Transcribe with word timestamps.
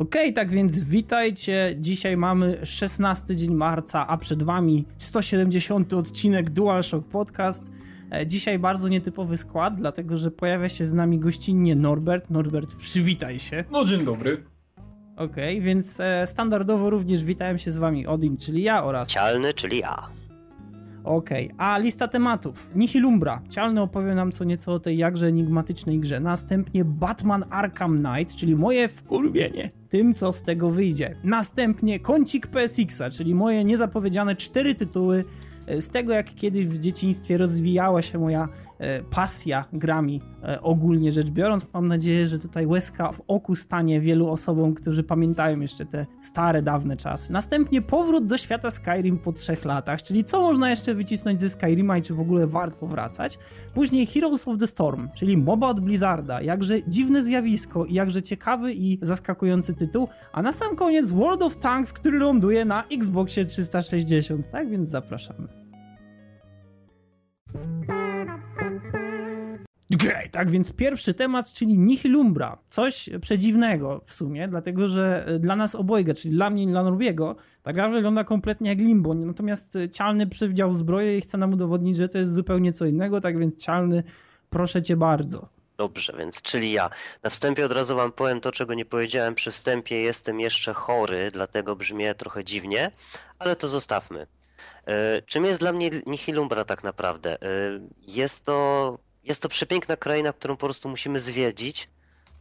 Okej, 0.00 0.22
okay, 0.22 0.32
tak 0.32 0.50
więc 0.50 0.78
witajcie. 0.78 1.74
Dzisiaj 1.78 2.16
mamy 2.16 2.66
16 2.66 3.36
dzień 3.36 3.54
marca, 3.54 4.06
a 4.06 4.16
przed 4.16 4.42
wami 4.42 4.84
170 4.96 5.92
odcinek 5.92 6.50
DualShock 6.50 7.08
Podcast. 7.08 7.70
E, 8.12 8.26
dzisiaj 8.26 8.58
bardzo 8.58 8.88
nietypowy 8.88 9.36
skład, 9.36 9.74
dlatego 9.76 10.16
że 10.16 10.30
pojawia 10.30 10.68
się 10.68 10.86
z 10.86 10.94
nami 10.94 11.18
gościnnie 11.18 11.76
Norbert. 11.76 12.30
Norbert, 12.30 12.76
przywitaj 12.76 13.40
się. 13.40 13.64
No 13.72 13.84
dzień 13.84 14.04
dobry. 14.04 14.44
Okej, 15.16 15.54
okay, 15.54 15.60
więc 15.60 16.00
e, 16.00 16.26
standardowo 16.26 16.90
również 16.90 17.24
witałem 17.24 17.58
się 17.58 17.70
z 17.70 17.76
wami 17.76 18.06
Odin, 18.06 18.36
czyli 18.36 18.62
ja 18.62 18.84
oraz... 18.84 19.08
Cialny, 19.08 19.54
czyli 19.54 19.78
ja. 19.78 20.19
Okej, 21.04 21.52
okay. 21.52 21.66
a 21.66 21.78
lista 21.78 22.08
tematów. 22.08 22.70
Nihilumbra. 22.74 23.42
Cialny 23.48 23.80
opowie 23.80 24.14
nam 24.14 24.32
co 24.32 24.44
nieco 24.44 24.72
o 24.72 24.80
tej 24.80 24.98
jakże 24.98 25.26
enigmatycznej 25.26 25.98
grze. 25.98 26.20
Następnie 26.20 26.84
Batman 26.84 27.44
Arkham 27.50 28.04
Knight, 28.04 28.36
czyli 28.36 28.56
moje 28.56 28.88
wkurwienie 28.88 29.70
tym, 29.88 30.14
co 30.14 30.32
z 30.32 30.42
tego 30.42 30.70
wyjdzie. 30.70 31.16
Następnie 31.24 32.00
kącik 32.00 32.46
PSX-a, 32.46 33.10
czyli 33.10 33.34
moje 33.34 33.64
niezapowiedziane 33.64 34.36
cztery 34.36 34.74
tytuły 34.74 35.24
e, 35.66 35.80
z 35.80 35.88
tego, 35.88 36.12
jak 36.12 36.34
kiedyś 36.34 36.66
w 36.66 36.78
dzieciństwie 36.78 37.38
rozwijała 37.38 38.02
się 38.02 38.18
moja 38.18 38.48
pasja 39.10 39.64
grami 39.72 40.20
e, 40.44 40.60
ogólnie 40.62 41.12
rzecz 41.12 41.30
biorąc. 41.30 41.66
Mam 41.74 41.88
nadzieję, 41.88 42.26
że 42.26 42.38
tutaj 42.38 42.66
łezka 42.66 43.12
w 43.12 43.22
oku 43.28 43.56
stanie 43.56 44.00
wielu 44.00 44.28
osobom, 44.28 44.74
którzy 44.74 45.02
pamiętają 45.02 45.60
jeszcze 45.60 45.86
te 45.86 46.06
stare, 46.20 46.62
dawne 46.62 46.96
czasy. 46.96 47.32
Następnie 47.32 47.82
powrót 47.82 48.26
do 48.26 48.38
świata 48.38 48.70
Skyrim 48.70 49.18
po 49.18 49.32
trzech 49.32 49.64
latach, 49.64 50.02
czyli 50.02 50.24
co 50.24 50.40
można 50.40 50.70
jeszcze 50.70 50.94
wycisnąć 50.94 51.40
ze 51.40 51.48
Skyrima 51.48 51.98
i 51.98 52.02
czy 52.02 52.14
w 52.14 52.20
ogóle 52.20 52.46
warto 52.46 52.86
wracać. 52.86 53.38
Później 53.74 54.06
Heroes 54.06 54.48
of 54.48 54.58
the 54.58 54.66
Storm, 54.66 55.08
czyli 55.14 55.36
MOBA 55.36 55.68
od 55.68 55.80
Blizzarda, 55.80 56.42
jakże 56.42 56.82
dziwne 56.88 57.24
zjawisko 57.24 57.84
i 57.84 57.94
jakże 57.94 58.22
ciekawy 58.22 58.72
i 58.74 58.98
zaskakujący 59.02 59.74
tytuł, 59.74 60.08
a 60.32 60.42
na 60.42 60.52
sam 60.52 60.76
koniec 60.76 61.10
World 61.10 61.42
of 61.42 61.56
Tanks, 61.56 61.92
który 61.92 62.18
ląduje 62.18 62.64
na 62.64 62.84
Xboxie 62.92 63.44
360. 63.44 64.50
Tak 64.50 64.70
więc 64.70 64.88
zapraszamy. 64.88 65.48
Okay, 69.94 70.28
tak 70.28 70.50
więc 70.50 70.72
pierwszy 70.72 71.14
temat, 71.14 71.52
czyli 71.52 71.78
Nihilumbra. 71.78 72.58
Coś 72.70 73.10
przedziwnego 73.20 74.00
w 74.04 74.12
sumie, 74.12 74.48
dlatego 74.48 74.88
że 74.88 75.24
e, 75.26 75.38
dla 75.38 75.56
nas 75.56 75.74
obojga, 75.74 76.14
czyli 76.14 76.34
dla 76.34 76.50
mnie 76.50 76.62
i 76.62 76.66
dla 76.66 76.82
Norbiego, 76.82 77.36
ta 77.62 77.72
gra 77.72 77.88
wygląda 77.88 78.24
kompletnie 78.24 78.70
jak 78.70 78.78
Limbo. 78.78 79.14
Natomiast 79.14 79.76
e, 79.76 79.88
Cialny 79.88 80.26
przywdział 80.26 80.72
zbroję 80.72 81.18
i 81.18 81.20
chce 81.20 81.38
nam 81.38 81.52
udowodnić, 81.52 81.96
że 81.96 82.08
to 82.08 82.18
jest 82.18 82.34
zupełnie 82.34 82.72
co 82.72 82.86
innego, 82.86 83.20
tak 83.20 83.38
więc 83.38 83.64
Cialny, 83.64 84.02
proszę 84.50 84.82
cię 84.82 84.96
bardzo. 84.96 85.48
Dobrze, 85.76 86.12
więc 86.18 86.42
czyli 86.42 86.72
ja. 86.72 86.90
Na 87.22 87.30
wstępie 87.30 87.66
od 87.66 87.72
razu 87.72 87.96
wam 87.96 88.12
powiem 88.12 88.40
to, 88.40 88.52
czego 88.52 88.74
nie 88.74 88.84
powiedziałem 88.84 89.34
przy 89.34 89.50
wstępie. 89.50 89.96
Jestem 89.96 90.40
jeszcze 90.40 90.74
chory, 90.74 91.30
dlatego 91.32 91.76
brzmię 91.76 92.14
trochę 92.14 92.44
dziwnie, 92.44 92.90
ale 93.38 93.56
to 93.56 93.68
zostawmy. 93.68 94.26
E, 94.86 95.22
czym 95.22 95.44
jest 95.44 95.60
dla 95.60 95.72
mnie 95.72 95.90
Nihilumbra 96.06 96.64
tak 96.64 96.84
naprawdę? 96.84 97.38
Jest 98.06 98.44
to 98.44 98.98
jest 99.30 99.42
to 99.42 99.48
przepiękna 99.48 99.96
kraina, 99.96 100.32
którą 100.32 100.56
po 100.56 100.66
prostu 100.66 100.88
musimy 100.88 101.20
zwiedzić, 101.20 101.88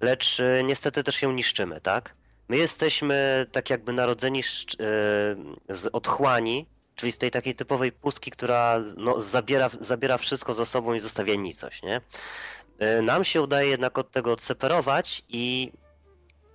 lecz 0.02 0.40
e, 0.40 0.64
niestety 0.64 1.04
też 1.04 1.22
ją 1.22 1.32
niszczymy, 1.32 1.82
tak? 1.82 2.16
My 2.50 2.58
jesteśmy 2.58 3.46
tak 3.52 3.70
jakby 3.70 3.94
narodzeni 3.94 4.44
z, 4.44 4.66
e, 5.86 5.92
otchłani, 5.92 6.66
czyli 6.96 7.12
z 7.12 7.18
tej 7.18 7.32
takiej 7.32 7.56
typowej 7.56 7.92
pustki, 7.92 8.32
która 8.32 8.80
no, 8.98 9.22
zabiera, 9.22 9.70
zabiera 9.80 10.18
wszystko 10.18 10.54
ze 10.54 10.66
sobą 10.66 10.94
i 10.94 11.00
zostawia 11.00 11.36
nicość, 11.36 11.84
nie? 11.84 12.02
E, 12.80 13.02
nam 13.02 13.24
się 13.24 13.42
udaje 13.42 13.70
jednak 13.70 13.98
od 13.98 14.12
tego 14.12 14.32
odseparować 14.32 15.24
i 15.30 15.72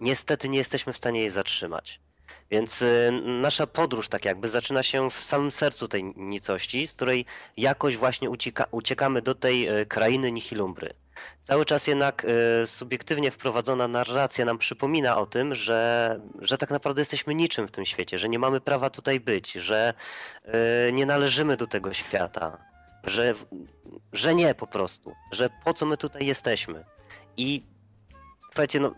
niestety 0.00 0.48
nie 0.48 0.58
jesteśmy 0.58 0.92
w 0.92 0.96
stanie 0.96 1.20
jej 1.20 1.30
zatrzymać. 1.30 2.00
Więc 2.50 2.82
y, 2.82 3.10
nasza 3.24 3.66
podróż 3.66 4.08
tak 4.08 4.24
jakby 4.24 4.48
zaczyna 4.48 4.82
się 4.82 5.10
w 5.10 5.20
samym 5.20 5.50
sercu 5.50 5.88
tej 5.88 6.04
nicości, 6.16 6.86
z 6.86 6.92
której 6.92 7.26
jakoś 7.56 7.96
właśnie 7.96 8.30
ucieka, 8.30 8.64
uciekamy 8.70 9.22
do 9.22 9.34
tej 9.34 9.80
y, 9.80 9.86
krainy 9.86 10.32
Nihilumbry. 10.32 10.94
Cały 11.42 11.64
czas 11.64 11.86
jednak 11.86 12.26
y, 12.62 12.66
subiektywnie 12.66 13.30
wprowadzona 13.30 13.88
narracja 13.88 14.44
nam 14.44 14.58
przypomina 14.58 15.16
o 15.16 15.26
tym, 15.26 15.54
że, 15.54 16.20
że 16.38 16.58
tak 16.58 16.70
naprawdę 16.70 17.00
jesteśmy 17.00 17.34
niczym 17.34 17.68
w 17.68 17.70
tym 17.70 17.86
świecie, 17.86 18.18
że 18.18 18.28
nie 18.28 18.38
mamy 18.38 18.60
prawa 18.60 18.90
tutaj 18.90 19.20
być, 19.20 19.52
że 19.52 19.94
nie 20.92 21.06
należymy 21.06 21.56
do 21.56 21.66
tego 21.66 21.92
świata, 21.92 22.58
że, 23.04 23.34
że 24.12 24.34
nie 24.34 24.54
po 24.54 24.66
prostu, 24.66 25.14
że 25.32 25.50
po 25.64 25.74
co 25.74 25.86
my 25.86 25.96
tutaj 25.96 26.26
jesteśmy. 26.26 26.84
I 27.36 27.62
słuchajcie, 28.46 28.80
no 28.80 28.94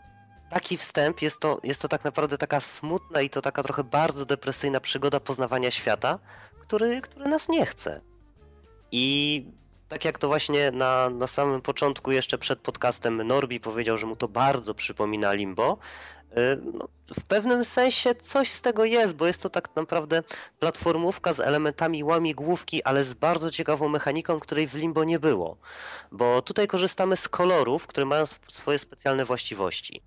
taki 0.51 0.77
wstęp 0.77 1.23
jest 1.23 1.41
to, 1.41 1.61
jest 1.63 1.81
to 1.81 1.89
tak 1.89 2.05
naprawdę 2.05 2.39
taka 2.39 2.61
smutna 2.61 3.23
i 3.23 3.31
to 3.31 3.43
taka 3.43 3.63
trochę 3.63 3.85
bardzo 3.85 4.27
depresyjna 4.27 4.81
przygoda 4.81 5.21
poznawania 5.21 5.71
świata, 5.71 6.19
który, 6.61 7.01
który 7.01 7.29
nas 7.29 7.49
nie 7.49 7.67
chce. 7.67 8.01
I 8.93 9.45
tak 9.89 10.05
jak 10.05 10.19
to 10.19 10.29
właśnie 10.29 10.71
na, 10.71 11.11
na 11.11 11.27
samym 11.27 11.63
początku, 11.63 12.13
jeszcze 12.13 12.39
przed 12.39 12.59
podcastem 12.61 13.23
Norbi 13.27 13.61
powiedział, 13.61 13.97
że 13.97 14.07
mu 14.07 14.17
to 14.17 14.29
bardzo 14.29 14.75
przypomina 14.75 15.33
Limbo, 15.33 15.79
no, 16.73 16.89
w 17.15 17.25
pewnym 17.25 17.65
sensie 17.65 18.15
coś 18.15 18.51
z 18.51 18.61
tego 18.61 18.85
jest, 18.85 19.15
bo 19.15 19.27
jest 19.27 19.43
to 19.43 19.51
tak 19.51 19.77
naprawdę 19.77 20.23
platformówka 20.59 21.35
z 21.35 21.41
elementami 21.41 22.05
łamigłówki, 22.05 22.83
ale 22.83 23.05
z 23.05 23.15
bardzo 23.15 23.51
ciekawą 23.51 23.89
mechaniką, 23.89 24.41
której 24.41 24.69
w 24.69 24.75
Limbo 24.75 25.05
nie 25.05 25.19
było. 25.19 25.57
Bo 26.13 26.43
tutaj 26.43 26.67
korzystamy 26.67 27.17
z 27.17 27.29
kolorów, 27.29 27.87
które 27.87 28.07
mają 28.07 28.25
swoje 28.49 28.79
specjalne 28.79 29.25
właściwości. 29.25 30.03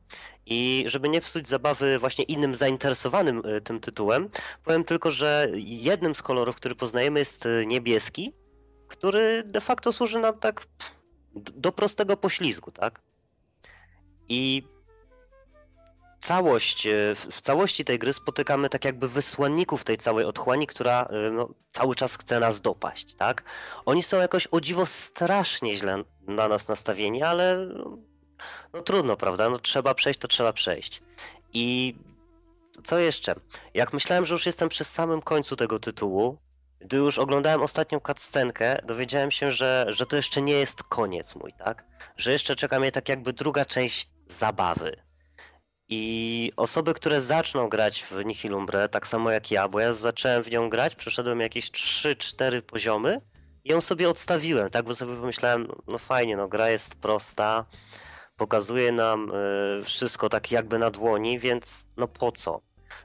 I 0.45 0.83
żeby 0.87 1.09
nie 1.09 1.21
psuć 1.21 1.47
zabawy 1.47 1.99
właśnie 1.99 2.23
innym 2.23 2.55
zainteresowanym 2.55 3.41
y, 3.45 3.61
tym 3.61 3.79
tytułem, 3.79 4.29
powiem 4.63 4.83
tylko, 4.83 5.11
że 5.11 5.47
jednym 5.55 6.15
z 6.15 6.21
kolorów, 6.21 6.55
który 6.55 6.75
poznajemy 6.75 7.19
jest 7.19 7.45
y, 7.45 7.65
niebieski, 7.67 8.33
który 8.87 9.43
de 9.43 9.61
facto 9.61 9.93
służy 9.93 10.19
nam 10.19 10.39
tak 10.39 10.67
do 11.35 11.71
prostego 11.71 12.17
poślizgu, 12.17 12.71
tak? 12.71 13.01
I 14.29 14.63
całość, 16.21 16.87
e, 16.87 17.15
w 17.31 17.41
całości 17.41 17.85
tej 17.85 17.99
gry 17.99 18.13
spotykamy 18.13 18.69
tak 18.69 18.85
jakby 18.85 19.09
wysłanników 19.09 19.83
tej 19.83 19.97
całej 19.97 20.25
otchłani, 20.25 20.67
która 20.67 21.03
e, 21.03 21.29
no, 21.29 21.49
cały 21.71 21.95
czas 21.95 22.17
chce 22.17 22.39
nas 22.39 22.61
dopaść, 22.61 23.15
tak? 23.15 23.43
Oni 23.85 24.03
są 24.03 24.17
jakoś 24.17 24.47
o 24.51 24.61
dziwo 24.61 24.85
strasznie 24.85 25.75
źle 25.75 26.03
na 26.27 26.47
nas 26.47 26.67
nastawieni, 26.67 27.23
ale 27.23 27.67
no, 27.75 27.97
no 28.73 28.81
trudno, 28.81 29.17
prawda? 29.17 29.49
No 29.49 29.59
trzeba 29.59 29.93
przejść, 29.93 30.19
to 30.19 30.27
trzeba 30.27 30.53
przejść. 30.53 31.01
I 31.53 31.95
co 32.83 32.99
jeszcze? 32.99 33.35
Jak 33.73 33.93
myślałem, 33.93 34.25
że 34.25 34.33
już 34.33 34.45
jestem 34.45 34.69
przy 34.69 34.83
samym 34.83 35.21
końcu 35.21 35.55
tego 35.55 35.79
tytułu, 35.79 36.37
gdy 36.79 36.97
już 36.97 37.19
oglądałem 37.19 37.61
ostatnią 37.61 37.99
cutscenkę, 37.99 38.77
dowiedziałem 38.85 39.31
się, 39.31 39.51
że, 39.51 39.85
że 39.89 40.05
to 40.05 40.15
jeszcze 40.15 40.41
nie 40.41 40.53
jest 40.53 40.83
koniec 40.83 41.35
mój, 41.35 41.53
tak? 41.53 41.85
Że 42.17 42.31
jeszcze 42.31 42.55
czeka 42.55 42.79
mnie 42.79 42.91
tak 42.91 43.09
jakby 43.09 43.33
druga 43.33 43.65
część 43.65 44.09
zabawy 44.27 45.08
i 45.89 46.51
osoby, 46.55 46.93
które 46.93 47.21
zaczną 47.21 47.69
grać 47.69 48.03
w 48.03 48.25
Nihilumbrę, 48.25 48.89
tak 48.89 49.07
samo 49.07 49.31
jak 49.31 49.51
ja, 49.51 49.67
bo 49.67 49.79
ja 49.79 49.93
zacząłem 49.93 50.43
w 50.43 50.51
nią 50.51 50.69
grać, 50.69 50.95
przeszedłem 50.95 51.39
jakieś 51.39 51.71
3-4 51.71 52.61
poziomy 52.61 53.21
i 53.63 53.71
ją 53.71 53.81
sobie 53.81 54.09
odstawiłem, 54.09 54.69
tak, 54.69 54.85
bo 54.85 54.95
sobie 54.95 55.15
pomyślałem, 55.15 55.67
no 55.87 55.97
fajnie, 55.97 56.37
no 56.37 56.47
gra 56.47 56.69
jest 56.69 56.95
prosta, 56.95 57.65
pokazuje 58.37 58.91
nam 58.91 59.31
y, 59.81 59.83
wszystko 59.83 60.29
tak 60.29 60.51
jakby 60.51 60.79
na 60.79 60.91
dłoni, 60.91 61.39
więc 61.39 61.87
no 61.97 62.07
po 62.07 62.31
co? 62.31 62.61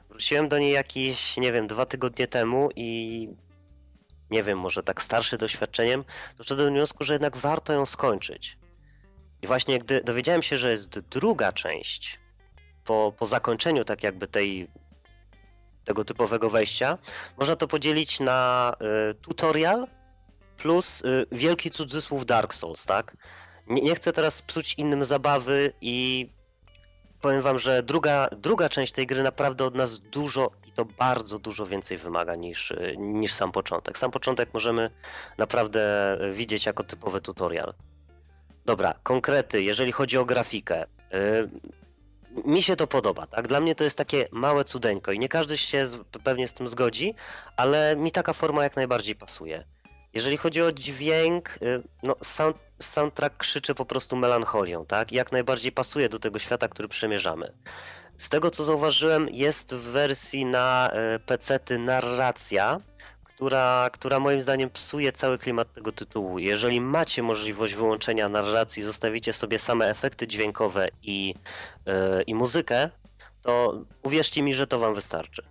Wróciłem 0.09 0.49
do 0.49 0.59
niej 0.59 0.73
jakieś, 0.73 1.37
nie 1.37 1.51
wiem, 1.51 1.67
dwa 1.67 1.85
tygodnie 1.85 2.27
temu 2.27 2.69
i 2.75 3.29
nie 4.31 4.43
wiem, 4.43 4.59
może 4.59 4.83
tak 4.83 5.01
starszy 5.01 5.37
doświadczeniem, 5.37 6.03
doszedłem 6.37 6.67
do 6.67 6.71
wniosku, 6.71 7.03
że 7.03 7.13
jednak 7.13 7.37
warto 7.37 7.73
ją 7.73 7.85
skończyć. 7.85 8.57
I 9.41 9.47
właśnie 9.47 9.79
gdy 9.79 10.01
dowiedziałem 10.03 10.43
się, 10.43 10.57
że 10.57 10.71
jest 10.71 10.99
druga 10.99 11.51
część, 11.51 12.19
po, 12.85 13.13
po 13.17 13.25
zakończeniu 13.25 13.85
tak 13.85 14.03
jakby 14.03 14.27
tej 14.27 14.67
tego 15.85 16.05
typowego 16.05 16.49
wejścia, 16.49 16.97
można 17.37 17.55
to 17.55 17.67
podzielić 17.67 18.19
na 18.19 18.73
y, 19.11 19.15
tutorial 19.15 19.87
plus 20.57 21.01
y, 21.01 21.25
wielki 21.31 21.71
cudzysłów 21.71 22.25
Dark 22.25 22.53
Souls, 22.53 22.85
tak? 22.85 23.17
Nie, 23.67 23.81
nie, 23.81 23.95
chcę 23.95 24.13
teraz 24.13 24.41
psuć 24.41 24.73
innym 24.73 25.05
zabawy 25.05 25.73
i 25.81 26.29
powiem 27.21 27.41
wam, 27.41 27.59
że 27.59 27.83
druga, 27.83 28.29
druga 28.37 28.69
część 28.69 28.93
tej 28.93 29.07
gry 29.07 29.23
naprawdę 29.23 29.65
od 29.65 29.75
nas 29.75 29.99
dużo 29.99 30.51
i 30.67 30.71
to 30.71 30.85
bardzo 30.85 31.39
dużo 31.39 31.65
więcej 31.65 31.97
wymaga 31.97 32.35
niż, 32.35 32.71
y, 32.71 32.95
niż 32.97 33.33
sam 33.33 33.51
początek. 33.51 33.97
Sam 33.97 34.11
początek 34.11 34.49
możemy 34.53 34.89
naprawdę 35.37 36.17
widzieć 36.33 36.65
jako 36.65 36.83
typowy 36.83 37.21
tutorial. 37.21 37.73
Dobra, 38.65 38.93
konkrety, 39.03 39.63
jeżeli 39.63 39.91
chodzi 39.91 40.17
o 40.17 40.25
grafikę. 40.25 40.85
Y, 42.37 42.49
mi 42.49 42.63
się 42.63 42.75
to 42.75 42.87
podoba, 42.87 43.27
tak? 43.27 43.47
Dla 43.47 43.59
mnie 43.59 43.75
to 43.75 43.83
jest 43.83 43.97
takie 43.97 44.25
małe 44.31 44.65
cudeńko 44.65 45.11
i 45.11 45.19
nie 45.19 45.29
każdy 45.29 45.57
się 45.57 45.89
pewnie 46.23 46.47
z 46.47 46.53
tym 46.53 46.67
zgodzi, 46.67 47.15
ale 47.57 47.95
mi 47.95 48.11
taka 48.11 48.33
forma 48.33 48.63
jak 48.63 48.75
najbardziej 48.75 49.15
pasuje. 49.15 49.63
Jeżeli 50.13 50.37
chodzi 50.37 50.61
o 50.61 50.71
dźwięk, 50.71 51.57
y, 51.61 51.83
no 52.03 52.15
sound, 52.23 52.57
soundtrack 52.81 53.37
krzyczy 53.37 53.75
po 53.75 53.85
prostu 53.85 54.15
melancholią, 54.15 54.85
tak? 54.85 55.11
Jak 55.11 55.31
najbardziej 55.31 55.71
pasuje 55.71 56.09
do 56.09 56.19
tego 56.19 56.39
świata, 56.39 56.67
który 56.67 56.87
przemierzamy. 56.87 57.51
Z 58.17 58.29
tego 58.29 58.51
co 58.51 58.63
zauważyłem, 58.63 59.29
jest 59.29 59.73
w 59.73 59.81
wersji 59.81 60.45
na 60.45 60.89
e, 60.93 61.19
PC 61.19 61.59
narracja, 61.79 62.79
która, 63.35 63.89
która 63.93 64.19
moim 64.19 64.41
zdaniem 64.41 64.69
psuje 64.69 65.11
cały 65.11 65.37
klimat 65.37 65.73
tego 65.73 65.91
tytułu. 65.91 66.39
Jeżeli 66.39 66.81
macie 66.81 67.23
możliwość 67.23 67.73
wyłączenia 67.73 68.29
narracji, 68.29 68.83
zostawicie 68.83 69.33
sobie 69.33 69.59
same 69.59 69.89
efekty 69.89 70.27
dźwiękowe 70.27 70.87
i, 71.03 71.35
yy, 71.85 71.93
i 72.27 72.35
muzykę, 72.35 72.89
to 73.41 73.81
uwierzcie 74.03 74.41
mi, 74.41 74.53
że 74.53 74.67
to 74.67 74.79
wam 74.79 74.95
wystarczy. 74.95 75.43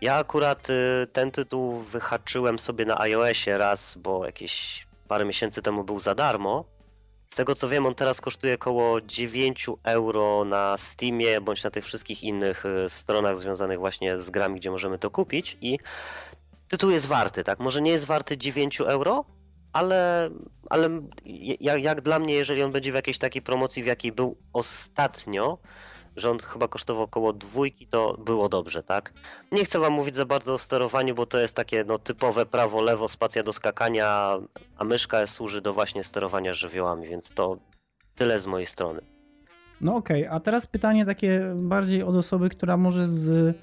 Ja 0.00 0.14
akurat 0.14 0.68
yy, 0.68 1.06
ten 1.12 1.30
tytuł 1.30 1.80
wyhaczyłem 1.80 2.58
sobie 2.58 2.84
na 2.84 3.00
iOSie 3.00 3.58
raz, 3.58 3.98
bo 3.98 4.26
jakieś 4.26 4.86
parę 5.08 5.24
miesięcy 5.24 5.62
temu 5.62 5.84
był 5.84 6.00
za 6.00 6.14
darmo. 6.14 6.64
Z 7.28 7.36
tego 7.36 7.54
co 7.54 7.68
wiem, 7.68 7.86
on 7.86 7.94
teraz 7.94 8.20
kosztuje 8.20 8.54
około 8.54 9.00
9 9.00 9.66
euro 9.84 10.44
na 10.44 10.76
Steamie 10.78 11.40
bądź 11.40 11.64
na 11.64 11.70
tych 11.70 11.84
wszystkich 11.84 12.22
innych 12.22 12.64
y, 12.66 12.90
stronach 12.90 13.40
związanych 13.40 13.78
właśnie 13.78 14.18
z 14.18 14.30
grami, 14.30 14.60
gdzie 14.60 14.70
możemy 14.70 14.98
to 14.98 15.10
kupić 15.10 15.56
i 15.60 15.78
tytuł 16.68 16.90
jest 16.90 17.06
warty, 17.06 17.44
tak? 17.44 17.58
Może 17.58 17.82
nie 17.82 17.90
jest 17.90 18.04
warty 18.04 18.38
9 18.38 18.80
euro, 18.80 19.24
ale, 19.72 20.30
ale 20.70 21.00
jak, 21.60 21.82
jak 21.82 22.00
dla 22.00 22.18
mnie, 22.18 22.34
jeżeli 22.34 22.62
on 22.62 22.72
będzie 22.72 22.92
w 22.92 22.94
jakiejś 22.94 23.18
takiej 23.18 23.42
promocji, 23.42 23.82
w 23.82 23.86
jakiej 23.86 24.12
był 24.12 24.36
ostatnio, 24.52 25.58
że 26.16 26.30
on 26.30 26.38
chyba 26.38 26.68
kosztował 26.68 27.02
około 27.02 27.32
dwójki, 27.32 27.86
to 27.86 28.16
było 28.24 28.48
dobrze, 28.48 28.82
tak? 28.82 29.12
Nie 29.52 29.64
chcę 29.64 29.78
wam 29.78 29.92
mówić 29.92 30.14
za 30.14 30.26
bardzo 30.26 30.54
o 30.54 30.58
sterowaniu, 30.58 31.14
bo 31.14 31.26
to 31.26 31.38
jest 31.38 31.54
takie 31.54 31.84
no, 31.84 31.98
typowe 31.98 32.46
prawo, 32.46 32.80
lewo, 32.80 33.08
spacja 33.08 33.42
do 33.42 33.52
skakania, 33.52 34.38
a 34.76 34.84
myszka 34.84 35.26
służy 35.26 35.60
do 35.60 35.74
właśnie 35.74 36.04
sterowania 36.04 36.52
żywiołami, 36.52 37.08
więc 37.08 37.30
to 37.34 37.56
tyle 38.14 38.40
z 38.40 38.46
mojej 38.46 38.66
strony. 38.66 39.00
No 39.80 39.96
okej, 39.96 40.26
okay. 40.26 40.36
a 40.36 40.40
teraz 40.40 40.66
pytanie 40.66 41.06
takie 41.06 41.52
bardziej 41.56 42.02
od 42.02 42.16
osoby, 42.16 42.48
która 42.48 42.76
może 42.76 43.08
z 43.08 43.56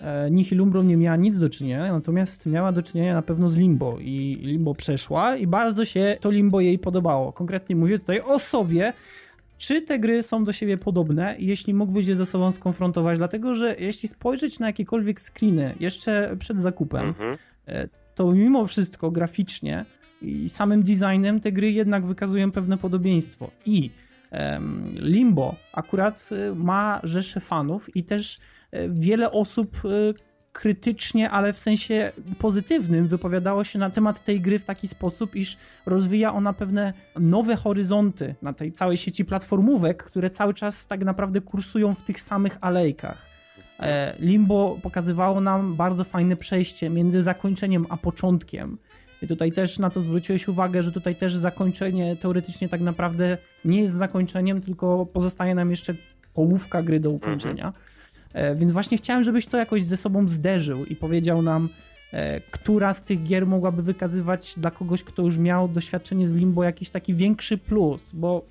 E, 0.00 0.30
Nihilumbrą 0.30 0.82
nie 0.82 0.96
miała 0.96 1.16
nic 1.16 1.38
do 1.38 1.50
czynienia, 1.50 1.92
natomiast 1.92 2.46
miała 2.46 2.72
do 2.72 2.82
czynienia 2.82 3.14
na 3.14 3.22
pewno 3.22 3.48
z 3.48 3.56
Limbo 3.56 3.98
i 4.00 4.38
Limbo 4.42 4.74
przeszła 4.74 5.36
i 5.36 5.46
bardzo 5.46 5.84
się 5.84 6.16
to 6.20 6.30
Limbo 6.30 6.60
jej 6.60 6.78
podobało. 6.78 7.32
Konkretnie 7.32 7.76
mówię 7.76 7.98
tutaj 7.98 8.20
o 8.20 8.38
sobie, 8.38 8.92
czy 9.58 9.82
te 9.82 9.98
gry 9.98 10.22
są 10.22 10.44
do 10.44 10.52
siebie 10.52 10.78
podobne, 10.78 11.36
jeśli 11.38 11.74
mógłbyś 11.74 12.06
je 12.06 12.16
ze 12.16 12.26
sobą 12.26 12.52
skonfrontować, 12.52 13.18
dlatego 13.18 13.54
że 13.54 13.76
jeśli 13.78 14.08
spojrzeć 14.08 14.58
na 14.58 14.66
jakiekolwiek 14.66 15.20
screeny 15.20 15.74
jeszcze 15.80 16.36
przed 16.38 16.60
zakupem, 16.60 17.06
mhm. 17.06 17.38
E, 17.66 17.88
to 18.14 18.32
mimo 18.32 18.66
wszystko 18.66 19.10
graficznie 19.10 19.84
i 20.22 20.48
samym 20.48 20.82
designem 20.82 21.40
te 21.40 21.52
gry 21.52 21.72
jednak 21.72 22.06
wykazują 22.06 22.52
pewne 22.52 22.78
podobieństwo. 22.78 23.50
I 23.66 23.90
Limbo 24.94 25.56
akurat 25.72 26.28
e, 26.32 26.54
ma 26.54 27.00
rzesze 27.02 27.40
fanów 27.40 27.96
i 27.96 28.04
też 28.04 28.40
wiele 28.88 29.30
osób 29.30 29.76
e, 29.84 29.88
krytycznie, 30.52 31.30
ale 31.30 31.52
w 31.52 31.58
sensie 31.58 32.12
pozytywnym 32.38 33.08
wypowiadało 33.08 33.64
się 33.64 33.78
na 33.78 33.90
temat 33.90 34.24
tej 34.24 34.40
gry 34.40 34.58
w 34.58 34.64
taki 34.64 34.88
sposób, 34.88 35.36
iż 35.36 35.56
rozwija 35.86 36.34
ona 36.34 36.52
pewne 36.52 36.92
nowe 37.20 37.56
horyzonty 37.56 38.34
na 38.42 38.52
tej 38.52 38.72
całej 38.72 38.96
sieci 38.96 39.24
platformówek, 39.24 40.02
które 40.02 40.30
cały 40.30 40.54
czas 40.54 40.86
tak 40.86 41.04
naprawdę 41.04 41.40
kursują 41.40 41.94
w 41.94 42.02
tych 42.02 42.20
samych 42.20 42.58
alejkach. 42.60 43.26
E, 43.80 44.14
Limbo 44.18 44.78
pokazywało 44.82 45.40
nam 45.40 45.76
bardzo 45.76 46.04
fajne 46.04 46.36
przejście 46.36 46.90
między 46.90 47.22
zakończeniem 47.22 47.86
a 47.88 47.96
początkiem. 47.96 48.78
I 49.22 49.26
tutaj 49.26 49.52
też 49.52 49.78
na 49.78 49.90
to 49.90 50.00
zwróciłeś 50.00 50.48
uwagę, 50.48 50.82
że 50.82 50.92
tutaj 50.92 51.16
też 51.16 51.36
zakończenie 51.36 52.16
teoretycznie 52.16 52.68
tak 52.68 52.80
naprawdę 52.80 53.38
nie 53.64 53.80
jest 53.80 53.94
zakończeniem, 53.94 54.60
tylko 54.60 55.06
pozostaje 55.06 55.54
nam 55.54 55.70
jeszcze 55.70 55.94
połówka 56.34 56.82
gry 56.82 57.00
do 57.00 57.10
ukończenia. 57.10 57.66
Mhm. 57.66 57.95
E, 58.36 58.54
więc 58.54 58.72
właśnie 58.72 58.98
chciałem, 58.98 59.24
żebyś 59.24 59.46
to 59.46 59.56
jakoś 59.56 59.84
ze 59.84 59.96
sobą 59.96 60.28
zderzył 60.28 60.84
i 60.84 60.96
powiedział 60.96 61.42
nam, 61.42 61.68
e, 62.12 62.40
która 62.40 62.92
z 62.92 63.02
tych 63.02 63.22
gier 63.22 63.46
mogłaby 63.46 63.82
wykazywać 63.82 64.54
dla 64.56 64.70
kogoś, 64.70 65.02
kto 65.02 65.22
już 65.22 65.38
miał 65.38 65.68
doświadczenie 65.68 66.28
z 66.28 66.34
Limbo 66.34 66.64
jakiś 66.64 66.90
taki 66.90 67.14
większy 67.14 67.58
plus, 67.58 68.12
bo 68.14 68.46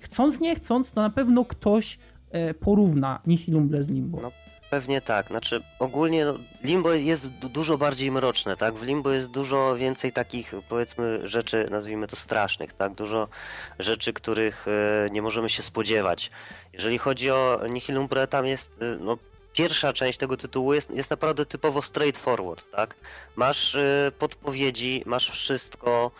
chcąc 0.00 0.40
nie 0.40 0.54
chcąc, 0.54 0.92
to 0.92 1.02
na 1.02 1.10
pewno 1.10 1.44
ktoś 1.44 1.98
e, 2.30 2.54
porówna 2.54 3.20
Nihilumbre 3.26 3.82
z 3.82 3.90
Limbo. 3.90 4.20
No 4.22 4.32
Pewnie 4.72 5.00
tak. 5.00 5.26
Znaczy, 5.26 5.62
ogólnie 5.78 6.24
no, 6.24 6.34
limbo 6.64 6.92
jest 6.92 7.28
dużo 7.28 7.78
bardziej 7.78 8.10
mroczne, 8.10 8.56
tak? 8.56 8.74
W 8.74 8.82
limbo 8.82 9.10
jest 9.10 9.30
dużo 9.30 9.76
więcej 9.76 10.12
takich, 10.12 10.52
powiedzmy, 10.68 11.28
rzeczy, 11.28 11.66
nazwijmy 11.70 12.06
to 12.06 12.16
strasznych, 12.16 12.72
tak? 12.72 12.94
Dużo 12.94 13.28
rzeczy, 13.78 14.12
których 14.12 14.66
e, 14.68 15.10
nie 15.10 15.22
możemy 15.22 15.48
się 15.48 15.62
spodziewać. 15.62 16.30
Jeżeli 16.72 16.98
chodzi 16.98 17.30
o 17.30 17.60
Nihilumbre, 17.70 18.26
tam 18.26 18.46
jest, 18.46 18.70
e, 18.80 18.96
no, 19.00 19.18
pierwsza 19.52 19.92
część 19.92 20.18
tego 20.18 20.36
tytułu 20.36 20.74
jest, 20.74 20.90
jest 20.90 21.10
naprawdę 21.10 21.46
typowo 21.46 21.82
straightforward, 21.82 22.70
tak? 22.70 22.94
Masz 23.36 23.74
e, 23.74 24.12
podpowiedzi, 24.18 25.02
masz 25.06 25.30
wszystko 25.30 26.10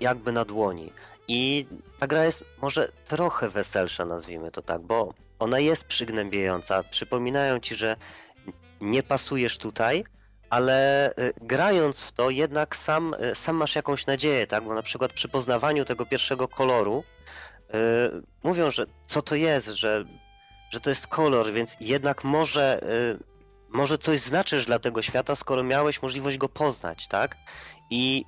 jakby 0.00 0.32
na 0.32 0.44
dłoni. 0.44 0.92
I 1.28 1.66
ta 1.98 2.06
gra 2.06 2.24
jest 2.24 2.44
może 2.62 2.88
trochę 3.06 3.48
weselsza, 3.48 4.04
nazwijmy 4.04 4.50
to 4.50 4.62
tak, 4.62 4.80
bo 4.80 5.14
ona 5.38 5.58
jest 5.58 5.84
przygnębiająca. 5.84 6.82
Przypominają 6.82 7.60
ci, 7.60 7.74
że 7.74 7.96
nie 8.80 9.02
pasujesz 9.02 9.58
tutaj, 9.58 10.04
ale 10.50 11.10
y, 11.10 11.32
grając 11.40 12.02
w 12.02 12.12
to 12.12 12.30
jednak 12.30 12.76
sam, 12.76 13.14
y, 13.14 13.34
sam 13.34 13.56
masz 13.56 13.74
jakąś 13.74 14.06
nadzieję, 14.06 14.46
tak? 14.46 14.64
Bo 14.64 14.74
na 14.74 14.82
przykład 14.82 15.12
przy 15.12 15.28
poznawaniu 15.28 15.84
tego 15.84 16.06
pierwszego 16.06 16.48
koloru 16.48 17.04
yy, 17.72 17.78
mówią, 18.42 18.70
że 18.70 18.86
co 19.06 19.22
to 19.22 19.34
jest, 19.34 19.66
że, 19.66 20.04
że 20.70 20.80
to 20.80 20.90
jest 20.90 21.06
kolor, 21.06 21.52
więc 21.52 21.76
jednak 21.80 22.24
może, 22.24 22.80
yy, 22.82 23.18
może 23.68 23.98
coś 23.98 24.20
znaczysz 24.20 24.66
dla 24.66 24.78
tego 24.78 25.02
świata, 25.02 25.34
skoro 25.36 25.62
miałeś 25.62 26.02
możliwość 26.02 26.38
go 26.38 26.48
poznać, 26.48 27.08
tak? 27.08 27.36
I 27.90 28.24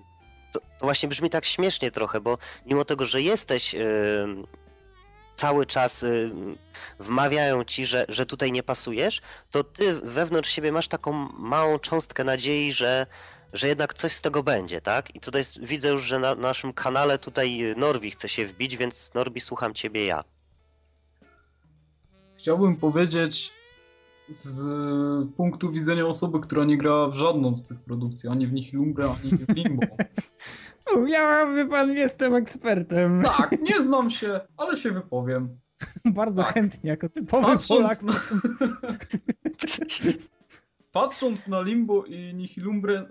to, 0.53 0.61
to 0.61 0.67
właśnie 0.81 1.09
brzmi 1.09 1.31
tak 1.31 1.45
śmiesznie 1.45 1.91
trochę, 1.91 2.21
bo 2.21 2.39
mimo 2.67 2.85
tego, 2.85 3.07
że 3.07 3.23
jesteś 3.23 3.75
yy, 3.75 4.45
cały 5.41 5.67
czas 5.67 6.03
y, 6.03 6.31
wmawiają 6.99 7.65
ci, 7.65 7.87
że, 7.87 8.05
że 8.09 8.27
tutaj 8.27 8.53
nie 8.53 8.63
pasujesz, 8.63 9.21
to 9.51 9.65
ty 9.65 10.01
wewnątrz 10.01 10.51
siebie 10.51 10.73
masz 10.73 10.89
taką 10.89 11.13
małą 11.39 11.79
cząstkę 11.79 12.25
nadziei, 12.25 12.73
że, 12.73 13.07
że 13.53 13.69
jednak 13.69 13.95
coś 13.95 14.13
z 14.13 14.21
tego 14.21 14.43
będzie, 14.43 14.81
tak? 14.81 15.17
I 15.17 15.21
tutaj 15.21 15.45
widzę 15.63 15.89
już, 15.89 16.03
że 16.03 16.19
na 16.19 16.35
naszym 16.35 16.73
kanale 16.73 17.19
tutaj 17.19 17.75
Norbi 17.77 18.11
chce 18.11 18.29
się 18.29 18.47
wbić, 18.47 18.77
więc 18.77 19.11
Norbi, 19.15 19.41
słucham 19.41 19.75
ciebie 19.75 20.07
ja. 20.07 20.25
Chciałbym 22.37 22.77
powiedzieć 22.77 23.53
z 24.29 24.63
punktu 25.37 25.71
widzenia 25.73 26.07
osoby, 26.07 26.41
która 26.41 26.65
nie 26.65 26.77
grała 26.79 27.09
w 27.09 27.15
żadną 27.15 27.57
z 27.57 27.69
tych 27.69 27.81
produkcji, 27.81 28.29
ani 28.29 28.47
w 28.47 28.53
Nihilumbre, 28.53 29.15
ani 29.23 29.39
w 29.39 29.49
Limbo. 29.49 29.87
Ja, 31.07 31.47
wie 31.55 31.67
pan, 31.67 31.93
jestem 31.93 32.35
ekspertem. 32.35 33.23
Tak, 33.23 33.63
nie 33.63 33.83
znam 33.83 34.11
się, 34.11 34.41
ale 34.57 34.77
się 34.77 34.91
wypowiem. 34.91 35.59
Bardzo 36.05 36.43
tak. 36.43 36.55
chętnie, 36.55 36.91
jako 36.91 37.09
typowy 37.09 37.47
Patrząc 37.47 37.69
Polak. 37.69 38.03
Na... 38.03 38.13
Patrząc 40.93 41.47
na 41.47 41.61
Limbo 41.61 42.05
i 42.05 42.35
Nihilumbre 42.35 43.07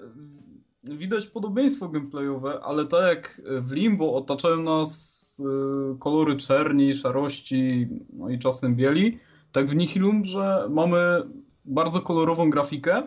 widać 0.84 1.28
podobieństwo 1.28 1.90
gameplayowe, 1.90 2.60
ale 2.64 2.86
tak 2.86 3.08
jak 3.08 3.42
w 3.62 3.72
Limbo 3.72 4.14
otaczają 4.14 4.64
nas 4.64 5.40
y, 5.40 5.98
kolory 6.00 6.38
czerni, 6.38 6.96
szarości, 6.96 7.88
no 8.14 8.30
i 8.30 8.40
czasem 8.40 8.76
bieli, 8.76 9.20
tak 9.52 9.68
w 9.68 9.76
Nihilumbrze 9.76 10.68
mamy 10.70 11.24
bardzo 11.66 12.02
kolorową 12.02 12.50
grafikę 12.50 13.04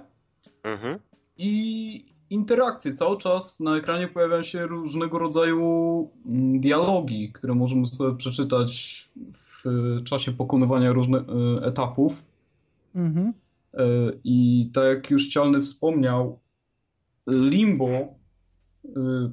mhm. 0.63 0.99
i 1.37 2.12
interakcje. 2.33 2.93
Cały 2.93 3.19
czas 3.19 3.61
na 3.61 3.77
ekranie 3.77 4.09
pojawiają 4.09 4.43
się 4.43 4.67
różnego 4.67 5.19
rodzaju 5.19 6.11
mm, 6.27 6.61
dialogi, 6.61 7.33
które 7.33 7.55
możemy 7.55 7.87
sobie 7.87 8.17
przeczytać 8.17 9.03
w 9.33 9.65
czasie 10.05 10.33
pokonywania 10.33 10.93
różnych 10.93 11.23
e, 11.23 11.67
etapów. 11.67 12.23
Mhm. 12.97 13.33
E, 13.75 13.85
I 14.25 14.71
tak 14.75 14.85
jak 14.85 15.11
już 15.11 15.29
Cialny 15.29 15.63
wspomniał, 15.63 16.39
limbo, 17.27 17.89
e, 17.89 19.31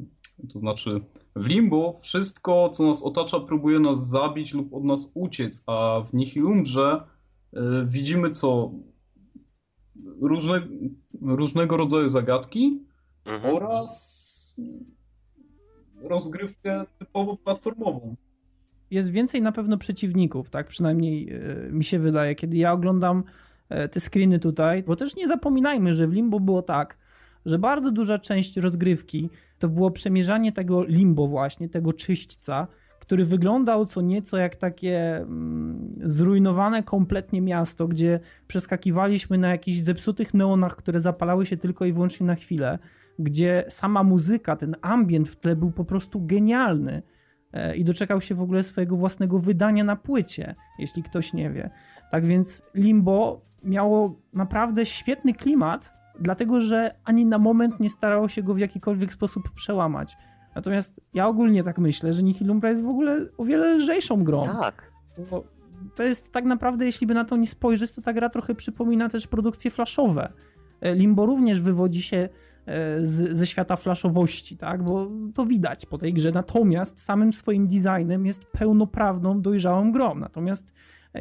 to 0.54 0.60
znaczy 0.60 1.02
w 1.36 1.48
limbo 1.48 1.98
wszystko, 2.02 2.70
co 2.70 2.88
nas 2.88 3.04
otacza, 3.04 3.40
próbuje 3.40 3.80
nas 3.80 4.10
zabić 4.10 4.54
lub 4.54 4.74
od 4.74 4.84
nas 4.84 5.12
uciec, 5.14 5.64
a 5.68 6.02
w 6.10 6.14
Nihilumbrze 6.14 7.04
widzimy 7.86 8.30
co? 8.30 8.72
Różne, 10.22 10.68
różnego 11.22 11.78
rodzaju 11.78 12.10
zagadki, 12.10 12.89
mhm. 13.26 13.56
oraz 13.56 14.56
rozgrywkę 16.02 16.86
typowo 17.00 17.38
platformową. 17.38 18.16
Jest 18.92 19.12
więcej 19.12 19.42
na 19.42 19.52
pewno 19.52 19.78
przeciwników, 19.78 20.50
tak 20.50 20.68
przynajmniej 20.68 21.30
e, 21.34 21.72
mi 21.72 21.84
się 21.84 22.00
wydaje, 22.00 22.36
kiedy 22.36 22.58
ja 22.58 22.72
oglądam 22.72 23.24
e, 23.70 23.90
te 23.90 24.00
screeny 24.00 24.40
tutaj, 24.40 24.84
bo 24.84 24.96
też 24.96 25.16
nie 25.16 25.28
zapominajmy, 25.28 25.94
że 25.94 26.08
w 26.08 26.14
Limbo 26.14 26.40
było 26.40 26.62
tak, 26.62 26.98
że 27.46 27.60
bardzo 27.60 27.92
duża 27.92 28.20
część 28.20 28.58
rozgrywki 28.58 29.30
to 29.60 29.68
było 29.68 29.92
przemierzanie 29.92 30.52
tego 30.52 30.84
Limbo 30.84 31.28
właśnie, 31.28 31.70
tego 31.70 31.94
czyśćca, 31.94 32.68
który 33.00 33.26
wyglądał 33.26 33.86
co 33.86 34.02
nieco 34.02 34.38
jak 34.38 34.56
takie 34.56 35.18
mm, 35.18 35.92
zrujnowane 36.04 36.84
kompletnie 36.84 37.42
miasto, 37.42 37.88
gdzie 37.88 38.20
przeskakiwaliśmy 38.48 39.38
na 39.38 39.50
jakichś 39.50 39.78
zepsutych 39.78 40.34
neonach, 40.34 40.76
które 40.76 41.00
zapalały 41.00 41.46
się 41.46 41.58
tylko 41.58 41.86
i 41.86 41.94
wyłącznie 41.94 42.28
na 42.28 42.36
chwilę, 42.36 42.80
gdzie 43.20 43.64
sama 43.68 44.04
muzyka, 44.04 44.56
ten 44.56 44.76
ambient 44.82 45.30
w 45.30 45.36
tle 45.36 45.56
był 45.56 45.72
po 45.72 45.86
prostu 45.86 46.26
genialny 46.26 47.02
e, 47.54 47.76
i 47.76 47.84
doczekał 47.84 48.22
się 48.22 48.36
w 48.36 48.42
ogóle 48.42 48.64
swojego 48.64 48.96
własnego 48.96 49.40
wydania 49.40 49.84
na 49.84 49.96
płycie, 49.96 50.56
jeśli 50.80 51.04
ktoś 51.04 51.34
nie 51.34 51.52
wie. 51.52 51.70
Tak 52.12 52.26
więc 52.26 52.64
Limbo 52.76 53.42
miało 53.64 54.22
naprawdę 54.34 54.86
świetny 54.86 55.34
klimat, 55.34 55.94
dlatego 56.20 56.62
że 56.62 56.96
ani 57.06 57.26
na 57.26 57.38
moment 57.38 57.80
nie 57.80 57.90
starało 57.90 58.28
się 58.28 58.44
go 58.44 58.54
w 58.54 58.60
jakikolwiek 58.60 59.14
sposób 59.14 59.50
przełamać. 59.56 60.18
Natomiast 60.56 61.02
ja 61.14 61.28
ogólnie 61.28 61.64
tak 61.64 61.80
myślę, 61.80 62.14
że 62.14 62.24
Nihilumbra 62.24 62.70
jest 62.70 62.84
w 62.84 62.90
ogóle 62.90 63.20
o 63.38 63.44
wiele 63.44 63.76
lżejszą 63.76 64.24
grą. 64.24 64.44
Tak. 64.44 64.92
Bo 65.32 65.44
to 65.96 66.04
jest 66.04 66.32
tak 66.32 66.46
naprawdę, 66.46 66.86
jeśli 66.86 67.08
by 67.08 67.14
na 67.14 67.26
to 67.26 67.38
nie 67.38 67.48
spojrzeć, 67.48 67.96
to 67.96 68.02
ta 68.02 68.14
gra 68.14 68.30
trochę 68.30 68.56
przypomina 68.56 69.10
też 69.10 69.28
produkcje 69.28 69.72
flashowe. 69.72 70.34
E, 70.82 70.96
Limbo 70.96 71.26
również 71.26 71.62
wywodzi 71.62 72.02
się 72.02 72.30
z, 73.04 73.38
ze 73.38 73.48
świata 73.48 73.76
flashowości, 73.76 74.58
tak? 74.58 74.84
Bo 74.84 75.08
to 75.36 75.46
widać 75.46 75.86
po 75.86 75.98
tej 75.98 76.14
grze. 76.14 76.32
Natomiast 76.32 77.02
samym 77.02 77.34
swoim 77.34 77.68
designem 77.68 78.26
jest 78.26 78.46
pełnoprawną, 78.46 79.42
dojrzałą 79.42 79.92
grą. 79.92 80.16
Natomiast 80.16 80.74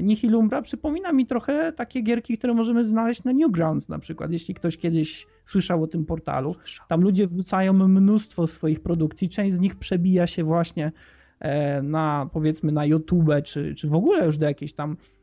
Nihilumbra 0.02 0.62
przypomina 0.62 1.12
mi 1.12 1.26
trochę 1.26 1.72
takie 1.72 2.00
gierki, 2.00 2.38
które 2.38 2.54
możemy 2.54 2.84
znaleźć 2.84 3.24
na 3.24 3.32
Newgrounds 3.32 3.88
na 3.88 3.98
przykład, 3.98 4.32
jeśli 4.32 4.54
ktoś 4.54 4.76
kiedyś 4.76 5.26
słyszał 5.44 5.82
o 5.82 5.86
tym 5.86 6.04
portalu. 6.04 6.54
Tam 6.88 7.00
ludzie 7.00 7.26
wrzucają 7.26 7.72
mnóstwo 7.72 8.46
swoich 8.46 8.80
produkcji, 8.80 9.28
część 9.28 9.56
z 9.56 9.60
nich 9.60 9.76
przebija 9.76 10.26
się 10.26 10.44
właśnie 10.44 10.92
e, 11.40 11.82
na 11.82 12.30
powiedzmy 12.32 12.72
na 12.72 12.84
YouTube, 12.84 13.30
czy, 13.44 13.74
czy 13.74 13.88
w 13.88 13.94
ogóle 13.94 14.26
już 14.26 14.38
do 14.38 14.46
jakiejś 14.46 14.72
tam 14.72 14.92
e, 14.92 15.17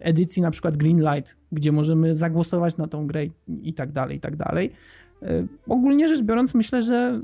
edycji 0.00 0.42
na 0.42 0.50
przykład 0.50 0.76
Greenlight, 0.76 1.36
gdzie 1.52 1.72
możemy 1.72 2.16
zagłosować 2.16 2.76
na 2.76 2.86
tą 2.88 3.06
grę 3.06 3.26
i 3.62 3.74
tak 3.74 3.92
dalej, 3.92 4.16
i 4.16 4.20
tak 4.20 4.36
dalej. 4.36 4.72
E, 5.22 5.46
ogólnie 5.68 6.08
rzecz 6.08 6.22
biorąc 6.22 6.54
myślę, 6.54 6.82
że 6.82 7.20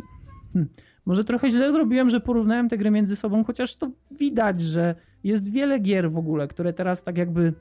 hmm, 0.52 0.73
może 1.06 1.25
trochę 1.25 1.50
źle 1.50 1.73
zrobiłem, 1.73 2.11
że 2.11 2.20
porównałem 2.20 2.68
te 2.68 2.78
gry 2.78 2.90
między 2.90 3.16
sobą, 3.16 3.44
chociaż 3.44 3.76
to 3.76 3.90
widać, 4.11 4.61
że 4.61 4.94
jest 5.25 5.52
wiele 5.52 5.78
gier 5.78 6.11
w 6.11 6.18
ogóle, 6.18 6.49
które 6.49 6.73
teraz 6.73 7.02
tak 7.02 7.18
jakby 7.18 7.52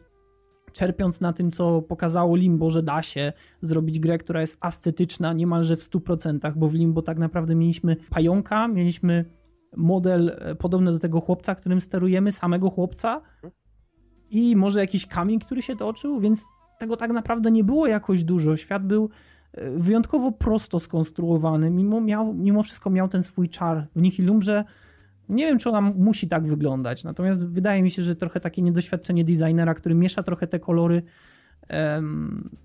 czerpiąc 0.74 1.22
na 1.22 1.34
tym, 1.34 1.52
co 1.52 1.82
pokazało 1.82 2.36
Limbo, 2.36 2.70
że 2.70 2.84
da 2.84 3.02
się 3.02 3.34
zrobić 3.62 4.00
grę, 4.00 4.18
która 4.18 4.42
jest 4.42 4.58
ascetyczna 4.60 5.34
niemalże 5.34 5.78
w 5.78 5.82
100%, 5.82 6.54
bo 6.56 6.68
w 6.68 6.74
Limbo 6.74 7.02
tak 7.02 7.18
naprawdę 7.18 7.56
mieliśmy 7.56 7.96
pająka, 8.10 8.68
mieliśmy 8.68 9.26
model 9.76 10.38
e, 10.40 10.56
podobny 10.56 10.92
do 10.92 11.00
tego 11.00 11.20
chłopca, 11.20 11.56
którym 11.56 11.82
sterujemy, 11.82 12.32
samego 12.32 12.70
chłopca 12.70 13.22
i 14.30 14.56
może 14.56 14.80
jakiś 14.80 15.06
kamień, 15.06 15.40
który 15.40 15.62
się 15.62 15.76
toczył, 15.76 16.20
więc 16.20 16.46
tego 16.80 16.98
tak 16.98 17.12
naprawdę 17.12 17.52
nie 17.52 17.64
było 17.64 17.88
jakoś 17.88 18.24
dużo. 18.24 18.58
Świat 18.58 18.88
był 18.88 19.10
e, 19.54 19.72
wyjątkowo 19.72 20.32
prosto 20.32 20.80
skonstruowany, 20.80 21.70
mimo, 21.70 22.02
miał, 22.02 22.34
mimo 22.34 22.64
wszystko 22.64 22.90
miał 22.90 23.08
ten 23.08 23.24
swój 23.24 23.50
czar. 23.50 23.88
W 23.96 24.02
Nihilumrze 24.02 24.64
nie 25.30 25.46
wiem, 25.46 25.60
czy 25.60 25.70
ona 25.70 25.82
musi 25.82 26.28
tak 26.28 26.48
wyglądać, 26.48 27.04
natomiast 27.04 27.48
wydaje 27.48 27.84
mi 27.84 27.92
się, 27.92 28.02
że 28.02 28.16
trochę 28.16 28.40
takie 28.40 28.62
niedoświadczenie 28.62 29.24
designera, 29.24 29.74
który 29.74 29.96
miesza 29.96 30.24
trochę 30.24 30.48
te 30.48 30.60
kolory, 30.60 31.04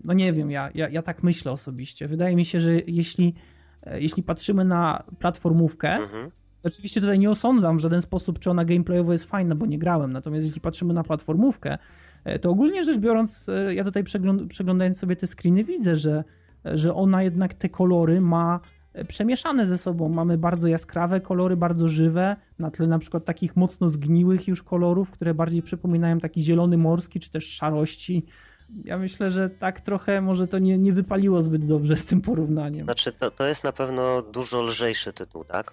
no 0.04 0.12
nie 0.12 0.32
wiem, 0.32 0.50
ja, 0.50 0.70
ja, 0.74 0.88
ja 0.88 1.02
tak 1.02 1.22
myślę 1.22 1.52
osobiście. 1.52 2.08
Wydaje 2.08 2.36
mi 2.36 2.44
się, 2.44 2.60
że 2.60 2.74
jeśli, 2.86 3.34
e, 3.82 4.00
jeśli 4.00 4.22
patrzymy 4.22 4.64
na 4.64 5.02
platformówkę, 5.18 5.88
mhm. 5.88 6.30
Oczywiście 6.64 7.00
tutaj 7.00 7.18
nie 7.18 7.30
osądzam 7.30 7.76
w 7.76 7.80
żaden 7.80 8.02
sposób, 8.02 8.38
czy 8.38 8.50
ona 8.50 8.64
gameplayowo 8.64 9.12
jest 9.12 9.24
fajna, 9.24 9.54
bo 9.54 9.66
nie 9.66 9.78
grałem, 9.78 10.12
natomiast 10.12 10.46
jeśli 10.46 10.60
patrzymy 10.60 10.94
na 10.94 11.04
platformówkę, 11.04 11.78
e, 12.24 12.38
to 12.38 12.50
ogólnie 12.50 12.84
rzecz 12.84 12.98
biorąc, 12.98 13.48
e, 13.48 13.74
ja 13.74 13.84
tutaj 13.84 14.04
przeglądając 14.48 14.98
sobie 14.98 15.16
te 15.16 15.26
screeny 15.26 15.64
widzę, 15.64 15.96
że, 15.96 16.24
że 16.64 16.94
ona 16.94 17.22
jednak 17.22 17.54
te 17.54 17.68
kolory 17.68 18.20
ma 18.20 18.60
przemieszane 19.08 19.66
ze 19.66 19.78
sobą. 19.78 20.08
Mamy 20.08 20.38
bardzo 20.38 20.68
jaskrawe 20.68 21.20
kolory, 21.20 21.56
bardzo 21.56 21.88
żywe, 21.88 22.36
na 22.58 22.70
tle 22.70 22.86
na 22.86 22.98
przykład 22.98 23.24
takich 23.24 23.56
mocno 23.56 23.88
zgniłych 23.88 24.48
już 24.48 24.62
kolorów, 24.62 25.10
które 25.10 25.34
bardziej 25.34 25.62
przypominają 25.62 26.18
taki 26.18 26.42
zielony 26.42 26.78
morski, 26.78 27.20
czy 27.20 27.30
też 27.30 27.46
szarości. 27.46 28.26
Ja 28.84 28.98
myślę, 28.98 29.30
że 29.30 29.50
tak 29.50 29.80
trochę 29.80 30.20
może 30.20 30.48
to 30.48 30.58
nie, 30.58 30.78
nie 30.78 30.92
wypaliło 30.92 31.42
zbyt 31.42 31.66
dobrze 31.66 31.96
z 31.96 32.04
tym 32.04 32.20
porównaniem. 32.20 32.84
Znaczy, 32.84 33.12
to, 33.12 33.30
to 33.30 33.46
jest 33.46 33.64
na 33.64 33.72
pewno 33.72 34.22
dużo 34.22 34.62
lżejszy 34.62 35.12
tytuł, 35.12 35.44
tak? 35.44 35.72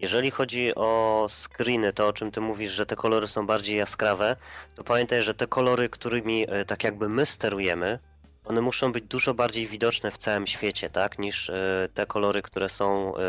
Jeżeli 0.00 0.30
chodzi 0.30 0.74
o 0.74 1.26
screeny, 1.30 1.92
to 1.92 2.08
o 2.08 2.12
czym 2.12 2.30
ty 2.30 2.40
mówisz, 2.40 2.72
że 2.72 2.86
te 2.86 2.96
kolory 2.96 3.28
są 3.28 3.46
bardziej 3.46 3.76
jaskrawe, 3.76 4.36
to 4.74 4.84
pamiętaj, 4.84 5.22
że 5.22 5.34
te 5.34 5.46
kolory, 5.46 5.88
którymi 5.88 6.46
e, 6.48 6.64
tak 6.64 6.84
jakby 6.84 7.08
my 7.08 7.26
sterujemy, 7.26 7.98
one 8.44 8.60
muszą 8.60 8.92
być 8.92 9.04
dużo 9.04 9.34
bardziej 9.34 9.66
widoczne 9.66 10.10
w 10.10 10.18
całym 10.18 10.46
świecie, 10.46 10.90
tak, 10.90 11.18
niż 11.18 11.50
e, 11.50 11.88
te 11.94 12.06
kolory, 12.06 12.42
które 12.42 12.68
są 12.68 13.16
e, 13.16 13.20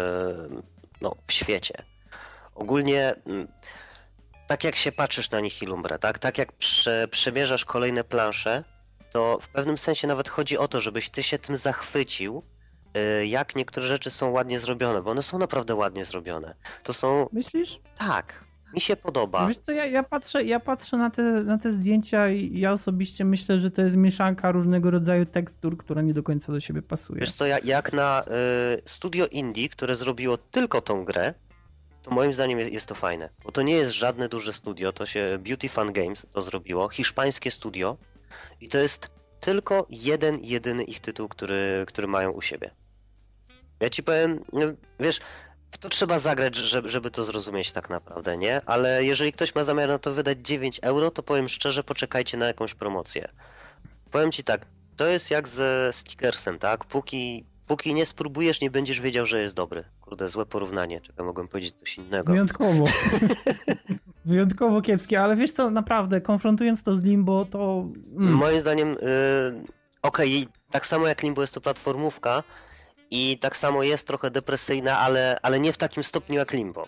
no, 1.02 1.16
w 1.28 1.34
świecie. 1.34 1.84
Ogólnie 2.56 3.16
mm, 3.26 3.48
tak 4.48 4.64
jak 4.64 4.76
się 4.76 4.92
patrzysz 4.92 5.32
na 5.32 5.40
Nihilumbrę, 5.40 6.00
tak, 6.00 6.20
tak 6.20 6.38
jak 6.38 6.54
prze, 6.54 7.08
przemierzasz 7.12 7.66
kolejne 7.66 8.04
plansze, 8.04 8.64
to 9.12 9.40
w 9.42 9.48
pewnym 9.48 9.78
sensie 9.78 10.08
nawet 10.08 10.30
chodzi 10.30 10.58
o 10.58 10.68
to, 10.68 10.82
żebyś 10.82 11.10
ty 11.10 11.24
się 11.24 11.40
tym 11.40 11.58
zachwycił, 11.58 12.44
e, 12.94 13.26
jak 13.26 13.56
niektóre 13.56 13.88
rzeczy 13.88 14.10
są 14.12 14.30
ładnie 14.30 14.60
zrobione, 14.60 15.02
bo 15.02 15.12
one 15.12 15.22
są 15.22 15.40
naprawdę 15.40 15.76
ładnie 15.76 16.06
zrobione. 16.06 16.56
To 16.84 16.94
są... 16.94 17.30
Myślisz? 17.32 17.80
Tak. 17.98 18.48
Mi 18.74 18.82
się 18.82 18.96
podoba. 18.96 19.48
Wiesz 19.48 19.58
co, 19.58 19.72
ja, 19.72 19.86
ja, 19.86 20.04
patrzę, 20.04 20.44
ja 20.44 20.60
patrzę 20.60 20.98
na 20.98 21.10
te, 21.10 21.22
na 21.24 21.58
te 21.58 21.72
zdjęcia 21.72 22.30
i 22.30 22.60
ja 22.60 22.72
osobiście 22.72 23.26
myślę, 23.26 23.60
że 23.60 23.72
to 23.72 23.82
jest 23.82 23.96
mieszanka 23.96 24.52
różnego 24.52 24.92
rodzaju 24.92 25.26
tekstur, 25.26 25.78
która 25.78 26.02
nie 26.02 26.14
do 26.14 26.24
końca 26.24 26.52
do 26.52 26.60
siebie 26.60 26.82
pasuje. 26.82 27.20
Wiesz 27.20 27.34
co, 27.34 27.46
jak 27.46 27.94
na 27.94 28.24
y, 28.24 28.82
studio 28.86 29.28
indie, 29.28 29.70
które 29.70 29.96
zrobiło 29.96 30.38
tylko 30.38 30.82
tą 30.82 31.06
grę, 31.06 31.34
to 32.04 32.12
moim 32.12 32.34
zdaniem 32.34 32.60
jest, 32.60 32.72
jest 32.72 32.86
to 32.86 32.96
fajne. 32.96 33.30
Bo 33.44 33.52
to 33.52 33.62
nie 33.62 33.74
jest 33.74 33.92
żadne 33.92 34.30
duże 34.30 34.54
studio, 34.54 34.94
to 34.94 35.06
się 35.06 35.38
Beauty 35.40 35.70
Fun 35.70 35.94
Games 35.94 36.26
to 36.34 36.42
zrobiło, 36.42 36.90
hiszpańskie 36.90 37.52
studio 37.52 37.98
i 38.62 38.70
to 38.70 38.78
jest 38.78 39.10
tylko 39.40 39.86
jeden, 39.90 40.40
jedyny 40.44 40.84
ich 40.84 41.00
tytuł, 41.00 41.28
który, 41.28 41.84
który 41.88 42.08
mają 42.08 42.32
u 42.32 42.42
siebie. 42.42 42.72
Ja 43.80 43.90
ci 43.90 44.04
powiem, 44.04 44.44
no, 44.54 44.62
wiesz, 45.00 45.20
to 45.80 45.90
trzeba 45.90 46.20
zagrać, 46.20 46.56
żeby, 46.56 46.90
żeby 46.90 47.12
to 47.12 47.24
zrozumieć 47.24 47.72
tak 47.72 47.90
naprawdę, 47.90 48.38
nie? 48.38 48.62
Ale 48.66 49.06
jeżeli 49.06 49.34
ktoś 49.34 49.56
ma 49.56 49.64
zamiar 49.64 49.90
na 49.90 50.00
to 50.00 50.14
wydać 50.14 50.38
9 50.42 50.80
euro, 50.84 51.12
to 51.12 51.24
powiem 51.24 51.50
szczerze, 51.50 51.84
poczekajcie 51.84 52.38
na 52.38 52.48
jakąś 52.48 52.74
promocję. 52.74 53.30
Powiem 54.12 54.32
ci 54.32 54.44
tak, 54.44 54.66
to 54.96 55.08
jest 55.08 55.32
jak 55.32 55.48
ze 55.48 55.90
stickersem, 55.94 56.60
tak? 56.60 56.86
Póki, 56.86 57.46
póki 57.68 57.94
nie 57.94 58.06
spróbujesz, 58.06 58.62
nie 58.62 58.72
będziesz 58.72 59.02
wiedział, 59.02 59.26
że 59.26 59.40
jest 59.42 59.56
dobry. 59.56 59.84
Kurde, 60.02 60.30
złe 60.30 60.46
porównanie, 60.46 61.02
czekaj, 61.02 61.26
mogłem 61.26 61.48
powiedzieć 61.48 61.76
coś 61.76 61.98
innego. 61.98 62.32
Wyjątkowo. 62.32 62.86
Wyjątkowo 64.26 64.82
kiepskie, 64.82 65.22
ale 65.22 65.36
wiesz 65.36 65.52
co, 65.52 65.72
naprawdę, 65.72 66.22
konfrontując 66.22 66.84
to 66.84 66.96
z 66.96 67.04
Limbo, 67.04 67.46
to... 67.46 67.86
Mm. 68.18 68.34
Moim 68.34 68.62
zdaniem, 68.62 68.90
yy, 68.90 68.98
okej, 70.02 70.42
okay, 70.42 70.54
tak 70.72 70.86
samo 70.88 71.08
jak 71.08 71.24
Limbo 71.24 71.42
jest 71.42 71.54
to 71.54 71.62
platformówka, 71.62 72.44
i 73.12 73.38
tak 73.42 73.58
samo 73.58 73.84
jest 73.84 74.08
trochę 74.08 74.32
depresyjna, 74.32 75.00
ale, 75.00 75.40
ale 75.42 75.60
nie 75.60 75.74
w 75.74 75.78
takim 75.78 76.04
stopniu 76.04 76.36
jak 76.36 76.54
Limbo. 76.54 76.86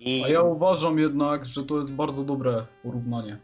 I... 0.00 0.22
A 0.24 0.28
ja 0.28 0.42
uważam 0.42 0.98
jednak, 0.98 1.44
że 1.44 1.64
to 1.64 1.78
jest 1.78 1.92
bardzo 1.92 2.24
dobre 2.24 2.66
porównanie. 2.82 3.38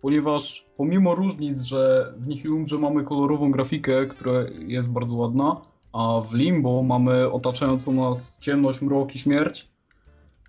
Ponieważ 0.00 0.66
pomimo 0.76 1.14
różnic, 1.14 1.60
że 1.60 2.12
w 2.16 2.26
Nihilumrze 2.26 2.78
mamy 2.78 3.04
kolorową 3.04 3.50
grafikę, 3.50 4.06
która 4.06 4.32
jest 4.58 4.88
bardzo 4.88 5.16
ładna, 5.16 5.60
a 5.92 6.20
w 6.20 6.34
Limbo 6.34 6.82
mamy 6.82 7.32
otaczającą 7.32 7.92
nas 7.92 8.38
ciemność, 8.40 8.82
mrok 8.82 9.14
i 9.14 9.18
śmierć, 9.18 9.68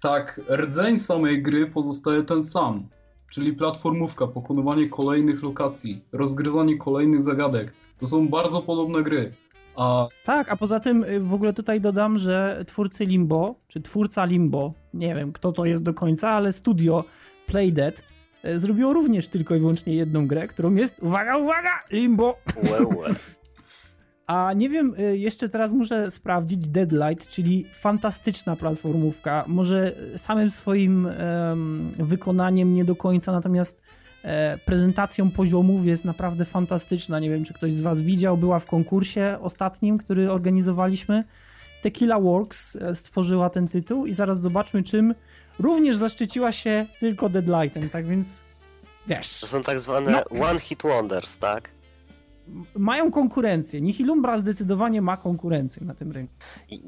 tak 0.02 0.42
rdzeń 0.50 1.00
samej 1.00 1.42
gry 1.42 1.68
pozostaje 1.68 2.24
ten 2.24 2.44
sam. 2.44 2.88
Czyli 3.32 3.54
platformówka, 3.54 4.28
pokonywanie 4.28 4.90
kolejnych 4.90 5.44
lokacji, 5.44 6.06
rozgryzanie 6.12 6.78
kolejnych 6.78 7.24
zagadek. 7.24 7.74
To 7.98 8.08
są 8.08 8.28
bardzo 8.28 8.62
podobne 8.62 9.04
gry. 9.04 9.34
A... 9.76 10.08
Tak, 10.24 10.50
a 10.50 10.56
poza 10.56 10.80
tym 10.80 11.04
y, 11.04 11.20
w 11.20 11.34
ogóle 11.34 11.54
tutaj 11.54 11.82
dodam, 11.82 12.18
że 12.18 12.64
twórcy 12.68 13.06
Limbo, 13.06 13.56
czy 13.68 13.82
twórca 13.82 14.26
Limbo, 14.26 14.74
nie 14.94 15.16
wiem 15.16 15.32
kto 15.34 15.52
to 15.52 15.66
jest 15.66 15.84
do 15.84 15.94
końca, 15.94 16.30
ale 16.30 16.52
studio 16.52 17.04
Playdead 17.48 18.04
y, 18.46 18.60
zrobiło 18.60 18.94
również 18.94 19.28
tylko 19.28 19.56
i 19.56 19.60
wyłącznie 19.60 19.96
jedną 19.96 20.28
grę, 20.28 20.48
którą 20.48 20.76
jest, 20.76 21.00
uwaga, 21.00 21.38
uwaga, 21.38 21.84
Limbo! 21.92 22.38
A 24.32 24.54
nie 24.54 24.70
wiem, 24.70 24.96
y, 25.00 25.18
jeszcze 25.18 25.50
teraz 25.50 25.74
muszę 25.74 26.12
sprawdzić 26.12 26.68
Deadlight, 26.68 27.28
czyli 27.28 27.66
fantastyczna 27.74 28.56
platformówka. 28.56 29.46
Może 29.48 29.96
samym 30.16 30.52
swoim 30.52 31.06
um, 31.06 31.92
wykonaniem 31.98 32.74
nie 32.74 32.86
do 32.86 32.96
końca, 32.96 33.32
natomiast 33.32 33.82
E, 34.24 34.58
prezentacją 34.58 35.32
poziomów 35.32 35.86
jest 35.86 36.06
naprawdę 36.06 36.46
fantastyczna. 36.46 37.20
Nie 37.20 37.30
wiem, 37.30 37.46
czy 37.46 37.54
ktoś 37.54 37.74
z 37.74 37.82
Was 37.82 38.02
widział, 38.02 38.38
była 38.38 38.60
w 38.60 38.66
konkursie 38.66 39.38
ostatnim, 39.42 39.98
który 39.98 40.32
organizowaliśmy. 40.32 41.24
Tequila 41.82 42.20
Works 42.20 42.76
e, 42.76 42.96
stworzyła 42.96 43.50
ten 43.50 43.68
tytuł 43.68 44.06
i 44.06 44.14
zaraz 44.14 44.42
zobaczmy, 44.42 44.84
czym 44.84 45.16
również 45.60 45.98
zaszczyciła 45.98 46.52
się 46.52 46.86
tylko 47.00 47.30
Deadlightem, 47.30 47.90
tak 47.90 48.08
więc 48.08 48.42
wiesz. 49.08 49.40
To 49.40 49.48
są 49.48 49.64
tak 49.64 49.80
zwane 49.80 50.12
no. 50.12 50.46
one 50.46 50.60
hit 50.60 50.82
wonders, 50.84 51.38
tak? 51.38 51.70
Mają 52.77 53.12
konkurencję. 53.12 53.81
Nihilumbra 53.81 54.38
zdecydowanie 54.38 55.01
ma 55.01 55.17
konkurencję 55.17 55.86
na 55.86 55.96
tym 55.96 56.12
rynku. 56.12 56.34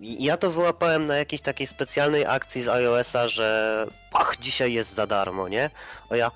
Ja 0.01 0.37
to 0.37 0.51
wyłapałem 0.51 1.05
na 1.05 1.15
jakiejś 1.15 1.41
takiej 1.41 1.67
specjalnej 1.67 2.25
akcji 2.25 2.63
z 2.63 2.67
iOS-a, 2.67 3.27
że 3.27 3.87
ach, 4.13 4.37
dzisiaj 4.39 4.73
jest 4.73 4.93
za 4.95 5.07
darmo, 5.07 5.47
nie? 5.47 5.69
O 6.09 6.15
ja... 6.15 6.31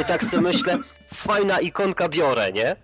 I 0.00 0.04
tak 0.04 0.24
sobie 0.24 0.42
myślę, 0.42 0.78
fajna 1.14 1.60
ikonka 1.60 2.08
biorę, 2.08 2.52
nie? 2.52 2.76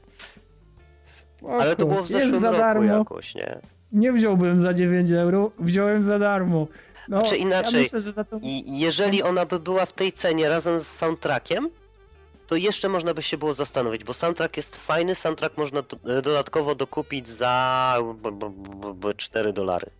Spoko, 1.05 1.57
Ale 1.61 1.77
to 1.77 1.87
było 1.87 2.03
w 2.03 2.09
zeszłym 2.09 2.41
za 2.41 2.51
roku 2.51 2.63
darmo. 2.63 2.85
jakoś, 2.85 3.35
nie? 3.35 3.59
Nie 3.93 4.13
wziąłbym 4.13 4.61
za 4.61 4.75
9 4.75 5.11
euro, 5.13 5.51
wziąłem 5.59 6.03
za 6.03 6.19
darmo. 6.19 6.67
No, 7.09 7.23
Czy 7.23 7.37
inaczej, 7.37 7.85
ja 7.93 7.99
myślę, 7.99 8.25
to... 8.25 8.41
jeżeli 8.67 9.23
ona 9.23 9.47
by 9.47 9.61
była 9.61 9.87
w 9.87 9.93
tej 9.93 10.13
cenie 10.13 10.49
razem 10.49 10.81
z 10.81 10.87
soundtrackiem, 10.87 11.71
to 12.53 12.57
jeszcze 12.57 12.89
można 12.89 13.15
by 13.15 13.23
się 13.23 13.39
było 13.39 13.55
zastanowić, 13.55 14.05
bo 14.05 14.15
soundtrack 14.15 14.57
jest 14.57 14.77
fajny, 14.77 15.15
soundtrack 15.15 15.59
można 15.59 15.81
e, 15.81 16.23
dodatkowo 16.23 16.75
dokupić 16.75 17.29
za 17.29 17.97
4 19.17 19.53
dolary. 19.53 19.91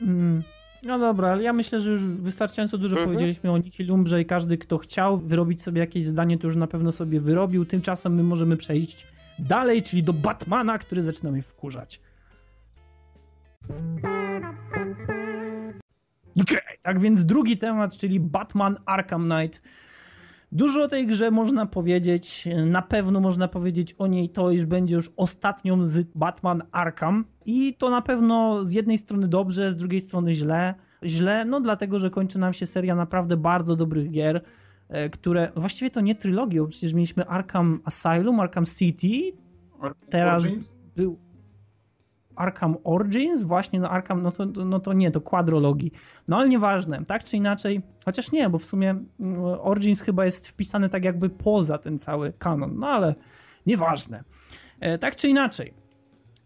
Mm. 0.00 0.42
No 0.82 0.98
dobra, 0.98 1.30
ale 1.30 1.42
ja 1.42 1.52
myślę, 1.52 1.80
że 1.80 1.90
już 1.90 2.04
wystarczająco 2.04 2.78
dużo 2.78 2.96
mhm. 2.96 3.10
powiedzieliśmy 3.10 3.50
o 3.50 3.58
Nihilumbrze 3.58 4.20
i 4.20 4.26
każdy, 4.26 4.58
kto 4.58 4.78
chciał 4.78 5.18
wyrobić 5.18 5.62
sobie 5.62 5.80
jakieś 5.80 6.04
zdanie, 6.04 6.38
to 6.38 6.46
już 6.46 6.56
na 6.56 6.66
pewno 6.66 6.92
sobie 6.92 7.20
wyrobił. 7.20 7.64
Tymczasem 7.64 8.14
my 8.14 8.22
możemy 8.22 8.56
przejść 8.56 9.06
dalej, 9.38 9.82
czyli 9.82 10.02
do 10.02 10.12
Batmana, 10.12 10.78
który 10.78 11.02
zaczyna 11.02 11.30
mnie 11.30 11.42
wkurzać. 11.42 12.00
Okay, 16.42 16.78
tak 16.82 17.00
więc 17.00 17.24
drugi 17.24 17.58
temat, 17.58 17.98
czyli 17.98 18.20
Batman 18.20 18.76
Arkham 18.86 19.30
Knight. 19.30 19.62
Dużo 20.54 20.82
o 20.82 20.88
tej 20.88 21.06
grze 21.06 21.30
można 21.30 21.66
powiedzieć. 21.66 22.48
Na 22.66 22.82
pewno 22.82 23.20
można 23.20 23.48
powiedzieć 23.48 23.94
o 23.98 24.06
niej 24.06 24.28
to, 24.28 24.50
iż 24.50 24.66
będzie 24.66 24.94
już 24.94 25.10
ostatnią 25.16 25.84
z 25.84 26.08
Batman 26.14 26.62
Arkham. 26.72 27.24
I 27.46 27.74
to 27.74 27.90
na 27.90 28.02
pewno 28.02 28.64
z 28.64 28.72
jednej 28.72 28.98
strony 28.98 29.28
dobrze, 29.28 29.70
z 29.70 29.76
drugiej 29.76 30.00
strony 30.00 30.34
źle. 30.34 30.74
Źle, 31.04 31.44
no 31.44 31.60
dlatego, 31.60 31.98
że 31.98 32.10
kończy 32.10 32.38
nam 32.38 32.52
się 32.52 32.66
seria 32.66 32.94
naprawdę 32.94 33.36
bardzo 33.36 33.76
dobrych 33.76 34.10
gier, 34.10 34.42
e, 34.88 35.10
które 35.10 35.52
właściwie 35.56 35.90
to 35.90 36.00
nie 36.00 36.14
trylogią, 36.14 36.62
bo 36.62 36.68
przecież 36.68 36.92
mieliśmy 36.92 37.26
Arkham 37.26 37.80
Asylum, 37.84 38.40
Arkham 38.40 38.64
City. 38.66 39.36
Teraz 40.10 40.44
był 40.96 41.18
Arkham 42.36 42.76
Origins, 42.84 43.42
właśnie 43.42 43.80
no 43.80 43.90
Arkham, 43.90 44.22
no 44.22 44.32
to, 44.32 44.46
no 44.46 44.80
to 44.80 44.92
nie, 44.92 45.10
to 45.10 45.20
kwadrologii. 45.20 45.92
No 46.28 46.36
ale 46.36 46.48
nieważne, 46.48 47.04
tak 47.04 47.24
czy 47.24 47.36
inaczej, 47.36 47.82
chociaż 48.04 48.32
nie, 48.32 48.48
bo 48.48 48.58
w 48.58 48.64
sumie 48.64 48.90
mm, 48.90 49.04
Origins 49.42 50.00
chyba 50.00 50.24
jest 50.24 50.48
wpisany 50.48 50.88
tak 50.88 51.04
jakby 51.04 51.30
poza 51.30 51.78
ten 51.78 51.98
cały 51.98 52.32
kanon, 52.38 52.78
no 52.78 52.86
ale 52.86 53.14
nieważne. 53.66 54.24
E, 54.80 54.98
tak 54.98 55.16
czy 55.16 55.28
inaczej, 55.28 55.74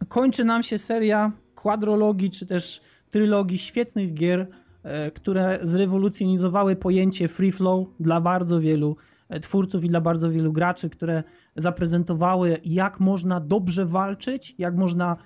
kończy 0.09 0.45
nam 0.45 0.63
się 0.63 0.79
seria 0.79 1.33
kwadrologii, 1.55 2.31
czy 2.31 2.47
też 2.47 2.81
trylogii 3.11 3.59
świetnych 3.59 4.15
gier, 4.15 4.47
e, 4.83 5.11
które 5.11 5.59
zrewolucjonizowały 5.63 6.77
pojęcie 6.77 7.29
free 7.29 7.53
flow 7.53 7.89
dla 8.01 8.21
bardzo 8.21 8.61
wielu 8.61 8.97
e, 9.29 9.41
twórców 9.41 9.85
i 9.85 9.89
dla 9.89 10.01
bardzo 10.01 10.31
wielu 10.31 10.53
graczy, 10.53 10.91
które 10.91 11.23
zaprezentowały, 11.57 12.61
jak 12.65 13.01
można 13.01 13.41
dobrze 13.41 13.87
walczyć, 13.87 14.55
jak 14.59 14.77
można 14.77 15.17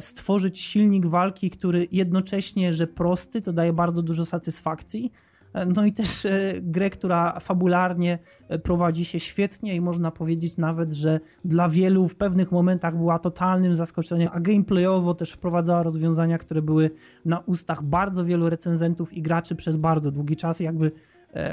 stworzyć 0.00 0.60
silnik 0.60 1.06
walki, 1.06 1.50
który 1.50 1.88
jednocześnie, 1.92 2.74
że 2.74 2.86
prosty, 2.86 3.42
to 3.42 3.52
daje 3.52 3.72
bardzo 3.72 4.02
dużo 4.02 4.26
satysfakcji. 4.26 5.12
E, 5.52 5.66
no 5.66 5.84
i 5.84 5.92
też 5.92 6.26
e, 6.26 6.52
grę, 6.62 6.90
która 6.90 7.40
fabularnie 7.40 8.18
prowadzi 8.62 9.04
się 9.04 9.20
świetnie 9.20 9.74
i 9.74 9.80
można 9.80 10.10
powiedzieć 10.10 10.56
nawet, 10.56 10.92
że 10.92 11.20
dla 11.44 11.68
wielu 11.68 12.08
w 12.08 12.16
pewnych 12.16 12.52
momentach 12.52 12.96
była 12.96 13.18
totalnym 13.18 13.76
zaskoczeniem, 13.76 14.28
a 14.32 14.40
gameplayowo 14.40 15.14
też 15.14 15.32
wprowadzała 15.32 15.82
rozwiązania, 15.82 16.38
które 16.38 16.62
były 16.62 16.90
na 17.24 17.38
ustach 17.38 17.82
bardzo 17.82 18.24
wielu 18.24 18.50
recenzentów 18.50 19.12
i 19.12 19.22
graczy 19.22 19.54
przez 19.54 19.76
bardzo 19.76 20.10
długi 20.10 20.36
czas, 20.36 20.60
jakby 20.60 20.92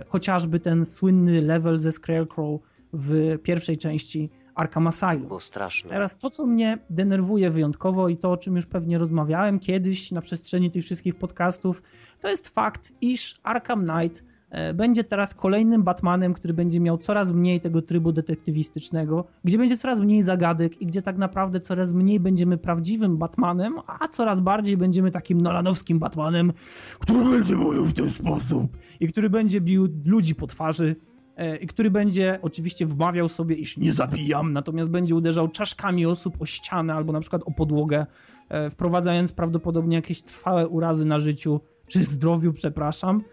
chociażby 0.07 0.59
ten 0.59 0.85
słynny 0.85 1.41
level 1.41 1.79
ze 1.79 1.91
Scarecrow 1.91 2.61
w 2.93 3.37
pierwszej 3.43 3.77
części 3.77 4.29
Arkham 4.55 4.87
Asylum. 4.87 5.27
Było 5.27 5.39
straszne. 5.39 5.89
Teraz 5.89 6.17
to, 6.17 6.29
co 6.29 6.45
mnie 6.45 6.77
denerwuje 6.89 7.51
wyjątkowo 7.51 8.09
i 8.09 8.17
to, 8.17 8.31
o 8.31 8.37
czym 8.37 8.55
już 8.55 8.65
pewnie 8.65 8.97
rozmawiałem 8.97 9.59
kiedyś 9.59 10.11
na 10.11 10.21
przestrzeni 10.21 10.71
tych 10.71 10.83
wszystkich 10.83 11.15
podcastów, 11.15 11.83
to 12.19 12.29
jest 12.29 12.47
fakt, 12.47 12.91
iż 13.01 13.39
Arkham 13.43 13.85
Knight 13.85 14.23
e, 14.49 14.73
będzie 14.73 15.03
teraz 15.03 15.35
kolejnym 15.35 15.83
Batmanem, 15.83 16.33
który 16.33 16.53
będzie 16.53 16.79
miał 16.79 16.97
coraz 16.97 17.31
mniej 17.31 17.61
tego 17.61 17.81
trybu 17.81 18.11
detektywistycznego, 18.11 19.25
gdzie 19.43 19.57
będzie 19.57 19.77
coraz 19.77 19.99
mniej 19.99 20.23
zagadek 20.23 20.81
i 20.81 20.85
gdzie 20.85 21.01
tak 21.01 21.17
naprawdę 21.17 21.59
coraz 21.59 21.91
mniej 21.91 22.19
będziemy 22.19 22.57
prawdziwym 22.57 23.17
Batmanem, 23.17 23.75
a 23.87 24.07
coraz 24.07 24.39
bardziej 24.39 24.77
będziemy 24.77 25.11
takim 25.11 25.41
nolanowskim 25.41 25.99
Batmanem, 25.99 26.53
który 26.99 27.29
będzie 27.29 27.55
mówił 27.55 27.85
w 27.85 27.93
ten 27.93 28.09
sposób 28.09 28.77
i 28.99 29.07
który 29.07 29.29
będzie 29.29 29.61
bił 29.61 29.87
ludzi 30.05 30.35
po 30.35 30.47
twarzy 30.47 30.95
E, 31.35 31.65
który 31.65 31.91
będzie 31.91 32.39
oczywiście 32.41 32.85
wmawiał 32.85 33.29
sobie, 33.29 33.55
iż 33.55 33.77
nie 33.77 33.93
zabijam, 33.93 34.53
natomiast 34.53 34.89
będzie 34.89 35.15
uderzał 35.15 35.47
czaszkami 35.47 36.05
osób 36.05 36.41
o 36.41 36.45
ścianę 36.45 36.93
albo 36.93 37.13
na 37.13 37.19
przykład 37.19 37.41
o 37.45 37.51
podłogę, 37.51 38.05
e, 38.49 38.69
wprowadzając 38.69 39.31
prawdopodobnie 39.31 39.95
jakieś 39.95 40.21
trwałe 40.21 40.67
urazy 40.67 41.05
na 41.05 41.19
życiu 41.19 41.59
czy 41.87 42.03
zdrowiu, 42.03 42.53
przepraszam. 42.53 43.23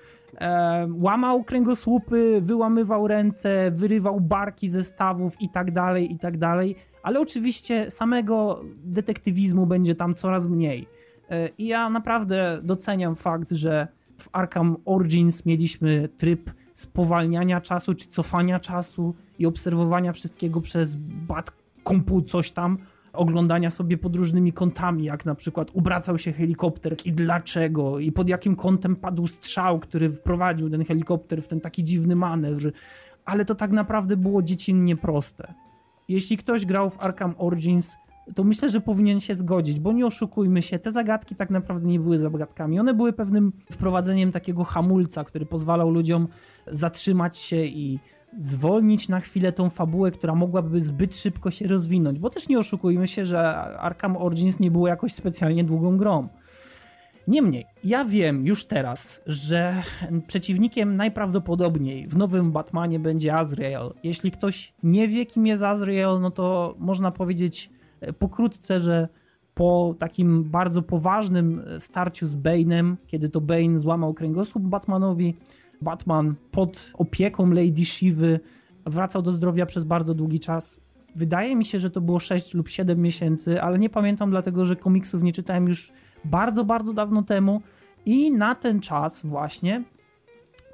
E, 0.41 0.89
łamał 0.93 1.45
kręgosłupy, 1.45 2.41
wyłamywał 2.43 3.09
ręce, 3.09 3.71
wyrywał 3.71 4.21
barki 4.21 4.69
ze 4.69 4.85
stawów 4.85 5.41
i 5.41 5.49
tak 5.49 5.71
dalej, 5.73 6.13
i 6.13 6.19
tak 6.19 6.39
dalej, 6.39 6.77
ale 7.03 7.21
oczywiście 7.21 7.91
samego 7.91 8.65
detektywizmu 8.85 9.67
będzie 9.67 9.95
tam 9.95 10.15
coraz 10.15 10.47
mniej. 10.47 10.87
I 11.59 11.67
ja 11.67 11.91
naprawdę 11.91 12.61
doceniam 12.63 13.17
fakt, 13.17 13.51
że 13.51 13.89
w 14.19 14.29
Arkham 14.33 14.77
Origins 14.85 15.47
mieliśmy 15.47 16.09
tryb 16.09 16.51
spowalniania 16.75 17.61
czasu, 17.61 17.95
czy 17.95 18.09
cofania 18.09 18.61
czasu 18.61 19.15
i 19.39 19.47
obserwowania 19.47 20.13
wszystkiego 20.13 20.61
przez 20.61 20.97
bat 20.97 21.53
komput 21.85 22.31
coś 22.31 22.51
tam, 22.51 22.79
oglądania 23.13 23.71
sobie 23.71 23.99
pod 23.99 24.17
różnymi 24.17 24.53
kątami, 24.53 25.05
jak 25.05 25.27
na 25.27 25.35
przykład 25.35 25.71
obracał 25.75 26.19
się 26.19 26.33
helikopter 26.33 26.97
i 27.05 27.13
dlaczego, 27.13 27.99
i 27.99 28.13
pod 28.13 28.29
jakim 28.29 28.57
kątem 28.57 28.97
padł 28.97 29.27
strzał, 29.27 29.79
który 29.79 30.13
wprowadził 30.13 30.71
ten 30.71 30.85
helikopter 30.85 31.43
w 31.43 31.49
ten 31.49 31.61
taki 31.61 31.85
dziwny 31.85 32.17
manewr, 32.17 32.73
ale 33.25 33.45
to 33.45 33.55
tak 33.55 33.71
naprawdę 33.71 34.17
było 34.17 34.43
dziecinnie 34.43 34.97
proste. 34.97 35.55
Jeśli 36.09 36.37
ktoś 36.37 36.67
grał 36.67 36.91
w 36.91 37.01
Arkham 37.01 37.35
Origins, 37.39 37.97
to 38.35 38.45
myślę, 38.45 38.69
że 38.71 38.81
powinien 38.81 39.21
się 39.21 39.35
zgodzić, 39.35 39.81
bo 39.81 39.93
nie 39.93 40.07
oszukujmy 40.07 40.63
się, 40.63 40.79
te 40.79 40.93
zagadki 40.93 41.35
tak 41.35 41.51
naprawdę 41.51 41.89
nie 41.89 42.01
były 42.01 42.19
zagadkami. 42.19 42.81
One 42.81 42.95
były 42.95 43.13
pewnym 43.13 43.53
wprowadzeniem 43.73 44.33
takiego 44.33 44.65
hamulca, 44.65 45.25
który 45.25 45.47
pozwalał 45.47 45.91
ludziom 45.91 46.29
zatrzymać 46.67 47.39
się 47.39 47.65
i 47.65 47.99
zwolnić 48.39 49.09
na 49.09 49.21
chwilę 49.21 49.53
tą 49.53 49.71
fabułę, 49.71 50.11
która 50.11 50.35
mogłaby 50.35 50.81
zbyt 50.81 51.17
szybko 51.17 51.51
się 51.51 51.67
rozwinąć, 51.69 52.19
bo 52.19 52.31
też 52.31 52.49
nie 52.49 52.59
oszukujmy 52.59 53.07
się, 53.07 53.27
że 53.27 53.55
Arkham 53.79 54.17
Origins 54.17 54.61
nie 54.61 54.71
było 54.71 54.89
jakoś 54.89 55.13
specjalnie 55.13 55.65
długą 55.65 55.97
grą. 55.97 56.29
Niemniej, 57.29 57.67
ja 57.85 58.05
wiem 58.05 58.47
już 58.47 58.65
teraz, 58.65 59.21
że 59.27 59.83
przeciwnikiem 60.27 60.97
najprawdopodobniej 60.97 62.09
w 62.09 62.17
nowym 62.17 62.53
Batmanie 62.53 62.99
będzie 62.99 63.35
Azrael. 63.35 63.93
Jeśli 64.03 64.31
ktoś 64.31 64.73
nie 64.83 65.09
wie, 65.09 65.27
kim 65.27 65.47
jest 65.47 65.63
Azrael, 65.63 66.21
no 66.21 66.31
to 66.31 66.75
można 66.79 67.11
powiedzieć 67.11 67.71
pokrótce, 68.19 68.81
że 68.81 69.09
po 69.55 69.95
takim 69.99 70.45
bardzo 70.45 70.83
poważnym 70.83 71.63
starciu 71.79 72.27
z 72.27 72.37
Bane'em, 72.37 72.97
kiedy 73.07 73.29
to 73.29 73.41
Bane 73.41 73.79
złamał 73.79 74.15
kręgosłup 74.15 74.63
Batmanowi, 74.63 75.37
Batman 75.83 76.35
pod 76.51 76.93
opieką 76.95 77.51
Lady 77.51 77.85
Shivy 77.85 78.41
wracał 78.87 79.23
do 79.23 79.33
zdrowia 79.33 79.67
przez 79.67 79.85
bardzo 79.85 80.15
długi 80.15 80.41
czas. 80.41 80.81
Wydaje 81.17 81.57
mi 81.57 81.65
się, 81.65 81.81
że 81.81 81.91
to 81.91 82.01
było 82.01 82.19
6 82.19 82.55
lub 82.55 82.69
7 82.69 83.03
miesięcy, 83.03 83.63
ale 83.63 83.79
nie 83.79 83.91
pamiętam 83.91 84.31
dlatego, 84.31 84.65
że 84.65 84.77
komiksów 84.77 85.23
nie 85.23 85.33
czytałem 85.33 85.69
już 85.69 85.93
bardzo, 86.25 86.65
bardzo 86.65 86.93
dawno 86.93 87.23
temu 87.23 87.63
i 88.07 88.33
na 88.33 88.55
ten 88.55 88.81
czas 88.81 89.21
właśnie 89.27 89.85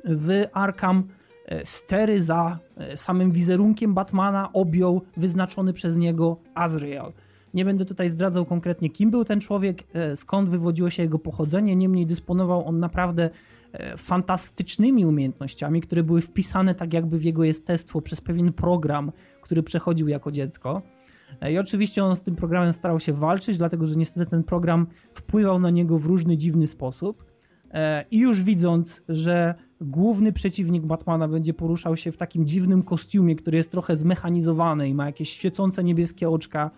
w 0.05 0.45
Arkham 0.53 0.99
e, 0.99 1.16
stery 1.65 2.21
za 2.21 2.59
e, 2.77 2.97
samym 2.97 3.33
wizerunkiem 3.33 3.95
Batmana 3.95 4.53
objął 4.53 5.03
wyznaczony 5.17 5.73
przez 5.73 5.97
niego 5.97 6.37
Azrael. 6.55 7.13
Nie 7.55 7.65
będę 7.65 7.85
tutaj 7.85 8.09
zdradzał 8.09 8.45
konkretnie, 8.45 8.91
kim 8.91 9.11
był 9.11 9.25
ten 9.25 9.41
człowiek, 9.41 9.85
e, 9.95 10.17
skąd 10.17 10.49
wywodziło 10.49 10.91
się 10.91 11.03
jego 11.03 11.19
pochodzenie, 11.19 11.77
niemniej 11.77 12.07
dysponował 12.07 12.69
on 12.69 12.81
naprawdę 12.81 13.31
E, 13.79 13.97
fantastycznymi 13.97 15.07
umiejętnościami, 15.07 15.81
które 15.81 16.03
były 16.03 16.21
wpisane 16.21 16.75
tak 16.75 16.93
jakby 16.93 17.19
w 17.19 17.25
jego 17.25 17.45
jestestwo 17.45 18.01
przez 18.01 18.21
pewien 18.21 18.53
program, 18.53 19.13
który 19.43 19.63
przechodził 19.63 20.09
jako 20.09 20.33
dziecko. 20.33 20.83
E, 21.41 21.53
I 21.53 21.59
oczywiście 21.59 22.05
on 22.05 22.17
z 22.17 22.23
tym 22.23 22.37
programem 22.37 22.73
starał 22.73 23.01
się 23.01 23.13
walczyć, 23.13 23.59
dlatego 23.59 23.87
że 23.87 23.97
niestety 23.97 24.31
ten 24.31 24.45
program 24.45 24.87
wpływał 25.15 25.59
na 25.59 25.71
niego 25.71 25.99
w 25.99 26.07
różny 26.07 26.37
dziwny 26.37 26.67
sposób. 26.67 27.25
E, 27.71 28.05
I 28.11 28.19
już 28.19 28.43
widząc, 28.43 29.03
że 29.09 29.55
główny 29.81 30.33
przeciwnik 30.33 30.87
Batmana 30.87 31.29
będzie 31.29 31.55
poruszał 31.55 31.97
się 31.97 32.13
w 32.13 32.17
takim 32.17 32.47
dziwnym 32.47 32.83
kostiumie, 32.83 33.37
który 33.37 33.57
jest 33.57 33.71
trochę 33.71 33.97
zmechanizowany 33.97 34.89
i 34.89 34.95
ma 34.95 35.07
jakieś 35.07 35.31
świecące 35.31 35.85
niebieskie 35.85 36.31
oczka, 36.31 36.71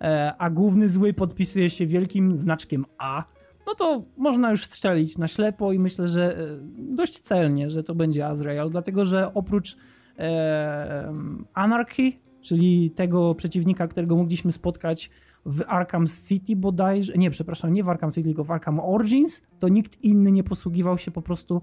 e, 0.00 0.34
a 0.38 0.50
główny 0.50 0.88
zły 0.88 1.12
podpisuje 1.12 1.70
się 1.70 1.86
wielkim 1.86 2.36
znaczkiem 2.36 2.84
A, 2.98 3.24
no 3.66 3.74
to 3.74 4.04
można 4.16 4.50
już 4.50 4.64
strzelić 4.64 5.18
na 5.18 5.28
ślepo 5.28 5.72
i 5.72 5.78
myślę, 5.78 6.08
że 6.08 6.38
e, 6.38 6.58
dość 6.78 7.20
celnie, 7.20 7.70
że 7.70 7.82
to 7.82 7.94
będzie 7.94 8.26
Azrael, 8.26 8.70
dlatego 8.70 9.04
że 9.04 9.34
oprócz 9.34 9.76
e, 10.18 11.12
Anarchy, 11.54 12.12
czyli 12.40 12.90
tego 12.90 13.34
przeciwnika, 13.34 13.88
którego 13.88 14.16
mogliśmy 14.16 14.52
spotkać 14.52 15.10
w 15.46 15.62
Arkham 15.66 16.06
City 16.28 16.56
bodajże, 16.56 17.12
nie, 17.16 17.30
przepraszam, 17.30 17.72
nie 17.72 17.84
w 17.84 17.88
Arkham 17.88 18.10
City, 18.10 18.28
tylko 18.28 18.44
w 18.44 18.50
Arkham 18.50 18.80
Origins, 18.80 19.42
to 19.58 19.68
nikt 19.68 20.04
inny 20.04 20.32
nie 20.32 20.44
posługiwał 20.44 20.98
się 20.98 21.10
po 21.10 21.22
prostu 21.22 21.62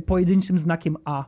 pojedynczym 0.00 0.58
znakiem 0.58 0.96
A. 1.04 1.24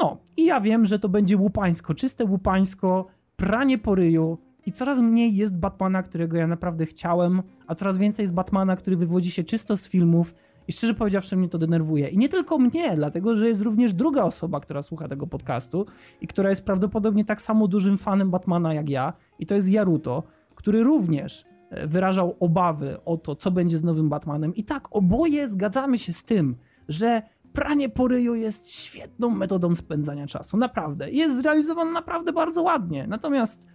No, 0.00 0.18
i 0.36 0.44
ja 0.44 0.60
wiem, 0.60 0.84
że 0.84 0.98
to 0.98 1.08
będzie 1.08 1.36
łupańsko, 1.36 1.94
czyste 1.94 2.24
łupańsko, 2.24 3.06
pranie 3.36 3.78
po 3.78 3.94
ryju 3.94 4.38
i 4.66 4.72
coraz 4.72 5.00
mniej 5.00 5.36
jest 5.36 5.58
Batmana, 5.58 6.02
którego 6.02 6.36
ja 6.36 6.46
naprawdę 6.46 6.86
chciałem, 6.86 7.42
a 7.66 7.74
coraz 7.74 7.98
więcej 7.98 8.22
jest 8.22 8.34
Batmana, 8.34 8.76
który 8.76 8.96
wywodzi 8.96 9.30
się 9.30 9.44
czysto 9.44 9.76
z 9.76 9.88
filmów 9.88 10.34
i 10.68 10.72
szczerze 10.72 10.94
powiedziawszy 10.94 11.36
mnie 11.36 11.48
to 11.48 11.58
denerwuje. 11.58 12.08
I 12.08 12.18
nie 12.18 12.28
tylko 12.28 12.58
mnie, 12.58 12.96
dlatego 12.96 13.36
że 13.36 13.48
jest 13.48 13.60
również 13.60 13.94
druga 13.94 14.22
osoba, 14.22 14.60
która 14.60 14.82
słucha 14.82 15.08
tego 15.08 15.26
podcastu 15.26 15.86
i 16.20 16.26
która 16.26 16.50
jest 16.50 16.64
prawdopodobnie 16.64 17.24
tak 17.24 17.42
samo 17.42 17.68
dużym 17.68 17.98
fanem 17.98 18.30
Batmana 18.30 18.74
jak 18.74 18.90
ja 18.90 19.12
i 19.38 19.46
to 19.46 19.54
jest 19.54 19.70
Jaruto, 19.70 20.22
który 20.54 20.82
również 20.82 21.44
e, 21.70 21.86
wyrażał 21.86 22.36
obawy 22.40 23.04
o 23.04 23.16
to, 23.16 23.36
co 23.36 23.50
będzie 23.50 23.78
z 23.78 23.82
nowym 23.82 24.08
Batmanem. 24.08 24.54
I 24.54 24.64
tak, 24.64 24.88
oboje 24.90 25.48
zgadzamy 25.48 25.98
się 25.98 26.12
z 26.12 26.24
tym, 26.24 26.56
że 26.88 27.22
pranie 27.52 27.88
po 27.88 28.08
ryju 28.08 28.34
jest 28.34 28.72
świetną 28.74 29.30
metodą 29.30 29.76
spędzania 29.76 30.26
czasu. 30.26 30.56
Naprawdę. 30.56 31.10
Jest 31.10 31.36
zrealizowane 31.36 31.92
naprawdę 31.92 32.32
bardzo 32.32 32.62
ładnie. 32.62 33.06
Natomiast 33.06 33.66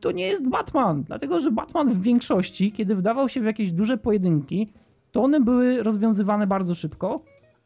to 0.00 0.12
nie 0.12 0.26
jest 0.26 0.48
Batman, 0.48 1.02
dlatego 1.02 1.40
że 1.40 1.50
Batman 1.50 1.92
w 1.92 2.02
większości, 2.02 2.72
kiedy 2.72 2.94
wdawał 2.96 3.28
się 3.28 3.40
w 3.40 3.44
jakieś 3.44 3.72
duże 3.72 3.96
pojedynki, 3.96 4.72
to 5.12 5.22
one 5.22 5.40
były 5.40 5.82
rozwiązywane 5.82 6.46
bardzo 6.46 6.74
szybko, 6.74 7.24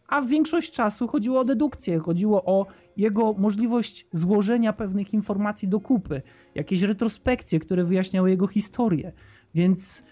a 0.09 0.23
większość 0.23 0.73
czasu 0.73 1.09
chodziło 1.09 1.41
o 1.41 1.45
dedukcję, 1.45 1.99
chodziło 1.99 2.45
o 2.45 2.67
jego 2.97 3.33
możliwość 3.33 4.07
złożenia 4.13 4.73
pewnych 4.73 5.15
informacji 5.15 5.69
do 5.69 5.81
kupy, 5.81 6.23
jakieś 6.55 6.83
retrospekcje, 6.83 7.61
które 7.61 7.85
wyjaśniały 7.85 8.31
jego 8.31 8.47
historię. 8.47 9.13
Więc 9.55 10.05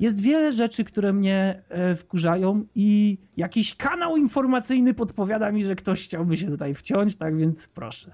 jest 0.00 0.20
wiele 0.20 0.52
rzeczy, 0.52 0.84
które 0.84 1.12
mnie 1.12 1.62
e, 1.68 1.96
wkurzają 1.96 2.64
i 2.74 3.18
jakiś 3.36 3.74
kanał 3.74 4.16
informacyjny 4.16 4.94
podpowiada 4.94 5.52
mi, 5.52 5.64
że 5.64 5.76
ktoś 5.76 6.04
chciałby 6.04 6.36
się 6.36 6.46
tutaj 6.46 6.74
wciąć, 6.74 7.16
tak 7.16 7.36
więc 7.36 7.68
proszę. 7.68 8.12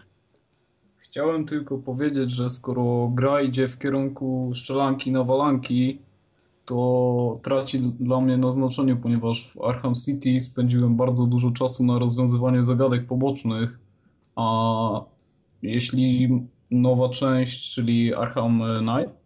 Chciałem 0.96 1.46
tylko 1.46 1.78
powiedzieć, 1.78 2.30
że 2.30 2.50
skoro 2.50 3.10
gra 3.14 3.42
idzie 3.42 3.68
w 3.68 3.78
kierunku 3.78 4.52
strzelanki 4.54 5.12
na 5.12 5.24
walanki, 5.24 5.98
to 6.64 7.40
traci 7.42 7.80
dla 8.00 8.20
mnie 8.20 8.36
na 8.36 8.52
znaczeniu, 8.52 8.96
ponieważ 8.96 9.52
w 9.52 9.62
Arkham 9.62 9.94
City 9.94 10.40
spędziłem 10.40 10.96
bardzo 10.96 11.26
dużo 11.26 11.50
czasu 11.50 11.84
na 11.84 11.98
rozwiązywanie 11.98 12.64
zagadek 12.64 13.06
pobocznych, 13.06 13.78
a 14.36 15.00
jeśli 15.62 16.28
nowa 16.70 17.08
część, 17.08 17.74
czyli 17.74 18.14
Arkham 18.14 18.62
Knight, 18.80 19.23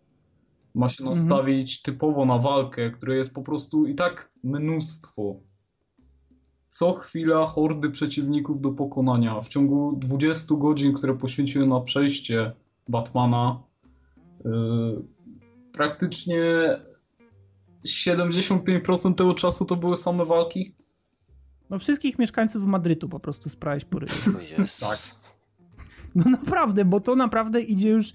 ma 0.74 0.88
się 0.88 1.04
mhm. 1.04 1.18
nastawić 1.18 1.82
typowo 1.82 2.26
na 2.26 2.38
walkę, 2.38 2.90
której 2.90 3.18
jest 3.18 3.34
po 3.34 3.42
prostu 3.42 3.86
i 3.86 3.94
tak 3.94 4.30
mnóstwo. 4.44 5.40
Co 6.68 6.92
chwila 6.92 7.46
hordy 7.46 7.90
przeciwników 7.90 8.60
do 8.60 8.72
pokonania. 8.72 9.40
W 9.40 9.48
ciągu 9.48 9.96
20 9.96 10.54
godzin, 10.54 10.92
które 10.92 11.14
poświęciłem 11.14 11.68
na 11.68 11.80
przejście 11.80 12.52
Batmana, 12.88 13.62
yy, 14.44 15.02
praktycznie 15.72 16.42
75% 17.86 19.14
tego 19.14 19.34
czasu 19.34 19.64
to 19.64 19.76
były 19.76 19.96
same 19.96 20.24
walki. 20.24 20.74
No 21.70 21.78
wszystkich 21.78 22.18
mieszkańców 22.18 22.66
Madrytu 22.66 23.08
po 23.08 23.20
prostu 23.20 23.48
sprałeś 23.48 23.84
po 23.84 24.00
tak. 24.80 24.98
No 26.14 26.30
naprawdę, 26.30 26.84
bo 26.84 27.00
to 27.00 27.16
naprawdę 27.16 27.60
idzie 27.60 27.88
już 27.88 28.12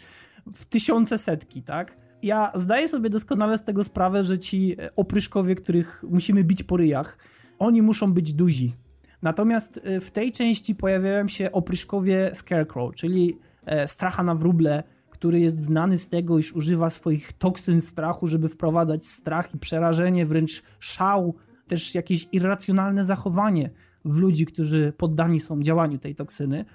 w 0.54 0.66
tysiące 0.66 1.18
setki, 1.18 1.64
tak? 1.64 2.03
Ja 2.24 2.52
zdaję 2.56 2.88
sobie 2.88 3.10
doskonale 3.10 3.58
z 3.58 3.64
tego 3.64 3.84
sprawę, 3.84 4.24
że 4.24 4.40
ci 4.40 4.78
opryszkowie, 4.96 5.56
których 5.56 6.04
musimy 6.10 6.44
bić 6.44 6.64
po 6.64 6.78
ryjach, 6.78 7.18
oni 7.60 7.82
muszą 7.82 8.14
być 8.14 8.34
duzi. 8.34 8.76
Natomiast 9.22 9.80
e, 9.84 10.02
w 10.02 10.12
tej 10.12 10.32
części 10.32 10.76
pojawiają 10.76 11.28
się 11.28 11.52
opryszkowie 11.52 12.32
Scarecrow, 12.34 12.96
czyli 12.96 13.38
e, 13.66 13.88
stracha 13.88 14.24
na 14.24 14.36
wróble, 14.36 14.84
który 15.10 15.40
jest 15.40 15.62
znany 15.62 15.98
z 15.98 16.10
tego, 16.10 16.40
iż 16.40 16.54
używa 16.54 16.90
swoich 16.90 17.34
toksyn 17.34 17.82
strachu, 17.82 18.28
żeby 18.28 18.50
wprowadzać 18.50 19.06
strach 19.06 19.56
i 19.56 19.58
przerażenie, 19.58 20.26
wręcz 20.26 20.64
szał, 20.80 21.36
też 21.68 21.96
jakieś 21.96 22.28
irracjonalne 22.32 23.06
zachowanie 23.06 23.70
w 24.06 24.18
ludzi, 24.18 24.46
którzy 24.46 24.94
poddani 24.98 25.40
są 25.40 25.62
działaniu 25.62 25.98
tej 25.98 26.16
toksyny. 26.16 26.66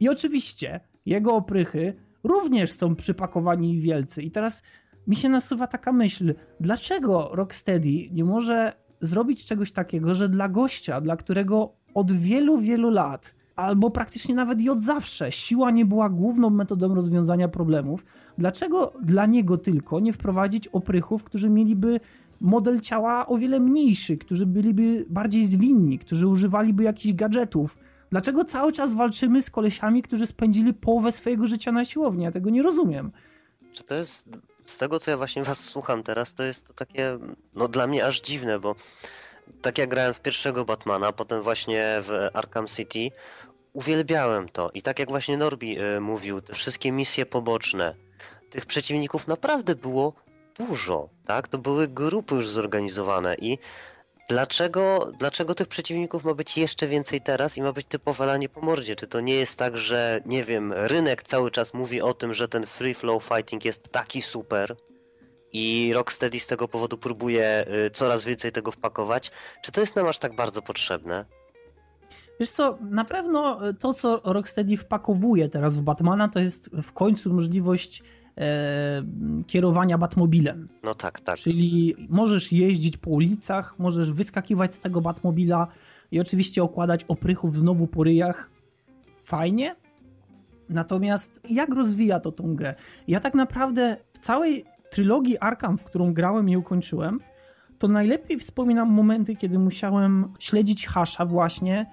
I 0.00 0.08
oczywiście 0.08 0.80
jego 1.06 1.34
oprychy 1.34 1.94
również 2.24 2.72
są 2.72 2.96
przypakowani 2.96 3.80
wielcy. 3.80 4.22
I 4.22 4.30
teraz 4.30 4.62
mi 5.08 5.16
się 5.16 5.28
nasuwa 5.28 5.66
taka 5.66 5.92
myśl, 5.92 6.34
dlaczego 6.60 7.30
Rocksteady 7.32 8.08
nie 8.12 8.24
może 8.24 8.72
zrobić 9.00 9.44
czegoś 9.44 9.72
takiego, 9.72 10.14
że 10.14 10.28
dla 10.28 10.48
gościa, 10.48 11.00
dla 11.00 11.16
którego 11.16 11.72
od 11.94 12.12
wielu, 12.12 12.58
wielu 12.58 12.90
lat 12.90 13.34
albo 13.56 13.90
praktycznie 13.90 14.34
nawet 14.34 14.60
i 14.60 14.70
od 14.70 14.80
zawsze 14.80 15.32
siła 15.32 15.70
nie 15.70 15.86
była 15.86 16.08
główną 16.08 16.50
metodą 16.50 16.94
rozwiązania 16.94 17.48
problemów, 17.48 18.04
dlaczego 18.38 18.92
dla 19.02 19.26
niego 19.26 19.58
tylko 19.58 20.00
nie 20.00 20.12
wprowadzić 20.12 20.68
oprychów, 20.68 21.24
którzy 21.24 21.50
mieliby 21.50 22.00
model 22.40 22.80
ciała 22.80 23.26
o 23.26 23.38
wiele 23.38 23.60
mniejszy, 23.60 24.16
którzy 24.16 24.46
byliby 24.46 25.06
bardziej 25.08 25.46
zwinni, 25.46 25.98
którzy 25.98 26.28
używaliby 26.28 26.82
jakichś 26.82 27.14
gadżetów? 27.14 27.78
Dlaczego 28.10 28.44
cały 28.44 28.72
czas 28.72 28.92
walczymy 28.92 29.42
z 29.42 29.50
kolesiami, 29.50 30.02
którzy 30.02 30.26
spędzili 30.26 30.74
połowę 30.74 31.12
swojego 31.12 31.46
życia 31.46 31.72
na 31.72 31.84
siłowni? 31.84 32.24
Ja 32.24 32.30
tego 32.30 32.50
nie 32.50 32.62
rozumiem. 32.62 33.12
Czy 33.72 33.84
to 33.84 33.94
jest, 33.94 34.28
z 34.68 34.76
tego 34.76 35.00
co 35.00 35.10
ja 35.10 35.16
właśnie 35.16 35.42
was 35.42 35.64
słucham 35.64 36.02
teraz, 36.02 36.34
to 36.34 36.42
jest 36.42 36.66
to 36.66 36.74
takie, 36.74 37.18
no 37.54 37.68
dla 37.68 37.86
mnie 37.86 38.06
aż 38.06 38.20
dziwne, 38.20 38.58
bo 38.58 38.74
tak 39.62 39.78
jak 39.78 39.88
grałem 39.88 40.14
w 40.14 40.20
pierwszego 40.20 40.64
Batmana, 40.64 41.12
potem 41.12 41.42
właśnie 41.42 41.84
w 42.02 42.28
Arkham 42.34 42.66
City, 42.66 43.10
uwielbiałem 43.72 44.48
to. 44.48 44.70
I 44.74 44.82
tak 44.82 44.98
jak 44.98 45.08
właśnie 45.08 45.38
Norbi 45.38 45.80
y, 45.80 46.00
mówił, 46.00 46.40
te 46.40 46.54
wszystkie 46.54 46.92
misje 46.92 47.26
poboczne, 47.26 47.94
tych 48.50 48.66
przeciwników 48.66 49.28
naprawdę 49.28 49.74
było 49.74 50.12
dużo, 50.58 51.08
tak? 51.26 51.48
To 51.48 51.58
były 51.58 51.88
grupy 51.88 52.34
już 52.34 52.48
zorganizowane 52.48 53.34
i 53.34 53.58
dlaczego, 54.28 55.12
dlaczego 55.18 55.54
tych 55.54 55.68
przeciwników 55.68 56.24
ma 56.24 56.34
być 56.34 56.58
jeszcze 56.58 56.86
więcej 56.86 57.20
teraz 57.20 57.56
i 57.56 57.62
ma 57.62 57.72
być 57.72 57.86
typowe 57.86 58.26
lanie 58.26 58.48
po 58.48 58.60
mordzie? 58.60 58.96
Czy 58.96 59.06
to 59.06 59.20
nie 59.20 59.34
jest 59.34 59.56
tak, 59.56 59.78
że, 59.78 60.20
nie 60.26 60.44
wiem, 60.44 60.72
rynek 60.72 61.22
cały 61.22 61.50
czas 61.50 61.74
mówi 61.74 62.00
o 62.00 62.14
tym, 62.14 62.34
że 62.34 62.48
ten 62.48 62.66
free 62.66 62.94
flow 62.94 63.24
fighting 63.24 63.64
jest 63.64 63.88
taki 63.92 64.22
super 64.22 64.76
i 65.52 65.90
Rocksteady 65.94 66.40
z 66.40 66.46
tego 66.46 66.68
powodu 66.68 66.98
próbuje 66.98 67.64
y, 67.86 67.90
coraz 67.90 68.24
więcej 68.24 68.52
tego 68.52 68.72
wpakować? 68.72 69.30
Czy 69.62 69.72
to 69.72 69.80
jest 69.80 69.96
nam 69.96 70.06
aż 70.06 70.18
tak 70.18 70.36
bardzo 70.36 70.62
potrzebne? 70.62 71.24
Wiesz 72.40 72.50
co, 72.50 72.78
na 72.80 73.04
pewno 73.04 73.60
to, 73.78 73.94
co 73.94 74.20
Rocksteady 74.24 74.76
wpakowuje 74.76 75.48
teraz 75.48 75.76
w 75.76 75.82
Batmana, 75.82 76.28
to 76.28 76.40
jest 76.40 76.70
w 76.82 76.92
końcu 76.92 77.32
możliwość 77.32 78.02
e, 78.38 79.02
kierowania 79.46 79.98
Batmobilem. 79.98 80.68
No 80.82 80.94
tak, 80.94 81.20
tak. 81.20 81.38
Czyli 81.38 81.94
możesz 82.08 82.52
jeździć 82.52 82.96
po 82.96 83.10
ulicach, 83.10 83.78
możesz 83.78 84.12
wyskakiwać 84.12 84.74
z 84.74 84.80
tego 84.80 85.00
Batmobila 85.00 85.66
i 86.10 86.20
oczywiście 86.20 86.62
okładać 86.62 87.04
oprychów 87.04 87.56
znowu 87.56 87.86
po 87.86 88.04
ryjach. 88.04 88.50
Fajnie. 89.22 89.76
Natomiast 90.68 91.40
jak 91.50 91.74
rozwija 91.74 92.20
to 92.20 92.32
tą 92.32 92.56
grę? 92.56 92.74
Ja 93.08 93.20
tak 93.20 93.34
naprawdę 93.34 93.96
w 94.12 94.18
całej 94.18 94.64
trylogii 94.90 95.38
Arkham, 95.38 95.78
w 95.78 95.84
którą 95.84 96.12
grałem 96.12 96.48
i 96.48 96.56
ukończyłem, 96.56 97.20
to 97.78 97.88
najlepiej 97.88 98.38
wspominam 98.38 98.88
momenty, 98.88 99.36
kiedy 99.36 99.58
musiałem 99.58 100.32
śledzić 100.38 100.86
Hasza 100.86 101.24
właśnie 101.24 101.86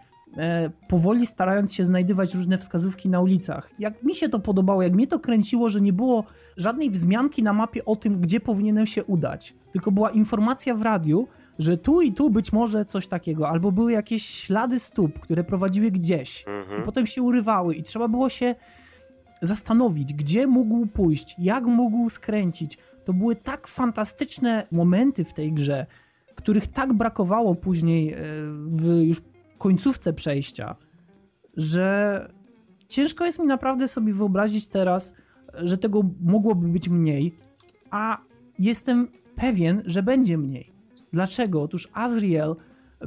powoli 0.87 1.25
starając 1.25 1.73
się 1.73 1.83
znajdywać 1.83 2.35
różne 2.35 2.57
wskazówki 2.57 3.09
na 3.09 3.21
ulicach. 3.21 3.71
Jak 3.79 4.03
mi 4.03 4.15
się 4.15 4.29
to 4.29 4.39
podobało, 4.39 4.81
jak 4.81 4.93
mnie 4.93 5.07
to 5.07 5.19
kręciło, 5.19 5.69
że 5.69 5.81
nie 5.81 5.93
było 5.93 6.23
żadnej 6.57 6.91
wzmianki 6.91 7.43
na 7.43 7.53
mapie 7.53 7.85
o 7.85 7.95
tym, 7.95 8.21
gdzie 8.21 8.39
powinienem 8.39 8.87
się 8.87 9.03
udać, 9.03 9.55
tylko 9.71 9.91
była 9.91 10.09
informacja 10.09 10.75
w 10.75 10.81
radiu, 10.81 11.27
że 11.59 11.77
tu 11.77 12.01
i 12.01 12.13
tu 12.13 12.29
być 12.29 12.53
może 12.53 12.85
coś 12.85 13.07
takiego, 13.07 13.49
albo 13.49 13.71
były 13.71 13.91
jakieś 13.91 14.25
ślady 14.25 14.79
stóp, 14.79 15.19
które 15.19 15.43
prowadziły 15.43 15.91
gdzieś, 15.91 16.45
mhm. 16.47 16.81
i 16.81 16.85
potem 16.85 17.07
się 17.07 17.21
urywały, 17.21 17.75
i 17.75 17.83
trzeba 17.83 18.07
było 18.07 18.29
się 18.29 18.55
zastanowić, 19.41 20.13
gdzie 20.13 20.47
mógł 20.47 20.85
pójść, 20.85 21.35
jak 21.39 21.63
mógł 21.63 22.09
skręcić. 22.09 22.77
To 23.05 23.13
były 23.13 23.35
tak 23.35 23.67
fantastyczne 23.67 24.67
momenty 24.71 25.23
w 25.23 25.33
tej 25.33 25.53
grze, 25.53 25.85
których 26.35 26.67
tak 26.67 26.93
brakowało 26.93 27.55
później 27.55 28.13
e, 28.13 28.17
w 28.67 29.01
już 29.03 29.21
końcówce 29.57 30.13
przejścia, 30.13 30.75
że 31.57 32.29
ciężko 32.87 33.25
jest 33.25 33.39
mi 33.39 33.45
naprawdę 33.45 33.87
sobie 33.87 34.13
wyobrazić 34.13 34.67
teraz, 34.67 35.13
że 35.53 35.77
tego 35.77 36.01
mogłoby 36.21 36.67
być 36.67 36.89
mniej, 36.89 37.35
a 37.91 38.17
jestem 38.59 39.07
pewien, 39.35 39.83
że 39.85 40.03
będzie 40.03 40.37
mniej. 40.37 40.73
Dlaczego? 41.13 41.61
Otóż 41.61 41.89
Azriel 41.93 42.55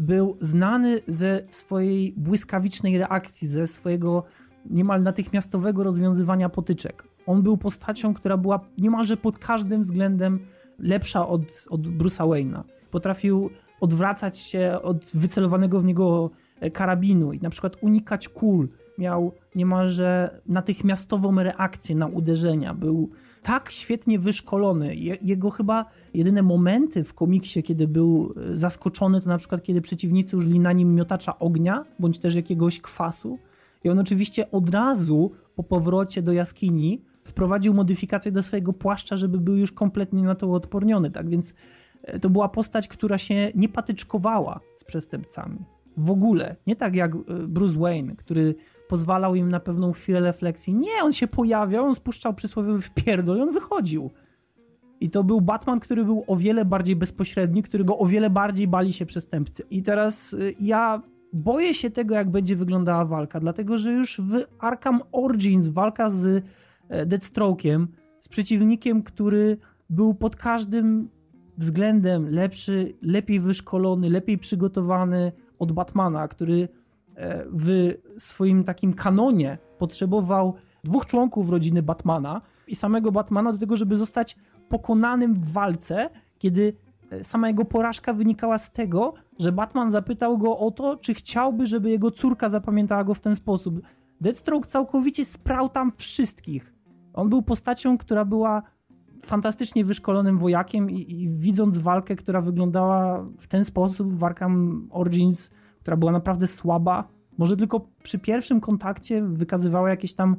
był 0.00 0.36
znany 0.40 1.00
ze 1.06 1.42
swojej 1.50 2.14
błyskawicznej 2.16 2.98
reakcji, 2.98 3.48
ze 3.48 3.66
swojego 3.66 4.24
niemal 4.70 5.02
natychmiastowego 5.02 5.84
rozwiązywania 5.84 6.48
potyczek. 6.48 7.04
On 7.26 7.42
był 7.42 7.56
postacią, 7.56 8.14
która 8.14 8.36
była 8.36 8.60
niemalże 8.78 9.16
pod 9.16 9.38
każdym 9.38 9.82
względem 9.82 10.38
lepsza 10.78 11.28
od, 11.28 11.66
od 11.70 11.80
Bruce'a 11.80 12.28
Wayne'a. 12.28 12.62
Potrafił 12.90 13.50
odwracać 13.80 14.38
się 14.38 14.78
od 14.82 15.10
wycelowanego 15.14 15.80
w 15.80 15.84
niego 15.84 16.30
e, 16.60 16.70
karabinu 16.70 17.32
i 17.32 17.40
na 17.40 17.50
przykład 17.50 17.76
unikać 17.80 18.28
kul. 18.28 18.68
Miał 18.98 19.32
niemalże 19.54 20.40
natychmiastową 20.46 21.42
reakcję 21.42 21.96
na 21.96 22.06
uderzenia. 22.06 22.74
Był 22.74 23.10
tak 23.42 23.70
świetnie 23.70 24.18
wyszkolony. 24.18 24.96
Jego 25.22 25.50
chyba 25.50 25.84
jedyne 26.14 26.42
momenty 26.42 27.04
w 27.04 27.14
komiksie, 27.14 27.62
kiedy 27.62 27.88
był 27.88 28.34
e, 28.52 28.56
zaskoczony, 28.56 29.20
to 29.20 29.28
na 29.28 29.38
przykład 29.38 29.62
kiedy 29.62 29.80
przeciwnicy 29.80 30.36
użyli 30.36 30.60
na 30.60 30.72
nim 30.72 30.94
miotacza 30.94 31.38
ognia, 31.38 31.84
bądź 31.98 32.18
też 32.18 32.34
jakiegoś 32.34 32.80
kwasu. 32.80 33.38
I 33.84 33.88
on 33.88 33.98
oczywiście 33.98 34.50
od 34.50 34.70
razu 34.70 35.30
po 35.56 35.62
powrocie 35.62 36.22
do 36.22 36.32
jaskini 36.32 37.02
wprowadził 37.24 37.74
modyfikację 37.74 38.32
do 38.32 38.42
swojego 38.42 38.72
płaszcza, 38.72 39.16
żeby 39.16 39.38
był 39.38 39.56
już 39.56 39.72
kompletnie 39.72 40.22
na 40.22 40.34
to 40.34 40.52
odporniony. 40.52 41.10
Tak 41.10 41.28
więc 41.28 41.54
to 42.20 42.30
była 42.30 42.48
postać, 42.48 42.88
która 42.88 43.18
się 43.18 43.52
nie 43.54 43.68
patyczkowała 43.68 44.60
z 44.76 44.84
przestępcami. 44.84 45.58
W 45.96 46.10
ogóle. 46.10 46.56
Nie 46.66 46.76
tak 46.76 46.94
jak 46.94 47.14
e, 47.14 47.18
Bruce 47.48 47.78
Wayne, 47.78 48.16
który 48.16 48.54
pozwalał 48.88 49.34
im 49.34 49.48
na 49.48 49.60
pewną 49.60 49.92
chwilę 49.92 50.20
refleksji. 50.20 50.74
Nie, 50.74 51.02
on 51.02 51.12
się 51.12 51.26
pojawiał, 51.26 51.84
on 51.84 51.94
spuszczał 51.94 52.34
przysłowiowy 52.34 52.82
wpierdol 52.82 53.38
i 53.38 53.40
on 53.40 53.52
wychodził. 53.52 54.10
I 55.00 55.10
to 55.10 55.24
był 55.24 55.40
Batman, 55.40 55.80
który 55.80 56.04
był 56.04 56.24
o 56.26 56.36
wiele 56.36 56.64
bardziej 56.64 56.96
bezpośredni, 56.96 57.62
którego 57.62 57.98
o 57.98 58.06
wiele 58.06 58.30
bardziej 58.30 58.68
bali 58.68 58.92
się 58.92 59.06
przestępcy. 59.06 59.62
I 59.70 59.82
teraz 59.82 60.34
e, 60.34 60.36
ja 60.60 61.02
boję 61.32 61.74
się 61.74 61.90
tego, 61.90 62.14
jak 62.14 62.30
będzie 62.30 62.56
wyglądała 62.56 63.04
walka, 63.04 63.40
dlatego 63.40 63.78
że 63.78 63.92
już 63.92 64.20
w 64.20 64.44
Arkham 64.58 65.02
Origins 65.12 65.68
walka 65.68 66.10
z 66.10 66.44
E, 66.88 67.06
Deathstroke'iem, 67.06 67.86
z 68.20 68.28
przeciwnikiem, 68.28 69.02
który 69.02 69.56
był 69.90 70.14
pod 70.14 70.36
każdym 70.36 71.08
względem 71.58 72.30
lepszy, 72.30 72.94
lepiej 73.02 73.40
wyszkolony, 73.40 74.10
lepiej 74.10 74.38
przygotowany 74.38 75.32
od 75.58 75.72
Batmana, 75.72 76.28
który 76.28 76.68
e, 77.14 77.44
w 77.52 77.94
swoim 78.18 78.64
takim 78.64 78.94
kanonie 78.94 79.58
potrzebował 79.78 80.54
dwóch 80.84 81.06
członków 81.06 81.50
rodziny 81.50 81.82
Batmana 81.82 82.40
i 82.66 82.76
samego 82.76 83.12
Batmana 83.12 83.52
do 83.52 83.58
tego, 83.58 83.76
żeby 83.76 83.96
zostać 83.96 84.36
pokonanym 84.68 85.34
w 85.34 85.52
walce, 85.52 86.10
kiedy 86.38 86.72
e, 87.10 87.24
sama 87.24 87.48
jego 87.48 87.64
porażka 87.64 88.12
wynikała 88.12 88.58
z 88.58 88.72
tego, 88.72 89.14
że 89.38 89.52
Batman 89.52 89.90
zapytał 89.90 90.38
go 90.38 90.58
o 90.58 90.70
to, 90.70 90.96
czy 90.96 91.14
chciałby, 91.14 91.66
żeby 91.66 91.90
jego 91.90 92.10
córka 92.10 92.48
zapamiętała 92.48 93.04
go 93.04 93.14
w 93.14 93.20
ten 93.20 93.36
sposób. 93.36 93.80
Deathstroke 94.20 94.68
całkowicie 94.68 95.24
sprał 95.24 95.68
tam 95.68 95.92
wszystkich. 95.96 96.74
On 97.14 97.28
był 97.28 97.42
postacią, 97.42 97.98
która 97.98 98.24
była 98.24 98.62
fantastycznie 99.28 99.84
wyszkolonym 99.84 100.38
wojakiem 100.38 100.90
i, 100.90 101.12
i, 101.12 101.28
widząc 101.28 101.78
walkę, 101.78 102.16
która 102.16 102.40
wyglądała 102.40 103.26
w 103.38 103.48
ten 103.48 103.64
sposób 103.64 104.14
w 104.14 104.24
Arkham 104.24 104.88
Origins, 104.90 105.50
która 105.80 105.96
była 105.96 106.12
naprawdę 106.12 106.46
słaba, 106.46 107.08
może 107.38 107.56
tylko 107.56 107.88
przy 108.02 108.18
pierwszym 108.18 108.60
kontakcie 108.60 109.22
wykazywała 109.22 109.90
jakieś 109.90 110.14
tam 110.14 110.36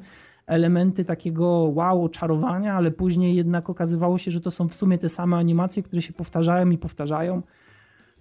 elementy 0.47 1.06
takiego 1.06 1.47
wow, 1.49 2.04
oczarowania, 2.04 2.73
ale 2.73 2.91
później 2.91 3.36
jednak 3.36 3.69
okazywało 3.69 4.17
się, 4.17 4.32
że 4.32 4.41
to 4.41 4.52
są 4.52 4.67
w 4.67 4.75
sumie 4.75 4.97
te 4.97 5.10
same 5.10 5.38
animacje, 5.38 5.84
które 5.84 6.02
się 6.02 6.13
powtarzają 6.13 6.69
i 6.69 6.78
powtarzają. 6.78 7.41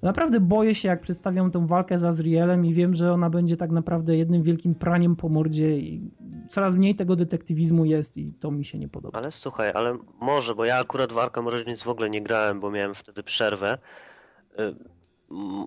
Naprawdę 0.03 0.41
boję 0.41 0.75
się, 0.75 0.89
jak 0.89 1.01
przedstawiam 1.01 1.51
tę 1.51 1.67
walkę 1.67 1.99
z 1.99 2.05
Azrielem 2.05 2.67
i 2.67 2.75
wiem, 2.75 2.95
że 2.95 3.13
ona 3.13 3.31
będzie 3.31 3.57
tak 3.57 3.71
naprawdę 3.71 4.17
jednym 4.17 4.43
wielkim 4.43 4.75
praniem 4.75 5.17
po 5.17 5.29
mordzie 5.29 5.79
i 5.79 6.11
coraz 6.49 6.75
mniej 6.75 6.95
tego 6.95 7.17
detektywizmu 7.17 7.85
jest 7.85 8.17
i 8.17 8.33
to 8.33 8.51
mi 8.51 8.65
się 8.65 8.79
nie 8.79 8.89
podoba. 8.89 9.19
Ale 9.19 9.33
słuchaj, 9.33 9.71
ale 9.75 9.99
może, 10.21 10.55
bo 10.55 10.65
ja 10.65 10.79
akurat 10.79 11.13
w 11.13 11.19
Arkham 11.19 11.47
Origins 11.47 11.83
w 11.83 11.89
ogóle 11.89 12.11
nie 12.11 12.23
grałem, 12.23 12.61
bo 12.61 12.71
miałem 12.71 12.95
wtedy 12.95 13.23
przerwę. 13.23 13.79
Y, 14.61 14.75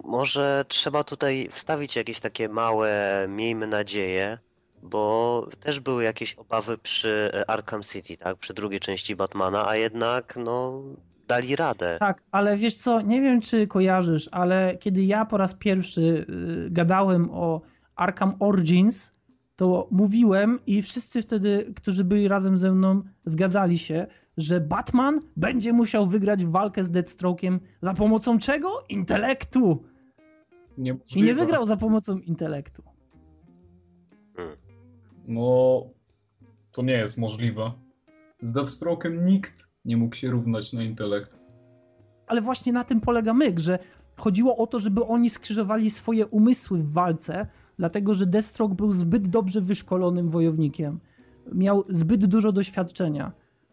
może 0.03 0.65
trzeba 0.67 1.03
tutaj 1.03 1.49
wstawić 1.51 1.95
jakieś 1.95 2.19
takie 2.19 2.49
małe, 2.49 3.25
miejmy 3.29 3.67
nadzieję, 3.67 4.37
bo 4.83 5.47
też 5.59 5.79
były 5.79 6.03
jakieś 6.03 6.33
obawy 6.33 6.77
przy 6.77 7.31
Arkham 7.47 7.83
City, 7.83 8.17
tak, 8.17 8.37
przy 8.37 8.53
drugiej 8.53 8.79
części 8.79 9.15
Batmana, 9.15 9.67
a 9.67 9.75
jednak 9.75 10.37
no 10.43 10.83
dali 11.31 11.55
radę. 11.55 11.97
Tak, 11.99 12.23
ale 12.31 12.57
wiesz 12.57 12.75
co, 12.75 13.01
nie 13.01 13.21
wiem 13.21 13.41
czy 13.41 13.67
kojarzysz, 13.67 14.29
ale 14.31 14.77
kiedy 14.79 15.03
ja 15.03 15.25
po 15.25 15.37
raz 15.37 15.53
pierwszy 15.53 16.01
y, 16.01 16.25
gadałem 16.71 17.29
o 17.31 17.61
Arkham 17.95 18.35
Origins, 18.39 19.13
to 19.55 19.87
mówiłem 19.91 20.59
i 20.67 20.81
wszyscy 20.81 21.21
wtedy, 21.21 21.73
którzy 21.75 22.03
byli 22.03 22.27
razem 22.27 22.57
ze 22.57 22.71
mną, 22.71 23.01
zgadzali 23.25 23.79
się, 23.79 24.07
że 24.37 24.61
Batman 24.61 25.19
będzie 25.35 25.73
musiał 25.73 26.07
wygrać 26.07 26.45
walkę 26.45 26.83
z 26.85 26.91
Deathstroke'iem 26.91 27.59
za 27.81 27.93
pomocą 27.93 28.39
czego? 28.39 28.83
Intelektu. 28.89 29.83
Nie 30.77 30.97
I 31.15 31.23
nie 31.23 31.35
wygrał 31.35 31.65
za 31.65 31.77
pomocą 31.77 32.17
intelektu. 32.17 32.83
Hmm. 34.35 34.57
No, 35.27 35.83
to 36.71 36.81
nie 36.81 36.93
jest 36.93 37.17
możliwe. 37.17 37.71
Z 38.41 38.51
Deathstroke'em 38.51 39.25
nikt 39.25 39.70
nie 39.85 39.97
mógł 39.97 40.15
się 40.15 40.31
równać 40.31 40.73
na 40.73 40.83
intelekt. 40.83 41.37
Ale 42.27 42.41
właśnie 42.41 42.73
na 42.73 42.83
tym 42.83 43.01
polega 43.01 43.33
myk, 43.33 43.59
że 43.59 43.79
chodziło 44.15 44.57
o 44.57 44.67
to, 44.67 44.79
żeby 44.79 45.05
oni 45.05 45.29
skrzyżowali 45.29 45.89
swoje 45.89 46.27
umysły 46.27 46.77
w 46.77 46.91
walce, 46.91 47.47
dlatego 47.77 48.13
że 48.13 48.25
Deathstroke 48.25 48.75
był 48.75 48.91
zbyt 48.91 49.27
dobrze 49.27 49.61
wyszkolonym 49.61 50.29
wojownikiem. 50.29 50.99
Miał 51.53 51.83
zbyt 51.89 52.25
dużo 52.25 52.51
doświadczenia. 52.51 53.31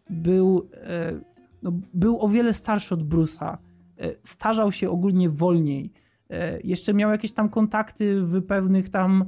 Był, 0.09 0.69
e, 0.73 1.19
no, 1.63 1.71
był 1.93 2.21
o 2.21 2.29
wiele 2.29 2.53
starszy 2.53 2.93
od 2.93 3.03
Bruce'a. 3.03 3.57
E, 3.97 4.11
starzał 4.23 4.71
się 4.71 4.89
ogólnie 4.89 5.29
wolniej. 5.29 5.91
E, 6.29 6.59
jeszcze 6.61 6.93
miał 6.93 7.11
jakieś 7.11 7.31
tam 7.31 7.49
kontakty 7.49 8.21
w 8.21 8.45
pewnych 8.45 8.89
tam 8.89 9.25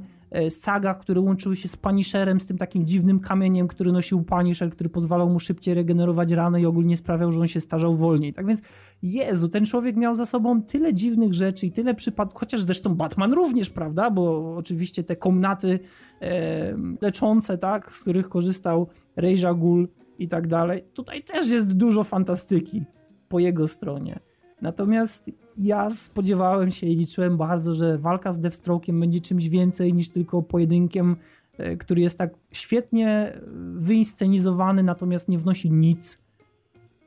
sagach, 0.50 0.98
które 0.98 1.20
łączyły 1.20 1.56
się 1.56 1.68
z 1.68 1.76
Punisherem, 1.76 2.40
z 2.40 2.46
tym 2.46 2.58
takim 2.58 2.86
dziwnym 2.86 3.20
kamieniem, 3.20 3.68
który 3.68 3.92
nosił 3.92 4.22
Punisher, 4.22 4.70
który 4.70 4.88
pozwalał 4.88 5.30
mu 5.30 5.40
szybciej 5.40 5.74
regenerować 5.74 6.32
rany 6.32 6.60
i 6.60 6.66
ogólnie 6.66 6.96
sprawiał, 6.96 7.32
że 7.32 7.40
on 7.40 7.48
się 7.48 7.60
starzał 7.60 7.96
wolniej. 7.96 8.32
Tak 8.32 8.46
więc, 8.46 8.62
Jezu, 9.02 9.48
ten 9.48 9.66
człowiek 9.66 9.96
miał 9.96 10.14
za 10.14 10.26
sobą 10.26 10.62
tyle 10.62 10.94
dziwnych 10.94 11.34
rzeczy 11.34 11.66
i 11.66 11.72
tyle 11.72 11.94
przypadków, 11.94 12.40
chociaż 12.40 12.62
zresztą 12.62 12.94
Batman 12.94 13.32
również, 13.32 13.70
prawda, 13.70 14.10
bo 14.10 14.54
oczywiście 14.56 15.04
te 15.04 15.16
komnaty 15.16 15.78
e, 16.20 16.76
leczące, 17.00 17.58
tak, 17.58 17.92
z 17.92 18.00
których 18.00 18.28
korzystał 18.28 18.88
Rejja 19.16 19.54
Ghul 19.54 19.88
i 20.18 20.28
tak 20.28 20.46
dalej, 20.46 20.84
tutaj 20.94 21.22
też 21.22 21.48
jest 21.48 21.72
dużo 21.72 22.04
fantastyki 22.04 22.84
po 23.28 23.38
jego 23.38 23.68
stronie. 23.68 24.20
Natomiast 24.62 25.30
ja 25.56 25.90
spodziewałem 25.90 26.70
się 26.70 26.86
i 26.86 26.96
liczyłem 26.96 27.36
bardzo, 27.36 27.74
że 27.74 27.98
walka 27.98 28.32
z 28.32 28.40
Deathstroke'iem 28.40 29.00
będzie 29.00 29.20
czymś 29.20 29.48
więcej 29.48 29.94
niż 29.94 30.08
tylko 30.08 30.42
pojedynkiem, 30.42 31.16
e, 31.58 31.76
który 31.76 32.00
jest 32.00 32.18
tak 32.18 32.34
świetnie 32.52 33.40
wyinscenizowany, 33.74 34.82
natomiast 34.82 35.28
nie 35.28 35.38
wnosi 35.38 35.70
nic. 35.70 36.22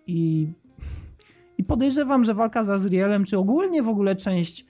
I, 0.08 0.48
i 1.58 1.64
podejrzewam, 1.64 2.26
że 2.26 2.34
walka 2.34 2.64
z 2.64 2.70
Azrielem, 2.70 3.26
czy 3.26 3.38
ogólnie 3.38 3.84
w 3.84 3.90
ogóle 3.90 4.16
część 4.16 4.66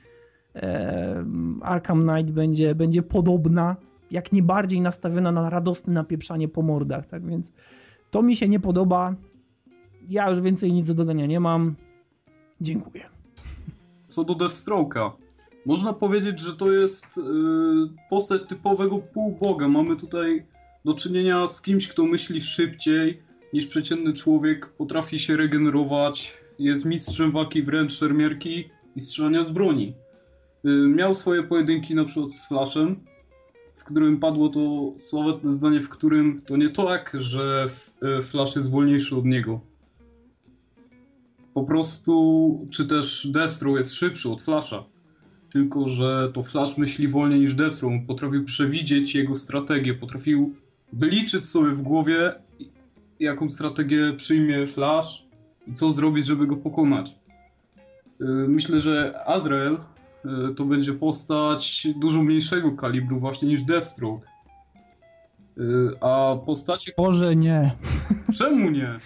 e, 0.55 1.25
Arkham 1.61 2.07
Knight 2.07 2.31
będzie, 2.31 2.75
będzie 2.75 3.03
podobna, 3.03 3.75
jak 4.11 4.31
nie 4.31 4.43
bardziej 4.43 4.81
nastawiona 4.81 5.31
na 5.31 5.49
radosne 5.49 5.93
napieprzanie 5.93 6.47
po 6.47 6.61
mordach. 6.61 7.07
Tak 7.07 7.25
więc 7.25 7.53
to 8.11 8.21
mi 8.21 8.35
się 8.35 8.47
nie 8.47 8.59
podoba. 8.59 9.15
Ja 10.09 10.29
już 10.29 10.41
więcej 10.41 10.73
nic 10.73 10.87
do 10.87 10.93
dodania 10.93 11.25
nie 11.25 11.39
mam. 11.39 11.75
Dziękuję. 12.61 13.14
Co 14.15 14.23
do 14.23 14.33
Deathstroke'a. 14.33 15.11
Można 15.65 15.93
powiedzieć, 15.93 16.39
że 16.39 16.53
to 16.53 16.71
jest 16.71 17.17
yy, 17.17 17.23
postać 18.09 18.41
typowego 18.47 18.99
półboga. 18.99 19.67
Mamy 19.67 19.95
tutaj 19.95 20.45
do 20.85 20.93
czynienia 20.93 21.47
z 21.47 21.61
kimś, 21.61 21.87
kto 21.87 22.03
myśli 22.03 22.41
szybciej 22.41 23.21
niż 23.53 23.67
przeciętny 23.67 24.13
człowiek, 24.13 24.69
potrafi 24.69 25.19
się 25.19 25.37
regenerować, 25.37 26.37
jest 26.59 26.85
mistrzem 26.85 27.31
walki 27.31 27.63
wręcz 27.63 27.93
szermierki 27.93 28.69
i 28.95 29.01
strzelania 29.01 29.43
z 29.43 29.49
broni. 29.49 29.93
Yy, 30.63 30.87
miał 30.87 31.15
swoje 31.15 31.43
pojedynki 31.43 31.95
na 31.95 32.05
przykład 32.05 32.31
z 32.31 32.47
Flashem, 32.47 32.99
w 33.75 33.83
którym 33.83 34.19
padło 34.19 34.49
to 34.49 34.93
sławetne 34.97 35.53
zdanie, 35.53 35.81
w 35.81 35.89
którym 35.89 36.41
to 36.41 36.57
nie 36.57 36.69
tak, 36.69 37.17
że 37.19 37.67
y, 38.19 38.23
Flash 38.23 38.55
jest 38.55 38.71
wolniejszy 38.71 39.15
od 39.15 39.25
niego 39.25 39.74
po 41.55 41.63
prostu, 41.63 42.67
czy 42.71 42.85
też 42.85 43.27
Deathstroke 43.27 43.77
jest 43.77 43.93
szybszy 43.93 44.29
od 44.29 44.41
Flasha. 44.41 44.83
tylko 45.49 45.87
że 45.87 46.31
to 46.33 46.43
Flash 46.43 46.77
myśli 46.77 47.07
wolniej 47.07 47.39
niż 47.39 47.55
Deathstroke. 47.55 48.05
Potrafił 48.07 48.45
przewidzieć 48.45 49.15
jego 49.15 49.35
strategię, 49.35 49.93
potrafił 49.93 50.55
wyliczyć 50.93 51.45
sobie 51.45 51.71
w 51.71 51.81
głowie, 51.81 52.33
jaką 53.19 53.49
strategię 53.49 54.13
przyjmie 54.17 54.67
Flash 54.67 55.25
i 55.67 55.73
co 55.73 55.93
zrobić, 55.93 56.25
żeby 56.25 56.47
go 56.47 56.57
pokonać. 56.57 57.15
Y, 58.21 58.23
myślę, 58.47 58.81
że 58.81 59.23
Azrael 59.25 59.77
y, 60.51 60.55
to 60.55 60.65
będzie 60.65 60.93
postać 60.93 61.87
dużo 61.99 62.23
mniejszego 62.23 62.71
kalibru 62.71 63.19
właśnie 63.19 63.47
niż 63.47 63.63
Deathstroke. 63.63 64.27
Y, 65.57 65.61
a 66.01 66.35
postacie... 66.45 66.91
Boże, 66.97 67.35
nie. 67.35 67.71
Czemu 68.37 68.69
nie? 68.69 68.99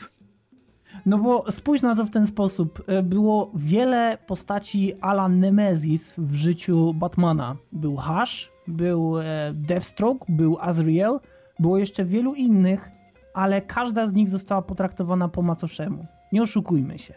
No 1.10 1.18
bo 1.18 1.52
spójrz 1.52 1.82
na 1.82 1.96
to 1.96 2.06
w 2.06 2.10
ten 2.10 2.28
sposób. 2.28 2.84
Było 3.04 3.52
wiele 3.56 4.18
postaci 4.28 4.94
ala 5.02 5.30
Nemesis 5.30 6.16
w 6.18 6.36
życiu 6.36 6.94
Batmana. 6.94 7.56
Był 7.72 7.98
Hush, 7.98 8.52
był 8.68 9.16
Deathstroke, 9.54 10.26
był 10.30 10.58
Azrael, 10.60 11.20
było 11.60 11.78
jeszcze 11.78 12.06
wielu 12.06 12.34
innych, 12.36 12.90
ale 13.34 13.62
każda 13.62 14.08
z 14.08 14.14
nich 14.14 14.30
została 14.30 14.62
potraktowana 14.62 15.28
po 15.28 15.42
macoszemu. 15.42 16.06
Nie 16.32 16.42
oszukujmy 16.42 17.00
się. 17.00 17.14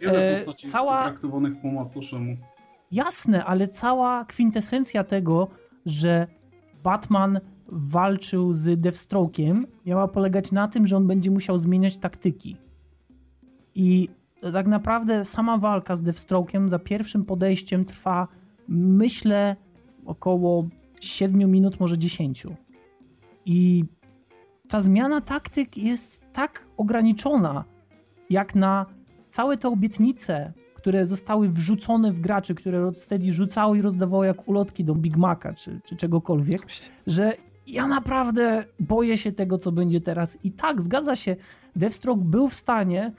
Wiele 0.00 0.32
e, 0.32 0.36
postaci 0.36 0.66
e, 0.66 0.70
cała... 0.70 0.92
jest 0.92 1.04
potraktowanych 1.04 1.60
po 1.62 1.68
macoszemu. 1.68 2.36
Jasne, 2.92 3.44
ale 3.44 3.68
cała 3.68 4.24
kwintesencja 4.24 5.04
tego, 5.04 5.48
że 5.86 6.26
Batman 6.82 7.40
walczył 7.68 8.54
z 8.54 8.80
Deathstroke'iem, 8.80 9.64
miała 9.86 10.08
polegać 10.08 10.52
na 10.52 10.68
tym, 10.68 10.86
że 10.86 10.96
on 10.96 11.06
będzie 11.06 11.30
musiał 11.30 11.58
zmieniać 11.58 11.96
taktyki. 11.96 12.56
I 13.74 14.08
tak 14.52 14.66
naprawdę 14.66 15.24
sama 15.24 15.58
walka 15.58 15.96
z 15.96 16.02
Deathstroke'iem 16.02 16.68
za 16.68 16.78
pierwszym 16.78 17.24
podejściem 17.24 17.84
trwa, 17.84 18.28
myślę, 18.68 19.56
około 20.06 20.68
7 21.00 21.50
minut, 21.50 21.80
może 21.80 21.98
10. 21.98 22.46
I 23.46 23.84
ta 24.68 24.80
zmiana 24.80 25.20
taktyk 25.20 25.76
jest 25.76 26.20
tak 26.32 26.66
ograniczona, 26.76 27.64
jak 28.30 28.54
na 28.54 28.86
całe 29.28 29.56
te 29.56 29.68
obietnice, 29.68 30.52
które 30.74 31.06
zostały 31.06 31.48
wrzucone 31.48 32.12
w 32.12 32.20
graczy, 32.20 32.54
które 32.54 32.80
Rocksteady 32.80 33.32
rzucało 33.32 33.74
i 33.74 33.82
rozdawało 33.82 34.24
jak 34.24 34.48
ulotki 34.48 34.84
do 34.84 34.94
Big 34.94 35.16
Maca 35.16 35.54
czy, 35.54 35.80
czy 35.84 35.96
czegokolwiek, 35.96 36.66
że 37.06 37.32
ja 37.66 37.86
naprawdę 37.86 38.64
boję 38.80 39.16
się 39.16 39.32
tego, 39.32 39.58
co 39.58 39.72
będzie 39.72 40.00
teraz. 40.00 40.38
I 40.44 40.52
tak, 40.52 40.82
zgadza 40.82 41.16
się, 41.16 41.36
Deathstroke 41.76 42.24
był 42.24 42.48
w 42.48 42.54
stanie 42.54 43.12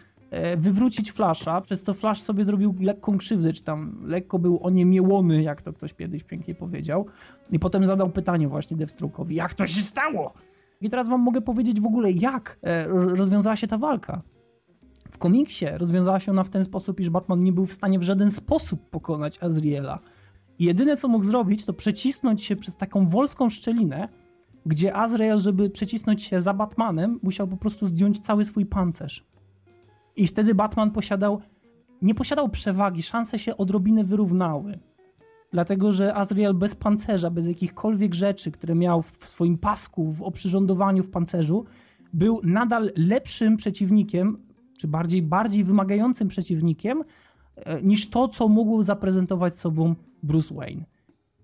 wywrócić 0.58 1.12
Flasha, 1.12 1.62
przez 1.62 1.84
co 1.84 1.94
Flash 1.94 2.22
sobie 2.22 2.44
zrobił 2.44 2.76
lekką 2.80 3.18
krzywdę, 3.18 3.54
czy 3.54 3.64
tam 3.64 4.02
lekko 4.04 4.40
był 4.40 4.60
oniemielony, 4.64 5.44
jak 5.44 5.62
to 5.62 5.74
ktoś 5.74 5.94
kiedyś 5.94 6.24
pięknie 6.24 6.56
powiedział. 6.56 7.06
I 7.52 7.60
potem 7.60 7.86
zadał 7.86 8.10
pytanie 8.10 8.48
właśnie 8.48 8.78
Deathstroke'owi, 8.78 9.32
jak 9.32 9.54
to 9.54 9.68
się 9.68 9.82
stało? 9.82 10.34
I 10.82 10.90
teraz 10.90 11.08
wam 11.10 11.22
mogę 11.22 11.42
powiedzieć 11.42 11.82
w 11.82 11.86
ogóle, 11.86 12.12
jak 12.12 12.60
e, 12.64 12.88
rozwiązała 12.88 13.56
się 13.56 13.68
ta 13.68 13.78
walka. 13.78 14.22
W 15.12 15.18
komiksie 15.18 15.66
rozwiązała 15.74 16.20
się 16.20 16.32
ona 16.32 16.44
w 16.44 16.50
ten 16.50 16.64
sposób, 16.64 17.00
iż 17.00 17.10
Batman 17.10 17.44
nie 17.44 17.54
był 17.54 17.66
w 17.66 17.74
stanie 17.74 18.00
w 18.00 18.04
żaden 18.04 18.32
sposób 18.32 18.90
pokonać 18.90 19.44
Azriela. 19.44 20.00
I 20.60 20.66
jedyne 20.66 20.98
co 20.98 21.08
mógł 21.08 21.26
zrobić, 21.26 21.66
to 21.66 21.74
przecisnąć 21.74 22.44
się 22.44 22.56
przez 22.56 22.76
taką 22.76 23.10
wolską 23.10 23.50
szczelinę, 23.50 24.10
gdzie 24.66 24.96
Azrael, 24.96 25.40
żeby 25.40 25.70
przecisnąć 25.70 26.24
się 26.24 26.42
za 26.42 26.54
Batmanem, 26.54 27.20
musiał 27.24 27.48
po 27.48 27.58
prostu 27.58 27.88
zdjąć 27.88 28.20
cały 28.20 28.46
swój 28.46 28.66
pancerz. 28.66 29.31
I 30.16 30.28
wtedy 30.28 30.56
Batman 30.56 30.92
posiadał, 30.92 31.42
nie 32.02 32.16
posiadał 32.16 32.50
przewagi, 32.50 33.04
szanse 33.04 33.40
się 33.40 33.58
odrobinę 33.58 34.04
wyrównały. 34.04 34.80
Dlatego, 35.52 35.94
że 35.94 36.16
Azrael 36.16 36.54
bez 36.54 36.76
pancerza, 36.76 37.30
bez 37.30 37.48
jakichkolwiek 37.48 38.14
rzeczy, 38.14 38.52
które 38.52 38.76
miał 38.76 39.02
w 39.02 39.28
swoim 39.28 39.58
pasku, 39.58 40.12
w 40.12 40.22
oprzyrządowaniu, 40.22 41.04
w 41.04 41.10
pancerzu, 41.10 41.66
był 42.14 42.42
nadal 42.44 42.92
lepszym 42.96 43.58
przeciwnikiem, 43.58 44.38
czy 44.78 44.88
bardziej, 44.88 45.22
bardziej 45.22 45.64
wymagającym 45.64 46.28
przeciwnikiem, 46.28 47.04
e, 47.56 47.82
niż 47.82 48.10
to, 48.10 48.28
co 48.28 48.48
mógł 48.48 48.84
zaprezentować 48.84 49.56
sobą 49.56 49.96
Bruce 50.24 50.56
Wayne. 50.56 50.86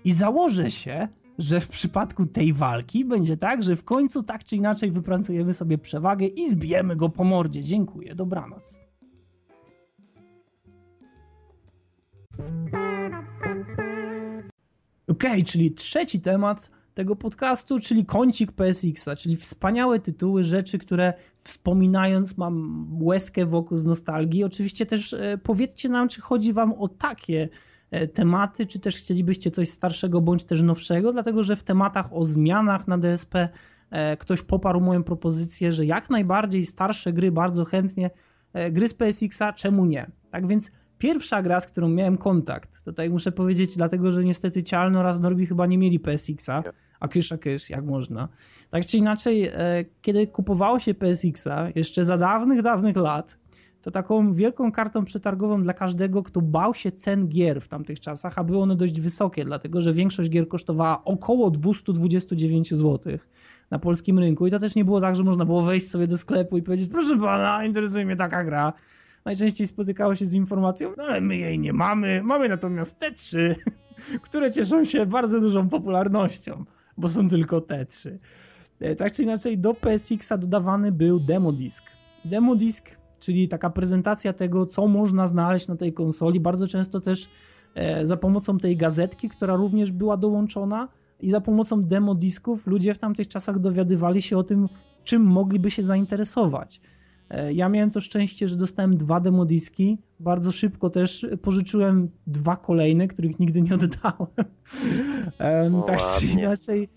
I 0.05 0.13
założę 0.13 0.71
się, 0.71 1.07
że 1.37 1.61
w 1.61 1.67
przypadku 1.67 2.25
tej 2.25 2.53
walki 2.53 3.05
będzie 3.05 3.37
tak, 3.37 3.63
że 3.63 3.75
w 3.75 3.83
końcu 3.83 4.23
tak 4.23 4.43
czy 4.43 4.55
inaczej 4.55 4.91
wypracujemy 4.91 5.53
sobie 5.53 5.77
przewagę 5.77 6.25
i 6.25 6.49
zbijemy 6.49 6.95
go 6.95 7.09
po 7.09 7.23
mordzie. 7.23 7.63
Dziękuję, 7.63 8.15
dobranoc. 8.15 8.79
Okay, 15.07 15.43
czyli 15.43 15.71
trzeci 15.71 16.19
temat 16.21 16.71
tego 16.93 17.15
podcastu, 17.15 17.79
czyli 17.79 18.05
kącik 18.05 18.51
PSX-a, 18.51 19.15
czyli 19.15 19.35
wspaniałe 19.35 19.99
tytuły, 19.99 20.43
rzeczy, 20.43 20.77
które 20.77 21.13
wspominając 21.43 22.37
mam 22.37 22.87
łezkę 23.01 23.45
wokół 23.45 23.77
z 23.77 23.85
nostalgii. 23.85 24.43
Oczywiście 24.43 24.85
też 24.85 25.13
e, 25.13 25.37
powiedzcie 25.43 25.89
nam, 25.89 26.09
czy 26.09 26.21
chodzi 26.21 26.53
wam 26.53 26.73
o 26.73 26.87
takie 26.87 27.49
tematy, 28.13 28.65
czy 28.65 28.79
też 28.79 28.95
chcielibyście 28.95 29.51
coś 29.51 29.69
starszego 29.69 30.21
bądź 30.21 30.43
też 30.43 30.61
nowszego, 30.61 31.13
dlatego 31.13 31.43
że 31.43 31.55
w 31.55 31.63
tematach 31.63 32.13
o 32.13 32.23
zmianach 32.23 32.87
na 32.87 32.97
DSP 32.97 33.49
e, 33.89 34.17
ktoś 34.17 34.41
poparł 34.41 34.81
moją 34.81 35.03
propozycję, 35.03 35.73
że 35.73 35.85
jak 35.85 36.09
najbardziej 36.09 36.65
starsze 36.65 37.13
gry 37.13 37.31
bardzo 37.31 37.65
chętnie, 37.65 38.09
gry 38.71 38.87
z 38.87 38.93
PSX-a, 38.93 39.53
czemu 39.53 39.85
nie? 39.85 40.11
Tak 40.31 40.47
więc 40.47 40.71
Pierwsza 40.97 41.41
gra, 41.41 41.59
z 41.59 41.65
którą 41.65 41.89
miałem 41.89 42.17
kontakt, 42.17 42.83
tutaj 42.85 43.09
muszę 43.09 43.31
powiedzieć, 43.31 43.77
dlatego 43.77 44.11
że 44.11 44.23
niestety 44.23 44.63
Cialno 44.63 44.99
oraz 44.99 45.19
Norbi 45.19 45.45
chyba 45.45 45.65
nie 45.65 45.77
mieli 45.77 45.99
PSX-a, 45.99 46.63
a 46.99 47.07
kysz, 47.07 47.31
a 47.31 47.37
kysz, 47.37 47.69
jak 47.69 47.85
można. 47.85 48.29
Tak 48.69 48.85
czy 48.85 48.97
inaczej, 48.97 49.47
e, 49.47 49.85
kiedy 50.01 50.27
kupowało 50.27 50.79
się 50.79 50.93
PSX-a, 50.93 51.67
jeszcze 51.75 52.03
za 52.03 52.17
dawnych, 52.17 52.61
dawnych 52.61 52.95
lat, 52.95 53.37
to 53.87 53.91
taką 53.91 54.33
wielką 54.33 54.71
kartą 54.71 55.05
przetargową 55.05 55.63
dla 55.63 55.73
każdego, 55.73 56.23
kto 56.23 56.41
bał 56.41 56.73
się 56.73 56.91
cen 56.91 57.27
gier 57.27 57.61
w 57.61 57.67
tamtych 57.67 57.99
czasach, 57.99 58.39
a 58.39 58.43
były 58.43 58.59
one 58.59 58.75
dość 58.75 59.01
wysokie, 59.01 59.45
dlatego 59.45 59.81
że 59.81 59.93
większość 59.93 60.29
gier 60.29 60.47
kosztowała 60.47 61.03
około 61.03 61.51
229 61.51 62.73
zł 62.73 63.17
na 63.71 63.79
polskim 63.79 64.19
rynku 64.19 64.47
i 64.47 64.51
to 64.51 64.59
też 64.59 64.75
nie 64.75 64.85
było 64.85 65.01
tak, 65.01 65.15
że 65.15 65.23
można 65.23 65.45
było 65.45 65.61
wejść 65.61 65.89
sobie 65.89 66.07
do 66.07 66.17
sklepu 66.17 66.57
i 66.57 66.61
powiedzieć, 66.61 66.89
proszę 66.89 67.17
pana, 67.17 67.65
interesuje 67.65 68.05
mnie 68.05 68.15
taka 68.15 68.43
gra 68.43 68.73
najczęściej 69.25 69.67
spotykało 69.67 70.15
się 70.15 70.25
z 70.25 70.33
informacją, 70.33 70.93
no 70.97 71.03
ale 71.03 71.21
my 71.21 71.37
jej 71.37 71.59
nie 71.59 71.73
mamy, 71.73 72.23
mamy 72.23 72.49
natomiast 72.49 72.99
te 72.99 73.11
trzy, 73.11 73.55
które 74.25 74.51
cieszą 74.51 74.85
się 74.85 75.05
bardzo 75.05 75.41
dużą 75.41 75.69
popularnością, 75.69 76.65
bo 76.97 77.09
są 77.09 77.29
tylko 77.29 77.61
te 77.61 77.85
trzy. 77.85 78.19
E, 78.79 78.95
tak 78.95 79.11
czy 79.11 79.23
inaczej 79.23 79.57
do 79.57 79.73
PSX-a 79.73 80.37
dodawany 80.37 80.91
był 80.91 81.19
demo 81.19 81.51
disk. 81.51 81.83
Demo 82.25 82.55
disk, 82.55 82.97
czyli 83.19 83.47
taka 83.47 83.69
prezentacja 83.69 84.33
tego, 84.33 84.65
co 84.65 84.87
można 84.87 85.27
znaleźć 85.27 85.67
na 85.67 85.75
tej 85.75 85.93
konsoli, 85.93 86.39
bardzo 86.39 86.67
często 86.67 86.99
też 86.99 87.29
e, 87.75 88.07
za 88.07 88.17
pomocą 88.17 88.57
tej 88.57 88.77
gazetki, 88.77 89.29
która 89.29 89.55
również 89.55 89.91
była 89.91 90.17
dołączona 90.17 90.87
i 91.19 91.29
za 91.29 91.41
pomocą 91.41 91.83
demo 91.83 92.15
disków 92.15 92.67
ludzie 92.67 92.93
w 92.93 92.97
tamtych 92.97 93.27
czasach 93.27 93.59
dowiadywali 93.59 94.21
się 94.21 94.37
o 94.37 94.43
tym, 94.43 94.67
czym 95.03 95.21
mogliby 95.21 95.71
się 95.71 95.83
zainteresować. 95.83 96.81
E, 97.29 97.53
ja 97.53 97.69
miałem 97.69 97.91
to 97.91 98.01
szczęście, 98.01 98.47
że 98.47 98.55
dostałem 98.55 98.97
dwa 98.97 99.19
demodiski. 99.19 99.97
Bardzo 100.19 100.51
szybko 100.51 100.89
też 100.89 101.25
pożyczyłem 101.41 102.09
dwa 102.27 102.55
kolejne, 102.55 103.07
których 103.07 103.39
nigdy 103.39 103.61
nie 103.61 103.73
oddałem. 103.73 104.27
o, 105.75 105.81
tak 105.81 105.99
czy 106.19 106.25
inaczej, 106.25 106.89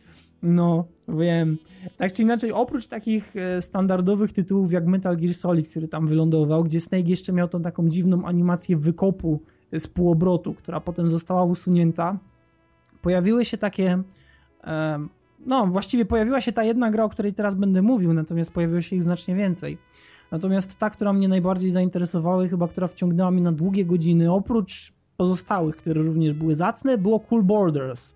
no 0.43 0.85
wiem. 1.17 1.59
Tak 1.97 2.13
czy 2.13 2.23
inaczej, 2.23 2.53
oprócz 2.53 2.87
takich 2.87 3.37
e, 3.37 3.63
standardowych 3.63 4.33
tytułów 4.33 4.73
jak 4.73 4.87
Metal 4.87 5.17
Gear 5.17 5.35
Solid, 5.35 5.69
który 5.69 5.89
tam 5.89 6.07
wylądował, 6.07 6.65
gdzie 6.65 6.81
Snake 6.81 7.09
jeszcze 7.09 7.33
miał 7.33 7.49
tą 7.49 7.63
taką 7.63 7.89
dziwną 7.89 8.25
animację 8.25 8.77
wykopu 8.77 9.41
z 9.79 9.87
półobrotu, 9.87 10.55
która 10.55 10.81
potem 10.81 11.11
została 11.11 11.45
usunięta, 11.45 12.19
pojawiły 13.03 13.45
się 13.45 13.59
takie 13.59 14.03
no, 15.47 15.67
właściwie 15.67 16.05
pojawiła 16.05 16.41
się 16.41 16.53
ta 16.53 16.65
jedna 16.65 16.91
gra, 16.91 17.05
o 17.05 17.09
której 17.09 17.35
teraz 17.35 17.55
będę 17.55 17.83
mówił, 17.83 18.13
natomiast 18.13 18.53
pojawiło 18.53 18.81
się 18.81 18.97
ich 18.97 19.03
znacznie 19.03 19.35
więcej. 19.35 19.79
Natomiast 20.31 20.79
ta, 20.79 20.91
która 20.91 21.13
mnie 21.13 21.29
najbardziej 21.29 21.71
zainteresowała 21.71 22.45
i 22.45 22.49
chyba 22.49 22.69
która 22.69 22.89
wciągnęła 22.89 23.31
mnie 23.31 23.43
na 23.43 23.53
długie 23.53 23.85
godziny, 23.85 24.33
oprócz 24.33 24.93
pozostałych, 25.17 25.77
które 25.77 26.03
również 26.03 26.33
były 26.33 26.55
zacne, 26.55 26.99
było 26.99 27.21
Cool 27.21 27.43
Borders. 27.43 28.15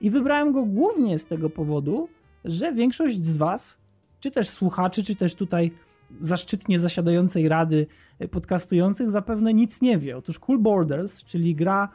I 0.00 0.10
wybrałem 0.10 0.52
go 0.52 0.64
głównie 0.64 1.18
z 1.18 1.26
tego 1.26 1.50
powodu, 1.50 2.08
że 2.46 2.72
większość 2.72 3.24
z 3.24 3.36
Was, 3.36 3.78
czy 4.20 4.30
też 4.30 4.48
słuchaczy, 4.48 5.04
czy 5.04 5.16
też 5.16 5.34
tutaj 5.34 5.72
zaszczytnie 6.20 6.78
zasiadającej 6.78 7.48
rady 7.48 7.86
podcastujących 8.30 9.10
zapewne 9.10 9.54
nic 9.54 9.82
nie 9.82 9.98
wie. 9.98 10.16
Otóż 10.16 10.38
Cool 10.38 10.58
Borders, 10.58 11.24
czyli 11.24 11.54
gra 11.54 11.88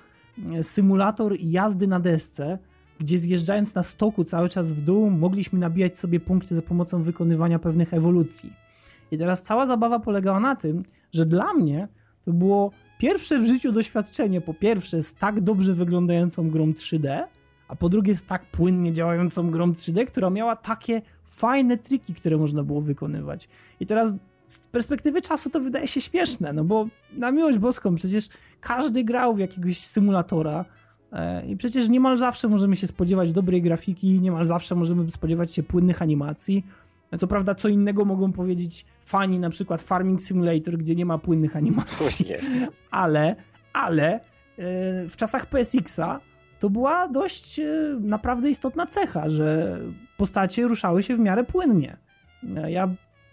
e, 0.54 0.64
symulator 0.64 1.36
jazdy 1.40 1.88
na 1.88 2.00
desce, 2.00 2.58
gdzie 3.00 3.18
zjeżdżając 3.18 3.76
na 3.76 3.84
stoku 3.84 4.24
cały 4.24 4.50
czas 4.50 4.72
w 4.72 4.82
dół 4.82 5.10
mogliśmy 5.10 5.60
nabijać 5.60 5.98
sobie 5.98 6.20
punkty 6.20 6.56
za 6.56 6.62
pomocą 6.62 7.04
wykonywania 7.04 7.60
pewnych 7.60 7.94
ewolucji. 7.94 8.54
I 9.12 9.18
teraz 9.18 9.44
cała 9.44 9.66
zabawa 9.66 10.00
polegała 10.00 10.40
na 10.40 10.56
tym, 10.56 10.84
że 11.14 11.26
dla 11.26 11.54
mnie 11.54 11.88
to 12.26 12.34
było 12.34 12.72
pierwsze 12.98 13.40
w 13.40 13.46
życiu 13.46 13.72
doświadczenie, 13.72 14.42
po 14.42 14.54
pierwsze 14.54 15.02
z 15.02 15.16
tak 15.16 15.42
dobrze 15.42 15.74
wyglądającą 15.74 16.50
grą 16.50 16.72
3D, 16.72 17.24
a 17.72 17.76
po 17.76 17.90
drugie 17.90 18.16
z 18.16 18.24
tak 18.24 18.46
płynnie 18.46 18.92
działającą 18.92 19.52
grą 19.52 19.72
3D, 19.72 20.06
która 20.06 20.30
miała 20.30 20.56
takie 20.56 21.02
fajne 21.24 21.78
triki, 21.78 22.14
które 22.14 22.38
można 22.38 22.64
było 22.64 22.82
wykonywać. 22.82 23.50
I 23.80 23.86
teraz 23.86 24.14
z 24.48 24.60
perspektywy 24.60 25.22
czasu 25.22 25.50
to 25.50 25.60
wydaje 25.60 25.88
się 25.88 26.02
śmieszne, 26.02 26.54
no 26.54 26.64
bo 26.64 26.88
na 27.14 27.32
miłość 27.32 27.58
boską 27.58 27.96
przecież 27.96 28.30
każdy 28.62 29.04
grał 29.04 29.36
w 29.36 29.40
jakiegoś 29.40 29.80
symulatora 29.80 30.66
e, 31.12 31.46
i 31.48 31.58
przecież 31.58 31.90
niemal 31.90 32.18
zawsze 32.18 32.48
możemy 32.48 32.76
się 32.76 32.88
spodziewać 32.88 33.34
dobrej 33.34 33.62
grafiki, 33.62 34.20
niemal 34.20 34.46
zawsze 34.46 34.76
możemy 34.76 35.12
spodziewać 35.12 35.54
się 35.54 35.64
płynnych 35.64 36.02
animacji. 36.02 36.66
Co 37.18 37.28
prawda, 37.28 37.56
co 37.56 37.68
innego 37.68 38.06
mogą 38.06 38.32
powiedzieć 38.32 38.86
fani 39.06 39.40
na 39.40 39.50
przykład 39.50 39.82
Farming 39.82 40.22
Simulator, 40.22 40.78
gdzie 40.78 40.96
nie 40.96 41.06
ma 41.06 41.18
płynnych 41.18 41.56
animacji, 41.56 42.26
ale, 42.92 43.36
ale 43.74 44.14
e, 44.14 44.20
w 45.10 45.14
czasach 45.16 45.46
PSX-a 45.46 46.31
to 46.62 46.70
była 46.70 47.08
dość 47.08 47.60
e, 47.60 47.66
naprawdę 48.00 48.50
istotna 48.50 48.88
cecha, 48.88 49.30
że 49.30 49.80
postacie 50.18 50.68
ruszały 50.68 51.04
się 51.04 51.16
w 51.16 51.20
miarę 51.20 51.44
płynnie. 51.44 51.98
Ja 52.68 52.90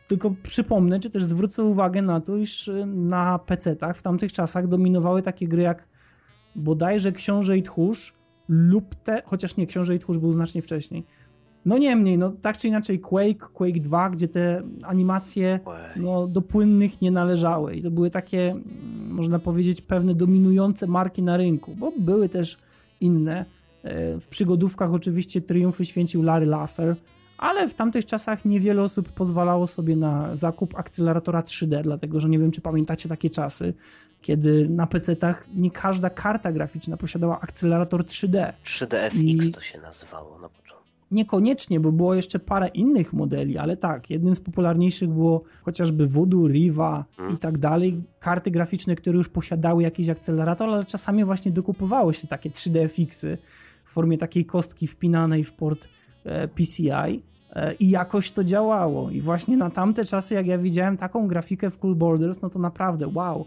tylko 0.08 0.34
przypomnę, 0.42 1.00
czy 1.00 1.10
też 1.10 1.24
zwrócę 1.24 1.64
uwagę 1.64 2.02
na 2.02 2.20
to, 2.20 2.36
iż 2.36 2.68
y, 2.68 2.86
na 2.86 3.38
PC-tach 3.38 3.94
w 3.96 4.02
tamtych 4.02 4.32
czasach 4.32 4.68
dominowały 4.68 5.22
takie 5.22 5.48
gry 5.48 5.62
jak 5.62 5.88
bodajże 6.56 7.12
Książę 7.12 7.58
i 7.58 7.62
Tchórz 7.62 8.14
lub 8.48 8.94
te, 8.94 9.22
chociaż 9.26 9.56
nie, 9.56 9.66
Książę 9.66 9.94
i 9.94 9.98
Tchórz 9.98 10.18
był 10.18 10.32
znacznie 10.32 10.62
wcześniej. 10.62 11.04
No 11.64 11.78
niemniej, 11.78 12.18
no 12.18 12.30
tak 12.30 12.58
czy 12.58 12.68
inaczej 12.68 13.00
Quake, 13.00 13.48
Quake 13.52 13.80
2, 13.80 14.10
gdzie 14.10 14.28
te 14.28 14.62
animacje 14.82 15.60
no, 15.96 16.26
do 16.26 16.42
płynnych 16.42 17.02
nie 17.02 17.10
należały 17.10 17.74
i 17.74 17.82
to 17.82 17.90
były 17.90 18.10
takie, 18.10 18.50
mm, 18.50 18.64
można 19.10 19.38
powiedzieć, 19.38 19.82
pewne 19.82 20.14
dominujące 20.14 20.86
marki 20.86 21.22
na 21.22 21.36
rynku, 21.36 21.74
bo 21.74 21.92
były 21.98 22.28
też 22.28 22.67
inne. 23.00 23.44
E, 23.82 24.20
w 24.20 24.28
przygodówkach 24.28 24.92
oczywiście 24.92 25.40
triumfy 25.40 25.84
święcił 25.84 26.22
Larry 26.22 26.46
Laffer, 26.46 26.96
ale 27.38 27.68
w 27.68 27.74
tamtych 27.74 28.06
czasach 28.06 28.44
niewiele 28.44 28.82
osób 28.82 29.08
pozwalało 29.08 29.66
sobie 29.66 29.96
na 29.96 30.36
zakup 30.36 30.78
akceleratora 30.78 31.42
3D, 31.42 31.82
dlatego 31.82 32.20
że 32.20 32.28
nie 32.28 32.38
wiem, 32.38 32.50
czy 32.50 32.60
pamiętacie 32.60 33.08
takie 33.08 33.30
czasy, 33.30 33.74
kiedy 34.22 34.68
na 34.68 34.86
PC-tach 34.86 35.46
nie 35.54 35.70
każda 35.70 36.10
karta 36.10 36.52
graficzna 36.52 36.96
posiadała 36.96 37.40
akcelerator 37.40 38.02
3D. 38.02 38.52
3DFX 38.64 39.14
I... 39.14 39.52
to 39.52 39.60
się 39.60 39.80
nazywało 39.80 40.30
na 40.38 40.48
początku. 40.48 40.57
Niekoniecznie, 41.10 41.80
bo 41.80 41.92
było 41.92 42.14
jeszcze 42.14 42.38
parę 42.38 42.68
innych 42.68 43.12
modeli, 43.12 43.58
ale 43.58 43.76
tak, 43.76 44.10
jednym 44.10 44.34
z 44.34 44.40
popularniejszych 44.40 45.08
było 45.08 45.42
chociażby 45.62 46.06
Voodoo, 46.06 46.48
Riva 46.48 47.04
hmm. 47.16 47.34
i 47.34 47.38
tak 47.38 47.58
dalej. 47.58 48.02
Karty 48.20 48.50
graficzne, 48.50 48.96
które 48.96 49.18
już 49.18 49.28
posiadały 49.28 49.82
jakiś 49.82 50.08
akcelerator, 50.08 50.68
ale 50.68 50.84
czasami 50.84 51.24
właśnie 51.24 51.52
dokupowało 51.52 52.12
się 52.12 52.28
takie 52.28 52.50
3DFX-y 52.50 53.38
w 53.84 53.90
formie 53.90 54.18
takiej 54.18 54.44
kostki 54.44 54.86
wpinanej 54.86 55.44
w 55.44 55.52
port 55.52 55.88
E, 56.28 56.48
PCI 56.48 57.22
e, 57.52 57.74
i 57.74 57.90
jakoś 57.90 58.32
to 58.32 58.44
działało. 58.44 59.10
I 59.10 59.20
właśnie 59.20 59.56
na 59.56 59.70
tamte 59.70 60.04
czasy, 60.04 60.34
jak 60.34 60.46
ja 60.46 60.58
widziałem 60.58 60.96
taką 60.96 61.28
grafikę 61.28 61.70
w 61.70 61.78
Cool 61.78 61.94
Borders, 61.94 62.42
no 62.42 62.50
to 62.50 62.58
naprawdę 62.58 63.08
wow. 63.14 63.46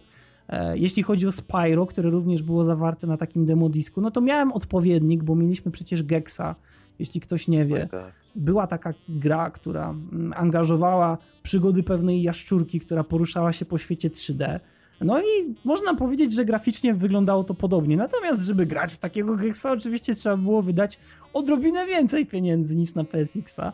E, 0.49 0.77
jeśli 0.77 1.03
chodzi 1.03 1.27
o 1.27 1.31
Spyro, 1.31 1.85
które 1.85 2.09
również 2.09 2.43
było 2.43 2.63
zawarte 2.63 3.07
na 3.07 3.17
takim 3.17 3.45
demodisku, 3.45 4.01
no 4.01 4.11
to 4.11 4.21
miałem 4.21 4.51
odpowiednik, 4.51 5.23
bo 5.23 5.35
mieliśmy 5.35 5.71
przecież 5.71 6.03
Gexa, 6.03 6.55
jeśli 6.99 7.21
ktoś 7.21 7.47
nie 7.47 7.65
wie. 7.65 7.89
Była 8.35 8.67
taka 8.67 8.93
gra, 9.09 9.51
która 9.51 9.89
mm, 9.89 10.33
angażowała 10.35 11.17
przygody 11.43 11.83
pewnej 11.83 12.21
jaszczurki, 12.21 12.79
która 12.79 13.03
poruszała 13.03 13.53
się 13.53 13.65
po 13.65 13.77
świecie 13.77 14.09
3D. 14.09 14.59
No 15.01 15.19
i 15.21 15.55
można 15.65 15.95
powiedzieć, 15.95 16.33
że 16.33 16.45
graficznie 16.45 16.93
wyglądało 16.93 17.43
to 17.43 17.53
podobnie. 17.53 17.97
Natomiast, 17.97 18.41
żeby 18.41 18.65
grać 18.65 18.93
w 18.93 18.97
takiego 18.97 19.35
Gexa, 19.35 19.65
oczywiście 19.71 20.15
trzeba 20.15 20.37
było 20.37 20.61
wydać 20.61 20.99
odrobinę 21.33 21.87
więcej 21.87 22.25
pieniędzy 22.25 22.75
niż 22.75 22.95
na 22.95 23.03
PSX-a. 23.03 23.73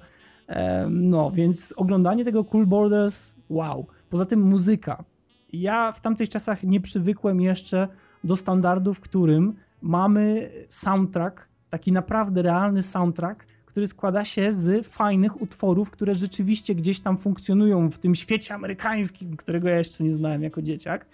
No, 0.90 1.32
więc 1.32 1.74
oglądanie 1.78 2.26
tego 2.26 2.44
Cool 2.44 2.66
Borders, 2.66 3.36
wow. 3.50 3.88
Poza 4.10 4.26
tym 4.26 4.42
muzyka. 4.42 5.04
Ja 5.54 5.92
w 5.92 6.02
tamtych 6.02 6.30
czasach 6.30 6.64
nie 6.64 6.82
przywykłem 6.82 7.42
jeszcze 7.42 7.88
do 8.24 8.36
standardu, 8.36 8.94
w 8.94 9.00
którym 9.00 9.54
mamy 9.82 10.50
soundtrack, 10.68 11.48
taki 11.70 11.92
naprawdę 11.92 12.42
realny 12.42 12.84
soundtrack, 12.84 13.46
który 13.66 13.88
składa 13.88 14.26
się 14.26 14.54
z 14.54 14.88
fajnych 14.88 15.42
utworów, 15.42 15.92
które 15.92 16.16
rzeczywiście 16.16 16.76
gdzieś 16.76 17.00
tam 17.00 17.18
funkcjonują 17.18 17.90
w 17.90 17.98
tym 17.98 18.16
świecie 18.16 18.54
amerykańskim, 18.54 19.38
którego 19.38 19.70
ja 19.70 19.78
jeszcze 19.78 20.04
nie 20.04 20.14
znałem 20.14 20.44
jako 20.44 20.62
dzieciak 20.62 21.06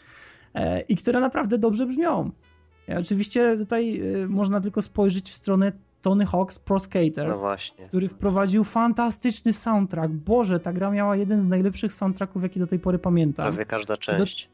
e, 0.53 0.81
i 0.81 0.95
które 0.95 1.19
naprawdę 1.19 1.57
dobrze 1.57 1.85
brzmią. 1.85 2.31
Ja 2.87 2.99
oczywiście 2.99 3.57
tutaj 3.57 4.01
e, 4.23 4.27
można 4.27 4.61
tylko 4.61 4.81
spojrzeć 4.81 5.29
w 5.29 5.33
stronę 5.33 5.71
Tony 6.01 6.25
Hawk's 6.25 6.59
Pro 6.59 6.79
Skater, 6.79 7.27
no 7.27 7.55
który 7.85 8.09
wprowadził 8.09 8.63
fantastyczny 8.63 9.53
soundtrack. 9.53 10.13
Boże, 10.13 10.59
ta 10.59 10.73
gra 10.73 10.91
miała 10.91 11.15
jeden 11.15 11.41
z 11.41 11.47
najlepszych 11.47 11.93
soundtracków, 11.93 12.43
jaki 12.43 12.59
do 12.59 12.67
tej 12.67 12.79
pory 12.79 12.99
pamiętam. 12.99 13.45
Prawie 13.45 13.65
każda 13.65 13.97
część. 13.97 14.52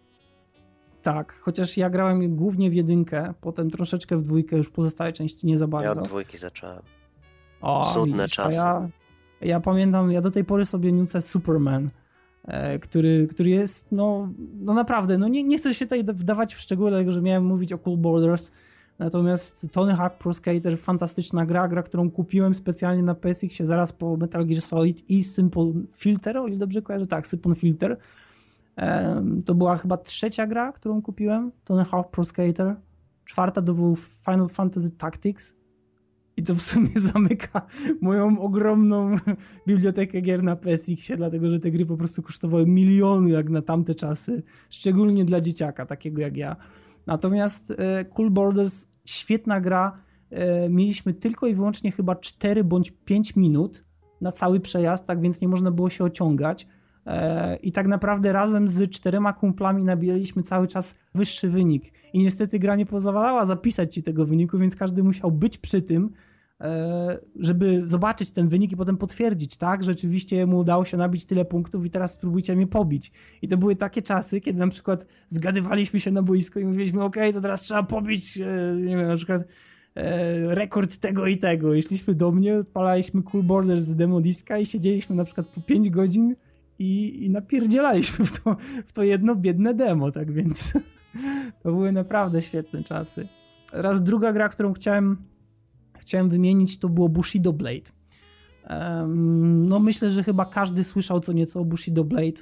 Tak, 1.01 1.39
chociaż 1.41 1.77
ja 1.77 1.89
grałem 1.89 2.35
głównie 2.35 2.69
w 2.69 2.73
jedynkę, 2.73 3.33
potem 3.41 3.69
troszeczkę 3.69 4.17
w 4.17 4.23
dwójkę, 4.23 4.57
już 4.57 4.69
pozostałe 4.69 5.13
części 5.13 5.47
nie 5.47 5.57
za 5.57 5.67
bardzo. 5.67 5.99
Ja 5.99 6.01
od 6.01 6.07
dwójki 6.07 6.37
zacząłem. 6.37 6.81
O, 7.61 7.91
Cudne 7.93 8.23
widzisz, 8.23 8.35
czasy. 8.35 8.55
Ja, 8.55 8.89
ja 9.41 9.59
pamiętam, 9.59 10.11
ja 10.11 10.21
do 10.21 10.31
tej 10.31 10.45
pory 10.45 10.65
sobie 10.65 10.91
nucę 10.91 11.21
Superman, 11.21 11.89
e, 12.43 12.79
który, 12.79 13.27
który 13.27 13.49
jest, 13.49 13.91
no, 13.91 14.29
no 14.59 14.73
naprawdę, 14.73 15.17
no 15.17 15.27
nie, 15.27 15.43
nie 15.43 15.57
chcę 15.57 15.75
się 15.75 15.85
tutaj 15.85 16.03
wdawać 16.03 16.55
w 16.55 16.59
szczegóły, 16.59 16.89
dlatego 16.89 17.11
że 17.11 17.21
miałem 17.21 17.45
mówić 17.45 17.73
o 17.73 17.77
Cool 17.77 17.97
Borders, 17.97 18.51
natomiast 18.99 19.67
Tony 19.71 19.95
Hawk 19.95 20.17
Pro 20.17 20.33
Skater, 20.33 20.77
fantastyczna 20.77 21.45
gra, 21.45 21.67
gra, 21.67 21.83
którą 21.83 22.11
kupiłem 22.11 22.55
specjalnie 22.55 23.03
na 23.03 23.15
PSX-ie 23.15 23.67
zaraz 23.67 23.93
po 23.93 24.17
Metal 24.17 24.45
Gear 24.45 24.61
Solid 24.61 25.09
i 25.09 25.23
Simple 25.23 25.71
Filter, 25.97 26.37
o 26.37 26.47
ile 26.47 26.57
dobrze 26.57 26.81
kojarzę, 26.81 27.07
tak, 27.07 27.27
Simple 27.27 27.55
Filter. 27.55 27.97
To 29.45 29.55
była 29.55 29.77
chyba 29.77 29.97
trzecia 29.97 30.47
gra, 30.47 30.71
którą 30.71 31.01
kupiłem, 31.01 31.51
Tony 31.63 31.85
Hawk 31.85 32.11
Pro 32.11 32.25
Skater. 32.25 32.75
Czwarta 33.25 33.61
to 33.61 33.73
był 33.73 33.95
Final 33.95 34.47
Fantasy 34.47 34.91
Tactics, 34.91 35.59
i 36.39 36.43
to 36.43 36.55
w 36.55 36.61
sumie 36.61 36.89
zamyka 37.13 37.61
moją 38.01 38.39
ogromną 38.39 39.15
bibliotekę 39.67 40.21
gier 40.21 40.43
na 40.43 40.55
PSX-ie, 40.55 41.17
dlatego 41.17 41.49
że 41.49 41.59
te 41.59 41.71
gry 41.71 41.85
po 41.85 41.97
prostu 41.97 42.21
kosztowały 42.21 42.65
miliony 42.65 43.29
jak 43.29 43.49
na 43.49 43.61
tamte 43.61 43.95
czasy, 43.95 44.43
szczególnie 44.69 45.25
dla 45.25 45.41
dzieciaka 45.41 45.85
takiego 45.85 46.21
jak 46.21 46.37
ja. 46.37 46.55
Natomiast 47.07 47.73
e, 47.77 48.05
Cool 48.05 48.29
Borders, 48.29 48.87
świetna 49.05 49.61
gra. 49.61 49.97
E, 50.29 50.69
mieliśmy 50.69 51.13
tylko 51.13 51.47
i 51.47 51.55
wyłącznie 51.55 51.91
chyba 51.91 52.15
4 52.15 52.63
bądź 52.63 52.91
5 52.91 53.35
minut 53.35 53.85
na 54.21 54.31
cały 54.31 54.59
przejazd, 54.59 55.05
tak 55.05 55.21
więc 55.21 55.41
nie 55.41 55.47
można 55.47 55.71
było 55.71 55.89
się 55.89 56.03
ociągać. 56.03 56.67
E, 57.05 57.55
I 57.55 57.71
tak 57.71 57.87
naprawdę 57.87 58.33
razem 58.33 58.67
z 58.67 58.91
czterema 58.91 59.33
kumplami 59.33 59.83
nabijaliśmy 59.83 60.43
cały 60.43 60.67
czas 60.67 60.95
wyższy 61.15 61.49
wynik. 61.49 61.93
I 62.13 62.19
niestety 62.19 62.59
gra 62.59 62.75
nie 62.75 62.85
pozwalała 62.85 63.45
zapisać 63.45 63.93
ci 63.93 64.03
tego 64.03 64.25
wyniku, 64.25 64.57
więc 64.57 64.75
każdy 64.75 65.03
musiał 65.03 65.31
być 65.31 65.57
przy 65.57 65.81
tym, 65.81 66.09
E, 66.61 67.19
żeby 67.35 67.81
zobaczyć 67.85 68.31
ten 68.31 68.47
wynik 68.47 68.71
i 68.71 68.77
potem 68.77 68.97
potwierdzić, 68.97 69.57
tak, 69.57 69.83
rzeczywiście 69.83 70.45
mu 70.45 70.57
udało 70.57 70.85
się 70.85 70.97
nabić 70.97 71.25
tyle 71.25 71.45
punktów 71.45 71.85
i 71.85 71.89
teraz 71.89 72.13
spróbujcie 72.13 72.55
mnie 72.55 72.67
pobić. 72.67 73.11
I 73.41 73.47
to 73.47 73.57
były 73.57 73.75
takie 73.75 74.01
czasy, 74.01 74.41
kiedy 74.41 74.59
na 74.59 74.67
przykład 74.67 75.05
zgadywaliśmy 75.27 75.99
się 75.99 76.11
na 76.11 76.21
boisko 76.21 76.59
i 76.59 76.65
mówiliśmy, 76.65 77.03
ok, 77.03 77.15
to 77.33 77.41
teraz 77.41 77.61
trzeba 77.61 77.83
pobić, 77.83 78.37
e, 78.37 78.75
nie 78.75 78.97
wiem, 78.97 79.07
na 79.07 79.15
przykład 79.15 79.43
rekord 80.47 80.97
tego 80.97 81.27
i 81.27 81.37
tego. 81.37 81.73
Jeśliśmy 81.73 82.13
do 82.13 82.31
mnie, 82.31 82.55
odpalaliśmy 82.55 83.23
Cool 83.23 83.43
Borders 83.43 83.85
z 83.85 83.95
demo 83.95 84.21
diska 84.21 84.57
i 84.57 84.65
siedzieliśmy 84.65 85.15
na 85.15 85.23
przykład 85.23 85.47
po 85.47 85.61
5 85.61 85.89
godzin 85.89 86.35
i, 86.79 87.25
i 87.25 87.29
napierdzielaliśmy 87.29 88.25
w 88.25 88.43
to, 88.43 88.57
w 88.85 88.93
to 88.93 89.03
jedno 89.03 89.35
biedne 89.35 89.73
demo, 89.73 90.11
tak 90.11 90.31
więc 90.31 90.73
to 91.63 91.71
były 91.71 91.91
naprawdę 91.91 92.41
świetne 92.41 92.83
czasy. 92.83 93.27
Raz 93.73 94.03
druga 94.03 94.33
gra, 94.33 94.49
którą 94.49 94.73
chciałem 94.73 95.17
chciałem 95.99 96.29
wymienić, 96.29 96.79
to 96.79 96.89
było 96.89 97.09
Bushido 97.09 97.53
Blade. 97.53 97.91
No 99.57 99.79
myślę, 99.79 100.11
że 100.11 100.23
chyba 100.23 100.45
każdy 100.45 100.83
słyszał 100.83 101.19
co 101.19 101.33
nieco 101.33 101.59
o 101.59 101.65
Bushido 101.65 102.03
Blade 102.03 102.41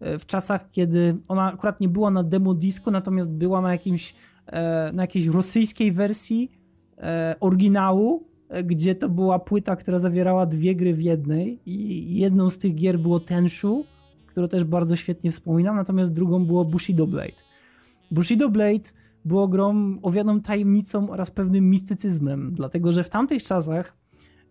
e, 0.00 0.18
w 0.18 0.26
czasach, 0.26 0.70
kiedy 0.70 1.16
ona 1.28 1.52
akurat 1.52 1.80
nie 1.80 1.88
była 1.88 2.10
na 2.10 2.22
demo 2.22 2.54
disku, 2.54 2.90
natomiast 2.90 3.32
była 3.32 3.60
na 3.60 3.72
jakimś 3.72 4.14
e, 4.46 4.92
na 4.92 5.02
jakiejś 5.02 5.26
rosyjskiej 5.26 5.92
wersji 5.92 6.50
e, 6.98 7.36
oryginału, 7.40 8.26
gdzie 8.64 8.94
to 8.94 9.08
była 9.08 9.38
płyta, 9.38 9.76
która 9.76 9.98
zawierała 9.98 10.46
dwie 10.46 10.76
gry 10.76 10.94
w 10.94 11.02
jednej 11.02 11.60
i 11.66 12.18
jedną 12.18 12.50
z 12.50 12.58
tych 12.58 12.74
gier 12.74 12.98
było 12.98 13.20
Tenshu, 13.20 13.84
którą 14.26 14.48
też 14.48 14.64
bardzo 14.64 14.96
świetnie 14.96 15.30
wspominam, 15.30 15.76
natomiast 15.76 16.12
drugą 16.12 16.46
było 16.46 16.64
Bushido 16.64 17.06
Blade. 17.06 17.42
Bushido 18.10 18.50
Blade 18.50 18.90
było 19.24 19.48
grą 19.48 19.94
owianą 20.02 20.40
tajemnicą 20.40 21.10
oraz 21.10 21.30
pewnym 21.30 21.70
mistycyzmem, 21.70 22.54
dlatego 22.54 22.92
że 22.92 23.04
w 23.04 23.10
tamtych 23.10 23.42
czasach 23.42 23.96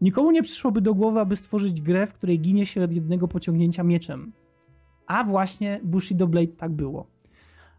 nikomu 0.02 0.32
nie 0.32 0.44
przyszłoby 0.44 0.82
do 0.82 0.94
głowy, 0.94 1.20
aby 1.20 1.36
stworzyć 1.36 1.82
grę, 1.82 2.08
w 2.08 2.14
której 2.14 2.40
ginie 2.40 2.66
się 2.66 2.84
od 2.84 2.94
jednego 2.94 3.28
pociągnięcia 3.28 3.84
mieczem. 3.84 4.34
A 5.08 5.24
właśnie 5.24 5.80
Bushido 5.84 6.28
Blade 6.28 6.48
tak 6.48 6.72
było. 6.72 7.08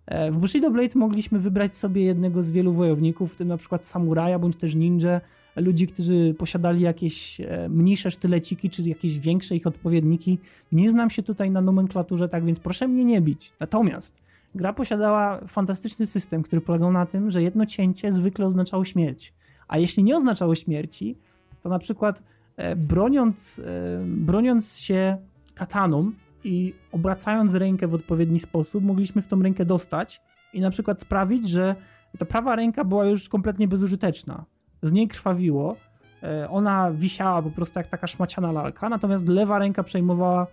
E, 0.06 0.30
w 0.30 0.38
Bushido 0.38 0.70
Blade 0.70 0.98
mogliśmy 0.98 1.38
wybrać 1.38 1.76
sobie 1.76 2.04
jednego 2.04 2.42
z 2.42 2.50
wielu 2.50 2.72
wojowników, 2.72 3.32
w 3.32 3.36
tym 3.36 3.48
na 3.48 3.56
przykład 3.56 3.86
samuraja 3.86 4.38
bądź 4.38 4.56
też 4.56 4.74
ninja, 4.74 5.20
ludzi, 5.57 5.86
którzy 5.86 6.34
posiadali 6.38 6.80
jakieś 6.80 7.40
e, 7.40 7.68
mniejsze 7.68 8.11
sztyleciki, 8.11 8.70
czy 8.70 8.82
jakieś 8.82 9.18
większe 9.18 9.57
ich 9.57 9.66
odpowiedniki. 9.66 10.38
Nie 10.72 10.90
znam 10.90 11.11
się 11.11 11.22
tutaj 11.22 11.50
na 11.50 11.61
nomenklaturze, 11.61 12.28
tak 12.28 12.44
więc 12.44 12.59
proszę 12.59 12.88
mnie 12.88 13.05
nie 13.05 13.20
bić. 13.20 13.52
Natomiast 13.61 14.22
gra 14.55 14.72
posiadała 14.72 15.40
fantastyczny 15.48 16.07
system, 16.07 16.42
który 16.42 16.61
polegał 16.61 16.92
na 16.92 17.07
tym, 17.07 17.30
że 17.30 17.42
jedno 17.42 17.66
cięcie 17.66 18.12
zwykle 18.12 18.46
oznaczało 18.46 18.84
śmierć. 18.84 19.32
A 19.68 19.78
jeśli 19.78 20.05
nie 20.05 20.16
oznaczało 20.16 20.55
śmierci, 20.55 21.16
to 21.62 21.68
na 21.68 21.78
przykład 21.78 22.22
e, 22.57 22.76
broniąc, 22.76 23.61
broniąc 24.05 24.78
się 24.78 25.16
kataną, 25.55 26.12
i 26.44 26.74
obracając 26.92 27.55
rękę 27.55 27.88
w 27.88 27.94
odpowiedni 27.94 28.40
sposób, 28.40 28.84
mogliśmy 28.84 29.22
w 29.22 29.26
tą 29.26 29.42
rękę 29.42 29.64
dostać 29.64 30.20
i 30.52 30.61
na 30.61 30.70
przykład 30.70 31.00
sprawić, 31.00 31.48
że 31.48 31.76
ta 32.18 32.24
prawa 32.24 32.57
ręka 32.57 32.84
była 32.84 33.07
już 33.07 33.28
kompletnie 33.28 33.68
bezużyteczna. 33.68 34.44
Z 34.85 34.93
niej 34.93 35.09
krwawiło, 35.09 35.76
e, 36.22 36.51
ona 36.51 36.93
wisiała 36.93 37.43
po 37.43 37.51
prostu 37.51 37.78
jak 37.78 37.89
taka 37.89 38.07
szmaciana 38.07 38.53
lalka, 38.53 38.89
natomiast 38.89 39.28
lewa 39.28 39.59
ręka 39.59 39.82
przejmowała 39.82 40.47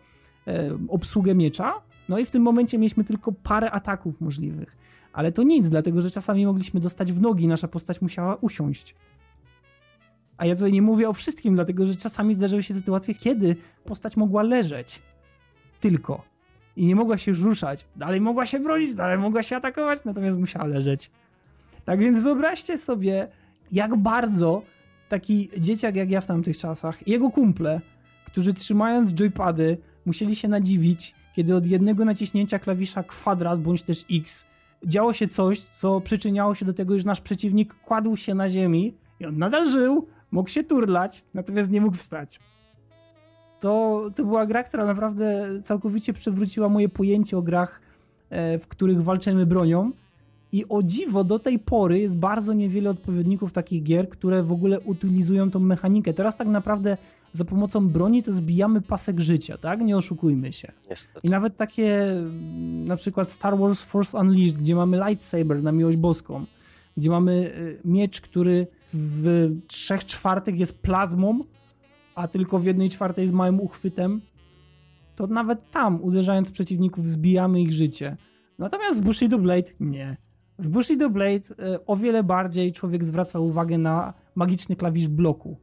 e, 0.47 0.77
obsługę 0.87 1.35
miecza, 1.35 1.73
no 2.09 2.19
i 2.19 2.25
w 2.25 2.31
tym 2.31 2.43
momencie 2.43 2.77
mieliśmy 2.77 3.03
tylko 3.03 3.31
parę 3.31 3.71
ataków 3.71 4.21
możliwych. 4.21 4.77
Ale 5.13 5.31
to 5.31 5.43
nic, 5.43 5.69
dlatego 5.69 6.01
że 6.01 6.11
czasami 6.11 6.45
mogliśmy 6.45 6.79
dostać 6.79 7.13
w 7.13 7.21
nogi, 7.21 7.47
nasza 7.47 7.67
postać 7.67 8.01
musiała 8.01 8.35
usiąść. 8.35 8.95
A 10.37 10.45
ja 10.45 10.55
tutaj 10.55 10.71
nie 10.71 10.81
mówię 10.81 11.09
o 11.09 11.13
wszystkim, 11.13 11.55
dlatego 11.55 11.85
że 11.85 11.95
czasami 11.95 12.35
zdarzały 12.35 12.63
się 12.63 12.73
sytuacje, 12.73 13.15
kiedy 13.15 13.55
postać 13.85 14.17
mogła 14.17 14.43
leżeć 14.43 15.01
tylko. 15.79 16.23
I 16.75 16.85
nie 16.85 16.95
mogła 16.95 17.17
się 17.17 17.31
ruszać. 17.33 17.85
Dalej 17.95 18.21
mogła 18.21 18.45
się 18.45 18.59
bronić, 18.59 18.95
dalej 18.95 19.17
mogła 19.17 19.43
się 19.43 19.55
atakować, 19.55 19.99
natomiast 20.05 20.37
musiała 20.37 20.65
leżeć. 20.65 21.11
Tak 21.85 21.99
więc 21.99 22.21
wyobraźcie 22.21 22.77
sobie, 22.77 23.27
jak 23.71 23.95
bardzo 23.95 24.61
taki 25.09 25.49
dzieciak 25.57 25.95
jak 25.95 26.11
ja 26.11 26.21
w 26.21 26.27
tamtych 26.27 26.57
czasach 26.57 27.07
jego 27.07 27.29
kumple, 27.29 27.81
którzy 28.25 28.53
trzymając 28.53 29.13
joypady 29.13 29.77
musieli 30.05 30.35
się 30.35 30.47
nadziwić, 30.47 31.15
kiedy 31.35 31.55
od 31.55 31.67
jednego 31.67 32.05
naciśnięcia 32.05 32.59
klawisza 32.59 33.03
kwadrat 33.03 33.61
bądź 33.61 33.83
też 33.83 34.05
X 34.11 34.45
działo 34.85 35.13
się 35.13 35.27
coś, 35.27 35.59
co 35.59 36.01
przyczyniało 36.01 36.55
się 36.55 36.65
do 36.65 36.73
tego, 36.73 36.99
że 36.99 37.05
nasz 37.05 37.21
przeciwnik 37.21 37.73
kładł 37.73 38.17
się 38.17 38.35
na 38.35 38.49
ziemi 38.49 38.93
i 39.19 39.25
on 39.25 39.37
nadal 39.37 39.69
żył, 39.69 40.07
mógł 40.31 40.49
się 40.49 40.63
turlać, 40.63 41.25
natomiast 41.33 41.71
nie 41.71 41.81
mógł 41.81 41.97
wstać 41.97 42.39
to, 43.61 44.01
to 44.15 44.23
była 44.23 44.45
gra, 44.45 44.63
która 44.63 44.85
naprawdę 44.85 45.47
całkowicie 45.63 46.13
przewróciła 46.13 46.69
moje 46.69 46.89
pojęcie 46.89 47.37
o 47.37 47.41
grach, 47.41 47.81
e, 48.29 48.59
w 48.59 48.67
których 48.67 49.03
walczymy 49.03 49.45
bronią. 49.45 49.91
I 50.51 50.65
o 50.69 50.83
dziwo, 50.83 51.23
do 51.23 51.39
tej 51.39 51.59
pory 51.59 51.99
jest 51.99 52.17
bardzo 52.17 52.53
niewiele 52.53 52.89
odpowiedników 52.89 53.51
takich 53.51 53.83
gier, 53.83 54.09
które 54.09 54.43
w 54.43 54.51
ogóle 54.51 54.79
utylizują 54.79 55.51
tą 55.51 55.59
mechanikę. 55.59 56.13
Teraz 56.13 56.35
tak 56.35 56.47
naprawdę 56.47 56.97
za 57.33 57.45
pomocą 57.45 57.87
broni 57.87 58.23
to 58.23 58.33
zbijamy 58.33 58.81
pasek 58.81 59.19
życia, 59.19 59.57
tak? 59.57 59.81
Nie 59.81 59.97
oszukujmy 59.97 60.53
się. 60.53 60.71
Niestety. 60.89 61.27
I 61.27 61.29
nawet 61.29 61.57
takie 61.57 62.15
na 62.85 62.95
przykład 62.95 63.29
Star 63.29 63.57
Wars 63.57 63.81
Force 63.81 64.17
Unleashed, 64.17 64.57
gdzie 64.57 64.75
mamy 64.75 64.97
lightsaber 64.97 65.63
na 65.63 65.71
miłość 65.71 65.97
boską, 65.97 66.45
gdzie 66.97 67.09
mamy 67.09 67.53
e, 67.53 67.87
miecz, 67.87 68.21
który 68.21 68.67
w 68.93 69.49
trzech 69.67 70.05
czwartych 70.05 70.59
jest 70.59 70.81
plazmą, 70.81 71.39
a 72.15 72.27
tylko 72.27 72.59
w 72.59 72.65
jednej 72.65 72.89
czwartej 72.89 73.27
z 73.27 73.31
małym 73.31 73.61
uchwytem, 73.61 74.21
to 75.15 75.27
nawet 75.27 75.71
tam, 75.71 76.03
uderzając 76.03 76.51
przeciwników, 76.51 77.09
zbijamy 77.09 77.61
ich 77.61 77.73
życie. 77.73 78.17
Natomiast 78.59 79.01
w 79.01 79.03
Bushido 79.03 79.37
Blade 79.37 79.71
nie. 79.79 80.17
W 80.61 80.67
Bushido 80.67 81.09
Blade 81.09 81.73
e, 81.73 81.85
o 81.85 81.97
wiele 81.97 82.23
bardziej 82.23 82.73
człowiek 82.73 83.03
zwraca 83.03 83.39
uwagę 83.39 83.77
na 83.77 84.13
magiczny 84.35 84.75
klawisz 84.75 85.07
bloku. 85.07 85.57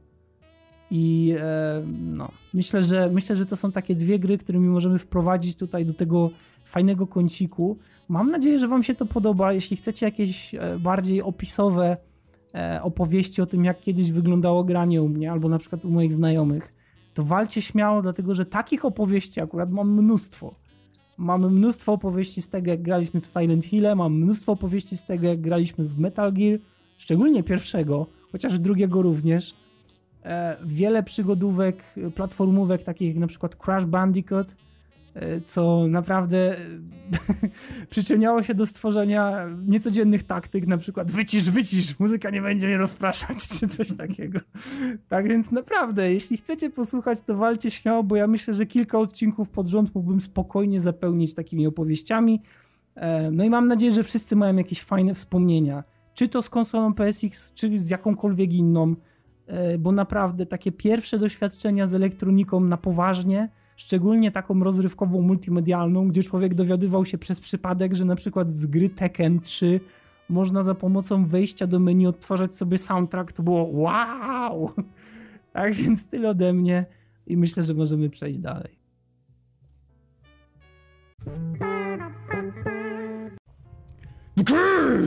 I 0.91 1.35
e, 1.39 1.83
no, 2.03 2.31
myślę, 2.53 2.81
że 2.81 3.09
myślę, 3.09 3.35
że 3.35 3.45
to 3.45 3.55
są 3.55 3.71
takie 3.71 3.95
dwie 3.95 4.19
gry, 4.19 4.37
którymi 4.37 4.67
możemy 4.67 4.97
wprowadzić 4.97 5.55
tutaj 5.55 5.85
do 5.85 5.93
tego 5.93 6.29
fajnego 6.65 7.07
kąciku. 7.07 7.77
Mam 8.09 8.31
nadzieję, 8.31 8.59
że 8.59 8.67
Wam 8.67 8.83
się 8.83 8.95
to 8.95 9.05
podoba. 9.05 9.53
Jeśli 9.53 9.77
chcecie 9.77 10.05
jakieś 10.05 10.55
e, 10.55 10.79
bardziej 10.79 11.21
opisowe 11.21 11.97
opowieści 12.81 13.41
o 13.41 13.45
tym, 13.45 13.65
jak 13.65 13.81
kiedyś 13.81 14.11
wyglądało 14.11 14.63
granie 14.63 15.01
u 15.01 15.09
mnie, 15.09 15.31
albo 15.31 15.49
na 15.49 15.59
przykład 15.59 15.85
u 15.85 15.89
moich 15.89 16.13
znajomych, 16.13 16.73
to 17.13 17.23
walcie 17.23 17.61
śmiało, 17.61 18.01
dlatego 18.01 18.35
że 18.35 18.45
takich 18.45 18.85
opowieści 18.85 19.41
akurat 19.41 19.69
mam 19.69 19.93
mnóstwo. 19.93 20.53
Mamy 21.19 21.49
mnóstwo 21.49 21.93
opowieści 21.93 22.41
z 22.41 22.49
tego, 22.49 22.71
jak 22.71 22.81
graliśmy 22.81 23.21
w 23.21 23.27
Silent 23.27 23.65
Hill, 23.65 23.95
mam 23.95 24.13
mnóstwo 24.13 24.51
opowieści 24.51 24.97
z 24.97 25.05
tego, 25.05 25.27
jak 25.27 25.41
graliśmy 25.41 25.85
w 25.85 25.99
Metal 25.99 26.33
Gear, 26.33 26.59
szczególnie 26.97 27.43
pierwszego, 27.43 28.07
chociaż 28.31 28.59
drugiego 28.59 29.01
również. 29.01 29.53
E, 30.23 30.57
wiele 30.65 31.03
przygodówek, 31.03 31.83
platformówek, 32.15 32.83
takich 32.83 33.07
jak 33.07 33.17
na 33.17 33.27
przykład 33.27 33.55
Crash 33.55 33.85
Bandicoot, 33.85 34.55
co 35.45 35.87
naprawdę 35.87 36.57
e, 36.57 36.59
przyczyniało 37.89 38.43
się 38.43 38.53
do 38.53 38.65
stworzenia 38.65 39.47
niecodziennych 39.65 40.23
taktyk, 40.23 40.67
na 40.67 40.77
przykład 40.77 41.11
wycisz, 41.11 41.49
wycisz, 41.49 41.99
muzyka 41.99 42.29
nie 42.29 42.41
będzie 42.41 42.67
mnie 42.67 42.77
rozpraszać, 42.77 43.37
czy 43.59 43.67
coś 43.67 43.93
takiego. 43.93 44.39
Tak 45.07 45.27
więc 45.27 45.51
naprawdę, 45.51 46.13
jeśli 46.13 46.37
chcecie 46.37 46.69
posłuchać, 46.69 47.21
to 47.21 47.35
walcie 47.35 47.71
śmiało, 47.71 48.03
bo 48.03 48.15
ja 48.15 48.27
myślę, 48.27 48.53
że 48.53 48.65
kilka 48.65 48.99
odcinków 48.99 49.49
pod 49.49 49.67
rząd 49.67 49.95
mógłbym 49.95 50.21
spokojnie 50.21 50.79
zapełnić 50.79 51.33
takimi 51.33 51.67
opowieściami. 51.67 52.41
E, 52.95 53.31
no 53.31 53.43
i 53.43 53.49
mam 53.49 53.67
nadzieję, 53.67 53.93
że 53.93 54.03
wszyscy 54.03 54.35
mają 54.35 54.55
jakieś 54.55 54.81
fajne 54.81 55.13
wspomnienia, 55.13 55.83
czy 56.13 56.29
to 56.29 56.41
z 56.41 56.49
konsolą 56.49 56.93
PSX, 56.93 57.53
czy 57.53 57.79
z 57.79 57.89
jakąkolwiek 57.89 58.53
inną, 58.53 58.95
bo 59.79 59.91
naprawdę 59.91 60.45
takie 60.45 60.71
pierwsze 60.71 61.19
doświadczenia 61.19 61.87
z 61.87 61.93
elektroniką 61.93 62.59
na 62.59 62.77
poważnie, 62.77 63.49
szczególnie 63.79 64.31
taką 64.31 64.63
rozrywkową, 64.63 65.21
multimedialną, 65.21 66.07
gdzie 66.07 66.23
człowiek 66.23 66.53
dowiadywał 66.53 67.05
się 67.05 67.17
przez 67.17 67.39
przypadek, 67.39 67.95
że 67.95 68.05
na 68.05 68.15
przykład 68.15 68.51
z 68.51 68.65
gry 68.65 68.89
Tekken 68.89 69.39
3 69.39 69.79
można 70.29 70.63
za 70.63 70.75
pomocą 70.75 71.25
wejścia 71.25 71.67
do 71.67 71.79
menu 71.79 72.07
odtwarzać 72.07 72.55
sobie 72.55 72.77
soundtrack, 72.77 73.31
to 73.31 73.43
było 73.43 73.63
wow! 73.63 74.71
Tak 75.53 75.73
więc 75.73 76.07
tyle 76.07 76.29
ode 76.29 76.53
mnie 76.53 76.85
i 77.27 77.37
myślę, 77.37 77.63
że 77.63 77.73
możemy 77.73 78.09
przejść 78.09 78.39
dalej. 78.39 78.79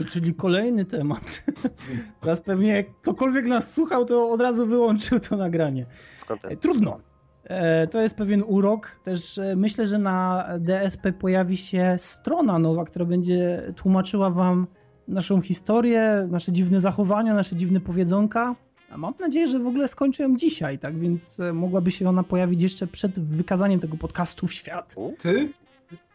Czyli 0.09 0.33
kolejny 0.33 0.85
temat. 0.85 1.45
Teraz 2.21 2.41
pewnie 2.41 2.83
ktokolwiek 2.83 3.45
nas 3.45 3.73
słuchał, 3.73 4.05
to 4.05 4.29
od 4.29 4.41
razu 4.41 4.65
wyłączył 4.65 5.19
to 5.19 5.37
nagranie. 5.37 5.85
Skąd 6.15 6.41
Trudno. 6.61 7.12
E, 7.43 7.87
to 7.87 8.01
jest 8.01 8.15
pewien 8.15 8.43
urok. 8.47 8.99
Też 9.03 9.37
e, 9.37 9.55
myślę, 9.55 9.87
że 9.87 9.99
na 9.99 10.47
DSP 10.59 11.13
pojawi 11.13 11.57
się 11.57 11.95
strona 11.97 12.59
nowa, 12.59 12.85
która 12.85 13.05
będzie 13.05 13.61
tłumaczyła 13.75 14.29
wam 14.29 14.67
naszą 15.07 15.41
historię, 15.41 16.27
nasze 16.31 16.51
dziwne 16.51 16.81
zachowania, 16.81 17.33
nasze 17.33 17.55
dziwne 17.55 17.79
powiedzonka. 17.79 18.55
A 18.89 18.97
mam 18.97 19.13
nadzieję, 19.19 19.47
że 19.47 19.59
w 19.59 19.67
ogóle 19.67 19.87
skończę 19.87 20.23
ją 20.23 20.35
dzisiaj, 20.35 20.79
tak 20.79 20.99
więc 20.99 21.39
e, 21.39 21.53
mogłaby 21.53 21.91
się 21.91 22.09
ona 22.09 22.23
pojawić 22.23 22.63
jeszcze 22.63 22.87
przed 22.87 23.19
wykazaniem 23.19 23.79
tego 23.79 23.97
podcastu 23.97 24.47
w 24.47 24.53
świat. 24.53 24.95
Ty? 25.17 25.53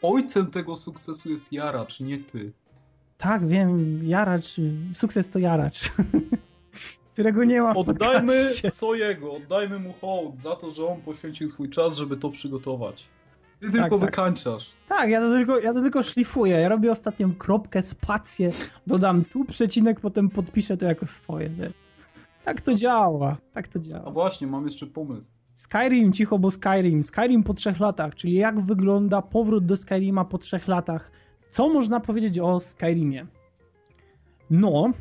Ojcem 0.02 0.50
tego 0.50 0.76
sukcesu 0.76 1.30
jest 1.30 1.52
Jaracz, 1.52 2.00
nie 2.00 2.18
ty. 2.18 2.52
Tak, 3.18 3.48
wiem, 3.48 4.00
Jaracz, 4.04 4.56
sukces 4.94 5.30
to 5.30 5.38
Jaracz. 5.38 5.80
którego 7.18 7.44
nie 7.44 7.62
ma 7.62 7.74
w 7.74 7.78
Oddajmy 7.78 8.50
co 8.72 8.94
jego, 8.94 9.32
oddajmy 9.32 9.78
mu 9.78 9.92
hołd 9.92 10.36
za 10.36 10.56
to, 10.56 10.70
że 10.70 10.86
on 10.86 11.00
poświęcił 11.00 11.48
swój 11.48 11.70
czas, 11.70 11.96
żeby 11.96 12.16
to 12.16 12.30
przygotować. 12.30 13.08
Ty 13.60 13.66
tak, 13.66 13.72
tylko 13.72 13.98
tak. 13.98 14.08
wykańczasz. 14.08 14.72
Tak, 14.88 15.10
ja 15.10 15.20
to, 15.20 15.30
tylko, 15.30 15.58
ja 15.58 15.74
to 15.74 15.82
tylko 15.82 16.02
szlifuję. 16.02 16.56
Ja 16.56 16.68
robię 16.68 16.92
ostatnią 16.92 17.34
kropkę, 17.34 17.82
spację, 17.82 18.50
dodam 18.86 19.24
tu 19.24 19.44
przecinek, 19.44 20.00
potem 20.00 20.30
podpiszę 20.30 20.76
to 20.76 20.86
jako 20.86 21.06
swoje. 21.06 21.48
Nie? 21.48 21.70
Tak 22.44 22.60
to 22.60 22.74
działa, 22.74 23.36
tak 23.52 23.68
to 23.68 23.78
działa. 23.78 24.04
A 24.04 24.10
właśnie, 24.10 24.46
mam 24.46 24.64
jeszcze 24.64 24.86
pomysł. 24.86 25.32
Skyrim, 25.54 26.12
cicho, 26.12 26.38
bo 26.38 26.50
Skyrim. 26.50 27.04
Skyrim 27.04 27.42
po 27.42 27.54
trzech 27.54 27.80
latach, 27.80 28.14
czyli 28.14 28.34
jak 28.34 28.60
wygląda 28.60 29.22
powrót 29.22 29.66
do 29.66 29.76
Skyrima 29.76 30.24
po 30.24 30.38
trzech 30.38 30.68
latach. 30.68 31.10
Co 31.50 31.68
można 31.68 32.00
powiedzieć 32.00 32.38
o 32.38 32.60
Skyrimie? 32.60 33.26
No, 34.50 34.92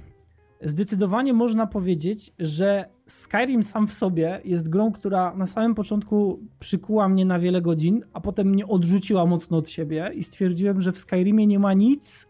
Zdecydowanie 0.62 1.34
można 1.34 1.68
powiedzieć, 1.68 2.34
że 2.40 2.90
Skyrim 3.06 3.64
sam 3.64 3.88
w 3.88 3.94
sobie 3.94 4.42
jest 4.46 4.70
grą, 4.70 4.92
która 4.92 5.36
na 5.36 5.48
samym 5.48 5.76
początku 5.76 6.40
przykuła 6.60 7.10
mnie 7.10 7.26
na 7.26 7.40
wiele 7.40 7.62
godzin, 7.62 8.02
a 8.14 8.22
potem 8.22 8.48
mnie 8.48 8.68
odrzuciła 8.68 9.26
mocno 9.26 9.58
od 9.58 9.70
siebie 9.70 10.12
i 10.16 10.24
stwierdziłem, 10.24 10.82
że 10.82 10.92
w 10.92 11.00
Skyrimie 11.00 11.48
nie 11.48 11.60
ma 11.60 11.74
nic, 11.74 12.28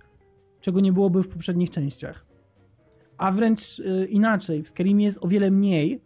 czego 0.61 0.79
nie 0.79 0.93
byłoby 0.93 1.23
w 1.23 1.29
poprzednich 1.29 1.69
częściach. 1.69 2.25
A 3.17 3.31
wręcz 3.31 3.79
y, 3.79 4.07
inaczej, 4.09 4.63
w 4.63 4.67
Skyrimie 4.67 5.05
jest 5.05 5.23
o 5.23 5.27
wiele 5.27 5.51
mniej 5.51 6.01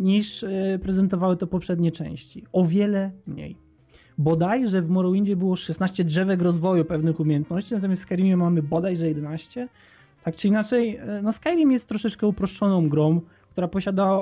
niż 0.00 0.42
y, 0.42 0.78
prezentowały 0.82 1.36
to 1.36 1.46
poprzednie 1.46 1.90
części. 1.90 2.46
O 2.52 2.64
wiele 2.64 3.12
mniej. 3.26 3.56
bodaj, 4.18 4.68
że 4.68 4.82
w 4.82 4.88
Morrowindzie 4.88 5.36
było 5.36 5.56
16 5.56 6.04
drzewek 6.04 6.42
rozwoju 6.42 6.84
pewnych 6.84 7.20
umiejętności, 7.20 7.74
natomiast 7.74 8.02
w 8.02 8.04
Skyrimie 8.04 8.36
mamy 8.36 8.62
bodaj, 8.62 8.96
że 8.96 9.08
11. 9.08 9.68
Tak 10.24 10.36
czy 10.36 10.48
inaczej, 10.48 10.96
e, 10.96 11.20
no 11.22 11.32
Skyrim 11.32 11.72
jest 11.72 11.88
troszeczkę 11.88 12.26
uproszczoną 12.26 12.88
grą, 12.88 13.20
która 13.50 13.68
posiada 13.68 14.20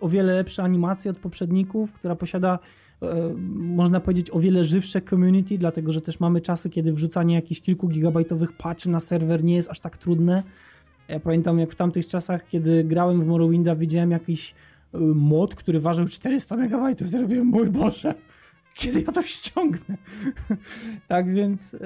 o 0.00 0.08
wiele 0.08 0.34
lepsze 0.34 0.62
animacje 0.62 1.10
od 1.10 1.18
poprzedników, 1.18 1.92
która 1.92 2.16
posiada 2.16 2.58
e, 3.02 3.34
można 3.54 4.00
powiedzieć 4.00 4.30
o 4.30 4.40
wiele 4.40 4.64
żywsze 4.64 5.02
community, 5.02 5.58
dlatego 5.58 5.92
że 5.92 6.00
też 6.00 6.20
mamy 6.20 6.40
czasy, 6.40 6.70
kiedy 6.70 6.92
wrzucanie 6.92 7.34
jakichś 7.34 7.60
kilku 7.60 7.88
gigabajtowych 7.88 8.52
patchy 8.52 8.90
na 8.90 9.00
serwer 9.00 9.44
nie 9.44 9.54
jest 9.54 9.70
aż 9.70 9.80
tak 9.80 9.96
trudne. 9.96 10.42
Ja 11.08 11.20
pamiętam 11.20 11.58
jak 11.58 11.72
w 11.72 11.74
tamtych 11.74 12.06
czasach, 12.06 12.48
kiedy 12.48 12.84
grałem 12.84 13.22
w 13.22 13.26
Morrowinda, 13.26 13.74
widziałem 13.74 14.10
jakiś 14.10 14.54
e, 14.94 14.98
mod, 14.98 15.54
który 15.54 15.80
ważył 15.80 16.08
400 16.08 16.56
MB, 16.56 16.94
to 16.98 17.20
robiłem, 17.20 17.46
mój 17.46 17.70
Boże, 17.70 18.14
kiedy 18.74 19.00
ja 19.00 19.12
to 19.12 19.22
ściągnę? 19.22 19.98
tak 21.08 21.32
więc 21.34 21.76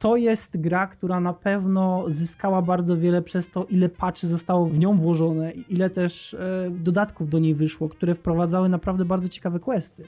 to 0.00 0.16
jest 0.16 0.60
gra, 0.60 0.86
która 0.86 1.20
na 1.20 1.32
pewno 1.32 2.04
zyskała 2.08 2.62
bardzo 2.62 2.96
wiele 2.96 3.22
przez 3.22 3.50
to, 3.50 3.64
ile 3.64 3.88
patchy 3.88 4.26
zostało 4.26 4.66
w 4.66 4.78
nią 4.78 4.96
włożone 4.96 5.52
ile 5.68 5.90
też 5.90 6.34
e, 6.34 6.70
dodatków 6.70 7.28
do 7.28 7.38
niej 7.38 7.54
wyszło, 7.54 7.88
które 7.88 8.14
wprowadzały 8.14 8.68
naprawdę 8.68 9.04
bardzo 9.04 9.28
ciekawe 9.28 9.60
questy. 9.60 10.04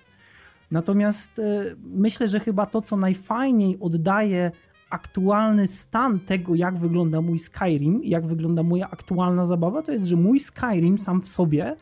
Natomiast 0.70 1.38
e, 1.38 1.64
myślę, 1.84 2.28
że 2.28 2.40
chyba 2.40 2.66
to, 2.66 2.82
co 2.82 2.97
najfajniej 2.97 3.78
oddaje 3.80 4.51
aktualny 4.90 5.68
stan 5.68 6.20
tego, 6.20 6.55
jak 6.55 6.78
wygląda 6.78 7.20
mój 7.20 7.38
Skyrim, 7.38 8.01
jak 8.05 8.26
wygląda 8.26 8.62
moja 8.62 8.90
aktualna 8.90 9.47
zabawa, 9.47 9.82
to 9.82 9.93
jest, 9.93 10.05
że 10.05 10.16
mój 10.16 10.40
Skyrim 10.40 10.99
sam 10.99 11.22
w 11.22 11.28
sobie 11.28 11.76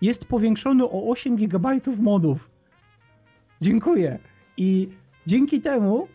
jest 0.00 0.24
powiększony 0.24 0.84
o 0.84 1.10
8 1.10 1.36
GB 1.36 1.80
modów. 1.98 2.50
Dziękuję. 3.60 4.18
I 4.56 4.88
dzięki 5.26 5.60
temu 5.60 6.08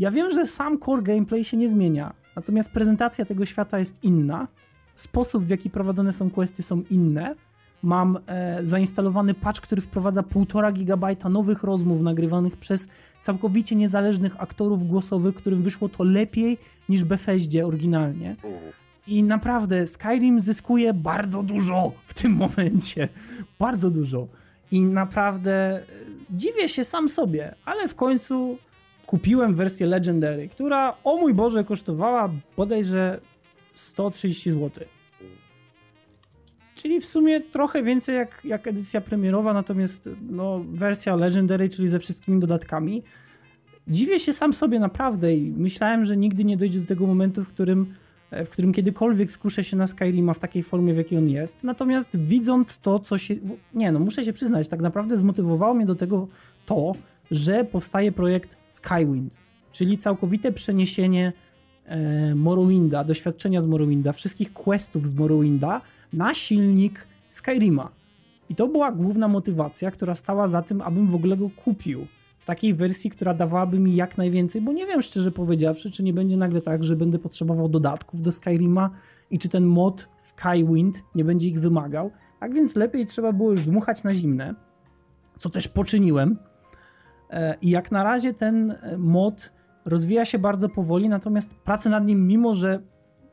ja 0.00 0.10
wiem, 0.10 0.32
że 0.32 0.46
sam 0.46 0.78
core 0.78 1.02
gameplay 1.02 1.44
się 1.44 1.56
nie 1.56 1.68
zmienia, 1.68 2.12
natomiast 2.36 2.70
prezentacja 2.70 3.24
tego 3.24 3.44
świata 3.44 3.78
jest 3.78 4.04
inna, 4.04 4.48
sposób 4.94 5.44
w 5.44 5.48
jaki 5.48 5.70
prowadzone 5.70 6.12
są 6.12 6.30
questy 6.30 6.62
są 6.62 6.82
inne. 6.90 7.34
Mam 7.82 8.18
e, 8.26 8.66
zainstalowany 8.66 9.34
patch, 9.34 9.60
który 9.60 9.82
wprowadza 9.82 10.22
1,5 10.22 10.72
gigabajta 10.72 11.28
nowych 11.28 11.62
rozmów 11.62 12.02
nagrywanych 12.02 12.56
przez 12.56 12.88
całkowicie 13.22 13.76
niezależnych 13.76 14.42
aktorów 14.42 14.88
głosowych, 14.88 15.34
którym 15.34 15.62
wyszło 15.62 15.88
to 15.88 16.04
lepiej 16.04 16.58
niż 16.88 17.04
Bethesdzie 17.04 17.66
oryginalnie. 17.66 18.36
I 19.06 19.22
naprawdę 19.22 19.86
Skyrim 19.86 20.40
zyskuje 20.40 20.94
bardzo 20.94 21.42
dużo 21.42 21.92
w 22.06 22.14
tym 22.14 22.32
momencie. 22.32 23.08
Bardzo 23.58 23.90
dużo. 23.90 24.26
I 24.70 24.84
naprawdę 24.84 25.76
e, 25.76 25.82
dziwię 26.30 26.68
się 26.68 26.84
sam 26.84 27.08
sobie, 27.08 27.54
ale 27.64 27.88
w 27.88 27.94
końcu 27.94 28.58
kupiłem 29.10 29.54
wersję 29.54 29.86
Legendary, 29.86 30.48
która 30.48 30.96
o 31.04 31.16
mój 31.16 31.34
Boże 31.34 31.64
kosztowała 31.64 32.30
bodajże 32.56 33.20
130 33.74 34.50
zł. 34.50 34.84
Czyli 36.74 37.00
w 37.00 37.06
sumie 37.06 37.40
trochę 37.40 37.82
więcej 37.82 38.16
jak, 38.16 38.40
jak 38.44 38.66
edycja 38.66 39.00
premierowa, 39.00 39.52
natomiast 39.52 40.08
no, 40.30 40.64
wersja 40.72 41.16
Legendary, 41.16 41.68
czyli 41.68 41.88
ze 41.88 41.98
wszystkimi 41.98 42.40
dodatkami. 42.40 43.02
Dziwię 43.88 44.20
się 44.20 44.32
sam 44.32 44.54
sobie 44.54 44.80
naprawdę 44.80 45.34
i 45.34 45.50
myślałem, 45.50 46.04
że 46.04 46.16
nigdy 46.16 46.44
nie 46.44 46.56
dojdzie 46.56 46.80
do 46.80 46.86
tego 46.86 47.06
momentu, 47.06 47.44
w 47.44 47.48
którym, 47.48 47.94
w 48.30 48.48
którym 48.48 48.72
kiedykolwiek 48.72 49.30
skuszę 49.30 49.64
się 49.64 49.76
na 49.76 49.86
Skyrima 49.86 50.34
w 50.34 50.38
takiej 50.38 50.62
formie, 50.62 50.94
w 50.94 50.96
jakiej 50.96 51.18
on 51.18 51.28
jest. 51.28 51.64
Natomiast 51.64 52.16
widząc 52.16 52.78
to, 52.78 52.98
co 52.98 53.18
się. 53.18 53.34
Nie, 53.74 53.92
no 53.92 53.98
muszę 53.98 54.24
się 54.24 54.32
przyznać, 54.32 54.68
tak 54.68 54.80
naprawdę 54.80 55.18
zmotywowało 55.18 55.74
mnie 55.74 55.86
do 55.86 55.94
tego 55.94 56.28
to, 56.66 56.92
że 57.30 57.64
powstaje 57.64 58.12
projekt 58.12 58.56
Skywind, 58.68 59.38
czyli 59.72 59.98
całkowite 59.98 60.52
przeniesienie 60.52 61.32
e, 61.84 62.34
Morrowinda, 62.34 63.04
doświadczenia 63.04 63.60
z 63.60 63.66
Morrowinda, 63.66 64.12
wszystkich 64.12 64.52
questów 64.52 65.06
z 65.06 65.14
Morrowinda 65.14 65.80
na 66.12 66.34
silnik 66.34 67.06
Skyrima. 67.30 67.90
I 68.48 68.54
to 68.54 68.68
była 68.68 68.92
główna 68.92 69.28
motywacja, 69.28 69.90
która 69.90 70.14
stała 70.14 70.48
za 70.48 70.62
tym, 70.62 70.82
abym 70.82 71.06
w 71.06 71.14
ogóle 71.14 71.36
go 71.36 71.50
kupił. 71.50 72.06
W 72.38 72.46
takiej 72.46 72.74
wersji, 72.74 73.10
która 73.10 73.34
dawałaby 73.34 73.78
mi 73.78 73.96
jak 73.96 74.18
najwięcej, 74.18 74.60
bo 74.62 74.72
nie 74.72 74.86
wiem 74.86 75.02
szczerze 75.02 75.30
powiedziawszy, 75.30 75.90
czy 75.90 76.02
nie 76.02 76.12
będzie 76.12 76.36
nagle 76.36 76.60
tak, 76.60 76.84
że 76.84 76.96
będę 76.96 77.18
potrzebował 77.18 77.68
dodatków 77.68 78.22
do 78.22 78.32
Skyrima 78.32 78.90
i 79.30 79.38
czy 79.38 79.48
ten 79.48 79.64
mod 79.64 80.08
Skywind 80.16 81.02
nie 81.14 81.24
będzie 81.24 81.48
ich 81.48 81.60
wymagał. 81.60 82.10
Tak 82.40 82.54
więc 82.54 82.76
lepiej 82.76 83.06
trzeba 83.06 83.32
było 83.32 83.50
już 83.50 83.60
dmuchać 83.60 84.04
na 84.04 84.14
zimne, 84.14 84.54
co 85.38 85.50
też 85.50 85.68
poczyniłem. 85.68 86.36
E, 87.30 87.56
I 87.62 87.70
jak 87.70 87.92
na 87.92 88.04
razie 88.04 88.34
ten 88.34 88.70
e, 88.70 88.98
mod 88.98 89.52
rozwija 89.84 90.24
się 90.24 90.38
bardzo 90.38 90.68
powoli, 90.68 91.08
natomiast 91.08 91.54
prace 91.54 91.90
nad 91.90 92.06
nim, 92.06 92.26
mimo 92.26 92.54
że 92.54 92.80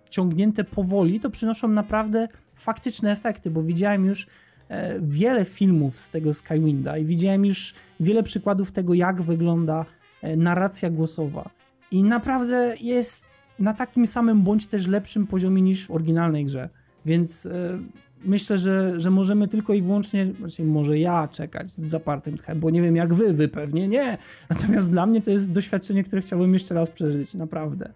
ciągnięte 0.10 0.64
powoli, 0.64 1.20
to 1.20 1.30
przynoszą 1.30 1.68
naprawdę 1.68 2.28
faktyczne 2.56 3.12
efekty, 3.12 3.52
bo 3.52 3.64
widziałem 3.64 4.06
już 4.06 4.28
e, 4.70 5.00
wiele 5.02 5.46
filmów 5.46 6.00
z 6.00 6.10
tego 6.10 6.34
Skywinda 6.34 6.98
i 6.98 7.06
widziałem 7.06 7.46
już 7.46 7.74
wiele 8.00 8.24
przykładów 8.24 8.72
tego, 8.72 8.94
jak 8.94 9.22
wygląda 9.22 9.86
narracja 10.38 10.90
głosowa. 10.90 11.50
I 11.92 12.04
naprawdę 12.04 12.76
jest 12.82 13.42
na 13.60 13.74
takim 13.74 14.08
samym 14.08 14.42
bądź 14.42 14.68
też 14.68 14.88
lepszym 14.88 15.28
poziomie 15.28 15.62
niż 15.62 15.88
w 15.88 15.92
oryginalnej 15.92 16.46
grze. 16.46 16.70
Więc 17.06 17.48
myślę, 18.26 18.58
że, 18.58 19.02
że 19.02 19.12
możemy 19.12 19.48
tylko 19.48 19.74
i 19.74 19.82
wyłącznie, 19.82 20.34
znaczy 20.40 20.64
może 20.64 21.00
ja 21.00 21.28
czekać 21.28 21.70
z 21.70 21.80
zapartym 21.80 22.38
tchem, 22.38 22.60
bo 22.60 22.70
nie 22.70 22.82
wiem 22.82 22.96
jak 22.96 23.14
wy, 23.14 23.34
wy 23.34 23.48
pewnie 23.48 23.88
nie. 23.88 24.18
Natomiast 24.50 24.92
dla 24.92 25.06
mnie 25.06 25.22
to 25.22 25.32
jest 25.32 25.52
doświadczenie, 25.52 26.04
które 26.04 26.22
chciałbym 26.22 26.54
jeszcze 26.54 26.76
raz 26.76 26.90
przeżyć, 26.90 27.34
naprawdę. 27.34 27.94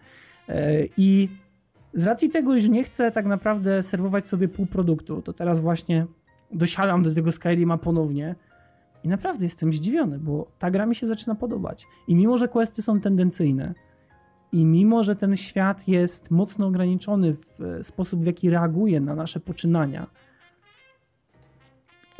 E, 0.49 0.85
I 0.97 1.29
z 1.93 2.07
racji 2.07 2.29
tego, 2.29 2.59
że 2.59 2.69
nie 2.69 2.83
chcę 2.83 3.11
tak 3.11 3.25
naprawdę 3.25 3.83
serwować 3.83 4.27
sobie 4.27 4.47
półproduktu, 4.47 5.21
to 5.21 5.33
teraz 5.33 5.59
właśnie 5.59 6.05
dosiadam 6.51 7.03
do 7.03 7.13
tego 7.13 7.31
Skyrima 7.31 7.77
ponownie 7.77 8.35
i 9.03 9.07
naprawdę 9.07 9.45
jestem 9.45 9.73
zdziwiony, 9.73 10.19
bo 10.19 10.51
ta 10.59 10.71
gra 10.71 10.85
mi 10.85 10.95
się 10.95 11.07
zaczyna 11.07 11.35
podobać. 11.35 11.87
I 12.07 12.15
mimo, 12.15 12.37
że 12.37 12.47
questy 12.47 12.81
są 12.81 13.01
tendencyjne, 13.01 13.73
i 14.53 14.65
mimo, 14.65 15.03
że 15.03 15.15
ten 15.15 15.35
świat 15.37 15.87
jest 15.87 16.31
mocno 16.31 16.67
ograniczony 16.67 17.33
w 17.33 17.61
e, 17.61 17.83
sposób, 17.83 18.23
w 18.23 18.25
jaki 18.25 18.49
reaguje 18.49 18.99
na 18.99 19.15
nasze 19.15 19.39
poczynania, 19.39 20.07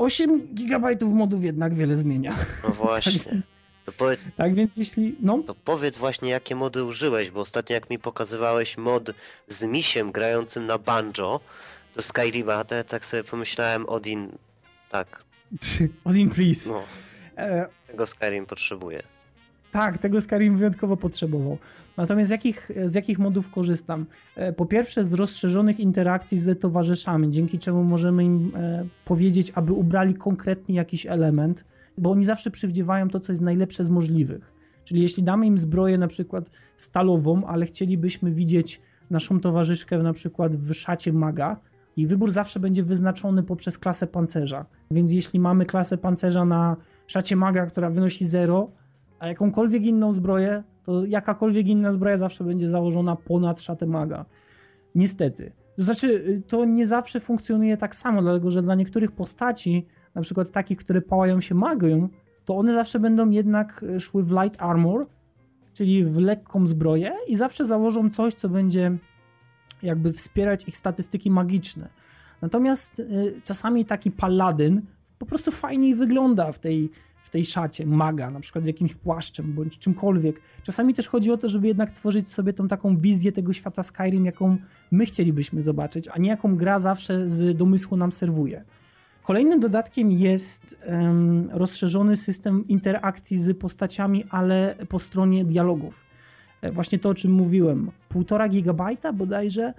8 0.01 0.47
gigabajtów 0.53 1.13
modów 1.13 1.43
jednak 1.43 1.73
wiele 1.73 1.95
zmienia. 1.95 2.36
No 2.63 2.69
właśnie. 2.84 3.19
tak, 3.19 3.34
więc, 3.34 3.45
to 3.86 3.91
powiedz, 3.91 4.29
tak 4.38 4.53
więc 4.53 4.77
jeśli. 4.77 5.15
No. 5.19 5.43
To 5.47 5.55
powiedz 5.55 5.97
właśnie, 5.97 6.29
jakie 6.29 6.55
mody 6.55 6.84
użyłeś, 6.84 7.32
bo 7.32 7.41
ostatnio 7.41 7.73
jak 7.73 7.89
mi 7.89 7.99
pokazywałeś 7.99 8.77
mod 8.77 9.11
z 9.47 9.63
misiem 9.63 10.11
grającym 10.11 10.65
na 10.65 10.77
banjo 10.77 11.39
do 11.95 12.01
Skyrima, 12.01 12.63
to 12.63 12.75
ja 12.75 12.84
tak 12.84 13.05
sobie 13.05 13.23
pomyślałem, 13.23 13.86
Odin. 13.86 14.32
Tak. 14.89 15.23
Odin, 16.05 16.29
please. 16.29 16.69
No. 16.69 16.84
E... 17.38 17.67
Tego 17.88 18.07
Skyrim 18.07 18.45
potrzebuje. 18.45 19.03
Tak, 19.72 19.97
tego 19.97 20.22
Skyrim 20.22 20.57
wyjątkowo 20.57 20.97
potrzebował. 20.97 21.57
Natomiast 21.97 22.28
z 22.28 22.32
jakich, 22.32 22.72
z 22.86 22.95
jakich 22.95 23.19
modów 23.19 23.51
korzystam? 23.51 24.05
E, 24.36 24.53
po 24.53 24.65
pierwsze 24.65 25.03
z 25.03 25.13
rozszerzonych 25.13 25.80
interakcji 25.80 26.38
z 26.38 26.59
towarzyszami, 26.59 27.30
dzięki 27.30 27.59
czemu 27.59 27.84
możemy 27.84 28.24
im 28.24 28.51
e, 28.55 28.86
powiedzieć, 29.05 29.51
aby 29.55 29.74
ubrali 29.74 30.13
konkretnie 30.13 30.76
jakiś 30.76 31.05
element, 31.05 31.65
bo 31.97 32.11
oni 32.11 32.26
zawsze 32.26 32.51
przywdziewają 32.51 33.09
to, 33.09 33.19
co 33.19 33.32
jest 33.32 33.41
najlepsze 33.41 33.84
z 33.84 33.89
możliwych. 33.89 34.53
Czyli 34.84 35.01
jeśli 35.01 35.24
damy 35.24 35.45
im 35.45 35.57
zbroję 35.57 35.97
na 35.97 36.07
przykład 36.07 36.51
stalową, 36.78 37.45
ale 37.45 37.65
chcielibyśmy 37.65 38.32
widzieć 38.32 38.82
naszą 39.09 39.39
towarzyszkę 39.39 39.97
na 39.97 40.13
przykład 40.13 40.55
w 40.55 40.74
szacie 40.74 41.13
maga, 41.13 41.59
i 41.97 42.07
wybór 42.07 42.32
zawsze 42.32 42.59
będzie 42.59 42.84
wyznaczony 42.84 43.43
poprzez 43.43 43.78
klasę 43.78 44.07
pancerza. 44.07 44.65
Więc 44.91 45.11
jeśli 45.11 45.39
mamy 45.39 45.65
klasę 45.65 45.97
pancerza 45.97 46.45
na 46.45 46.76
szacie 47.07 47.36
maga, 47.36 47.65
która 47.65 47.89
wynosi 47.89 48.26
0, 48.26 48.72
a 49.22 49.28
jakąkolwiek 49.28 49.84
inną 49.84 50.13
zbroję, 50.13 50.63
to 50.84 51.05
jakakolwiek 51.05 51.67
inna 51.67 51.91
zbroja 51.91 52.17
zawsze 52.17 52.43
będzie 52.43 52.69
założona 52.69 53.15
ponad 53.15 53.61
szatę 53.61 53.86
maga. 53.86 54.26
Niestety. 54.95 55.51
To 55.76 55.84
znaczy, 55.84 56.41
to 56.47 56.65
nie 56.65 56.88
zawsze 56.88 57.19
funkcjonuje 57.19 57.78
tak 57.78 57.95
samo, 57.95 58.22
dlatego 58.22 58.51
że 58.51 58.61
dla 58.61 58.76
niektórych 58.76 59.11
postaci, 59.11 59.88
na 60.15 60.22
przykład 60.22 60.51
takich, 60.51 60.78
które 60.78 61.01
pałają 61.01 61.41
się 61.41 61.55
magią, 61.55 62.09
to 62.45 62.57
one 62.57 62.74
zawsze 62.74 62.99
będą 62.99 63.30
jednak 63.30 63.86
szły 63.99 64.24
w 64.24 64.32
light 64.32 64.61
armor, 64.61 65.07
czyli 65.74 66.05
w 66.05 66.17
lekką 66.17 66.67
zbroję 66.67 67.13
i 67.28 67.36
zawsze 67.36 67.65
założą 67.65 68.09
coś, 68.09 68.34
co 68.34 68.49
będzie 68.49 68.97
jakby 69.84 70.13
wspierać 70.13 70.67
ich 70.67 70.78
statystyki 70.78 71.32
magiczne. 71.32 71.89
Natomiast 72.41 72.99
y, 72.99 73.41
czasami 73.43 73.86
taki 73.86 74.11
paladyn 74.11 74.82
po 75.17 75.26
prostu 75.26 75.51
fajniej 75.51 75.95
wygląda 75.95 76.51
w 76.51 76.59
tej 76.59 76.91
tej 77.32 77.45
szacie 77.45 77.86
maga, 77.86 78.32
na 78.32 78.39
przykład 78.39 78.63
z 78.63 78.67
jakimś 78.67 78.93
płaszczem 78.93 79.53
bądź 79.53 79.77
czymkolwiek. 79.77 80.41
Czasami 80.63 80.93
też 80.93 81.07
chodzi 81.07 81.32
o 81.32 81.38
to, 81.38 81.49
żeby 81.49 81.67
jednak 81.67 81.91
tworzyć 81.91 82.29
sobie 82.29 82.53
tą 82.53 82.67
taką 82.67 82.97
wizję 82.97 83.32
tego 83.32 83.53
świata 83.53 83.84
Skyrim, 83.84 84.25
jaką 84.25 84.57
my 84.91 85.05
chcielibyśmy 85.05 85.61
zobaczyć, 85.61 86.07
a 86.07 86.19
nie 86.19 86.29
jaką 86.29 86.55
gra 86.55 86.79
zawsze 86.79 87.29
z 87.29 87.57
domysłu 87.57 87.97
nam 87.97 88.11
serwuje. 88.11 88.63
Kolejnym 89.23 89.59
dodatkiem 89.59 90.11
jest 90.11 90.75
um, 90.86 91.49
rozszerzony 91.51 92.17
system 92.17 92.67
interakcji 92.67 93.38
z 93.38 93.57
postaciami, 93.57 94.23
ale 94.29 94.75
po 94.89 94.99
stronie 94.99 95.45
dialogów. 95.45 96.03
E, 96.61 96.71
właśnie 96.71 96.99
to, 96.99 97.09
o 97.09 97.13
czym 97.13 97.32
mówiłem. 97.32 97.91
Półtora 98.09 98.49
gigabajta 98.49 99.13
bodajże 99.13 99.73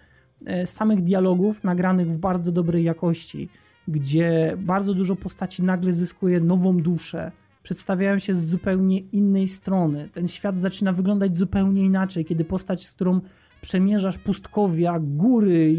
e, 0.46 0.66
samych 0.66 1.03
dialogów 1.03 1.64
nagranych 1.64 2.11
w 2.11 2.18
bardzo 2.18 2.53
dobrej 2.53 2.84
jakości, 2.84 3.48
gdzie 3.88 4.57
bardzo 4.59 4.94
dużo 4.94 5.16
postaci 5.16 5.62
nagle 5.62 5.92
zyskuje 5.92 6.40
nową 6.40 6.76
duszę, 6.76 7.32
przedstawiają 7.63 8.19
się 8.19 8.35
z 8.35 8.49
zupełnie 8.49 8.99
innej 8.99 9.49
strony. 9.49 10.09
Ten 10.13 10.29
świat 10.29 10.59
zaczyna 10.59 10.93
wyglądać 10.93 11.37
zupełnie 11.37 11.83
inaczej, 11.83 12.25
kiedy 12.25 12.45
postać, 12.45 12.87
z 12.87 12.93
którą 12.93 13.21
przemierzasz 13.61 14.19
pustkowia, 14.19 14.99
góry, 15.01 15.77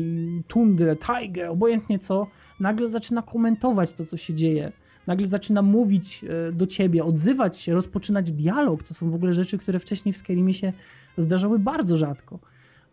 tundrę, 0.47 0.95
tajgę, 0.95 1.49
obojętnie 1.49 1.99
co, 1.99 2.27
nagle 2.59 2.89
zaczyna 2.89 3.21
komentować 3.21 3.93
to, 3.93 4.05
co 4.05 4.17
się 4.17 4.33
dzieje. 4.33 4.71
Nagle 5.07 5.27
zaczyna 5.27 5.61
mówić 5.61 6.23
e, 6.23 6.51
do 6.51 6.67
ciebie, 6.67 7.03
odzywać 7.03 7.57
się, 7.57 7.73
rozpoczynać 7.73 8.31
dialog. 8.31 8.83
To 8.83 8.93
są 8.93 9.11
w 9.11 9.15
ogóle 9.15 9.33
rzeczy, 9.33 9.57
które 9.57 9.79
wcześniej 9.79 10.13
w 10.13 10.17
Skyrimie 10.17 10.53
się 10.53 10.73
zdarzały 11.17 11.59
bardzo 11.59 11.97
rzadko. 11.97 12.39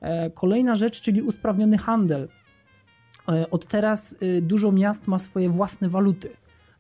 E, 0.01 0.31
kolejna 0.31 0.75
rzecz, 0.75 1.01
czyli 1.01 1.23
usprawniony 1.23 1.79
handel. 1.79 2.29
E, 3.29 3.51
od 3.51 3.67
teraz 3.67 4.17
dużo 4.43 4.73
miast 4.73 5.09
ma 5.09 5.19
swoje 5.19 5.51
własne 5.51 5.89
waluty, 5.89 6.31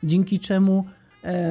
dzięki 0.02 0.38
czemu 0.38 0.84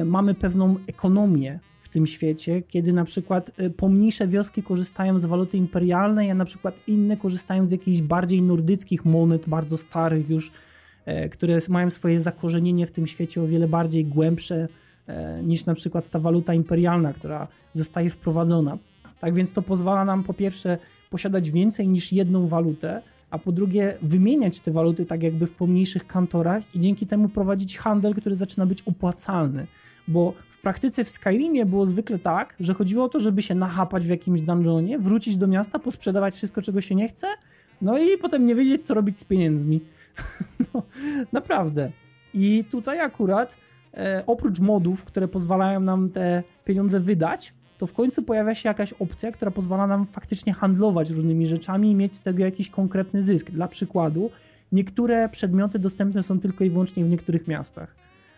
mamy 0.04 0.34
pewną 0.34 0.76
ekonomię 0.86 1.60
w 1.82 1.88
tym 1.88 2.06
świecie, 2.06 2.62
kiedy 2.62 2.92
na 2.92 3.04
przykład 3.04 3.50
pomniejsze 3.76 4.28
wioski 4.28 4.62
korzystają 4.62 5.20
z 5.20 5.24
waluty 5.24 5.56
imperialnej, 5.56 6.30
a 6.30 6.34
na 6.34 6.44
przykład 6.44 6.80
inne 6.86 7.16
korzystają 7.16 7.68
z 7.68 7.72
jakichś 7.72 8.00
bardziej 8.00 8.42
nordyckich 8.42 9.04
monet, 9.04 9.48
bardzo 9.48 9.78
starych 9.78 10.30
już, 10.30 10.52
E, 11.04 11.28
które 11.28 11.58
mają 11.68 11.90
swoje 11.90 12.20
zakorzenienie 12.20 12.86
w 12.86 12.90
tym 12.90 13.06
świecie 13.06 13.42
o 13.42 13.46
wiele 13.46 13.68
bardziej 13.68 14.04
głębsze 14.04 14.68
e, 15.06 15.42
niż 15.42 15.66
na 15.66 15.74
przykład 15.74 16.08
ta 16.08 16.18
waluta 16.18 16.54
imperialna, 16.54 17.12
która 17.12 17.48
zostaje 17.72 18.10
wprowadzona. 18.10 18.78
Tak 19.20 19.34
więc 19.34 19.52
to 19.52 19.62
pozwala 19.62 20.04
nam 20.04 20.24
po 20.24 20.34
pierwsze 20.34 20.78
posiadać 21.10 21.50
więcej 21.50 21.88
niż 21.88 22.12
jedną 22.12 22.46
walutę, 22.46 23.02
a 23.30 23.38
po 23.38 23.52
drugie 23.52 23.98
wymieniać 24.02 24.60
te 24.60 24.70
waluty 24.70 25.06
tak 25.06 25.22
jakby 25.22 25.46
w 25.46 25.50
pomniejszych 25.50 26.06
kantorach 26.06 26.74
i 26.74 26.80
dzięki 26.80 27.06
temu 27.06 27.28
prowadzić 27.28 27.78
handel, 27.78 28.14
który 28.14 28.34
zaczyna 28.34 28.66
być 28.66 28.82
opłacalny. 28.82 29.66
Bo 30.08 30.34
w 30.50 30.62
praktyce 30.62 31.04
w 31.04 31.10
Skyrimie 31.10 31.66
było 31.66 31.86
zwykle 31.86 32.18
tak, 32.18 32.56
że 32.60 32.74
chodziło 32.74 33.04
o 33.04 33.08
to, 33.08 33.20
żeby 33.20 33.42
się 33.42 33.54
nachapać 33.54 34.06
w 34.06 34.10
jakimś 34.10 34.40
dungeonie, 34.40 34.98
wrócić 34.98 35.36
do 35.36 35.46
miasta, 35.46 35.78
posprzedawać 35.78 36.34
wszystko, 36.34 36.62
czego 36.62 36.80
się 36.80 36.94
nie 36.94 37.08
chce, 37.08 37.26
no 37.82 37.98
i 37.98 38.18
potem 38.18 38.46
nie 38.46 38.54
wiedzieć, 38.54 38.86
co 38.86 38.94
robić 38.94 39.18
z 39.18 39.24
pieniędzmi. 39.24 39.80
no, 40.74 40.82
naprawdę. 41.32 41.92
I 42.34 42.64
tutaj 42.70 43.00
akurat 43.00 43.56
e, 43.94 44.24
oprócz 44.26 44.60
modów, 44.60 45.04
które 45.04 45.28
pozwalają 45.28 45.80
nam 45.80 46.10
te 46.10 46.42
pieniądze 46.64 47.00
wydać, 47.00 47.54
to 47.80 47.86
w 47.86 47.92
końcu 47.92 48.22
pojawia 48.22 48.54
się 48.54 48.68
jakaś 48.68 48.92
opcja, 48.92 49.32
która 49.32 49.50
pozwala 49.50 49.86
nam 49.86 50.06
faktycznie 50.06 50.52
handlować 50.52 51.10
różnymi 51.10 51.46
rzeczami 51.46 51.90
i 51.90 51.94
mieć 51.94 52.16
z 52.16 52.20
tego 52.20 52.44
jakiś 52.44 52.70
konkretny 52.70 53.22
zysk. 53.22 53.50
Dla 53.50 53.68
przykładu, 53.68 54.30
niektóre 54.72 55.28
przedmioty 55.28 55.78
dostępne 55.78 56.22
są 56.22 56.40
tylko 56.40 56.64
i 56.64 56.70
wyłącznie 56.70 57.04
w 57.04 57.08
niektórych 57.08 57.48
miastach. 57.48 57.96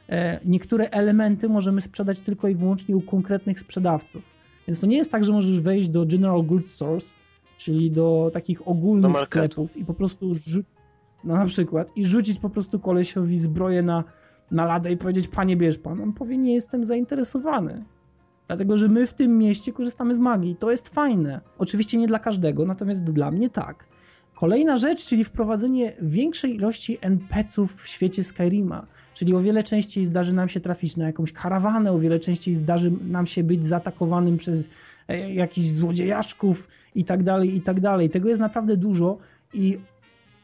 E, 0.08 0.40
niektóre 0.44 0.90
elementy 0.90 1.48
możemy 1.48 1.80
sprzedać 1.80 2.20
tylko 2.20 2.48
i 2.48 2.54
wyłącznie 2.54 2.96
u 2.96 3.00
konkretnych 3.00 3.60
sprzedawców. 3.60 4.22
Więc 4.68 4.80
to 4.80 4.86
nie 4.86 4.96
jest 4.96 5.10
tak, 5.10 5.24
że 5.24 5.32
możesz 5.32 5.60
wejść 5.60 5.88
do 5.88 6.06
General 6.06 6.42
Goods 6.42 6.74
Stores, 6.74 7.14
czyli 7.58 7.90
do 7.90 8.30
takich 8.32 8.68
ogólnych 8.68 9.12
do 9.12 9.18
sklepów 9.18 9.76
i 9.76 9.84
po 9.84 9.94
prostu 9.94 10.32
no 11.24 11.34
na 11.34 11.46
przykład, 11.46 11.96
i 11.96 12.04
rzucić 12.04 12.38
po 12.38 12.50
prostu 12.50 12.78
kolesiowi 12.78 13.38
zbroję 13.38 13.82
na, 13.82 14.04
na 14.50 14.64
ladę 14.64 14.92
i 14.92 14.96
powiedzieć, 14.96 15.28
panie 15.28 15.56
bierz 15.56 15.78
pan. 15.78 16.00
On 16.00 16.12
powie, 16.12 16.38
nie 16.38 16.54
jestem 16.54 16.86
zainteresowany. 16.86 17.84
Dlatego, 18.46 18.76
że 18.76 18.88
my 18.88 19.06
w 19.06 19.14
tym 19.14 19.38
mieście 19.38 19.72
korzystamy 19.72 20.14
z 20.14 20.18
magii. 20.18 20.56
To 20.56 20.70
jest 20.70 20.88
fajne. 20.88 21.40
Oczywiście 21.58 21.98
nie 21.98 22.06
dla 22.06 22.18
każdego, 22.18 22.64
natomiast 22.64 23.04
dla 23.04 23.30
mnie 23.30 23.50
tak. 23.50 23.86
Kolejna 24.34 24.76
rzecz, 24.76 25.06
czyli 25.06 25.24
wprowadzenie 25.24 25.92
większej 26.02 26.54
ilości 26.54 26.98
NPC-ów 27.00 27.82
w 27.82 27.88
świecie 27.88 28.24
Skyrima. 28.24 28.86
Czyli 29.14 29.34
o 29.34 29.40
wiele 29.40 29.64
częściej 29.64 30.04
zdarzy 30.04 30.32
nam 30.32 30.48
się 30.48 30.60
trafić 30.60 30.96
na 30.96 31.06
jakąś 31.06 31.32
karawanę, 31.32 31.92
o 31.92 31.98
wiele 31.98 32.20
częściej 32.20 32.54
zdarzy 32.54 32.92
nam 33.08 33.26
się 33.26 33.44
być 33.44 33.66
zaatakowanym 33.66 34.36
przez 34.36 34.68
e, 35.08 35.34
jakichś 35.34 35.68
złodziejaszków 35.68 36.68
i 36.94 37.04
tak 37.04 37.22
dalej, 37.22 37.56
i 37.56 37.60
tak 37.60 37.80
dalej. 37.80 38.10
Tego 38.10 38.28
jest 38.28 38.40
naprawdę 38.40 38.76
dużo 38.76 39.18
i 39.54 39.78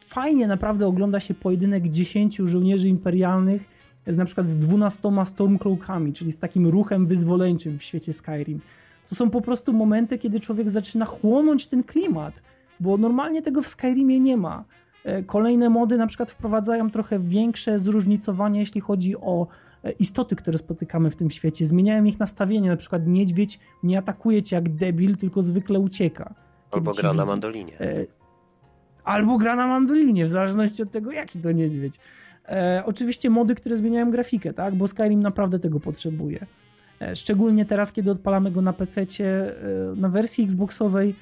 fajnie 0.07 0.47
naprawdę 0.47 0.87
ogląda 0.87 1.21
się 1.21 1.35
pojedynek 1.35 1.89
10 1.89 2.37
żołnierzy 2.37 2.89
imperialnych 2.89 3.78
z 4.09 4.17
na 4.17 4.25
przykład 4.25 4.49
z 4.49 4.59
12 4.59 5.11
Stormcloakami, 5.25 6.13
czyli 6.13 6.33
z 6.33 6.39
takim 6.39 6.67
ruchem 6.67 7.07
wyzwoleńczym 7.07 7.79
w 7.79 7.83
świecie 7.83 8.13
Skyrim. 8.13 8.61
To 9.09 9.15
są 9.15 9.31
po 9.31 9.41
prostu 9.41 9.73
momenty, 9.73 10.19
kiedy 10.19 10.41
człowiek 10.41 10.71
zaczyna 10.71 11.05
chłonąć 11.05 11.67
ten 11.67 11.85
klimat, 11.85 12.43
bo 12.81 12.97
normalnie 12.97 13.43
tego 13.43 13.63
w 13.63 13.69
Skyrimie 13.69 14.21
nie 14.21 14.37
ma. 14.37 14.65
E, 15.05 15.23
kolejne 15.23 15.71
mody 15.71 15.99
na 15.99 16.07
przykład 16.07 16.31
wprowadzają 16.31 16.91
trochę 16.91 17.19
większe 17.21 17.79
zróżnicowanie, 17.79 18.61
jeśli 18.61 18.81
chodzi 18.81 19.17
o 19.17 19.47
e, 19.85 19.91
istoty, 19.91 20.37
które 20.37 20.59
spotykamy 20.59 21.11
w 21.11 21.17
tym 21.17 21.31
świecie. 21.31 21.67
Zmieniają 21.67 22.05
ich 22.05 22.19
nastawienie, 22.19 22.71
na 22.71 22.77
przykład 22.77 23.07
niedźwiedź 23.07 23.59
nie 23.83 23.99
atakuje 23.99 24.43
cię 24.43 24.57
jak 24.57 24.69
debil, 24.69 25.17
tylko 25.17 25.43
zwykle 25.43 25.81
ucieka. 25.81 26.35
Albo 26.71 26.93
gra 26.93 27.15
na 27.15 27.25
mandolinie. 27.25 27.81
E, 27.81 28.07
albo 29.05 29.39
gra 29.39 29.57
na 29.57 29.67
mandolinie, 29.67 30.27
w 30.27 30.31
zależności 30.31 30.83
od 30.83 30.91
tego, 30.91 31.13
jaki 31.13 31.39
to 31.39 31.53
niedźwiedź. 31.53 32.01
E, 32.49 32.83
oczywiście 32.87 33.31
mody, 33.31 33.55
które 33.55 33.77
zmieniają 33.77 34.11
grafikę, 34.11 34.55
tak? 34.55 34.75
bo 34.75 34.89
Skyrim 34.89 35.23
naprawdę 35.23 35.59
tego 35.59 35.81
potrzebuje. 35.81 36.47
E, 37.01 37.17
szczególnie 37.17 37.65
teraz, 37.65 37.93
kiedy 37.93 38.11
odpalamy 38.11 38.51
go 38.51 38.63
na 38.63 38.73
PC, 38.73 39.01
e, 39.01 39.07
na 39.97 40.09
wersji 40.09 40.45
Xboxowej. 40.45 41.15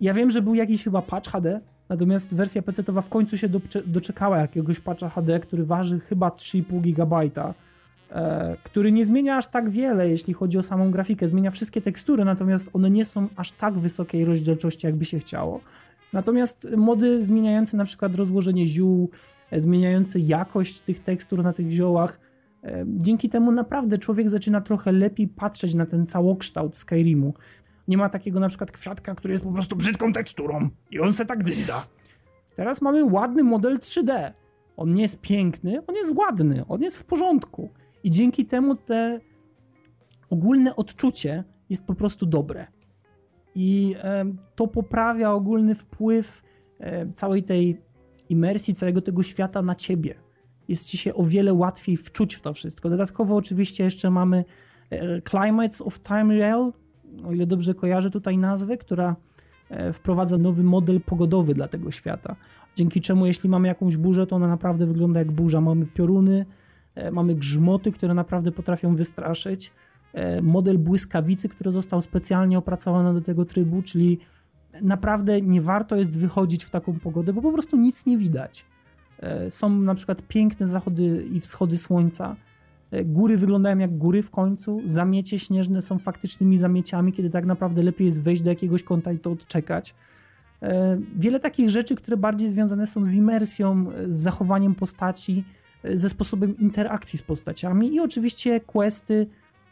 Ja 0.00 0.14
wiem, 0.14 0.30
że 0.30 0.42
był 0.42 0.54
jakiś 0.54 0.84
chyba 0.84 1.02
patch 1.02 1.30
HD, 1.30 1.60
natomiast 1.88 2.34
wersja 2.34 2.62
PC-towa 2.62 3.02
w 3.02 3.08
końcu 3.08 3.38
się 3.38 3.48
do, 3.48 3.60
doczekała 3.86 4.38
jakiegoś 4.38 4.80
patcha 4.80 5.08
HD, 5.08 5.40
który 5.40 5.64
waży 5.64 6.00
chyba 6.00 6.28
3,5 6.28 6.92
GB, 6.92 7.30
e, 8.10 8.56
który 8.64 8.92
nie 8.92 9.04
zmienia 9.04 9.36
aż 9.36 9.46
tak 9.46 9.70
wiele, 9.70 10.10
jeśli 10.10 10.34
chodzi 10.34 10.58
o 10.58 10.62
samą 10.62 10.90
grafikę. 10.90 11.28
Zmienia 11.28 11.50
wszystkie 11.50 11.80
tekstury, 11.80 12.24
natomiast 12.24 12.70
one 12.72 12.90
nie 12.90 13.04
są 13.04 13.28
aż 13.36 13.52
tak 13.52 13.78
wysokiej 13.78 14.24
rozdzielczości, 14.24 14.86
jakby 14.86 15.04
się 15.04 15.18
chciało. 15.18 15.60
Natomiast 16.12 16.76
mody 16.76 17.24
zmieniające 17.24 17.76
na 17.76 17.84
przykład 17.84 18.14
rozłożenie 18.14 18.66
ziół, 18.66 19.10
e, 19.50 19.60
zmieniające 19.60 20.20
jakość 20.20 20.80
tych 20.80 21.00
tekstur 21.00 21.42
na 21.42 21.52
tych 21.52 21.70
ziołach, 21.70 22.20
e, 22.64 22.84
dzięki 22.86 23.28
temu 23.28 23.52
naprawdę 23.52 23.98
człowiek 23.98 24.30
zaczyna 24.30 24.60
trochę 24.60 24.92
lepiej 24.92 25.28
patrzeć 25.28 25.74
na 25.74 25.86
ten 25.86 26.06
całokształt 26.06 26.76
Skyrimu. 26.76 27.34
Nie 27.88 27.96
ma 27.96 28.08
takiego 28.08 28.40
na 28.40 28.48
przykład 28.48 28.72
kwiatka, 28.72 29.14
który 29.14 29.34
jest 29.34 29.44
po 29.44 29.52
prostu 29.52 29.76
brzydką 29.76 30.12
teksturą 30.12 30.68
i 30.90 31.00
on 31.00 31.12
se 31.12 31.26
tak 31.26 31.44
dynda. 31.44 31.86
Teraz 32.56 32.82
mamy 32.82 33.04
ładny 33.04 33.42
model 33.42 33.78
3D. 33.78 34.32
On 34.76 34.94
nie 34.94 35.02
jest 35.02 35.20
piękny, 35.20 35.86
on 35.86 35.94
jest 35.94 36.16
ładny, 36.16 36.64
on 36.68 36.82
jest 36.82 36.98
w 36.98 37.04
porządku. 37.04 37.70
I 38.04 38.10
dzięki 38.10 38.46
temu 38.46 38.74
te 38.74 39.20
ogólne 40.30 40.76
odczucie 40.76 41.44
jest 41.70 41.86
po 41.86 41.94
prostu 41.94 42.26
dobre 42.26 42.66
i 43.54 43.96
to 44.54 44.66
poprawia 44.66 45.32
ogólny 45.32 45.74
wpływ 45.74 46.42
całej 47.14 47.42
tej 47.42 47.80
imersji, 48.30 48.74
całego 48.74 49.00
tego 49.00 49.22
świata 49.22 49.62
na 49.62 49.74
ciebie. 49.74 50.14
Jest 50.68 50.86
ci 50.86 50.98
się 50.98 51.14
o 51.14 51.24
wiele 51.24 51.54
łatwiej 51.54 51.96
wczuć 51.96 52.34
w 52.34 52.40
to 52.40 52.52
wszystko. 52.52 52.90
Dodatkowo 52.90 53.36
oczywiście 53.36 53.84
jeszcze 53.84 54.10
mamy 54.10 54.44
e, 54.90 55.22
Climates 55.22 55.80
of 55.80 56.00
Time 56.00 56.34
Real, 56.34 56.72
o 57.24 57.32
ile 57.32 57.46
dobrze 57.46 57.74
kojarzę 57.74 58.10
tutaj 58.10 58.38
nazwę, 58.38 58.76
która 58.76 59.16
e, 59.68 59.92
wprowadza 59.92 60.38
nowy 60.38 60.64
model 60.64 61.00
pogodowy 61.00 61.54
dla 61.54 61.68
tego 61.68 61.90
świata. 61.90 62.36
Dzięki 62.74 63.00
czemu 63.00 63.26
jeśli 63.26 63.48
mamy 63.48 63.68
jakąś 63.68 63.96
burzę, 63.96 64.26
to 64.26 64.36
ona 64.36 64.48
naprawdę 64.48 64.86
wygląda 64.86 65.18
jak 65.18 65.32
burza. 65.32 65.60
Mamy 65.60 65.86
pioruny, 65.86 66.46
e, 66.94 67.10
mamy 67.10 67.34
grzmoty, 67.34 67.92
które 67.92 68.14
naprawdę 68.14 68.52
potrafią 68.52 68.96
wystraszyć. 68.96 69.72
Model 70.42 70.78
błyskawicy, 70.78 71.48
który 71.48 71.70
został 71.70 72.02
specjalnie 72.02 72.58
opracowany 72.58 73.14
do 73.14 73.20
tego 73.20 73.44
trybu, 73.44 73.82
czyli 73.82 74.18
naprawdę 74.82 75.40
nie 75.40 75.60
warto 75.60 75.96
jest 75.96 76.18
wychodzić 76.18 76.64
w 76.64 76.70
taką 76.70 76.98
pogodę, 76.98 77.32
bo 77.32 77.42
po 77.42 77.52
prostu 77.52 77.76
nic 77.76 78.06
nie 78.06 78.18
widać. 78.18 78.64
E, 79.18 79.50
są 79.50 79.70
na 79.70 79.94
przykład 79.94 80.22
piękne 80.22 80.68
zachody 80.68 81.26
i 81.32 81.40
wschody 81.40 81.78
słońca. 81.78 82.36
E, 82.90 83.04
góry 83.04 83.38
wyglądają 83.38 83.78
jak 83.78 83.98
góry 83.98 84.22
w 84.22 84.30
końcu. 84.30 84.82
Zamiecie 84.84 85.38
śnieżne 85.38 85.82
są 85.82 85.98
faktycznymi 85.98 86.58
zamieciami, 86.58 87.12
kiedy 87.12 87.30
tak 87.30 87.46
naprawdę 87.46 87.82
lepiej 87.82 88.06
jest 88.06 88.22
wejść 88.22 88.42
do 88.42 88.50
jakiegoś 88.50 88.82
kąta 88.82 89.12
i 89.12 89.18
to 89.18 89.30
odczekać. 89.30 89.94
Wiele 91.16 91.40
takich 91.40 91.70
rzeczy, 91.70 91.96
które 91.96 92.16
bardziej 92.16 92.50
związane 92.50 92.86
są 92.86 93.06
z 93.06 93.14
imersją, 93.14 93.86
z 94.06 94.14
zachowaniem 94.14 94.74
postaci, 94.74 95.44
ze 95.84 96.08
sposobem 96.08 96.58
interakcji 96.58 97.18
z 97.18 97.22
postaciami 97.22 97.94
i 97.94 98.00
oczywiście 98.00 98.60
questy, 98.60 99.26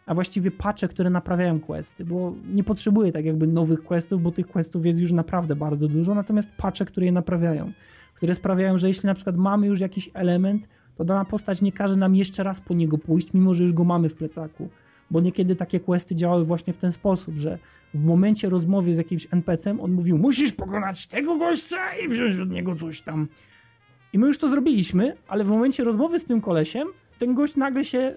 a 0.09 0.15
właściwie 0.15 0.51
patche, 0.51 0.89
które 0.89 1.11
naprawiają 1.11 1.61
questy, 1.61 2.05
bo 2.05 2.35
nie 2.55 2.65
potrzebuję 2.65 3.13
tak 3.13 3.25
jakby 3.25 3.47
nowych 3.47 3.85
questów, 3.85 4.23
bo 4.23 4.33
tych 4.33 4.47
questów 4.47 4.87
jest 4.87 4.99
już 4.99 5.13
naprawdę 5.13 5.57
bardzo 5.57 5.89
dużo, 5.89 6.15
natomiast 6.15 6.51
patche, 6.57 6.85
które 6.85 7.07
je 7.07 7.13
naprawiają, 7.13 7.73
które 8.15 8.35
sprawiają, 8.35 8.79
że 8.79 8.89
jeśli 8.89 9.07
na 9.07 9.15
przykład 9.15 9.37
mamy 9.37 9.67
już 9.67 9.81
jakiś 9.81 10.11
element, 10.15 10.69
to 10.97 11.05
dana 11.05 11.25
postać 11.25 11.63
nie 11.63 11.73
każe 11.73 11.97
nam 11.97 12.15
jeszcze 12.15 12.43
raz 12.43 12.61
po 12.61 12.75
niego 12.75 12.99
pójść, 12.99 13.33
mimo 13.35 13.55
że 13.55 13.63
już 13.63 13.73
go 13.73 13.85
mamy 13.85 14.09
w 14.09 14.15
plecaku. 14.15 14.69
Bo 15.11 15.21
niekiedy 15.21 15.57
takie 15.57 15.81
questy 15.81 16.15
działały 16.15 16.45
właśnie 16.45 16.73
w 16.73 16.79
ten 16.79 16.93
sposób, 16.93 17.37
że 17.37 17.59
w 17.95 18.05
momencie 18.05 18.49
rozmowy 18.49 18.95
z 18.95 18.99
jakimś 18.99 19.29
NPC-em 19.31 19.81
on 19.81 19.93
mówił, 19.93 20.19
musisz 20.19 20.53
pokonać 20.53 21.07
tego 21.07 21.37
gościa 21.37 21.97
i 22.05 22.09
wziąć 22.09 22.41
od 22.41 22.51
niego 22.51 22.77
coś 22.77 23.01
tam. 23.01 23.29
I 24.13 24.19
my 24.19 24.27
już 24.27 24.39
to 24.39 24.49
zrobiliśmy, 24.49 25.17
ale 25.29 25.45
w 25.45 25.49
momencie 25.49 25.85
rozmowy 25.85 26.19
z 26.19 26.25
tym 26.25 26.41
kolesiem, 26.41 26.89
ten 27.19 27.35
gość 27.35 27.57
nagle 27.57 27.85
się 27.85 28.17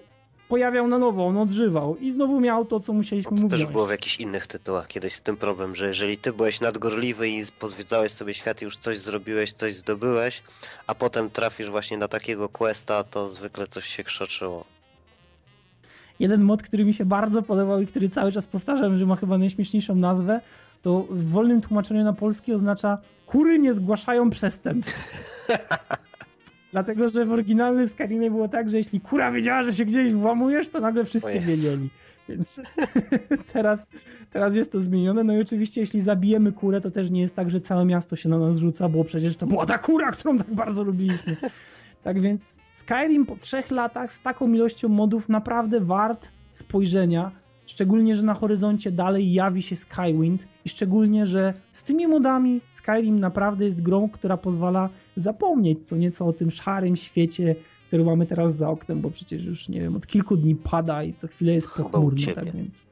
pojawiał 0.52 0.88
na 0.88 0.98
nowo, 0.98 1.26
on 1.26 1.36
odżywał 1.36 1.96
i 1.96 2.10
znowu 2.10 2.40
miał 2.40 2.64
to, 2.64 2.80
co 2.80 2.92
musieliśmy 2.92 3.30
No 3.30 3.36
to 3.36 3.42
mówić. 3.42 3.60
też 3.60 3.72
było 3.72 3.86
w 3.86 3.90
jakichś 3.90 4.20
innych 4.20 4.46
tytułach 4.46 4.88
kiedyś 4.88 5.14
z 5.14 5.22
tym 5.22 5.36
problem, 5.36 5.74
że 5.74 5.86
jeżeli 5.86 6.16
ty 6.18 6.32
byłeś 6.32 6.60
nadgorliwy 6.60 7.28
i 7.28 7.44
pozwiedzałeś 7.58 8.12
sobie 8.12 8.34
świat 8.34 8.62
i 8.62 8.64
już 8.64 8.76
coś 8.76 9.00
zrobiłeś, 9.00 9.52
coś 9.52 9.74
zdobyłeś, 9.76 10.42
a 10.86 10.94
potem 10.94 11.30
trafisz 11.30 11.70
właśnie 11.70 11.98
na 11.98 12.08
takiego 12.08 12.48
questa, 12.48 13.04
to 13.04 13.28
zwykle 13.28 13.66
coś 13.66 13.86
się 13.86 14.04
krzoczyło. 14.04 14.64
Jeden 16.20 16.42
mod, 16.42 16.62
który 16.62 16.84
mi 16.84 16.94
się 16.94 17.04
bardzo 17.04 17.42
podobał 17.42 17.80
i 17.80 17.86
który 17.86 18.08
cały 18.08 18.32
czas 18.32 18.46
powtarzam, 18.46 18.98
że 18.98 19.06
ma 19.06 19.16
chyba 19.16 19.38
najśmieszniejszą 19.38 19.94
nazwę, 19.94 20.40
to 20.82 21.06
w 21.10 21.30
wolnym 21.30 21.60
tłumaczeniu 21.60 22.04
na 22.04 22.12
polski 22.12 22.52
oznacza 22.52 22.98
kury 23.26 23.58
nie 23.58 23.74
zgłaszają 23.74 24.30
przestępstw. 24.30 24.98
Dlatego, 26.72 27.08
że 27.08 27.26
w 27.26 27.32
oryginalnym 27.32 27.88
Skyrimie 27.88 28.30
było 28.30 28.48
tak, 28.48 28.70
że 28.70 28.76
jeśli 28.76 29.00
kura 29.00 29.32
wiedziała, 29.32 29.62
że 29.62 29.72
się 29.72 29.84
gdzieś 29.84 30.12
włamujesz, 30.12 30.68
to 30.68 30.80
nagle 30.80 31.04
wszyscy 31.04 31.40
wiedzieli. 31.40 31.90
Więc 32.28 32.60
teraz, 33.52 33.86
teraz 34.30 34.54
jest 34.54 34.72
to 34.72 34.80
zmienione. 34.80 35.24
No 35.24 35.36
i 35.36 35.40
oczywiście, 35.40 35.80
jeśli 35.80 36.00
zabijemy 36.00 36.52
kurę, 36.52 36.80
to 36.80 36.90
też 36.90 37.10
nie 37.10 37.20
jest 37.20 37.36
tak, 37.36 37.50
że 37.50 37.60
całe 37.60 37.84
miasto 37.84 38.16
się 38.16 38.28
na 38.28 38.38
nas 38.38 38.56
rzuca, 38.56 38.88
bo 38.88 39.04
przecież 39.04 39.36
to 39.36 39.46
była 39.46 39.66
ta 39.66 39.78
kura, 39.78 40.12
którą 40.12 40.36
tak 40.38 40.54
bardzo 40.54 40.82
lubiliśmy. 40.82 41.36
Tak 42.02 42.20
więc 42.20 42.60
Skyrim 42.72 43.26
po 43.26 43.36
trzech 43.36 43.70
latach 43.70 44.12
z 44.12 44.20
taką 44.20 44.52
ilością 44.52 44.88
modów 44.88 45.28
naprawdę 45.28 45.80
wart 45.80 46.28
spojrzenia. 46.52 47.30
Szczególnie, 47.66 48.16
że 48.16 48.22
na 48.22 48.34
horyzoncie 48.34 48.90
dalej 48.90 49.32
jawi 49.32 49.62
się 49.62 49.76
Skywind 49.76 50.46
i 50.64 50.68
szczególnie, 50.68 51.26
że 51.26 51.54
z 51.72 51.82
tymi 51.82 52.06
modami 52.06 52.60
Skyrim 52.68 53.20
naprawdę 53.20 53.64
jest 53.64 53.82
grą, 53.82 54.08
która 54.08 54.36
pozwala 54.36 54.88
zapomnieć 55.16 55.88
co 55.88 55.96
nieco 55.96 56.26
o 56.26 56.32
tym 56.32 56.50
szarym 56.50 56.96
świecie, 56.96 57.54
który 57.86 58.04
mamy 58.04 58.26
teraz 58.26 58.56
za 58.56 58.70
oknem, 58.70 59.00
bo 59.00 59.10
przecież 59.10 59.44
już 59.44 59.68
nie 59.68 59.80
wiem, 59.80 59.96
od 59.96 60.06
kilku 60.06 60.36
dni 60.36 60.54
pada 60.54 61.02
i 61.02 61.14
co 61.14 61.28
chwilę 61.28 61.52
jest 61.52 61.68
pochmurno, 61.76 62.34
tak 62.34 62.52
więc 62.52 62.86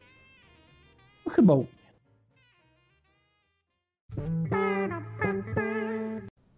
no 1.27 1.33
chyba 1.33 1.55
u 1.55 1.59
mnie. 1.59 1.81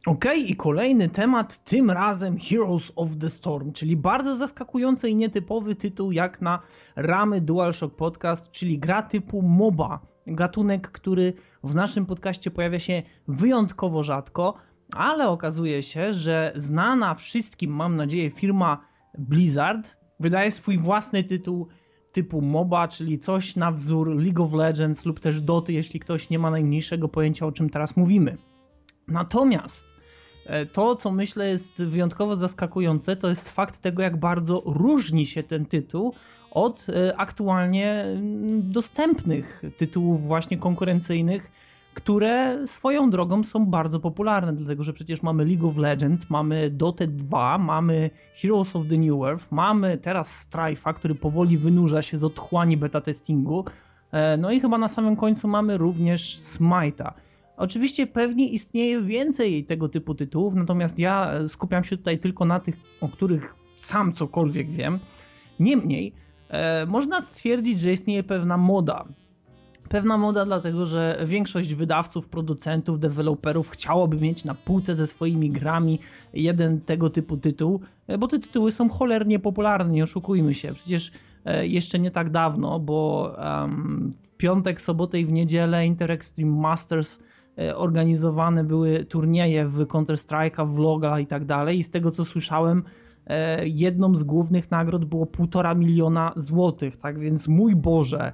Okej, 0.06 0.50
i 0.50 0.56
kolejny 0.56 1.08
temat, 1.08 1.64
tym 1.64 1.90
razem 1.90 2.38
Heroes 2.38 2.92
of 2.96 3.08
the 3.20 3.28
Storm, 3.28 3.72
czyli 3.72 3.96
bardzo 3.96 4.36
zaskakujący 4.36 5.10
i 5.10 5.16
nietypowy 5.16 5.74
tytuł 5.74 6.12
jak 6.12 6.40
na 6.40 6.58
ramy 6.96 7.40
DualShock 7.40 7.96
Podcast, 7.96 8.50
czyli 8.50 8.78
gra 8.78 9.02
typu 9.02 9.42
MOBA. 9.42 10.00
Gatunek, 10.26 10.90
który 10.90 11.32
w 11.64 11.74
naszym 11.74 12.06
podcaście 12.06 12.50
pojawia 12.50 12.78
się 12.78 13.02
wyjątkowo 13.28 14.02
rzadko, 14.02 14.54
ale 14.92 15.28
okazuje 15.28 15.82
się, 15.82 16.14
że 16.14 16.52
znana 16.56 17.14
wszystkim, 17.14 17.70
mam 17.70 17.96
nadzieję, 17.96 18.30
firma 18.30 18.84
Blizzard 19.18 19.96
wydaje 20.20 20.50
swój 20.50 20.78
własny 20.78 21.24
tytuł 21.24 21.68
typu 22.12 22.40
MOBA, 22.40 22.88
czyli 22.88 23.18
coś 23.18 23.56
na 23.56 23.72
wzór 23.72 24.16
League 24.16 24.44
of 24.44 24.52
Legends 24.52 25.06
lub 25.06 25.20
też 25.20 25.40
Doty, 25.40 25.72
jeśli 25.72 26.00
ktoś 26.00 26.30
nie 26.30 26.38
ma 26.38 26.50
najmniejszego 26.50 27.08
pojęcia 27.08 27.46
o 27.46 27.52
czym 27.52 27.70
teraz 27.70 27.96
mówimy. 27.96 28.51
Natomiast 29.08 29.94
e, 30.46 30.66
to, 30.66 30.96
co 30.96 31.10
myślę 31.10 31.48
jest 31.48 31.82
wyjątkowo 31.82 32.36
zaskakujące, 32.36 33.16
to 33.16 33.28
jest 33.28 33.48
fakt 33.48 33.78
tego, 33.78 34.02
jak 34.02 34.16
bardzo 34.16 34.62
różni 34.66 35.26
się 35.26 35.42
ten 35.42 35.66
tytuł 35.66 36.14
od 36.50 36.86
e, 36.88 37.16
aktualnie 37.16 37.92
mm, 37.92 38.72
dostępnych 38.72 39.62
tytułów 39.76 40.26
właśnie 40.26 40.58
konkurencyjnych, 40.58 41.50
które 41.94 42.66
swoją 42.66 43.10
drogą 43.10 43.44
są 43.44 43.66
bardzo 43.66 44.00
popularne, 44.00 44.52
dlatego 44.52 44.84
że 44.84 44.92
przecież 44.92 45.22
mamy 45.22 45.44
League 45.44 45.68
of 45.68 45.76
Legends, 45.76 46.30
mamy 46.30 46.70
Dota 46.70 47.04
2, 47.08 47.58
mamy 47.58 48.10
Heroes 48.34 48.76
of 48.76 48.86
the 48.88 48.98
New 48.98 49.24
Earth, 49.24 49.52
mamy 49.52 49.98
teraz 49.98 50.48
Strife'a, 50.48 50.94
który 50.94 51.14
powoli 51.14 51.58
wynurza 51.58 52.02
się 52.02 52.18
z 52.18 52.24
otchłani 52.24 52.76
beta 52.76 53.00
testingu, 53.00 53.64
e, 54.12 54.36
no 54.36 54.50
i 54.50 54.60
chyba 54.60 54.78
na 54.78 54.88
samym 54.88 55.16
końcu 55.16 55.48
mamy 55.48 55.78
również 55.78 56.38
Smite'a. 56.38 57.12
Oczywiście 57.56 58.06
pewnie 58.06 58.48
istnieje 58.48 59.02
więcej 59.02 59.64
tego 59.64 59.88
typu 59.88 60.14
tytułów, 60.14 60.54
natomiast 60.54 60.98
ja 60.98 61.32
skupiam 61.48 61.84
się 61.84 61.96
tutaj 61.96 62.18
tylko 62.18 62.44
na 62.44 62.60
tych, 62.60 62.76
o 63.00 63.08
których 63.08 63.54
sam 63.76 64.12
cokolwiek 64.12 64.70
wiem. 64.70 64.98
Niemniej, 65.60 66.12
e, 66.48 66.86
można 66.86 67.20
stwierdzić, 67.20 67.80
że 67.80 67.92
istnieje 67.92 68.22
pewna 68.22 68.56
moda. 68.56 69.04
Pewna 69.88 70.18
moda, 70.18 70.44
dlatego 70.44 70.86
że 70.86 71.18
większość 71.26 71.74
wydawców, 71.74 72.28
producentów, 72.28 73.00
deweloperów 73.00 73.70
chciałoby 73.70 74.16
mieć 74.16 74.44
na 74.44 74.54
półce 74.54 74.96
ze 74.96 75.06
swoimi 75.06 75.50
grami 75.50 75.98
jeden 76.34 76.80
tego 76.80 77.10
typu 77.10 77.36
tytuł, 77.36 77.80
e, 78.06 78.18
bo 78.18 78.28
te 78.28 78.38
tytuły 78.38 78.72
są 78.72 78.88
cholernie 78.88 79.38
popularne, 79.38 79.92
nie 79.92 80.02
oszukujmy 80.02 80.54
się. 80.54 80.72
Przecież 80.74 81.12
e, 81.44 81.66
jeszcze 81.66 81.98
nie 81.98 82.10
tak 82.10 82.30
dawno, 82.30 82.80
bo 82.80 83.32
em, 83.38 84.12
w 84.22 84.30
piątek, 84.36 84.80
sobotę 84.80 85.20
i 85.20 85.26
w 85.26 85.32
niedzielę 85.32 85.86
Inter 85.86 86.10
Extreme 86.10 86.60
Masters 86.60 87.18
e, 87.18 87.31
organizowane 87.74 88.64
były 88.64 89.04
turnieje 89.04 89.68
w 89.68 89.86
Counter-Strike'a, 89.86 90.68
w 90.74 90.78
Loga 90.78 91.20
i 91.20 91.26
tak 91.26 91.44
dalej. 91.44 91.78
I 91.78 91.82
z 91.82 91.90
tego 91.90 92.10
co 92.10 92.24
słyszałem, 92.24 92.82
e, 93.26 93.68
jedną 93.68 94.16
z 94.16 94.22
głównych 94.22 94.70
nagród 94.70 95.04
było 95.04 95.26
półtora 95.26 95.74
miliona 95.74 96.32
złotych. 96.36 96.96
Tak 96.96 97.18
więc, 97.18 97.48
mój 97.48 97.76
Boże, 97.76 98.32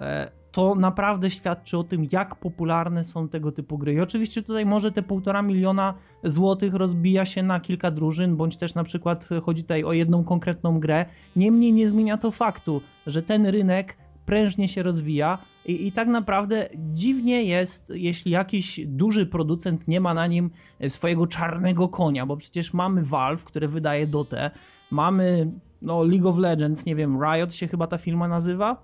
e, 0.00 0.30
to 0.52 0.74
naprawdę 0.74 1.30
świadczy 1.30 1.78
o 1.78 1.84
tym, 1.84 2.06
jak 2.12 2.34
popularne 2.34 3.04
są 3.04 3.28
tego 3.28 3.52
typu 3.52 3.78
gry. 3.78 3.92
I 3.92 4.00
oczywiście 4.00 4.42
tutaj 4.42 4.66
może 4.66 4.92
te 4.92 5.02
półtora 5.02 5.42
miliona 5.42 5.94
złotych 6.24 6.74
rozbija 6.74 7.24
się 7.24 7.42
na 7.42 7.60
kilka 7.60 7.90
drużyn, 7.90 8.36
bądź 8.36 8.56
też 8.56 8.74
na 8.74 8.84
przykład 8.84 9.28
chodzi 9.42 9.62
tutaj 9.62 9.84
o 9.84 9.92
jedną 9.92 10.24
konkretną 10.24 10.80
grę. 10.80 11.06
Niemniej 11.36 11.72
nie 11.72 11.88
zmienia 11.88 12.16
to 12.16 12.30
faktu, 12.30 12.80
że 13.06 13.22
ten 13.22 13.46
rynek 13.46 13.96
prężnie 14.26 14.68
się 14.68 14.82
rozwija 14.82 15.38
i, 15.66 15.86
i 15.86 15.92
tak 15.92 16.08
naprawdę 16.08 16.68
dziwnie 16.76 17.44
jest, 17.44 17.92
jeśli 17.94 18.32
jakiś 18.32 18.80
duży 18.86 19.26
producent 19.26 19.88
nie 19.88 20.00
ma 20.00 20.14
na 20.14 20.26
nim 20.26 20.50
swojego 20.88 21.26
czarnego 21.26 21.88
konia, 21.88 22.26
bo 22.26 22.36
przecież 22.36 22.74
mamy 22.74 23.02
Valve, 23.02 23.44
które 23.44 23.68
wydaje 23.68 24.06
Dotę, 24.06 24.50
mamy 24.90 25.52
no, 25.82 26.04
League 26.04 26.28
of 26.28 26.38
Legends, 26.38 26.86
nie 26.86 26.96
wiem, 26.96 27.18
Riot 27.22 27.54
się 27.54 27.68
chyba 27.68 27.86
ta 27.86 27.98
firma 27.98 28.28
nazywa, 28.28 28.82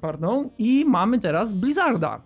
pardon, 0.00 0.50
i 0.58 0.84
mamy 0.84 1.20
teraz 1.20 1.52
Blizzarda. 1.52 2.22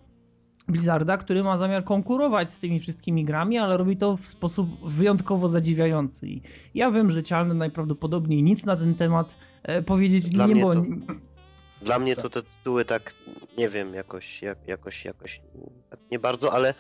Blizzarda, 0.68 1.16
który 1.16 1.44
ma 1.44 1.58
zamiar 1.58 1.84
konkurować 1.84 2.52
z 2.52 2.60
tymi 2.60 2.80
wszystkimi 2.80 3.24
grami, 3.24 3.58
ale 3.58 3.76
robi 3.76 3.96
to 3.96 4.16
w 4.16 4.26
sposób 4.26 4.68
wyjątkowo 4.90 5.48
zadziwiający. 5.48 6.28
I 6.28 6.42
ja 6.74 6.90
wiem, 6.90 7.10
że 7.10 7.22
Cialny 7.22 7.54
najprawdopodobniej 7.54 8.42
nic 8.42 8.66
na 8.66 8.76
ten 8.76 8.94
temat 8.94 9.36
e, 9.62 9.82
powiedzieć 9.82 10.30
Dla 10.30 10.46
nie, 10.46 10.62
bo 10.62 10.74
to- 10.74 10.84
Dla 11.82 11.98
mnie 11.98 12.16
to 12.16 12.30
te 12.30 12.42
tytuły 12.42 12.84
tak, 12.84 13.14
nie 13.58 13.68
wiem, 13.68 13.94
jakoś, 13.94 14.42
jak, 14.42 14.58
jakoś, 14.66 15.04
jakoś 15.04 15.40
tak 15.90 16.00
nie 16.10 16.18
bardzo, 16.18 16.52
ale, 16.52 16.74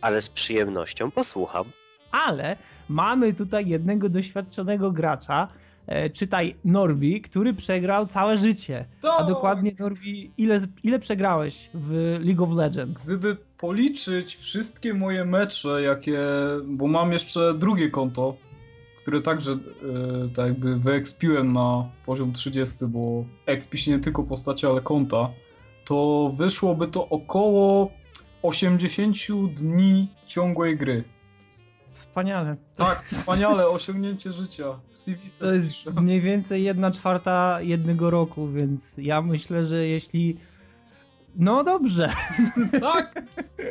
ale 0.00 0.22
z 0.22 0.28
przyjemnością 0.28 1.10
posłucham. 1.10 1.64
ale 2.12 2.56
mamy 2.88 3.32
tutaj 3.34 3.68
jednego 3.68 4.08
doświadczonego 4.08 4.90
gracza, 4.92 5.48
e, 5.86 6.10
czytaj 6.10 6.56
Norbi, 6.64 7.20
który 7.22 7.54
przegrał 7.54 8.06
całe 8.06 8.36
życie. 8.36 8.84
A 8.98 9.02
Tak. 9.18 9.26
dokładnie 9.26 9.72
Norbi, 9.78 10.32
ile, 10.38 10.60
ile 10.82 10.98
przegrałeś 10.98 11.70
w 11.74 12.18
League 12.24 12.44
of 12.44 12.50
Legends? 12.50 13.06
Gdyby 13.06 13.36
policzyć 13.58 14.36
wszystkie 14.36 14.94
moje 14.94 15.24
mecze, 15.24 15.82
jakie. 15.82 16.18
Bo 16.64 16.86
mam 16.86 17.12
jeszcze 17.12 17.54
drugie 17.54 17.90
konto, 17.90 18.36
które 19.02 19.22
także 19.22 19.52
e, 19.52 19.58
tak 20.28 20.46
jakby 20.46 20.76
wyekspiłem 20.76 21.52
na 21.52 21.90
poziom 22.06 22.32
30, 22.32 22.86
bo 22.86 23.24
expi 23.46 23.78
się 23.78 23.90
nie 23.90 23.98
tylko 23.98 24.22
postaci, 24.22 24.66
ale 24.66 24.80
konta, 24.80 25.30
to 25.84 26.32
wyszłoby 26.36 26.88
to 26.88 27.08
około 27.08 27.90
80 28.42 29.16
dni 29.54 30.08
ciągłej 30.26 30.76
gry. 30.76 31.04
Wspaniale. 31.92 32.56
Tak, 32.76 33.04
wspaniale 33.04 33.68
osiągnięcie 33.68 34.32
życia. 34.32 34.80
W 34.92 34.98
CV 34.98 35.28
To 35.40 35.52
jest 35.52 35.86
mniej 35.86 36.20
więcej 36.20 36.64
jedna 36.64 36.90
czwarta 36.90 37.58
jednego 37.60 38.10
roku, 38.10 38.48
więc 38.48 38.98
ja 38.98 39.22
myślę, 39.22 39.64
że 39.64 39.86
jeśli. 39.86 40.36
No 41.36 41.64
dobrze, 41.64 42.08
Tak, 42.80 43.14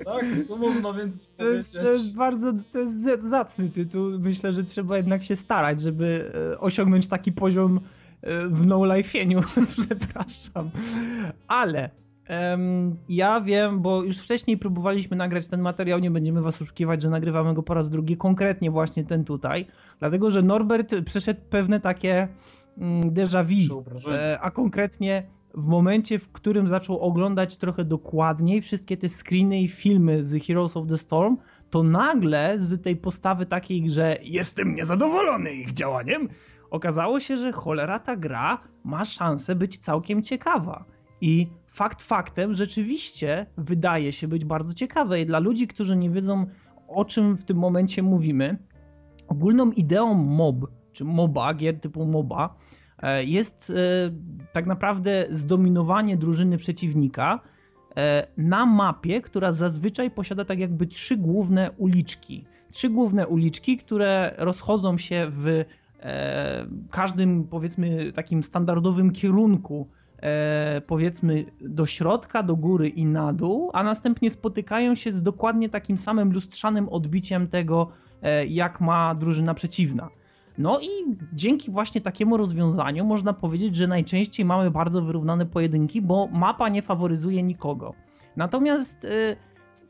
tak, 0.05 0.25
co 0.47 0.55
można 0.57 0.93
więcej 0.93 1.27
to 1.37 1.43
jest, 1.43 1.73
to 1.73 1.91
jest 1.91 2.15
bardzo 2.15 2.53
to 2.71 2.79
jest 2.79 3.01
za- 3.01 3.21
zacny 3.21 3.69
tytuł. 3.69 4.19
Myślę, 4.19 4.53
że 4.53 4.63
trzeba 4.63 4.97
jednak 4.97 5.23
się 5.23 5.35
starać, 5.35 5.81
żeby 5.81 6.31
e, 6.53 6.59
osiągnąć 6.59 7.07
taki 7.07 7.31
poziom 7.31 7.79
e, 8.21 8.47
w 8.47 8.65
no 8.65 8.79
life'ieniu. 8.79 9.43
Przepraszam. 9.85 10.69
Ale 11.47 11.89
Ja 13.09 13.41
wiem, 13.41 13.81
bo 13.81 14.03
już 14.03 14.17
wcześniej 14.17 14.57
próbowaliśmy 14.57 15.17
nagrać 15.17 15.47
ten 15.47 15.61
materiał, 15.61 15.99
nie 15.99 16.11
będziemy 16.11 16.41
was 16.41 16.61
oszukiwać, 16.61 17.01
że 17.01 17.09
nagrywamy 17.09 17.53
go 17.53 17.63
po 17.63 17.73
raz 17.73 17.89
drugi, 17.89 18.17
konkretnie 18.17 18.71
właśnie 18.71 19.03
ten 19.03 19.25
tutaj, 19.25 19.65
dlatego 19.99 20.31
że 20.31 20.41
Norbert 20.41 20.95
przeszedł 21.05 21.41
pewne 21.49 21.79
takie 21.79 22.27
mm, 22.77 23.11
déjà 23.11 23.43
vu, 23.43 23.83
e, 24.11 24.39
a 24.41 24.51
konkretnie 24.51 25.23
w 25.53 25.65
momencie, 25.65 26.19
w 26.19 26.31
którym 26.31 26.67
zaczął 26.67 26.99
oglądać 26.99 27.57
trochę 27.57 27.85
dokładniej 27.85 28.61
wszystkie 28.61 28.97
te 28.97 29.09
screeny 29.09 29.61
i 29.61 29.67
filmy 29.67 30.23
z 30.23 30.43
Heroes 30.45 30.77
of 30.77 30.87
the 30.87 30.97
Storm, 30.97 31.37
to 31.69 31.83
nagle 31.83 32.59
z 32.59 32.81
tej 32.83 32.95
postawy 32.95 33.45
takiej, 33.45 33.89
że 33.89 34.17
jestem 34.23 34.75
niezadowolony 34.75 35.53
ich 35.53 35.73
działaniem, 35.73 36.29
okazało 36.69 37.19
się, 37.19 37.37
że 37.37 37.51
cholera 37.51 37.99
ta 37.99 38.15
gra 38.15 38.61
ma 38.83 39.05
szansę 39.05 39.55
być 39.55 39.77
całkiem 39.77 40.23
ciekawa. 40.23 40.85
I 41.21 41.47
fakt 41.67 42.01
faktem, 42.01 42.53
rzeczywiście 42.53 43.45
wydaje 43.57 44.13
się 44.13 44.27
być 44.27 44.45
bardzo 44.45 44.73
ciekawe. 44.73 45.21
I 45.21 45.25
dla 45.25 45.39
ludzi, 45.39 45.67
którzy 45.67 45.97
nie 45.97 46.09
wiedzą, 46.09 46.45
o 46.87 47.05
czym 47.05 47.37
w 47.37 47.45
tym 47.45 47.57
momencie 47.57 48.03
mówimy, 48.03 48.57
ogólną 49.27 49.71
ideą 49.71 50.13
MOB, 50.13 50.65
czy 50.93 51.03
MOBA, 51.05 51.53
gier 51.53 51.79
typu 51.79 52.05
MOBA, 52.05 52.55
jest 53.25 53.69
e, 53.69 53.73
tak 54.53 54.65
naprawdę 54.65 55.25
zdominowanie 55.29 56.17
drużyny 56.17 56.57
przeciwnika 56.57 57.39
e, 57.97 58.27
na 58.37 58.65
mapie, 58.65 59.21
która 59.21 59.51
zazwyczaj 59.51 60.11
posiada 60.11 60.45
tak 60.45 60.59
jakby 60.59 60.87
trzy 60.87 61.17
główne 61.17 61.71
uliczki. 61.77 62.45
Trzy 62.71 62.89
główne 62.89 63.27
uliczki, 63.27 63.77
które 63.77 64.35
rozchodzą 64.37 64.97
się 64.97 65.31
w 65.31 65.65
każdym, 66.91 67.43
powiedzmy, 67.43 68.11
takim 68.11 68.43
standardowym 68.43 69.11
kierunku 69.11 69.87
e, 70.21 70.81
powiedzmy 70.87 71.45
do 71.61 71.85
środka, 71.85 72.43
do 72.43 72.55
góry 72.55 72.89
i 72.89 73.05
na 73.05 73.33
dół, 73.33 73.69
a 73.73 73.83
następnie 73.83 74.31
spotykają 74.31 74.95
się 74.95 75.11
z 75.11 75.23
dokładnie 75.23 75.69
takim 75.69 75.97
samym 75.97 76.31
lustrzanym 76.33 76.89
odbiciem 76.89 77.47
tego, 77.47 77.87
e, 78.21 78.45
jak 78.45 78.81
ma 78.81 79.15
drużyna 79.15 79.53
przeciwna. 79.53 80.09
No 80.57 80.79
i 80.79 80.87
dzięki 81.33 81.71
właśnie 81.71 82.01
takiemu 82.01 82.37
rozwiązaniu 82.37 83.05
można 83.05 83.33
powiedzieć, 83.33 83.75
że 83.75 83.87
najczęściej 83.87 84.45
mamy 84.45 84.71
bardzo 84.71 85.01
wyrównane 85.01 85.45
pojedynki, 85.45 86.01
bo 86.01 86.27
mapa 86.31 86.69
nie 86.69 86.81
faworyzuje 86.81 87.43
nikogo. 87.43 87.93
Natomiast 88.35 89.05
e, 89.05 89.09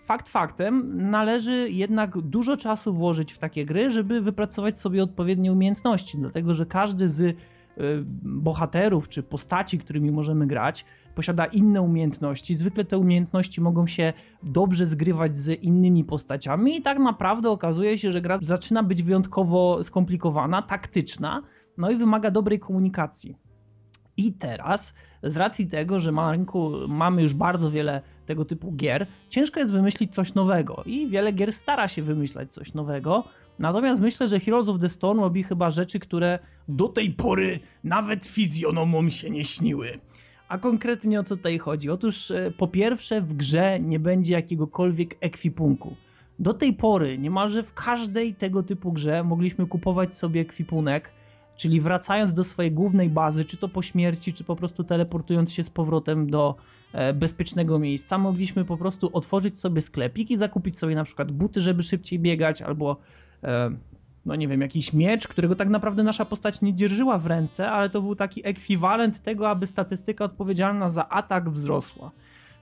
fakt 0.05 0.29
faktem, 0.29 0.97
należy 1.09 1.69
jednak 1.69 2.21
dużo 2.21 2.57
czasu 2.57 2.93
włożyć 2.93 3.33
w 3.33 3.39
takie 3.39 3.65
gry, 3.65 3.91
żeby 3.91 4.21
wypracować 4.21 4.79
sobie 4.79 5.03
odpowiednie 5.03 5.51
umiejętności, 5.51 6.17
dlatego 6.17 6.53
że 6.53 6.65
każdy 6.65 7.09
z 7.09 7.37
Y, 7.77 8.03
bohaterów 8.23 9.09
czy 9.09 9.23
postaci, 9.23 9.79
którymi 9.79 10.11
możemy 10.11 10.47
grać, 10.47 10.85
posiada 11.15 11.45
inne 11.45 11.81
umiejętności. 11.81 12.55
Zwykle 12.55 12.85
te 12.85 12.97
umiejętności 12.97 13.61
mogą 13.61 13.87
się 13.87 14.13
dobrze 14.43 14.85
zgrywać 14.85 15.37
z 15.37 15.63
innymi 15.63 16.03
postaciami 16.03 16.77
i 16.77 16.81
tak 16.81 16.99
naprawdę 16.99 17.49
okazuje 17.49 17.97
się, 17.97 18.11
że 18.11 18.21
gra 18.21 18.39
zaczyna 18.41 18.83
być 18.83 19.03
wyjątkowo 19.03 19.83
skomplikowana, 19.83 20.61
taktyczna, 20.61 21.41
no 21.77 21.91
i 21.91 21.95
wymaga 21.95 22.31
dobrej 22.31 22.59
komunikacji. 22.59 23.37
I 24.17 24.33
teraz, 24.33 24.95
z 25.23 25.37
racji 25.37 25.67
tego, 25.67 25.99
że 25.99 26.11
na 26.11 26.31
rynku 26.31 26.71
mamy 26.87 27.21
już 27.21 27.33
bardzo 27.33 27.71
wiele 27.71 28.01
tego 28.25 28.45
typu 28.45 28.71
gier, 28.71 29.07
ciężko 29.29 29.59
jest 29.59 29.71
wymyślić 29.71 30.13
coś 30.13 30.33
nowego 30.33 30.83
i 30.85 31.07
wiele 31.07 31.31
gier 31.31 31.53
stara 31.53 31.87
się 31.87 32.03
wymyślać 32.03 32.53
coś 32.53 32.73
nowego, 32.73 33.23
Natomiast 33.61 34.01
myślę, 34.01 34.27
że 34.27 34.39
Heroes 34.39 34.69
of 34.69 34.79
the 34.79 34.89
Storm 34.89 35.19
robi 35.19 35.43
chyba 35.43 35.69
rzeczy, 35.69 35.99
które 35.99 36.39
do 36.67 36.87
tej 36.87 37.11
pory 37.11 37.59
nawet 37.83 38.25
fizjonomom 38.25 39.09
się 39.09 39.29
nie 39.29 39.43
śniły. 39.45 39.99
A 40.51 40.57
konkretnie 40.57 41.19
o 41.19 41.23
co 41.23 41.37
tutaj 41.37 41.57
chodzi? 41.57 41.89
Otóż 41.89 42.31
e, 42.31 42.51
po 42.57 42.67
pierwsze 42.67 43.21
w 43.21 43.33
grze 43.33 43.79
nie 43.79 43.99
będzie 43.99 44.33
jakiegokolwiek 44.33 45.17
ekwipunku. 45.19 45.95
Do 46.39 46.53
tej 46.53 46.73
pory 46.73 47.17
niemalże 47.17 47.63
w 47.63 47.73
każdej 47.73 48.35
tego 48.35 48.63
typu 48.63 48.91
grze 48.91 49.23
mogliśmy 49.23 49.65
kupować 49.67 50.15
sobie 50.15 50.41
ekwipunek, 50.41 51.09
czyli 51.55 51.81
wracając 51.81 52.33
do 52.33 52.43
swojej 52.43 52.71
głównej 52.71 53.09
bazy, 53.09 53.45
czy 53.45 53.57
to 53.57 53.67
po 53.67 53.81
śmierci, 53.81 54.33
czy 54.33 54.43
po 54.43 54.55
prostu 54.55 54.83
teleportując 54.83 55.51
się 55.51 55.63
z 55.63 55.69
powrotem 55.69 56.29
do 56.29 56.55
e, 56.93 57.13
bezpiecznego 57.13 57.79
miejsca, 57.79 58.17
mogliśmy 58.17 58.65
po 58.65 58.77
prostu 58.77 59.09
otworzyć 59.13 59.59
sobie 59.59 59.81
sklepik 59.81 60.31
i 60.31 60.37
zakupić 60.37 60.77
sobie 60.77 60.95
na 60.95 61.03
przykład 61.03 61.31
buty, 61.31 61.61
żeby 61.61 61.83
szybciej 61.83 62.19
biegać, 62.19 62.61
albo 62.61 62.97
E, 63.43 63.71
no 64.25 64.35
nie 64.35 64.47
wiem, 64.47 64.61
jakiś 64.61 64.93
miecz, 64.93 65.27
którego 65.27 65.55
tak 65.55 65.69
naprawdę 65.69 66.03
nasza 66.03 66.25
postać 66.25 66.61
nie 66.61 66.73
dzierżyła 66.73 67.17
w 67.17 67.25
ręce, 67.25 67.71
ale 67.71 67.89
to 67.89 68.01
był 68.01 68.15
taki 68.15 68.47
ekwiwalent 68.47 69.19
tego, 69.19 69.49
aby 69.49 69.67
statystyka 69.67 70.25
odpowiedzialna 70.25 70.89
za 70.89 71.09
atak 71.09 71.49
wzrosła. 71.49 72.11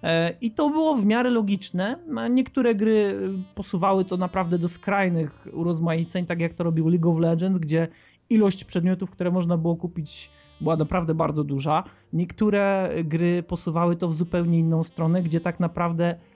E, 0.03 0.33
I 0.41 0.51
to 0.51 0.69
było 0.69 0.95
w 0.95 1.05
miarę 1.05 1.29
logiczne. 1.29 1.99
Niektóre 2.29 2.75
gry 2.75 3.19
posuwały 3.55 4.05
to 4.05 4.17
naprawdę 4.17 4.59
do 4.59 4.67
skrajnych 4.67 5.47
urozmaiceń, 5.53 6.25
tak 6.25 6.39
jak 6.39 6.53
to 6.53 6.63
robił 6.63 6.87
League 6.87 7.11
of 7.11 7.19
Legends, 7.19 7.59
gdzie 7.59 7.87
ilość 8.29 8.63
przedmiotów, 8.63 9.11
które 9.11 9.31
można 9.31 9.57
było 9.57 9.75
kupić, 9.75 10.31
była 10.61 10.75
naprawdę 10.75 11.15
bardzo 11.15 11.43
duża. 11.43 11.83
Niektóre 12.13 12.89
gry 13.03 13.43
posuwały 13.43 13.95
to 13.95 14.07
w 14.07 14.15
zupełnie 14.15 14.59
inną 14.59 14.83
stronę, 14.83 15.23
gdzie 15.23 15.39
tak 15.41 15.59
naprawdę 15.59 16.15
E, 16.15 16.28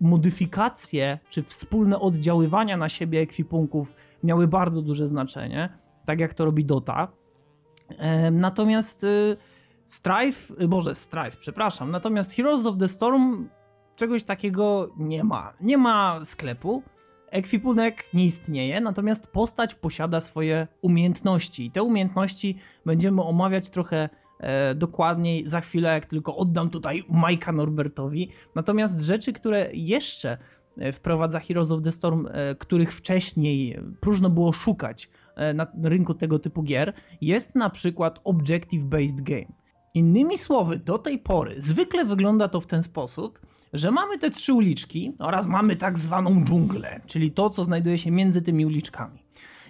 modyfikacje 0.00 1.18
czy 1.30 1.42
wspólne 1.42 2.00
oddziaływania 2.00 2.76
na 2.76 2.88
siebie 2.88 3.20
ekwipunków 3.20 3.94
miały 4.24 4.48
bardzo 4.48 4.82
duże 4.82 5.08
znaczenie, 5.08 5.68
tak 6.06 6.20
jak 6.20 6.34
to 6.34 6.44
robi 6.44 6.64
Dota. 6.64 7.08
E, 7.98 8.30
natomiast 8.30 9.04
e, 9.04 9.36
Strife, 9.86 10.68
Boże, 10.68 10.94
Strife, 10.94 11.36
przepraszam, 11.38 11.90
natomiast 11.90 12.32
Heroes 12.32 12.66
of 12.66 12.78
the 12.78 12.88
Storm 12.88 13.48
czegoś 13.96 14.24
takiego 14.24 14.92
nie 14.96 15.24
ma. 15.24 15.52
Nie 15.60 15.78
ma 15.78 16.24
sklepu, 16.24 16.82
ekwipunek 17.30 18.04
nie 18.14 18.24
istnieje, 18.24 18.80
natomiast 18.80 19.26
postać 19.26 19.74
posiada 19.74 20.20
swoje 20.20 20.68
umiejętności 20.82 21.66
i 21.66 21.70
te 21.70 21.82
umiejętności 21.82 22.58
będziemy 22.86 23.22
omawiać 23.22 23.70
trochę 23.70 23.96
e, 23.96 24.08
dokładniej 24.74 25.48
za 25.48 25.60
chwilę, 25.60 25.92
jak 25.92 26.06
tylko 26.06 26.36
oddam 26.36 26.70
tutaj 26.70 27.04
Majka 27.08 27.52
Norbertowi. 27.52 28.28
Natomiast 28.54 29.00
rzeczy, 29.00 29.32
które 29.32 29.68
jeszcze 29.72 30.38
e, 30.78 30.92
wprowadza 30.92 31.40
Heroes 31.40 31.70
of 31.70 31.82
the 31.82 31.92
Storm, 31.92 32.26
e, 32.26 32.54
których 32.54 32.94
wcześniej 32.94 33.78
próżno 34.00 34.30
było 34.30 34.52
szukać 34.52 35.10
e, 35.36 35.54
na 35.54 35.66
rynku 35.82 36.14
tego 36.14 36.38
typu 36.38 36.62
gier, 36.62 36.92
jest 37.20 37.54
na 37.54 37.70
przykład 37.70 38.20
Objective 38.24 38.84
Based 38.84 39.22
Game. 39.22 39.62
Innymi 39.94 40.38
słowy, 40.38 40.78
do 40.78 40.98
tej 40.98 41.18
pory 41.18 41.54
zwykle 41.60 42.04
wygląda 42.04 42.48
to 42.48 42.60
w 42.60 42.66
ten 42.66 42.82
sposób, 42.82 43.40
że 43.72 43.90
mamy 43.90 44.18
te 44.18 44.30
trzy 44.30 44.52
uliczki 44.52 45.12
oraz 45.18 45.46
mamy 45.46 45.76
tak 45.76 45.98
zwaną 45.98 46.44
dżunglę, 46.44 47.00
czyli 47.06 47.30
to, 47.30 47.50
co 47.50 47.64
znajduje 47.64 47.98
się 47.98 48.10
między 48.10 48.42
tymi 48.42 48.66
uliczkami. 48.66 49.24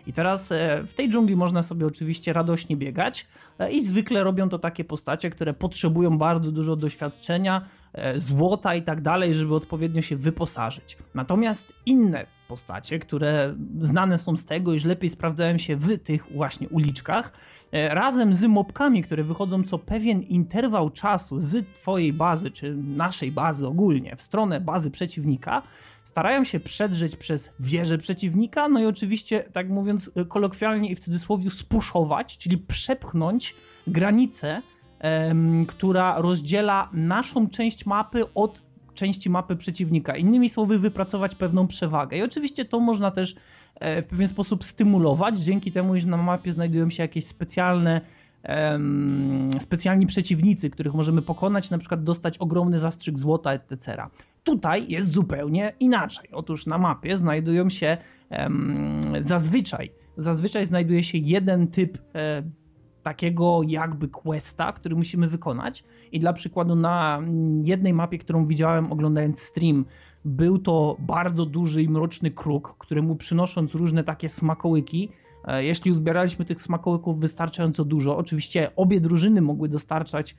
I 0.07 0.12
teraz 0.12 0.53
e, 0.53 0.82
w 0.86 0.94
tej 0.94 1.11
dżungli 1.11 1.36
można 1.36 1.62
sobie 1.62 1.86
oczywiście 1.86 2.32
radośnie 2.32 2.76
biegać 2.76 3.26
e, 3.59 3.72
i 3.72 3.84
zwykle 3.84 4.24
robią 4.24 4.48
to 4.48 4.59
takie 4.59 4.84
postacie, 4.84 5.30
które 5.30 5.55
potrzebują 5.55 6.18
bardzo 6.18 6.53
dużo 6.53 6.76
doświadczenia, 6.76 7.68
e, 7.92 8.20
złota 8.20 8.74
i 8.74 8.82
tak 8.82 9.00
dalej, 9.00 9.34
żeby 9.34 9.55
odpowiednio 9.55 10.03
się 10.03 10.16
wyposażyć. 10.16 10.96
Natomiast 11.14 11.74
inne 11.86 12.26
postacie, 12.48 12.98
które 12.98 13.55
znane 13.80 14.18
są 14.18 14.36
z 14.36 14.44
tego, 14.44 14.74
iż 14.74 14.84
lepiej 14.84 15.11
sprawdzają 15.11 15.59
się 15.59 15.76
w 15.76 15.98
tych 15.98 16.32
właśnie 16.32 16.68
uliczkach, 16.68 17.32
razem 17.72 18.34
z 18.34 18.44
mobkami, 18.44 19.03
które 19.03 19.24
wychodzą 19.24 19.64
co 19.64 19.78
pewien 19.78 20.22
interwał 20.22 20.90
czasu 20.90 21.40
z 21.40 21.74
twojej 21.74 22.12
bazy, 22.12 22.50
czy 22.50 22.74
naszej 22.76 23.32
bazy 23.32 23.66
ogólnie, 23.66 24.16
w 24.16 24.22
stronę 24.22 24.61
bazy 24.61 24.90
przeciwnika, 24.90 25.62
starają 26.05 26.44
się 26.44 26.61
przedrzeć 26.61 27.16
przez 27.16 27.50
wieżę 27.61 27.98
przeciwnika, 27.98 28.68
no 28.68 28.80
i 28.80 28.86
oczywiście, 28.86 29.44
tak 29.53 29.68
mówiąc 29.68 30.11
kolokwialnie 30.28 30.90
i 30.90 30.96
w 30.96 31.00
cudzysłowie, 31.00 31.50
spuszować, 31.50 32.38
czyli 32.38 32.59
przepchnąć 32.59 33.55
granicę, 33.86 34.62
em, 34.98 35.66
która 35.66 36.20
rozdziela 36.20 36.88
naszą 36.92 37.48
część 37.48 37.86
mapy 37.86 38.34
od 38.34 38.62
części 38.94 39.30
mapy 39.30 39.57
przeciwnika. 39.57 40.16
Innymi 40.16 40.48
słowy, 40.48 40.78
wypracować 40.78 41.34
pewną 41.34 41.66
przewagę. 41.66 42.16
I 42.16 42.22
oczywiście 42.22 42.64
to 42.64 42.80
można 42.80 43.11
też 43.11 43.34
e, 43.74 44.03
w 44.03 44.07
pewien 44.07 44.28
sposób 44.28 44.64
stymulować, 44.64 45.38
dzięki 45.38 45.72
temu, 45.72 46.00
że 46.00 46.07
na 46.07 46.16
mapie 46.16 46.53
znajdują 46.53 46.90
się 46.90 47.03
jakieś 47.03 47.26
specjalne 47.26 48.00
specjalni 49.61 50.07
przeciwnicy, 50.07 50.70
których 50.70 50.95
możemy 50.95 51.22
pokonać, 51.22 51.70
na 51.70 51.78
przykład 51.78 52.05
dostać 52.05 52.38
ogromny 52.38 52.80
zastrzyk 52.80 53.18
złota, 53.18 53.53
etc. 53.53 54.07
Tutaj 54.45 54.86
jest 54.88 55.11
zupełnie 55.11 55.72
inaczej. 55.80 56.28
Otóż 56.32 56.66
na 56.66 56.78
mapie 56.78 57.16
znajdują 57.16 57.68
się 57.68 57.97
zazwyczaj, 59.20 59.93
zazwyczaj 60.16 60.66
znajduje 60.66 61.05
się 61.05 61.18
jeden 61.18 61.68
typ 61.68 61.99
e, 62.14 62.43
takiego 63.03 63.61
jakby 63.66 64.09
questa, 64.09 64.72
który 64.72 64.97
musimy 64.97 65.28
wykonać. 65.28 65.84
I 66.12 66.20
dla 66.20 66.32
przykładu 66.32 66.74
na 66.74 67.22
jednej 67.62 67.95
mapie, 67.95 68.18
którą 68.18 68.47
widziałem 68.47 68.93
oglądając 68.93 69.43
stream, 69.43 69.84
był 70.24 70.59
to 70.59 70.97
bardzo 70.99 71.47
duży 71.47 71.82
i 71.82 71.88
mroczny 71.88 72.30
kruk, 72.30 72.74
któremu 72.78 73.16
przynosząc 73.16 73.74
różne 73.74 74.05
takie 74.05 74.28
smakołyki, 74.28 75.09
jeśli 75.59 75.90
uzbieraliśmy 75.90 76.45
tych 76.45 76.61
smakołyków 76.61 77.20
wystarczająco 77.20 77.84
dużo, 77.84 78.16
oczywiście 78.16 78.70
obie 78.76 79.01
drużyny 79.01 79.40
mogły 79.40 79.68
dostarczać 79.68 80.36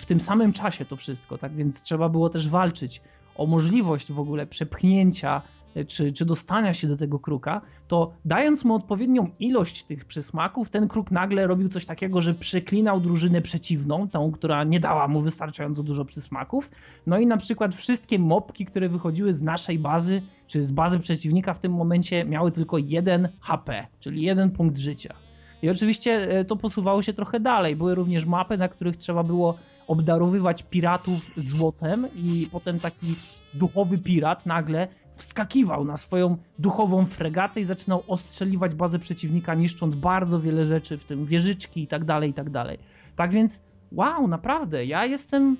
w 0.00 0.02
tym 0.06 0.20
samym 0.20 0.52
czasie 0.52 0.84
to 0.84 0.96
wszystko, 0.96 1.38
tak 1.38 1.54
więc 1.54 1.82
trzeba 1.82 2.08
było 2.08 2.28
też 2.28 2.48
walczyć 2.48 3.02
o 3.36 3.46
możliwość 3.46 4.12
w 4.12 4.18
ogóle 4.18 4.46
przepchnięcia 4.46 5.42
czy, 5.84 6.12
czy 6.12 6.24
dostania 6.24 6.74
się 6.74 6.86
do 6.86 6.96
tego 6.96 7.18
kruka, 7.18 7.60
to 7.88 8.12
dając 8.24 8.64
mu 8.64 8.74
odpowiednią 8.74 9.30
ilość 9.38 9.84
tych 9.84 10.04
przysmaków, 10.04 10.70
ten 10.70 10.88
kruk 10.88 11.10
nagle 11.10 11.46
robił 11.46 11.68
coś 11.68 11.86
takiego, 11.86 12.22
że 12.22 12.34
przeklinał 12.34 13.00
drużynę 13.00 13.42
przeciwną, 13.42 14.08
tą, 14.08 14.32
która 14.32 14.64
nie 14.64 14.80
dała 14.80 15.08
mu 15.08 15.20
wystarczająco 15.20 15.82
dużo 15.82 16.04
przysmaków. 16.04 16.70
No 17.06 17.18
i 17.18 17.26
na 17.26 17.36
przykład 17.36 17.74
wszystkie 17.74 18.18
mopki, 18.18 18.66
które 18.66 18.88
wychodziły 18.88 19.34
z 19.34 19.42
naszej 19.42 19.78
bazy, 19.78 20.22
czy 20.46 20.64
z 20.64 20.72
bazy 20.72 20.98
przeciwnika 20.98 21.54
w 21.54 21.60
tym 21.60 21.72
momencie 21.72 22.24
miały 22.24 22.52
tylko 22.52 22.78
jeden 22.78 23.28
HP, 23.40 23.86
czyli 24.00 24.22
jeden 24.22 24.50
punkt 24.50 24.78
życia. 24.78 25.14
I 25.62 25.70
oczywiście 25.70 26.30
e, 26.30 26.44
to 26.44 26.56
posuwało 26.56 27.02
się 27.02 27.12
trochę 27.12 27.40
dalej. 27.40 27.76
Były 27.76 27.94
również 27.94 28.26
mapy, 28.26 28.58
na 28.58 28.68
których 28.68 28.96
trzeba 28.96 29.22
było 29.22 29.56
obdarowywać 29.86 30.62
piratów 30.62 31.30
złotem 31.36 32.06
i 32.14 32.48
potem 32.52 32.80
taki 32.80 33.14
duchowy 33.54 33.98
pirat 33.98 34.46
nagle 34.46 34.88
wskakiwał 35.16 35.84
na 35.84 35.96
swoją 35.96 36.36
duchową 36.58 37.06
fregatę 37.06 37.60
i 37.60 37.64
zaczynał 37.64 38.02
ostrzeliwać 38.08 38.74
bazę 38.74 38.98
przeciwnika, 38.98 39.54
niszcząc 39.54 39.94
bardzo 39.94 40.40
wiele 40.40 40.66
rzeczy, 40.66 40.98
w 40.98 41.04
tym 41.04 41.26
wieżyczki 41.26 41.82
i 41.82 41.86
tak 41.86 42.04
dalej, 42.04 42.30
i 42.30 42.34
tak 42.34 42.50
dalej. 42.50 42.78
Tak 43.16 43.30
więc, 43.30 43.62
wow, 43.92 44.28
naprawdę, 44.28 44.86
ja 44.86 45.06
jestem, 45.06 45.56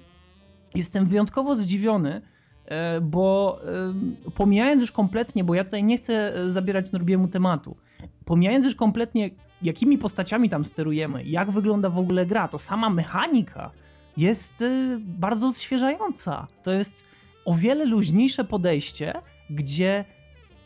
jestem 0.75 1.07
wyjątkowo 1.07 1.57
zdziwiony, 1.57 2.23
e, 2.65 3.01
bo 3.01 3.59
e, 4.27 4.31
pomijając 4.31 4.81
już 4.81 4.93
kompletnie, 4.93 5.45
bo 5.45 5.55
ja 5.55 5.65
tutaj 5.65 5.85
nie 5.85 5.99
chcę 5.99 6.35
e, 6.35 6.51
zabierać 6.51 6.93
Norbiemu 6.93 7.29
tematu, 7.29 7.77
pomijając 8.25 8.65
już 8.65 8.75
kompletnie, 8.75 9.31
jakimi 9.63 9.99
postaciami 9.99 10.51
tam 10.51 10.65
sterujemy, 10.65 11.25
jak 11.25 11.51
wygląda 11.51 11.91
w 11.91 11.99
ogóle 11.99 12.27
gra, 12.27 12.49
to 12.49 12.59
sama 12.59 12.91
mechanika 12.91 13.71
jest 14.17 14.65
bardzo 15.01 15.49
odświeżająca. 15.49 16.47
To 16.63 16.73
jest 16.73 17.05
o 17.45 17.55
wiele 17.55 17.85
luźniejsze 17.85 18.45
podejście 18.45 19.15
gdzie 19.51 20.05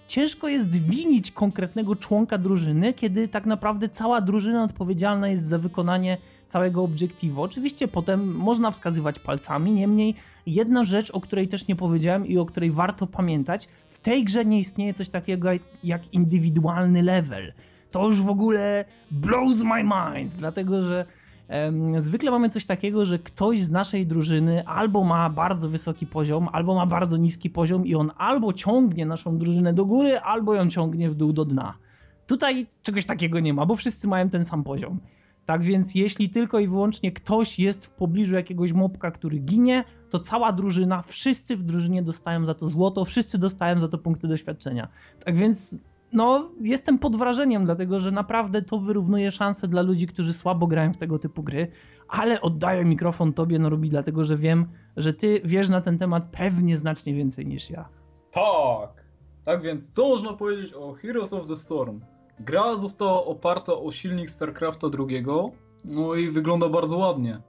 ciężko 0.07 0.49
jest 0.49 0.71
winić 0.71 1.31
konkretnego 1.31 1.97
członka 1.97 2.39
drużyny, 2.39 2.93
kiedy 2.93 3.29
tak 3.29 3.47
naprawdę 3.47 3.89
cała 3.89 4.21
drużyna 4.21 4.65
odpowiedzialna 4.65 5.29
jest 5.29 5.47
za 5.47 5.59
wykonanie 5.59 6.19
całego 6.47 6.83
obiektywu. 6.83 7.43
Oczywiście 7.43 7.89
potem 7.89 8.35
można 8.35 8.71
wskazywać 8.71 9.19
palcami, 9.19 9.73
niemniej 9.73 10.15
jedna 10.47 10.85
rzecz, 10.85 11.11
o 11.11 11.21
której 11.21 11.49
też 11.49 11.69
nie 11.69 11.77
powiedziałem 11.77 12.27
i 12.27 12.39
o 12.39 12.47
której 12.47 12.71
warto 12.71 13.07
pamiętać, 13.07 13.69
w 13.91 13.99
tej 13.99 14.25
grze 14.25 14.45
nie 14.45 14.59
istnieje 14.59 14.95
coś 14.95 15.09
takiego 15.09 15.49
jak 15.85 16.15
indywidualny 16.15 17.03
level. 17.03 17.53
To 17.91 18.09
już 18.09 18.23
w 18.23 18.29
ogóle 18.29 18.85
blows 19.11 19.63
my 19.63 19.85
mind, 19.85 20.35
dlatego 20.35 20.83
że 20.83 21.07
Zwykle 21.99 22.31
mamy 22.31 22.49
coś 22.49 22.65
takiego, 22.65 23.07
że 23.07 23.19
ktoś 23.19 23.63
z 23.63 23.71
naszej 23.71 24.07
drużyny 24.07 24.67
albo 24.67 25.05
ma 25.05 25.31
bardzo 25.31 25.69
wysoki 25.69 26.07
poziom, 26.07 26.49
albo 26.53 26.75
ma 26.75 26.87
bardzo 26.87 27.17
niski 27.17 27.51
poziom 27.51 27.87
i 27.87 27.95
on 27.95 28.11
albo 28.17 28.53
ciągnie 28.53 29.07
naszą 29.07 29.39
drużynę 29.39 29.73
do 29.73 29.87
góry, 29.87 30.19
albo 30.19 30.55
ją 30.55 30.69
ciągnie 30.69 31.11
w 31.11 31.15
dół 31.15 31.33
do 31.33 31.45
dna. 31.45 31.75
Tutaj 32.27 32.67
czegoś 32.83 33.07
takiego 33.07 33.41
nie 33.41 33.55
ma, 33.55 33.67
bo 33.67 33.77
wszyscy 33.77 34.09
mają 34.09 34.31
ten 34.31 34.45
sam 34.45 34.65
poziom. 34.65 35.01
Tak 35.47 35.63
więc 35.63 35.95
jeśli 35.95 36.31
tylko 36.31 36.59
i 36.59 36.69
wyłącznie 36.69 37.13
ktoś 37.13 37.59
jest 37.59 37.87
w 37.87 37.91
pobliżu 37.91 38.35
jakiegoś 38.35 38.73
mopka, 38.73 39.11
który 39.11 39.39
ginie, 39.39 39.85
to 40.11 40.19
cała 40.19 40.53
drużyna, 40.53 41.03
wszyscy 41.03 41.57
w 41.57 41.63
drużynie 41.63 42.03
dostają 42.03 42.47
za 42.47 42.55
to 42.55 42.69
złoto, 42.69 43.05
wszyscy 43.05 43.39
dostają 43.39 43.81
za 43.81 43.89
to 43.89 43.99
punkty 43.99 44.29
doświadczenia. 44.29 44.89
Tak 45.25 45.37
więc 45.37 45.77
no, 46.13 46.51
jestem 46.61 46.99
pod 46.99 47.17
wrażeniem, 47.17 47.65
dlatego 47.65 48.01
że 48.01 48.11
naprawdę 48.11 48.63
to 48.63 48.79
wyrównuje 48.79 49.31
szanse 49.31 49.69
dla 49.69 49.83
ludzi, 49.83 50.07
którzy 50.07 50.33
słabo 50.33 50.67
grają 50.67 50.93
w 50.93 50.97
tego 50.97 51.19
typu 51.19 51.43
gry, 51.43 51.69
ale 52.09 52.41
oddaję 52.41 52.85
mikrofon 52.85 53.33
tobie, 53.33 53.59
Norubi, 53.59 53.91
dlatego 53.91 54.25
że 54.25 54.37
wiem, 54.37 54.67
że 54.97 55.15
ty 55.15 55.41
wiesz 55.45 55.69
na 55.69 55.81
ten 55.81 55.99
temat 55.99 56.25
pewnie 56.33 56.77
znacznie 56.77 57.15
więcej 57.15 57.47
niż 57.47 57.71
ja. 57.71 57.89
Tak. 58.31 59.05
Tak 59.45 59.63
więc, 59.63 59.91
co 59.91 60.09
można 60.09 60.33
powiedzieć 60.33 60.73
o 60.75 60.93
Heroes 60.93 61.33
of 61.33 61.47
the 61.47 61.57
Storm? 61.57 62.01
Gra 62.41 62.77
została 62.77 63.25
oparta 63.25 63.75
o 63.75 63.93
silnik 63.93 64.31
StarCrafta 64.31 64.87
II, 64.99 65.25
no 65.85 66.15
i 66.15 66.31
wygląda 66.31 66.69
bardzo 66.69 66.97
ładnie. 66.97 67.41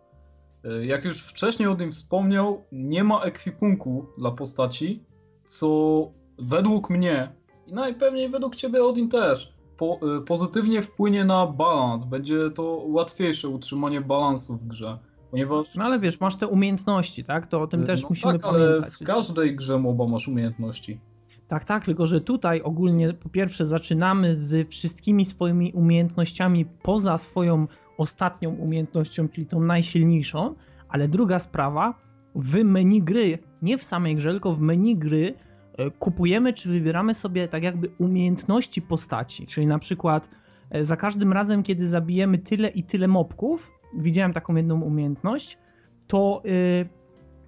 E, 0.64 0.86
jak 0.86 1.06
już 1.06 1.24
wcześniej 1.24 1.70
o 1.70 1.76
tym 1.76 1.92
wspomniał, 1.92 2.64
nie 2.72 3.04
ma 3.04 3.22
ekwipunku 3.22 4.06
dla 4.18 4.32
postaci, 4.32 5.04
co 5.46 6.12
według 6.40 6.90
mnie 6.90 7.36
i 7.72 7.74
najpewniej 7.74 8.30
według 8.30 8.56
Ciebie 8.56 8.84
Odin 8.84 9.10
też 9.10 9.54
po, 9.78 10.00
y, 10.18 10.22
pozytywnie 10.22 10.82
wpłynie 10.82 11.26
na 11.26 11.48
balans. 11.48 12.06
Będzie 12.06 12.52
to 12.52 12.84
łatwiejsze 12.86 13.50
utrzymanie 13.50 14.02
balansu 14.02 14.58
w 14.58 14.68
grze. 14.68 14.98
Ponieważ... 15.32 15.76
No 15.76 15.84
ale 15.84 16.00
wiesz, 16.00 16.20
masz 16.20 16.36
te 16.36 16.48
umiejętności, 16.48 17.24
tak? 17.24 17.48
To 17.48 17.62
o 17.62 17.68
tym 17.68 17.84
y, 17.84 17.86
też 17.86 18.04
no 18.04 18.10
musimy 18.10 18.34
tak, 18.34 18.42
pamiętać. 18.42 18.84
ale 18.84 18.92
w 18.92 19.00
każdej 19.00 19.56
grze 19.56 19.80
MOBA 19.80 20.08
masz 20.08 20.28
umiejętności. 20.28 21.00
Tak, 21.48 21.66
tak, 21.66 21.86
tylko 21.86 22.06
że 22.06 22.22
tutaj 22.22 22.62
ogólnie 22.62 23.14
po 23.14 23.30
pierwsze 23.30 23.66
zaczynamy 23.66 24.36
z 24.36 24.70
wszystkimi 24.70 25.26
swoimi 25.26 25.72
umiejętnościami 25.74 26.66
poza 26.66 27.18
swoją 27.18 27.68
ostatnią 27.98 28.56
umiejętnością, 28.56 29.30
czyli 29.30 29.48
tą 29.48 29.62
najsilniejszą, 29.62 30.56
ale 30.90 31.08
druga 31.08 31.40
sprawa, 31.40 31.94
w 32.36 32.64
menu 32.64 33.02
gry, 33.02 33.40
nie 33.62 33.78
w 33.78 33.84
samej 33.84 34.16
grze, 34.16 34.32
tylko 34.32 34.54
w 34.54 34.60
menu 34.60 34.98
gry 34.98 35.34
kupujemy 36.00 36.54
czy 36.54 36.70
wybieramy 36.70 37.14
sobie 37.14 37.48
tak 37.48 37.64
jakby 37.64 37.90
umiejętności 37.98 38.82
postaci, 38.82 39.48
czyli 39.48 39.68
na 39.68 39.80
przykład 39.80 40.30
e, 40.70 40.86
za 40.86 40.98
każdym 40.98 41.34
razem, 41.34 41.64
kiedy 41.64 41.88
zabijemy 41.88 42.38
tyle 42.38 42.70
i 42.70 42.84
tyle 42.84 43.08
mobków, 43.08 43.72
widziałem 43.98 44.34
taką 44.34 44.56
jedną 44.56 44.82
umiejętność, 44.82 45.58
to 46.08 46.42
yy, 46.46 46.90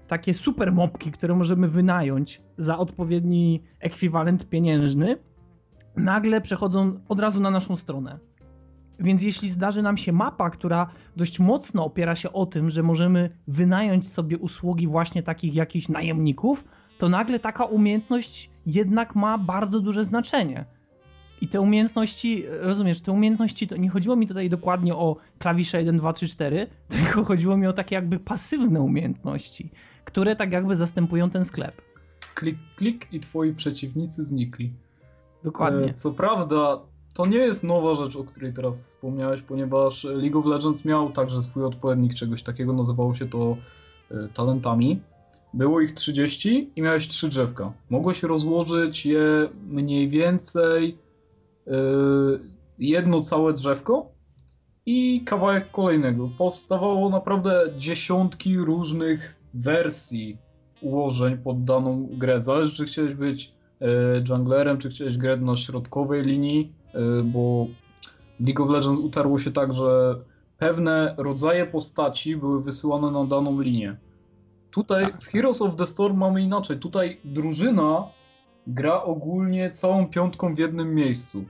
takie 0.08 0.34
super 0.34 0.72
mobki, 0.72 1.12
które 1.12 1.36
możemy 1.36 1.68
wynająć 1.68 2.42
za 2.58 2.78
odpowiedni 2.78 3.64
ekwiwalent 3.80 4.50
pieniężny, 4.50 5.18
nagle 5.96 6.42
przechodzą 6.42 7.00
od 7.10 7.20
razu 7.20 7.40
na 7.40 7.52
naszą 7.52 7.76
stronę. 7.76 8.20
Więc 9.00 9.24
jeśli 9.24 9.50
zdarzy 9.50 9.82
nam 9.82 9.98
się 9.98 10.12
mapa, 10.12 10.50
która 10.50 10.88
dość 11.16 11.40
mocno 11.40 11.86
opiera 11.86 12.16
się 12.16 12.34
o 12.34 12.46
tym, 12.46 12.70
że 12.70 12.84
możemy 12.84 13.30
wynająć 13.48 14.12
sobie 14.12 14.38
usługi 14.38 14.88
właśnie 14.88 15.24
takich 15.24 15.56
jakichś 15.56 15.90
najemników, 15.90 16.64
to 17.04 17.10
nagle 17.10 17.40
taka 17.40 17.66
umiejętność 17.66 18.50
jednak 18.66 19.16
ma 19.16 19.38
bardzo 19.38 19.80
duże 19.80 20.04
znaczenie. 20.04 20.66
I 21.42 21.48
te 21.48 21.62
umiejętności, 21.62 22.44
rozumiesz, 22.62 23.02
te 23.02 23.12
umiejętności, 23.12 23.68
to 23.68 23.78
nie 23.78 23.90
chodziło 23.90 24.16
mi 24.16 24.28
tutaj 24.28 24.50
dokładnie 24.50 24.96
o 24.96 25.16
klawisze 25.40 25.78
1, 25.78 25.98
2, 25.98 26.14
3, 26.14 26.28
4, 26.28 26.68
tylko 26.90 27.24
chodziło 27.24 27.58
mi 27.58 27.68
o 27.68 27.74
takie 27.74 27.96
jakby 27.96 28.20
pasywne 28.20 28.82
umiejętności, 28.82 29.70
które 30.06 30.36
tak 30.36 30.52
jakby 30.52 30.76
zastępują 30.76 31.30
ten 31.30 31.46
sklep. 31.46 31.82
Klik, 32.36 32.58
klik 32.76 33.08
i 33.12 33.20
twoi 33.20 33.54
przeciwnicy 33.54 34.24
znikli. 34.24 34.74
Dokładnie. 35.44 35.86
E, 35.86 35.94
co 35.94 36.12
prawda, 36.12 36.80
to 37.14 37.26
nie 37.26 37.38
jest 37.38 37.64
nowa 37.64 37.96
rzecz, 37.96 38.16
o 38.16 38.24
której 38.24 38.54
teraz 38.54 38.88
wspomniałeś, 38.88 39.42
ponieważ 39.42 40.04
League 40.04 40.40
of 40.40 40.46
Legends 40.46 40.86
miał 40.86 41.12
także 41.12 41.42
swój 41.42 41.64
odpowiednik 41.64 42.14
czegoś 42.14 42.44
takiego, 42.44 42.74
nazywało 42.74 43.16
się 43.16 43.26
to 43.26 43.58
e, 44.12 44.28
talentami. 44.34 45.00
Było 45.54 45.82
ich 45.82 45.92
30 45.92 46.72
i 46.76 46.82
miałeś 46.82 47.08
trzy 47.08 47.30
drzewka. 47.30 47.74
Mogłeś 47.90 48.24
rozłożyć 48.24 49.06
je 49.06 49.50
mniej 49.68 50.10
więcej 50.10 50.98
yy, 51.68 51.74
jedno 52.80 53.22
całe 53.22 53.54
drzewko 53.54 54.12
i 54.86 55.24
kawałek 55.26 55.72
kolejnego. 55.72 56.30
Powstawało 56.38 57.10
naprawdę 57.10 57.66
dziesiątki 57.78 58.58
różnych 58.58 59.36
wersji 59.54 60.38
ułożeń 60.82 61.38
pod 61.38 61.64
daną 61.64 62.08
grę. 62.12 62.42
Zależy, 62.42 62.76
czy 62.76 62.86
chciałeś 62.86 63.16
być 63.16 63.54
yy, 63.80 63.88
junglerem, 64.30 64.78
czy 64.78 64.90
chciałeś 64.90 65.18
grać 65.18 65.40
na 65.42 65.56
środkowej 65.56 66.24
linii, 66.24 66.74
yy, 66.94 67.24
bo 67.24 67.68
League 68.40 68.64
of 68.64 68.70
Legends 68.70 69.00
utarło 69.00 69.40
się 69.40 69.52
tak, 69.52 69.74
że 69.74 70.16
pewne 70.58 71.16
rodzaje 71.18 71.66
postaci 71.66 72.38
były 72.38 72.64
wysyłane 72.64 73.12
na 73.12 73.26
daną 73.26 73.62
linię. 73.62 73.98
Tutaj 74.74 75.04
tak. 75.04 75.22
w 75.22 75.28
Heroes 75.28 75.62
of 75.62 75.76
the 75.76 75.88
Storm 75.88 76.18
mamy 76.18 76.42
inaczej. 76.42 76.78
Tutaj 76.78 77.22
drużyna 77.24 78.08
gra 78.68 79.04
ogólnie 79.04 79.72
całą 79.72 80.08
piątką 80.08 80.56
w 80.56 80.58
jednym 80.58 80.96
miejscu. 80.96 81.46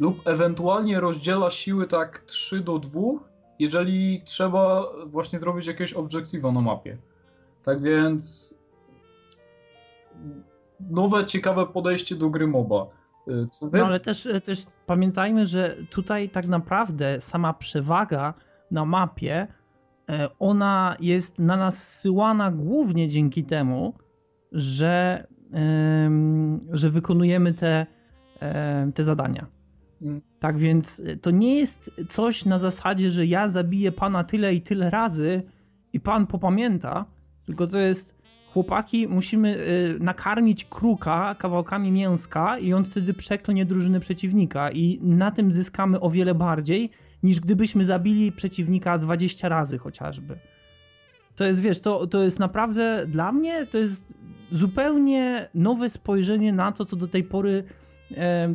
Lub 0.00 0.26
ewentualnie 0.26 1.00
rozdziela 1.00 1.50
siły 1.50 1.86
tak 1.86 2.18
3 2.18 2.60
do 2.60 2.78
2, 2.78 3.00
jeżeli 3.58 4.22
trzeba 4.24 4.86
właśnie 5.06 5.38
zrobić 5.38 5.66
jakieś 5.66 5.92
obiektywa 5.92 6.52
na 6.52 6.60
mapie. 6.60 6.98
Tak 7.62 7.82
więc 7.82 8.54
nowe, 10.90 11.26
ciekawe 11.26 11.66
podejście 11.66 12.14
do 12.16 12.30
gry 12.30 12.46
MOBA. 12.46 12.86
Y. 13.28 13.46
No 13.72 13.86
ale 13.86 14.00
też, 14.00 14.28
też 14.44 14.66
pamiętajmy, 14.86 15.46
że 15.46 15.76
tutaj 15.90 16.28
tak 16.28 16.46
naprawdę 16.46 17.20
sama 17.20 17.54
przewaga 17.54 18.34
na 18.70 18.84
mapie 18.84 19.46
ona 20.38 20.96
jest 21.00 21.38
na 21.38 21.56
nas 21.56 21.88
zsyłana 21.88 22.50
głównie 22.50 23.08
dzięki 23.08 23.44
temu, 23.44 23.94
że, 24.52 25.26
że 26.72 26.90
wykonujemy 26.90 27.54
te, 27.54 27.86
te 28.94 29.04
zadania. 29.04 29.46
Mm. 30.02 30.20
Tak 30.40 30.58
więc 30.58 31.02
to 31.22 31.30
nie 31.30 31.56
jest 31.58 31.90
coś 32.08 32.44
na 32.44 32.58
zasadzie, 32.58 33.10
że 33.10 33.26
ja 33.26 33.48
zabiję 33.48 33.92
pana 33.92 34.24
tyle 34.24 34.54
i 34.54 34.60
tyle 34.60 34.90
razy 34.90 35.42
i 35.92 36.00
pan 36.00 36.26
popamięta, 36.26 37.04
tylko 37.46 37.66
to 37.66 37.78
jest 37.78 38.16
chłopaki, 38.52 39.08
musimy 39.08 39.58
nakarmić 40.00 40.64
kruka 40.64 41.34
kawałkami 41.34 41.92
mięska 41.92 42.58
i 42.58 42.72
on 42.72 42.84
wtedy 42.84 43.14
przeklnie 43.14 43.64
drużynę 43.64 44.00
przeciwnika 44.00 44.70
i 44.70 44.98
na 45.02 45.30
tym 45.30 45.52
zyskamy 45.52 46.00
o 46.00 46.10
wiele 46.10 46.34
bardziej 46.34 46.90
niż 47.26 47.40
gdybyśmy 47.40 47.84
zabili 47.84 48.32
przeciwnika 48.32 48.98
20 48.98 49.48
razy 49.48 49.78
chociażby. 49.78 50.38
To 51.36 51.44
jest, 51.44 51.60
wiesz, 51.60 51.80
to, 51.80 52.06
to 52.06 52.22
jest 52.22 52.38
naprawdę 52.38 53.06
dla 53.06 53.32
mnie 53.32 53.66
to 53.66 53.78
jest 53.78 54.14
zupełnie 54.50 55.48
nowe 55.54 55.90
spojrzenie 55.90 56.52
na 56.52 56.72
to, 56.72 56.84
co 56.84 56.96
do 56.96 57.08
tej 57.08 57.24
pory, 57.24 57.64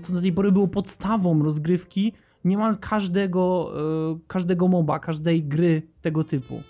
co 0.03 0.13
do 0.13 0.21
tej 0.21 0.33
pory 0.33 0.51
było 0.51 0.67
podstawą 0.67 1.43
rozgrywki 1.43 2.13
niemal 2.45 2.77
każdego, 2.77 3.73
e, 4.13 4.19
każdego 4.27 4.67
moba, 4.67 4.99
każdej 4.99 5.43
gry 5.43 5.81
tego 6.01 6.23
typu. 6.23 6.61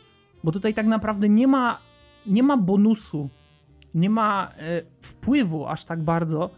Bo 0.44 0.52
tutaj 0.52 0.74
tak 0.74 0.86
naprawdę 0.86 1.30
nie 1.30 1.48
ma, 1.48 1.78
nie 2.26 2.44
ma 2.44 2.58
bonusu, 2.58 3.30
nie 3.94 4.10
ma 4.10 4.52
e, 4.58 4.82
wpływu 5.02 5.68
aż 5.68 5.86
tak 5.86 6.04
bardzo 6.04 6.50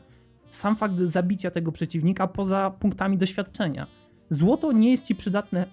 sam 0.52 0.76
fakt 0.76 1.00
zabicia 1.00 1.52
tego 1.52 1.72
przeciwnika 1.72 2.28
poza 2.28 2.72
punktami 2.80 3.18
doświadczenia. 3.18 3.88
Złoto 4.30 4.72
nie 4.72 4.92
jest 4.92 5.06
ci 5.06 5.16
przydatne. 5.16 5.66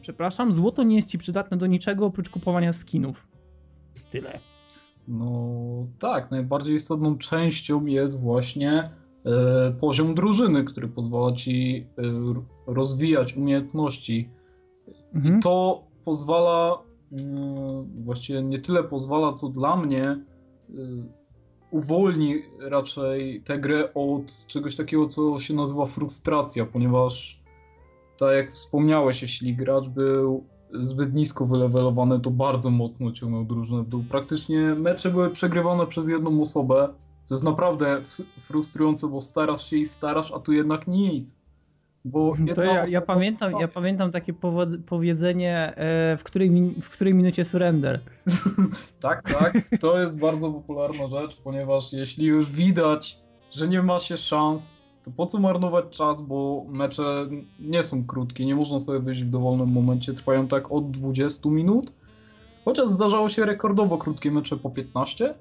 Przepraszam, 0.00 0.52
złoto 0.52 0.82
nie 0.82 0.96
jest 0.96 1.08
ci 1.08 1.18
przydatne 1.18 1.56
do 1.56 1.66
niczego 1.66 2.06
oprócz 2.06 2.30
kupowania 2.30 2.72
skinów. 2.72 3.28
Tyle. 4.10 4.40
No 5.08 5.86
tak, 5.98 6.30
najbardziej 6.30 6.76
istotną 6.76 7.18
częścią 7.18 7.86
jest 7.86 8.20
właśnie 8.20 8.90
e, 9.24 9.72
poziom 9.80 10.14
drużyny, 10.14 10.64
który 10.64 10.88
pozwala 10.88 11.32
ci 11.32 11.86
e, 11.98 12.02
rozwijać 12.66 13.36
umiejętności. 13.36 14.30
Mhm. 15.14 15.38
I 15.38 15.42
to 15.42 15.84
pozwala, 16.04 16.78
e, 17.12 17.16
właściwie 18.04 18.42
nie 18.42 18.58
tyle 18.58 18.84
pozwala, 18.84 19.32
co 19.32 19.48
dla 19.48 19.76
mnie 19.76 20.04
e, 20.04 20.24
uwolni 21.70 22.34
raczej 22.60 23.42
tę 23.42 23.58
grę 23.58 23.94
od 23.94 24.46
czegoś 24.46 24.76
takiego, 24.76 25.08
co 25.08 25.40
się 25.40 25.54
nazywa 25.54 25.86
frustracja, 25.86 26.66
ponieważ 26.66 27.35
tak 28.18 28.36
jak 28.36 28.52
wspomniałeś, 28.52 29.22
jeśli 29.22 29.56
gracz 29.56 29.88
był 29.88 30.44
zbyt 30.72 31.14
nisko 31.14 31.46
wylewelowany, 31.46 32.20
to 32.20 32.30
bardzo 32.30 32.70
mocno 32.70 33.12
ciągnął 33.12 33.44
drużynę 33.44 33.82
w 33.82 33.88
dół. 33.88 34.04
Praktycznie 34.08 34.58
mecze 34.58 35.10
były 35.10 35.30
przegrywane 35.30 35.86
przez 35.86 36.08
jedną 36.08 36.42
osobę, 36.42 36.88
co 37.24 37.34
jest 37.34 37.44
naprawdę 37.44 38.00
frustrujące, 38.40 39.08
bo 39.08 39.20
starasz 39.20 39.70
się 39.70 39.76
i 39.76 39.86
starasz, 39.86 40.32
a 40.32 40.38
tu 40.38 40.52
jednak 40.52 40.86
nic. 40.86 41.46
Bo 42.04 42.34
to 42.54 42.62
ja, 42.62 42.84
ja 42.88 43.00
pamiętam, 43.00 43.52
ja 43.60 43.68
pamiętam 43.68 44.10
takie 44.10 44.32
powiedzenie, 44.86 45.74
e, 45.76 46.16
w 46.16 46.22
której, 46.24 46.74
w 46.80 46.90
której 46.90 47.14
minucie 47.14 47.44
surrender. 47.44 48.00
tak, 49.00 49.32
tak. 49.32 49.52
To 49.80 49.98
jest 49.98 50.18
bardzo 50.18 50.52
popularna 50.52 51.06
rzecz, 51.06 51.36
ponieważ 51.36 51.92
jeśli 51.92 52.26
już 52.26 52.50
widać, 52.50 53.18
że 53.50 53.68
nie 53.68 53.82
ma 53.82 53.98
się 53.98 54.16
szans, 54.16 54.72
to 55.06 55.10
po 55.10 55.26
co 55.26 55.40
marnować 55.40 55.84
czas, 55.90 56.22
bo 56.22 56.64
mecze 56.68 57.28
nie 57.60 57.82
są 57.82 58.06
krótkie, 58.06 58.46
nie 58.46 58.54
można 58.54 58.80
sobie 58.80 58.98
wyjść 58.98 59.22
w 59.22 59.30
dowolnym 59.30 59.68
momencie, 59.68 60.14
trwają 60.14 60.48
tak 60.48 60.72
od 60.72 60.90
20 60.90 61.48
minut. 61.50 61.92
Chociaż 62.64 62.88
zdarzało 62.88 63.28
się 63.28 63.46
rekordowo 63.46 63.98
krótkie 63.98 64.30
mecze 64.30 64.56
po 64.56 64.70
15, 64.70 65.34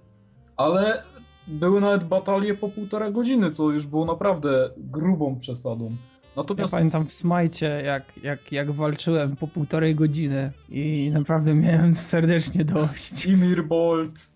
ale 0.57 1.03
były 1.47 1.81
nawet 1.81 2.03
batalie 2.03 2.55
po 2.55 2.69
półtora 2.69 3.11
godziny, 3.11 3.51
co 3.51 3.71
już 3.71 3.85
było 3.85 4.05
naprawdę 4.05 4.69
grubą 4.77 5.39
przesadą. 5.39 5.95
Natomiast... 6.35 6.73
Ja 6.73 6.77
pamiętam 6.77 7.05
w 7.05 7.13
Smajcie, 7.13 7.81
jak, 7.85 8.23
jak, 8.23 8.51
jak 8.51 8.71
walczyłem 8.71 9.35
po 9.35 9.47
półtorej 9.47 9.95
godziny 9.95 10.51
i 10.69 11.11
naprawdę 11.13 11.53
miałem 11.53 11.93
serdecznie 11.93 12.65
dość. 12.65 13.25
Imir 13.25 13.67
Bolt, 13.67 14.34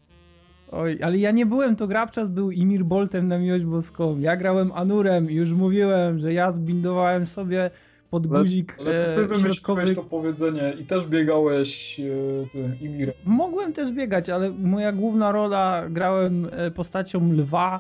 Oj, 0.71 0.99
ale 1.03 1.17
ja 1.17 1.31
nie 1.31 1.45
byłem, 1.45 1.75
to 1.75 1.87
Grabczas 1.87 2.29
był 2.29 2.51
Imir 2.51 2.85
Boltem 2.85 3.27
na 3.27 3.37
miłość 3.37 3.63
boską. 3.63 4.19
Ja 4.19 4.35
grałem 4.37 4.71
Anurem 4.71 5.31
i 5.31 5.33
już 5.33 5.51
mówiłem, 5.53 6.19
że 6.19 6.33
ja 6.33 6.51
zbindowałem 6.51 7.25
sobie 7.25 7.71
pod 8.09 8.27
guzik 8.27 8.75
Ale, 8.79 8.89
ale 8.89 9.15
ty 9.15 9.21
e, 9.21 9.27
wymyśliłeś 9.27 9.95
to 9.95 10.03
powiedzenie 10.03 10.73
i 10.79 10.85
też 10.85 11.05
biegałeś 11.05 11.99
e, 11.99 12.85
Imirem. 12.85 13.15
Mogłem 13.25 13.73
też 13.73 13.91
biegać, 13.91 14.29
ale 14.29 14.49
moja 14.51 14.91
główna 14.91 15.31
rola 15.31 15.83
grałem 15.89 16.47
e, 16.51 16.71
postacią 16.71 17.33
lwa, 17.33 17.79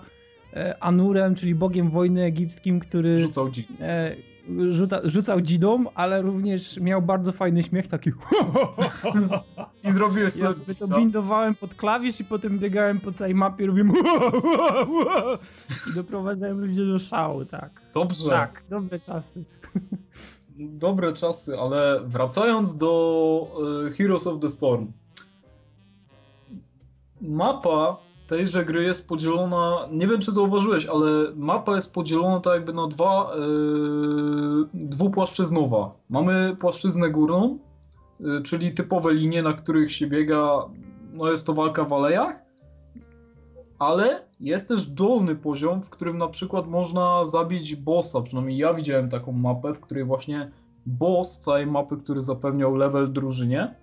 e, 0.53 0.83
Anurem, 0.83 1.35
czyli 1.35 1.55
bogiem 1.55 1.89
wojny 1.89 2.23
egipskim, 2.23 2.79
który... 2.79 3.19
Rzucał 3.19 3.49
dzik. 3.49 3.67
E, 3.81 4.15
rzuca, 4.69 5.01
rzucał 5.03 5.41
dzidą, 5.41 5.85
ale 5.95 6.21
również 6.21 6.77
miał 6.77 7.01
bardzo 7.01 7.31
fajny 7.31 7.63
śmiech, 7.63 7.87
taki 7.87 8.11
I 9.83 9.91
zrobiłeś 9.91 10.33
sobie... 10.33 10.45
Ja 10.45 10.51
sobie 10.51 10.75
to 10.75 10.87
bindowałem 10.87 11.55
pod 11.55 11.75
klawisz 11.75 12.19
i 12.19 12.25
potem 12.25 12.59
biegałem 12.59 12.99
po 12.99 13.11
całej 13.11 13.35
mapie, 13.35 13.67
robiłem 13.67 13.91
i 15.91 15.95
doprowadzałem 15.95 16.59
ludzi 16.59 16.75
do 16.75 16.99
szału, 16.99 17.45
tak. 17.45 17.81
Dobrze. 17.93 18.29
Tak, 18.29 18.63
dobre 18.69 18.99
czasy. 18.99 19.43
Dobre 20.61 21.13
czasy, 21.13 21.59
ale 21.59 22.01
wracając 22.05 22.77
do 22.77 23.51
uh, 23.87 23.95
Heroes 23.95 24.27
of 24.27 24.39
the 24.39 24.49
Storm. 24.49 24.91
Mapa 27.21 27.97
tejże 28.29 28.65
gry 28.65 28.83
jest 28.83 29.07
podzielona, 29.07 29.87
nie 29.91 30.07
wiem 30.07 30.21
czy 30.21 30.31
zauważyłeś, 30.31 30.85
ale 30.85 31.09
mapa 31.35 31.75
jest 31.75 31.93
podzielona 31.93 32.39
tak 32.39 32.53
jakby 32.53 32.73
na 32.73 32.87
dwa, 32.87 33.31
yy, 33.35 34.67
dwupłaszczyznowa. 34.73 35.91
Mamy 36.09 36.55
płaszczyznę 36.59 37.09
górną, 37.09 37.59
yy, 38.19 38.41
czyli 38.41 38.73
typowe 38.73 39.13
linie, 39.13 39.43
na 39.43 39.53
których 39.53 39.91
się 39.91 40.07
biega, 40.07 40.65
no 41.13 41.31
jest 41.31 41.47
to 41.47 41.53
walka 41.53 41.85
w 41.85 41.93
alejach, 41.93 42.35
ale 43.79 44.25
jest 44.39 44.67
też 44.67 44.87
dolny 44.87 45.35
poziom, 45.35 45.81
w 45.81 45.89
którym 45.89 46.17
na 46.17 46.27
przykład 46.27 46.67
można 46.67 47.25
zabić 47.25 47.75
bossa, 47.75 48.21
przynajmniej 48.21 48.57
ja 48.57 48.73
widziałem 48.73 49.09
taką 49.09 49.31
mapę, 49.31 49.73
w 49.73 49.79
której 49.79 50.03
właśnie 50.03 50.51
boss 50.85 51.39
całej 51.39 51.67
mapy, 51.67 51.97
który 51.97 52.21
zapewniał 52.21 52.75
level 52.75 53.13
drużynie, 53.13 53.75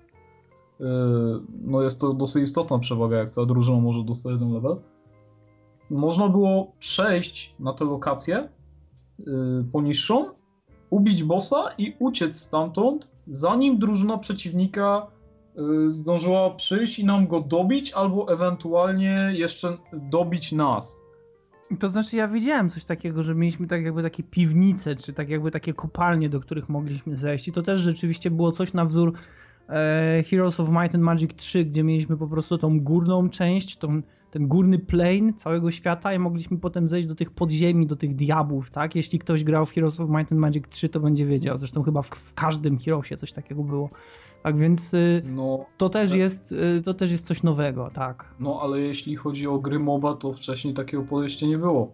no 1.63 1.83
jest 1.83 2.01
to 2.01 2.13
dosyć 2.13 2.43
istotna 2.43 2.79
przewaga, 2.79 3.17
jak 3.17 3.31
cała 3.31 3.47
drużyna 3.47 3.81
może 3.81 4.05
dostać 4.05 4.33
jeden 4.33 4.53
level. 4.53 4.77
Można 5.91 6.29
było 6.29 6.73
przejść 6.79 7.55
na 7.59 7.73
tę 7.73 7.85
lokację 7.85 8.49
yy, 9.19 9.65
poniższą, 9.73 10.27
ubić 10.91 11.25
bossa 11.25 11.65
i 11.79 11.97
uciec 11.99 12.41
stamtąd, 12.41 13.11
zanim 13.27 13.79
drużyna 13.79 14.19
przeciwnika 14.19 15.07
yy, 15.57 15.95
zdążyła 15.95 16.51
przyjść 16.51 16.99
i 16.99 17.05
nam 17.05 17.27
go 17.27 17.41
dobić, 17.41 17.93
albo 17.93 18.33
ewentualnie 18.33 19.31
jeszcze 19.35 19.77
dobić 19.93 20.53
nas. 20.53 21.01
To 21.81 21.89
znaczy 21.89 22.17
ja 22.17 22.29
widziałem 22.29 22.71
coś 22.71 22.85
takiego, 22.85 23.23
że 23.23 23.35
mieliśmy 23.35 23.67
tak 23.67 23.85
jakby 23.85 24.03
takie 24.03 24.23
piwnice, 24.23 24.97
czy 24.97 25.13
tak 25.13 25.29
jakby 25.29 25.51
takie 25.51 25.75
kopalnie, 25.75 26.29
do 26.29 26.41
których 26.41 26.69
mogliśmy 26.69 27.17
zejść 27.17 27.49
i 27.49 27.53
to 27.53 27.63
też 27.63 27.81
rzeczywiście 27.81 28.31
było 28.31 28.53
coś 28.53 28.75
na 28.75 28.85
wzór 28.85 29.13
Heroes 30.31 30.61
of 30.61 30.69
Might 30.69 30.95
and 30.95 31.05
Magic 31.05 31.31
3, 31.37 31.65
gdzie 31.65 31.85
mieliśmy 31.85 32.17
po 32.17 32.27
prostu 32.27 32.59
tą 32.59 32.81
górną 32.81 33.29
część, 33.29 33.77
tą, 33.77 34.03
ten 34.31 34.49
górny 34.49 34.79
plane 34.79 35.33
całego 35.37 35.71
świata 35.71 36.15
i 36.15 36.19
mogliśmy 36.19 36.59
potem 36.59 36.89
zejść 36.89 37.09
do 37.09 37.15
tych 37.15 37.31
podziemi, 37.31 37.87
do 37.87 37.97
tych 37.97 38.15
diabłów, 38.15 38.71
tak? 38.71 38.97
Jeśli 38.97 39.19
ktoś 39.19 39.45
grał 39.45 39.67
w 39.67 39.73
Heroes 39.73 40.01
of 40.01 40.11
Might 40.11 40.33
and 40.33 40.41
Magic 40.41 40.65
3, 40.69 40.89
to 40.89 41.01
będzie 41.01 41.27
wiedział. 41.27 41.59
Zresztą 41.59 41.83
chyba 41.83 42.03
w, 42.03 42.07
w 42.07 42.35
każdym 42.35 42.79
Heroesie 42.79 43.17
coś 43.17 43.33
takiego 43.33 43.63
było. 43.63 43.91
Tak 44.43 44.59
więc 44.59 44.95
y, 44.95 45.23
no, 45.25 45.67
to, 45.77 45.89
też 45.89 46.11
tak. 46.11 46.19
jest, 46.19 46.53
y, 46.53 46.83
to 46.85 46.95
też 46.95 47.11
jest 47.11 47.27
coś 47.27 47.43
nowego, 47.43 47.91
tak. 47.95 48.35
No 48.41 48.61
ale 48.63 48.81
jeśli 48.81 49.17
chodzi 49.17 49.47
o 49.47 49.59
gry 49.59 49.79
MOBA, 49.79 50.15
to 50.15 50.33
wcześniej 50.33 50.75
takiego 50.75 51.03
podejścia 51.03 51.47
nie 51.47 51.59
było. 51.59 51.93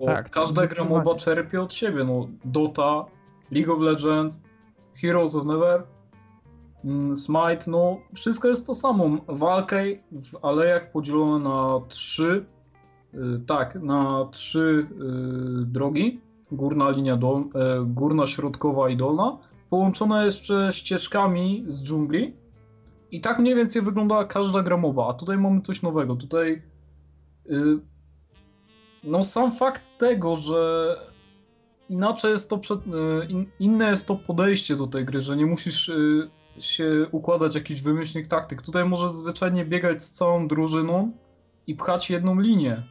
Bo 0.00 0.06
tak, 0.06 0.30
każda 0.30 0.66
gra 0.66 0.84
MOBA 0.84 1.14
czerpie 1.14 1.62
od 1.62 1.74
siebie. 1.74 2.04
No, 2.04 2.28
Dota, 2.44 3.04
League 3.50 3.72
of 3.72 3.80
Legends, 3.80 4.42
Heroes 4.94 5.34
of 5.36 5.46
Never 5.46 5.82
Smite, 7.14 7.70
no 7.70 7.98
wszystko 8.14 8.48
jest 8.48 8.66
to 8.66 8.74
samo. 8.74 9.10
Walkę 9.28 9.84
w 10.12 10.44
alejach 10.44 10.92
podzielone 10.92 11.44
na 11.48 11.80
trzy, 11.88 12.46
yy, 13.12 13.40
tak, 13.46 13.74
na 13.74 14.28
trzy 14.30 14.86
yy, 14.98 15.66
drogi. 15.66 16.20
Górna 16.52 16.90
linia, 16.90 17.16
dol, 17.16 17.38
yy, 17.38 17.86
górna, 17.86 18.26
środkowa 18.26 18.88
i 18.88 18.96
dolna. 18.96 19.38
Połączona 19.70 20.24
jeszcze 20.24 20.68
ścieżkami 20.72 21.64
z 21.66 21.84
dżungli. 21.84 22.36
I 23.10 23.20
tak 23.20 23.38
mniej 23.38 23.54
więcej 23.54 23.82
wyglądała 23.82 24.24
każda 24.24 24.62
gramowa. 24.62 25.08
A 25.08 25.14
tutaj 25.14 25.38
mamy 25.38 25.60
coś 25.60 25.82
nowego. 25.82 26.16
Tutaj 26.16 26.62
y, 27.50 27.78
no 29.04 29.24
sam 29.24 29.52
fakt 29.52 29.82
tego, 29.98 30.36
że 30.36 30.96
inaczej 31.88 32.32
jest 32.32 32.50
to 32.50 32.58
przed, 32.58 32.86
y, 32.86 32.90
inne 33.58 33.90
jest 33.90 34.06
to 34.06 34.16
podejście 34.16 34.76
do 34.76 34.86
tej 34.86 35.04
gry, 35.04 35.20
że 35.20 35.36
nie 35.36 35.46
musisz 35.46 35.88
y, 35.88 36.30
się 36.58 37.06
układać 37.12 37.54
jakiś 37.54 37.82
wymyślnych 37.82 38.28
taktyk. 38.28 38.62
Tutaj 38.62 38.84
możesz 38.84 39.12
zwyczajnie 39.12 39.64
biegać 39.64 40.02
z 40.02 40.10
całą 40.10 40.48
drużyną 40.48 41.12
i 41.66 41.74
pchać 41.74 42.10
jedną 42.10 42.40
linię, 42.40 42.82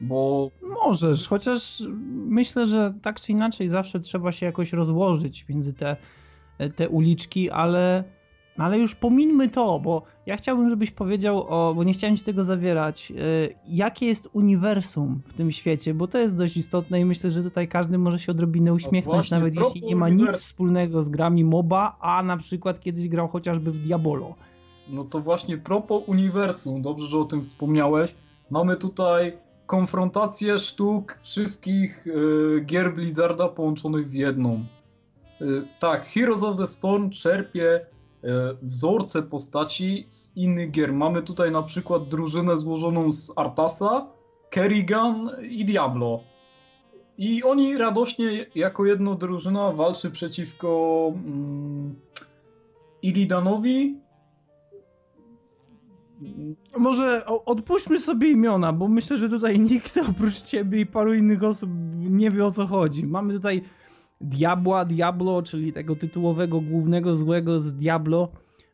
bo... 0.00 0.50
Możesz, 0.62 1.28
chociaż 1.28 1.82
myślę, 2.12 2.66
że 2.66 2.94
tak 3.02 3.20
czy 3.20 3.32
inaczej 3.32 3.68
zawsze 3.68 4.00
trzeba 4.00 4.32
się 4.32 4.46
jakoś 4.46 4.72
rozłożyć 4.72 5.48
między 5.48 5.74
te, 5.74 5.96
te 6.76 6.88
uliczki, 6.88 7.50
ale 7.50 8.04
No 8.58 8.64
ale 8.64 8.78
już 8.78 8.94
pomińmy 8.94 9.48
to, 9.48 9.80
bo 9.80 10.02
ja 10.26 10.36
chciałbym, 10.36 10.70
żebyś 10.70 10.90
powiedział 10.90 11.46
o, 11.48 11.74
bo 11.74 11.84
nie 11.84 11.92
chciałem 11.92 12.16
ci 12.16 12.24
tego 12.24 12.44
zawierać, 12.44 13.10
yy, 13.10 13.16
jakie 13.68 14.06
jest 14.06 14.28
uniwersum 14.32 15.20
w 15.26 15.34
tym 15.34 15.52
świecie, 15.52 15.94
bo 15.94 16.06
to 16.06 16.18
jest 16.18 16.36
dość 16.36 16.56
istotne 16.56 17.00
i 17.00 17.04
myślę, 17.04 17.30
że 17.30 17.42
tutaj 17.42 17.68
każdy 17.68 17.98
może 17.98 18.18
się 18.18 18.32
odrobinę 18.32 18.72
uśmiechnąć, 18.72 19.16
właśnie, 19.16 19.38
nawet 19.38 19.54
jeśli 19.54 19.82
nie 19.82 19.96
ma 19.96 20.06
uniwersum. 20.06 20.32
nic 20.32 20.42
wspólnego 20.42 21.02
z 21.02 21.08
grami 21.08 21.44
MOBA, 21.44 21.96
a 22.00 22.22
na 22.22 22.36
przykład 22.36 22.80
kiedyś 22.80 23.08
grał 23.08 23.28
chociażby 23.28 23.72
w 23.72 23.78
Diabolo. 23.78 24.34
No 24.88 25.04
to 25.04 25.20
właśnie 25.20 25.58
propos 25.58 26.02
uniwersum, 26.06 26.82
dobrze, 26.82 27.06
że 27.06 27.18
o 27.18 27.24
tym 27.24 27.44
wspomniałeś. 27.44 28.14
Mamy 28.50 28.76
tutaj 28.76 29.32
konfrontację 29.66 30.58
sztuk 30.58 31.18
wszystkich 31.22 32.06
y, 32.06 32.64
gier 32.66 32.94
Blizzarda 32.94 33.48
połączonych 33.48 34.08
w 34.08 34.14
jedną. 34.14 34.64
Y, 35.40 35.62
tak, 35.80 36.06
Heroes 36.06 36.42
of 36.42 36.56
the 36.56 36.66
Storm 36.66 37.10
czerpie 37.10 37.76
y, 37.76 37.97
wzorce 38.62 39.22
postaci 39.22 40.04
z 40.08 40.36
innych 40.36 40.70
gier. 40.70 40.92
Mamy 40.92 41.22
tutaj 41.22 41.50
na 41.50 41.62
przykład 41.62 42.08
drużynę 42.08 42.58
złożoną 42.58 43.12
z 43.12 43.32
Artasa, 43.36 44.06
Kerrigan 44.50 45.30
i 45.50 45.64
Diablo. 45.64 46.20
I 47.18 47.42
oni 47.42 47.78
radośnie 47.78 48.46
jako 48.54 48.86
jedna 48.86 49.14
drużyna 49.14 49.72
walczy 49.72 50.10
przeciwko 50.10 51.12
mm, 51.14 51.94
Illidanowi, 53.02 54.00
Może 56.78 57.26
odpuśćmy 57.26 58.00
sobie 58.00 58.30
imiona, 58.30 58.72
bo 58.72 58.88
myślę, 58.88 59.18
że 59.18 59.28
tutaj 59.28 59.60
nikt 59.70 59.98
oprócz 60.10 60.42
ciebie 60.42 60.80
i 60.80 60.86
paru 60.86 61.14
innych 61.14 61.44
osób 61.44 61.70
nie 61.96 62.30
wie 62.30 62.46
o 62.46 62.52
co 62.52 62.66
chodzi. 62.66 63.06
Mamy 63.06 63.32
tutaj 63.32 63.62
Diabła, 64.20 64.84
Diablo, 64.84 65.42
czyli 65.42 65.72
tego 65.72 65.96
tytułowego 65.96 66.60
głównego 66.60 67.16
złego 67.16 67.60
z 67.60 67.74
Diablo. 67.74 68.28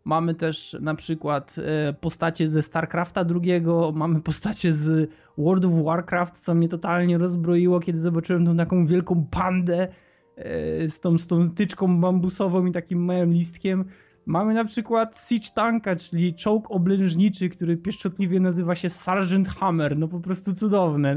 Mamy 0.05 0.35
też 0.35 0.77
na 0.81 0.95
przykład 0.95 1.57
e, 1.59 1.93
postacie 1.93 2.49
ze 2.49 2.63
StarCrafta 2.63 3.25
II, 3.43 3.63
mamy 3.93 4.21
postacie 4.21 4.73
z 4.73 5.11
World 5.39 5.65
of 5.65 5.85
Warcraft, 5.85 6.39
co 6.39 6.55
mnie 6.55 6.69
totalnie 6.69 7.19
rozbroiło, 7.19 7.81
kiedy 7.81 7.99
zobaczyłem 7.99 8.47
tą 8.47 8.57
taką 8.57 8.87
wielką 8.87 9.27
pandę 9.31 9.89
e, 10.37 10.89
z 10.89 11.01
tą, 11.01 11.19
z 11.19 11.27
tą 11.27 11.51
tyczką 11.51 12.01
bambusową 12.01 12.67
i 12.67 12.73
takim 12.73 13.05
małym 13.05 13.33
listkiem. 13.33 13.85
Mamy 14.27 14.55
na 14.55 14.65
przykład 14.65 15.27
Siege 15.29 15.49
Tanka, 15.55 15.97
czyli 15.97 16.35
czołg 16.35 16.71
oblężniczy, 16.71 17.49
który 17.49 17.77
pieszczotliwie 17.77 18.41
nazywa 18.41 18.75
się 18.75 18.91
Sergeant 18.91 19.49
Hammer. 19.49 19.99
No 19.99 20.09
po 20.09 20.21
prostu 20.21 20.55
cudowne. 20.55 21.17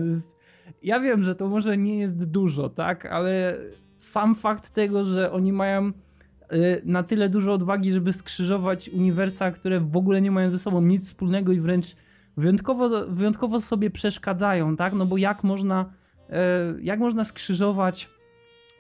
Ja 0.84 1.00
wiem, 1.00 1.24
że 1.24 1.36
to 1.36 1.48
może 1.48 1.78
nie 1.78 2.00
jest 2.00 2.32
dużo, 2.32 2.70
tak, 2.70 3.06
ale 3.06 3.58
sam 3.98 4.36
fakt 4.36 4.70
tego, 4.70 5.06
że 5.06 5.32
oni 5.32 5.54
mają 5.54 5.88
y, 5.88 6.82
na 6.86 7.04
tyle 7.04 7.30
dużo 7.30 7.54
odwagi, 7.54 7.92
żeby 7.92 8.14
skrzyżować 8.14 8.90
uniwersa, 8.90 9.52
które 9.52 9.80
w 9.80 9.98
ogóle 9.98 10.22
nie 10.22 10.32
mają 10.32 10.50
ze 10.50 10.60
sobą 10.60 10.82
nic 10.82 11.08
wspólnego 11.08 11.52
i 11.52 11.60
wręcz 11.60 11.96
wyjątkowo, 12.38 12.90
wyjątkowo 13.08 13.62
sobie 13.62 13.90
przeszkadzają, 13.90 14.76
tak? 14.76 14.94
No 14.94 15.06
bo 15.06 15.18
jak 15.18 15.44
można, 15.44 15.94
e, 16.30 16.74
jak 16.82 17.00
można 17.00 17.26
skrzyżować 17.26 18.10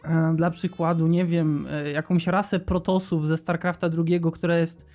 e, 0.04 0.34
dla 0.36 0.52
przykładu, 0.52 1.08
nie 1.08 1.26
wiem, 1.26 1.68
jakąś 1.94 2.28
rasę 2.28 2.60
protosów 2.60 3.28
ze 3.28 3.38
StarCrafta 3.38 3.90
II, 4.08 4.22
która 4.34 4.58
jest 4.58 4.86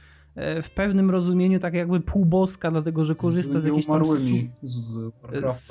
w 0.63 0.71
pewnym 0.71 1.11
rozumieniu 1.11 1.59
tak 1.61 1.75
jakby 1.75 2.01
półboska, 2.01 2.71
dlatego 2.71 3.05
że 3.05 3.15
korzysta 3.15 3.61
z, 3.61 3.65
jakichś 3.65 3.87
tam 3.87 3.95
su- 4.07 4.09
z 4.63 4.99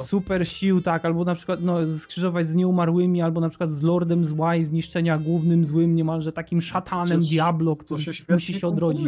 super 0.08 0.48
sił, 0.48 0.82
tak, 0.82 1.06
albo 1.06 1.24
na 1.26 1.36
przykład 1.36 1.62
no, 1.62 1.88
skrzyżować 1.88 2.48
z 2.48 2.56
nieumarłymi, 2.56 3.22
albo 3.22 3.42
na 3.42 3.50
przykład 3.50 3.72
z 3.72 3.84
Lordem 3.84 4.26
Zła 4.26 4.56
i 4.56 4.64
zniszczenia 4.64 5.18
głównym 5.18 5.66
złym, 5.66 5.96
niemalże 5.96 6.32
takim 6.32 6.62
szatanem 6.62 7.08
Przecież 7.20 7.30
Diablo, 7.30 7.76
który 7.76 8.04
się 8.04 8.24
musi 8.30 8.54
się 8.54 8.68
odrodzić. 8.68 9.08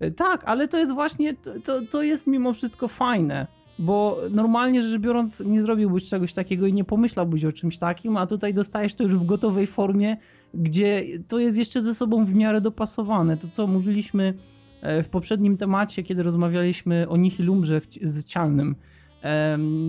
E, 0.00 0.10
Tak, 0.10 0.44
ale 0.44 0.68
to 0.68 0.78
jest 0.78 0.92
właśnie, 0.94 1.34
to, 1.64 1.80
to 1.90 2.02
jest 2.02 2.26
mimo 2.26 2.52
wszystko 2.52 2.88
fajne, 2.88 3.46
bo 3.78 4.18
normalnie 4.30 4.82
rzecz 4.82 5.00
biorąc 5.00 5.40
nie 5.40 5.62
zrobiłbyś 5.62 6.04
czegoś 6.04 6.32
takiego 6.32 6.66
i 6.66 6.72
nie 6.72 6.84
pomyślałbyś 6.84 7.44
o 7.44 7.52
czymś 7.52 7.78
takim, 7.78 8.16
a 8.16 8.26
tutaj 8.26 8.54
dostajesz 8.54 8.94
to 8.94 9.02
już 9.02 9.14
w 9.14 9.26
gotowej 9.26 9.66
formie, 9.66 10.16
gdzie 10.54 11.04
to 11.28 11.38
jest 11.38 11.58
jeszcze 11.58 11.82
ze 11.82 11.94
sobą 11.94 12.24
w 12.24 12.34
miarę 12.34 12.60
dopasowane. 12.60 13.36
To 13.36 13.48
co 13.48 13.66
mówiliśmy 13.66 14.34
e, 14.82 15.02
w 15.02 15.08
poprzednim 15.08 15.56
temacie, 15.56 16.02
kiedy 16.02 16.22
rozmawialiśmy 16.22 17.08
o 17.08 17.16
Nihilumbrze 17.16 17.80
z 18.02 18.24
Cialnym. 18.24 18.74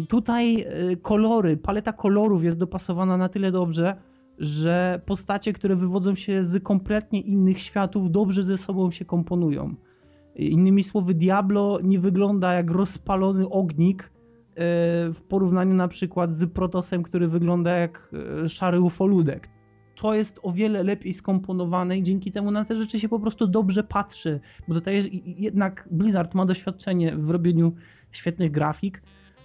Tutaj 0.09 0.61
e, 0.61 0.95
kolory, 0.95 1.57
paleta 1.57 1.93
kolorów 1.93 2.43
jest 2.43 2.59
dopasowana 2.59 3.17
na 3.17 3.29
tyle 3.29 3.51
dobrze, 3.51 3.95
że 4.39 5.01
postacie, 5.05 5.53
które 5.53 5.75
wywodzą 5.75 6.15
się 6.15 6.43
z 6.43 6.63
kompletnie 6.63 7.21
innych 7.21 7.59
światów, 7.59 8.11
dobrze 8.11 8.43
ze 8.43 8.57
sobą 8.57 8.91
się 8.91 9.05
komponują. 9.05 9.75
Innymi 10.35 10.83
słowy, 10.83 11.13
Diablo 11.13 11.79
nie 11.83 11.99
wygląda 11.99 12.53
jak 12.53 12.71
rozpalony 12.71 13.49
ognik 13.49 14.03
e, 14.03 14.09
w 15.13 15.21
porównaniu 15.27 15.75
na 15.75 15.87
przykład 15.87 16.33
z 16.33 16.53
Protosem, 16.53 17.03
który 17.03 17.27
wygląda 17.27 17.71
jak 17.71 18.13
szary 18.47 18.81
ufoludek. 18.81 19.54
To 19.95 20.13
jest 20.13 20.39
o 20.43 20.51
wiele 20.51 20.83
lepiej 20.83 21.13
skomponowane 21.13 21.97
i 21.97 22.03
dzięki 22.03 22.31
temu 22.31 22.51
na 22.51 22.65
te 22.65 22.77
rzeczy 22.77 22.99
się 22.99 23.09
po 23.09 23.19
prostu 23.19 23.47
dobrze 23.47 23.83
patrzy, 23.83 24.39
bo 24.67 24.73
tutaj 24.73 25.23
jednak 25.37 25.87
Blizzard 25.91 26.33
ma 26.35 26.45
doświadczenie 26.45 27.15
w 27.17 27.29
robieniu 27.29 27.73
świetnych 28.11 28.51
grafik. 28.51 29.01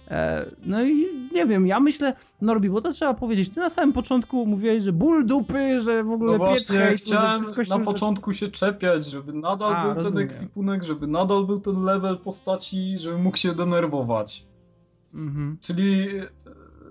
E, 0.07 0.45
No 0.65 0.83
i 0.83 1.07
nie 1.33 1.45
wiem, 1.45 1.67
ja 1.67 1.79
myślę, 1.79 2.13
Norbi, 2.41 2.69
bo 2.69 2.81
to 2.81 2.91
trzeba 2.91 3.13
powiedzieć, 3.13 3.49
ty 3.49 3.59
na 3.59 3.69
samym 3.69 3.93
początku 3.93 4.45
mówiłeś, 4.45 4.83
że 4.83 4.93
ból 4.93 5.25
dupy, 5.25 5.81
że 5.81 6.03
w 6.03 6.11
ogóle 6.11 6.31
No 6.31 6.37
właśnie, 6.37 6.77
że 6.77 6.95
chciałem 6.95 7.41
na 7.69 7.79
początku 7.79 8.33
się 8.33 8.49
czepiać, 8.49 9.05
żeby 9.05 9.33
nadal 9.33 9.73
A, 9.73 9.85
był 9.85 9.93
rozumiem. 9.93 10.27
ten 10.27 10.35
ekwipunek, 10.35 10.83
żeby 10.83 11.07
nadal 11.07 11.45
był 11.45 11.59
ten 11.59 11.83
level 11.83 12.17
postaci, 12.17 12.99
żeby 12.99 13.17
mógł 13.17 13.37
się 13.37 13.53
denerwować. 13.53 14.45
Mhm. 15.13 15.57
Czyli 15.61 16.07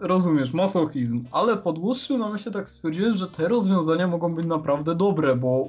rozumiesz, 0.00 0.52
masochizm. 0.52 1.24
Ale 1.32 1.56
po 1.56 1.72
dłuższym 1.72 2.18
namyśle 2.18 2.52
tak 2.52 2.68
stwierdziłem, 2.68 3.16
że 3.16 3.26
te 3.26 3.48
rozwiązania 3.48 4.06
mogą 4.06 4.34
być 4.34 4.46
naprawdę 4.46 4.94
dobre, 4.94 5.36
bo 5.36 5.68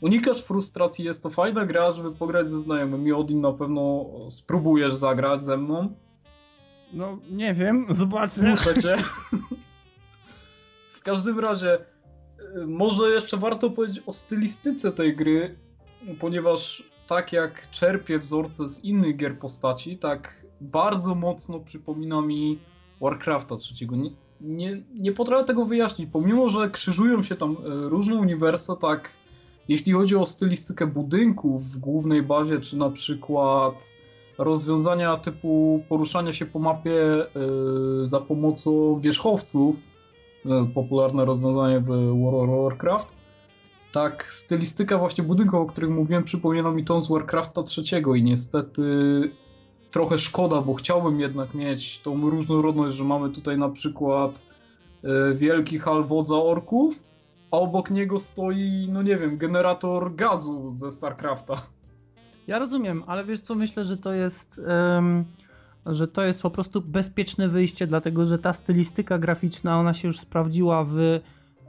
unikasz 0.00 0.42
frustracji, 0.42 1.04
jest 1.04 1.22
to 1.22 1.30
fajna 1.30 1.66
gra, 1.66 1.90
żeby 1.90 2.12
pograć 2.12 2.48
ze 2.48 2.60
znajomymi. 2.60 3.12
Odin 3.12 3.40
na 3.40 3.52
pewno 3.52 4.06
spróbujesz 4.28 4.94
zagrać 4.94 5.42
ze 5.42 5.56
mną. 5.56 5.94
No, 6.92 7.18
nie 7.30 7.54
wiem, 7.54 7.86
zobaczę. 7.90 8.42
Muszę 8.42 8.74
cię. 8.74 8.96
W 10.90 11.00
każdym 11.02 11.40
razie, 11.40 11.78
y, 11.78 12.66
może 12.66 13.10
jeszcze 13.10 13.36
warto 13.36 13.70
powiedzieć 13.70 14.02
o 14.06 14.12
stylistyce 14.12 14.92
tej 14.92 15.16
gry, 15.16 15.58
ponieważ 16.20 16.84
tak 17.06 17.32
jak 17.32 17.70
czerpie 17.70 18.18
wzorce 18.18 18.68
z 18.68 18.84
innych 18.84 19.16
gier 19.16 19.38
postaci, 19.38 19.98
tak 19.98 20.46
bardzo 20.60 21.14
mocno 21.14 21.60
przypomina 21.60 22.20
mi 22.20 22.58
Warcrafta 23.00 23.56
trzeciego. 23.56 23.96
Nie, 23.96 24.10
nie, 24.40 24.82
nie 24.94 25.12
potrafię 25.12 25.44
tego 25.44 25.64
wyjaśnić, 25.64 26.08
pomimo 26.12 26.48
że 26.48 26.70
krzyżują 26.70 27.22
się 27.22 27.36
tam 27.36 27.52
y, 27.52 27.88
różne 27.88 28.14
uniwersa, 28.14 28.76
tak 28.76 29.10
jeśli 29.68 29.92
chodzi 29.92 30.16
o 30.16 30.26
stylistykę 30.26 30.86
budynków 30.86 31.64
w 31.64 31.78
głównej 31.78 32.22
bazie, 32.22 32.60
czy 32.60 32.78
na 32.78 32.90
przykład 32.90 33.94
rozwiązania 34.38 35.16
typu 35.16 35.82
poruszania 35.88 36.32
się 36.32 36.46
po 36.46 36.58
mapie 36.58 37.26
y, 38.02 38.06
za 38.06 38.20
pomocą 38.20 38.98
wierzchowców, 39.00 39.76
y, 40.46 40.48
popularne 40.74 41.24
rozwiązanie 41.24 41.80
w 41.80 41.86
World 42.22 42.50
of 42.50 42.62
Warcraft, 42.62 43.18
tak 43.92 44.32
stylistyka 44.32 44.98
właśnie 44.98 45.24
budynków, 45.24 45.60
o 45.60 45.66
których 45.66 45.90
mówiłem, 45.90 46.24
przypomina 46.24 46.70
mi 46.70 46.84
tą 46.84 47.00
z 47.00 47.08
Warcrafta 47.08 47.62
trzeciego 47.62 48.14
i 48.14 48.22
niestety 48.22 48.82
trochę 49.90 50.18
szkoda, 50.18 50.60
bo 50.60 50.74
chciałbym 50.74 51.20
jednak 51.20 51.54
mieć 51.54 52.00
tą 52.00 52.30
różnorodność, 52.30 52.96
że 52.96 53.04
mamy 53.04 53.30
tutaj 53.30 53.58
na 53.58 53.68
przykład 53.68 54.46
y, 55.04 55.34
wielki 55.34 55.78
hal 55.78 56.04
wodza 56.04 56.36
orków, 56.36 57.02
a 57.50 57.56
obok 57.56 57.90
niego 57.90 58.18
stoi, 58.18 58.88
no 58.92 59.02
nie 59.02 59.16
wiem, 59.16 59.38
generator 59.38 60.14
gazu 60.14 60.70
ze 60.70 60.90
StarCrafta. 60.90 61.54
Ja 62.46 62.58
rozumiem, 62.58 63.04
ale 63.06 63.24
wiesz 63.24 63.40
co, 63.40 63.54
myślę, 63.54 63.84
że 63.84 63.96
to 63.96 64.12
jest, 64.12 64.60
em, 64.66 65.24
że 65.86 66.08
to 66.08 66.22
jest 66.22 66.42
po 66.42 66.50
prostu 66.50 66.80
bezpieczne 66.80 67.48
wyjście, 67.48 67.86
dlatego 67.86 68.26
że 68.26 68.38
ta 68.38 68.52
stylistyka 68.52 69.18
graficzna, 69.18 69.80
ona 69.80 69.94
się 69.94 70.08
już 70.08 70.20
sprawdziła 70.20 70.84
w, 70.84 71.20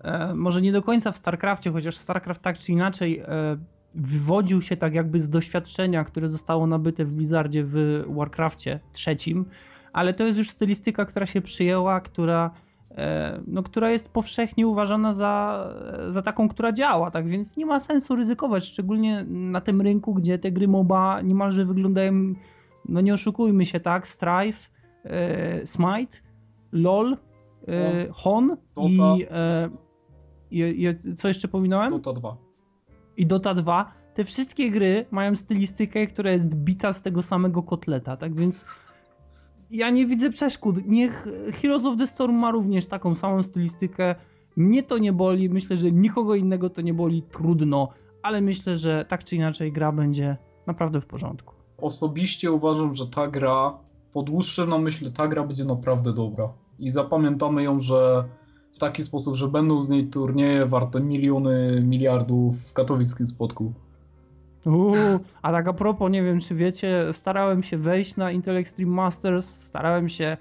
e, 0.03 0.33
może 0.33 0.61
nie 0.61 0.71
do 0.71 0.81
końca 0.81 1.11
w 1.11 1.17
StarCraftie, 1.17 1.71
chociaż 1.71 1.97
StarCraft 1.97 2.41
tak 2.41 2.57
czy 2.57 2.71
inaczej 2.71 3.19
e, 3.19 3.57
wywodził 3.95 4.61
się 4.61 4.77
tak 4.77 4.93
jakby 4.93 5.19
z 5.19 5.29
doświadczenia, 5.29 6.03
które 6.03 6.29
zostało 6.29 6.67
nabyte 6.67 7.05
w 7.05 7.13
Blizzardzie 7.13 7.63
w 7.63 8.03
Warcraftie 8.07 8.79
trzecim, 8.93 9.45
ale 9.93 10.13
to 10.13 10.23
jest 10.23 10.37
już 10.37 10.49
stylistyka, 10.49 11.05
która 11.05 11.25
się 11.25 11.41
przyjęła, 11.41 12.01
która 12.01 12.51
e, 12.91 13.41
no, 13.47 13.63
która 13.63 13.91
jest 13.91 14.09
powszechnie 14.09 14.67
uważana 14.67 15.13
za, 15.13 15.65
za 16.09 16.21
taką, 16.21 16.49
która 16.49 16.71
działa, 16.71 17.11
tak 17.11 17.27
więc 17.27 17.57
nie 17.57 17.65
ma 17.65 17.79
sensu 17.79 18.15
ryzykować, 18.15 18.65
szczególnie 18.65 19.25
na 19.27 19.61
tym 19.61 19.81
rynku, 19.81 20.13
gdzie 20.13 20.39
te 20.39 20.51
gry 20.51 20.67
MOBA 20.67 21.21
niemalże 21.21 21.65
wyglądają, 21.65 22.33
no 22.89 23.01
nie 23.01 23.13
oszukujmy 23.13 23.65
się, 23.65 23.79
tak, 23.79 24.07
Strife, 24.07 24.69
e, 25.03 25.67
Smite, 25.67 26.17
LOL, 26.71 27.17
e, 27.67 28.07
Hon 28.11 28.57
i, 28.77 29.25
e, 29.31 29.69
i, 30.51 30.87
i 31.09 31.15
co 31.15 31.27
jeszcze 31.27 31.47
pominąłem? 31.47 31.91
Dota 31.91 32.13
2. 32.13 32.48
i 33.19 33.25
Dota 33.25 33.53
2 33.53 33.91
te 34.13 34.25
wszystkie 34.25 34.71
gry 34.71 35.05
mają 35.11 35.35
stylistykę, 35.35 36.07
która 36.07 36.31
jest 36.31 36.55
bita 36.55 36.93
z 36.93 37.01
tego 37.01 37.23
samego 37.23 37.63
kotleta, 37.63 38.17
tak 38.17 38.35
więc 38.35 38.65
ja 39.71 39.89
nie 39.89 40.05
widzę 40.05 40.29
przeszkód. 40.29 40.87
Niech 40.87 41.27
Heroes 41.53 41.85
of 41.85 41.97
the 41.97 42.07
Storm 42.07 42.35
ma 42.35 42.51
również 42.51 42.85
taką 42.85 43.15
samą 43.15 43.43
stylistykę. 43.43 44.15
Mnie 44.55 44.83
to 44.83 44.97
nie 44.97 45.13
boli, 45.13 45.49
myślę, 45.49 45.77
że 45.77 45.91
nikogo 45.91 46.35
innego 46.35 46.69
to 46.69 46.81
nie 46.81 46.93
boli, 46.93 47.21
trudno, 47.21 47.89
ale 48.23 48.41
myślę, 48.41 48.77
że 48.77 49.05
tak 49.07 49.23
czy 49.23 49.35
inaczej 49.35 49.71
gra 49.71 49.91
będzie 49.91 50.37
naprawdę 50.67 51.01
w 51.01 51.07
porządku. 51.07 51.53
Osobiście 51.77 52.51
uważam, 52.51 52.95
że 52.95 53.07
ta 53.07 53.27
gra, 53.27 53.77
po 54.13 54.23
dłuższym 54.23 54.69
namyśle, 54.69 55.11
ta 55.11 55.27
gra 55.27 55.43
będzie 55.43 55.65
naprawdę 55.65 56.13
dobra. 56.13 56.53
I 56.79 56.89
zapamiętamy 56.89 57.63
ją, 57.63 57.81
że 57.81 58.23
w 58.79 58.81
taki 58.81 59.03
sposób, 59.03 59.35
że 59.35 59.47
będą 59.47 59.81
z 59.81 59.89
niej 59.89 60.07
turnieje 60.07 60.65
warte 60.65 61.01
miliony, 61.01 61.81
miliardów 61.83 62.57
w 62.69 62.73
katowickim 62.73 63.27
spotku. 63.27 63.73
Uuu, 64.65 64.95
a 65.41 65.51
tak 65.51 65.67
a 65.67 65.73
propos, 65.73 66.11
nie 66.11 66.23
wiem 66.23 66.39
czy 66.39 66.55
wiecie, 66.55 67.05
starałem 67.11 67.63
się 67.63 67.77
wejść 67.77 68.15
na 68.15 68.31
Intel 68.31 68.57
Extreme 68.57 68.91
Masters, 68.91 69.63
starałem 69.63 70.09
się 70.09 70.37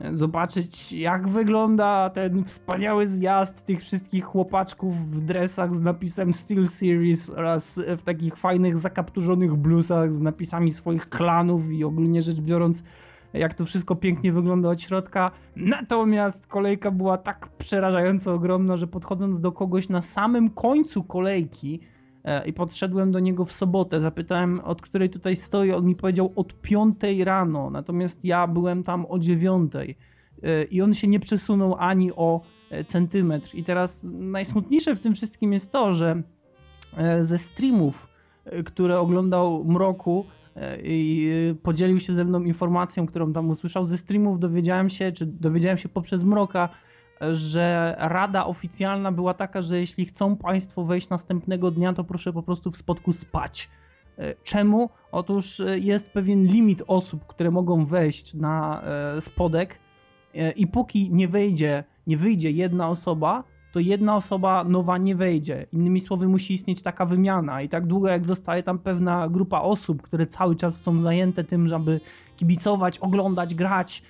e, 0.00 0.16
zobaczyć 0.16 0.92
jak 0.92 1.28
wygląda 1.28 2.10
ten 2.10 2.44
wspaniały 2.44 3.06
zjazd 3.06 3.66
tych 3.66 3.80
wszystkich 3.80 4.24
chłopaczków 4.24 5.10
w 5.10 5.20
dresach 5.20 5.74
z 5.74 5.80
napisem 5.80 6.32
Steel 6.32 6.68
Series 6.68 7.30
oraz 7.30 7.80
w 7.98 8.02
takich 8.02 8.36
fajnych 8.36 8.78
zakapturzonych 8.78 9.56
blusach 9.56 10.14
z 10.14 10.20
napisami 10.20 10.70
swoich 10.70 11.08
klanów 11.08 11.70
i 11.70 11.84
ogólnie 11.84 12.22
rzecz 12.22 12.40
biorąc 12.40 12.82
jak 13.32 13.54
to 13.54 13.64
wszystko 13.64 13.96
pięknie 13.96 14.32
wygląda 14.32 14.68
od 14.68 14.80
środka. 14.80 15.30
Natomiast 15.56 16.46
kolejka 16.46 16.90
była 16.90 17.18
tak 17.18 17.48
przerażająco 17.58 18.34
ogromna, 18.34 18.76
że 18.76 18.86
podchodząc 18.86 19.40
do 19.40 19.52
kogoś 19.52 19.88
na 19.88 20.02
samym 20.02 20.50
końcu 20.50 21.04
kolejki, 21.04 21.80
E, 22.28 22.48
i 22.48 22.52
podszedłem 22.52 23.12
do 23.12 23.20
niego 23.20 23.44
w 23.44 23.52
sobotę. 23.52 24.00
Zapytałem, 24.00 24.60
od 24.60 24.82
której 24.82 25.10
tutaj 25.10 25.36
stoi. 25.36 25.72
On 25.72 25.86
mi 25.86 25.96
powiedział 25.96 26.32
od 26.36 26.60
5 26.60 26.96
rano, 27.24 27.70
natomiast 27.70 28.24
ja 28.24 28.46
byłem 28.46 28.82
tam 28.82 29.06
o 29.08 29.18
9. 29.18 29.72
E, 30.42 30.62
I 30.62 30.82
on 30.82 30.94
się 30.94 31.08
nie 31.08 31.20
przesunął 31.20 31.76
ani 31.78 32.12
o 32.12 32.40
e, 32.70 32.84
centymetr. 32.84 33.54
I 33.54 33.64
teraz 33.64 34.02
najsmutniejsze 34.04 34.96
w 34.96 35.00
tym 35.00 35.14
wszystkim 35.14 35.52
jest 35.52 35.72
to, 35.72 35.92
że 35.92 36.22
ze 37.20 37.38
streamów, 37.38 38.08
które 38.64 39.00
oglądał 39.00 39.64
Mroku, 39.64 40.24
i 40.82 41.30
podzielił 41.62 42.00
się 42.00 42.14
ze 42.14 42.24
mną 42.24 42.42
informacją, 42.42 43.06
którą 43.06 43.32
tam 43.32 43.50
usłyszał. 43.50 43.84
Ze 43.84 43.98
streamów 43.98 44.38
dowiedziałem 44.38 44.90
się, 44.90 45.12
czy 45.12 45.26
dowiedziałem 45.26 45.78
się 45.78 45.88
poprzez 45.88 46.24
Mroka, 46.24 46.68
że 47.32 47.96
rada 47.98 48.46
oficjalna 48.46 49.12
była 49.12 49.34
taka, 49.34 49.62
że 49.62 49.80
jeśli 49.80 50.06
chcą 50.06 50.36
Państwo 50.36 50.84
wejść 50.84 51.08
następnego 51.08 51.70
dnia, 51.70 51.92
to 51.92 52.04
proszę 52.04 52.32
po 52.32 52.42
prostu 52.42 52.70
w 52.70 52.76
spotku 52.76 53.12
spać. 53.12 53.70
E, 54.18 54.34
czemu? 54.44 54.90
Otóż 55.12 55.60
e, 55.60 55.78
jest 55.78 56.10
pewien 56.10 56.46
limit 56.46 56.82
osób, 56.86 57.26
które 57.26 57.50
mogą 57.50 57.86
wejść 57.86 58.34
na 58.34 58.82
e, 58.82 59.20
spodek 59.20 59.78
i 60.56 60.66
póki 60.66 61.10
nie 61.12 61.28
wejdzie, 61.28 61.84
nie 62.06 62.16
wyjdzie 62.16 62.50
jedna 62.50 62.88
osoba, 62.88 63.44
to 63.78 63.82
jedna 63.82 64.16
osoba 64.16 64.64
nowa 64.64 64.98
nie 64.98 65.16
wejdzie. 65.16 65.66
Innymi 65.72 66.00
słowy, 66.00 66.28
musi 66.28 66.54
istnieć 66.54 66.82
taka 66.82 67.06
wymiana. 67.06 67.62
I 67.62 67.68
tak 67.68 67.86
długo 67.86 68.08
jak 68.08 68.26
zostaje 68.26 68.62
tam 68.62 68.78
pewna 68.78 69.28
grupa 69.28 69.60
osób, 69.60 70.02
które 70.02 70.26
cały 70.26 70.56
czas 70.56 70.80
są 70.80 71.00
zajęte 71.00 71.44
tym, 71.44 71.68
żeby 71.68 72.00
kibicować, 72.36 72.98
oglądać, 72.98 73.54
grać, 73.54 74.02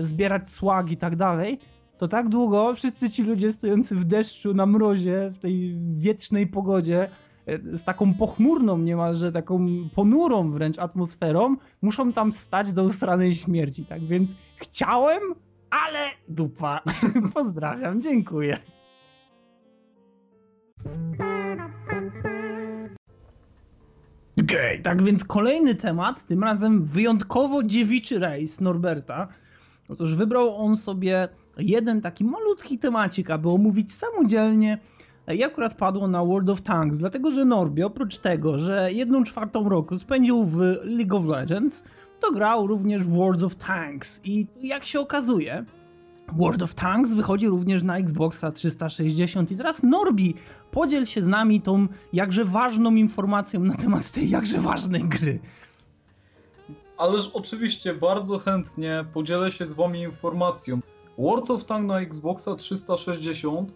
zbierać 0.00 0.48
słag 0.48 0.90
i 0.90 0.96
tak 0.96 1.16
dalej, 1.16 1.58
to 1.98 2.08
tak 2.08 2.28
długo 2.28 2.74
wszyscy 2.74 3.10
ci 3.10 3.22
ludzie 3.22 3.52
stojący 3.52 3.94
w 3.94 4.04
deszczu, 4.04 4.54
na 4.54 4.66
mrozie, 4.66 5.30
w 5.34 5.38
tej 5.38 5.78
wietrznej 5.96 6.46
pogodzie, 6.46 7.08
e, 7.46 7.58
z 7.78 7.84
taką 7.84 8.14
pochmurną 8.14 8.78
niemalże, 8.78 9.32
taką 9.32 9.66
ponurą 9.94 10.50
wręcz 10.50 10.78
atmosferą, 10.78 11.56
muszą 11.82 12.12
tam 12.12 12.32
stać 12.32 12.72
do 12.72 12.84
ustranej 12.84 13.34
śmierci. 13.34 13.86
Tak 13.86 14.06
więc 14.06 14.34
chciałem, 14.56 15.20
ale 15.70 16.08
dupa. 16.28 16.80
Pozdrawiam, 17.34 18.02
dziękuję. 18.02 18.58
Okej, 24.42 24.70
okay, 24.72 24.82
tak 24.82 25.02
więc 25.02 25.24
kolejny 25.24 25.74
temat, 25.74 26.26
tym 26.26 26.44
razem 26.44 26.84
wyjątkowo 26.84 27.62
dziewiczy 27.62 28.18
rejs 28.18 28.60
Norberta. 28.60 29.28
Otóż 29.88 30.14
wybrał 30.14 30.56
on 30.56 30.76
sobie 30.76 31.28
jeden 31.58 32.00
taki 32.00 32.24
malutki 32.24 32.78
temacik, 32.78 33.30
aby 33.30 33.50
omówić 33.50 33.94
samodzielnie 33.94 34.78
i 35.34 35.44
akurat 35.44 35.74
padło 35.74 36.08
na 36.08 36.24
World 36.24 36.50
of 36.50 36.62
Tanks, 36.62 36.98
dlatego 36.98 37.30
że 37.30 37.44
Norbi 37.44 37.82
oprócz 37.82 38.18
tego, 38.18 38.58
że 38.58 38.92
jedną 38.92 39.24
czwartą 39.24 39.68
roku 39.68 39.98
spędził 39.98 40.44
w 40.44 40.58
League 40.84 41.16
of 41.16 41.26
Legends, 41.26 41.84
to 42.20 42.32
grał 42.32 42.66
również 42.66 43.02
w 43.02 43.12
World 43.12 43.42
of 43.42 43.56
Tanks 43.56 44.20
i 44.24 44.46
jak 44.62 44.84
się 44.84 45.00
okazuje, 45.00 45.64
World 46.36 46.62
of 46.62 46.74
Tanks 46.74 47.14
wychodzi 47.14 47.48
również 47.48 47.82
na 47.82 47.98
Xboxa 47.98 48.52
360 48.52 49.52
i 49.52 49.56
teraz 49.56 49.82
Norbi 49.82 50.34
podziel 50.70 51.06
się 51.06 51.22
z 51.22 51.26
nami 51.26 51.60
tą 51.60 51.86
jakże 52.12 52.44
ważną 52.44 52.94
informacją 52.94 53.60
na 53.60 53.74
temat 53.74 54.10
tej 54.10 54.30
jakże 54.30 54.60
ważnej 54.60 55.04
gry. 55.04 55.40
Ależ 56.98 57.30
oczywiście 57.34 57.94
bardzo 57.94 58.38
chętnie 58.38 59.04
podzielę 59.14 59.52
się 59.52 59.66
z 59.66 59.72
wami 59.72 60.02
informacją. 60.02 60.80
World 61.18 61.50
of 61.50 61.64
Tank 61.64 61.86
na 61.86 62.00
Xboxa 62.00 62.54
360 62.54 63.72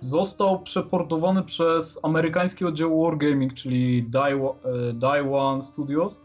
został 0.00 0.62
przeportowany 0.62 1.42
przez 1.42 2.00
amerykański 2.02 2.64
oddział 2.64 3.02
Wargaming, 3.02 3.54
czyli 3.54 4.10
Die 4.94 5.32
One 5.32 5.62
Studios. 5.62 6.24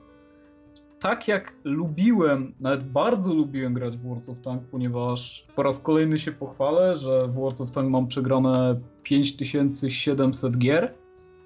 Tak 1.08 1.28
jak 1.28 1.54
lubiłem, 1.64 2.54
nawet 2.60 2.84
bardzo 2.92 3.34
lubiłem 3.34 3.74
grać 3.74 3.98
w 3.98 4.08
World 4.08 4.30
of 4.30 4.42
Tank, 4.42 4.64
ponieważ 4.64 5.48
po 5.56 5.64
raz 5.64 5.80
kolejny 5.80 6.20
się 6.20 6.32
pochwalę, 6.32 6.96
że 6.96 7.28
w 7.28 7.34
World 7.34 7.62
of 7.62 7.72
Tank 7.72 7.92
mam 7.92 8.08
przegrane 8.08 8.80
5700 9.04 10.58
gier. 10.58 10.94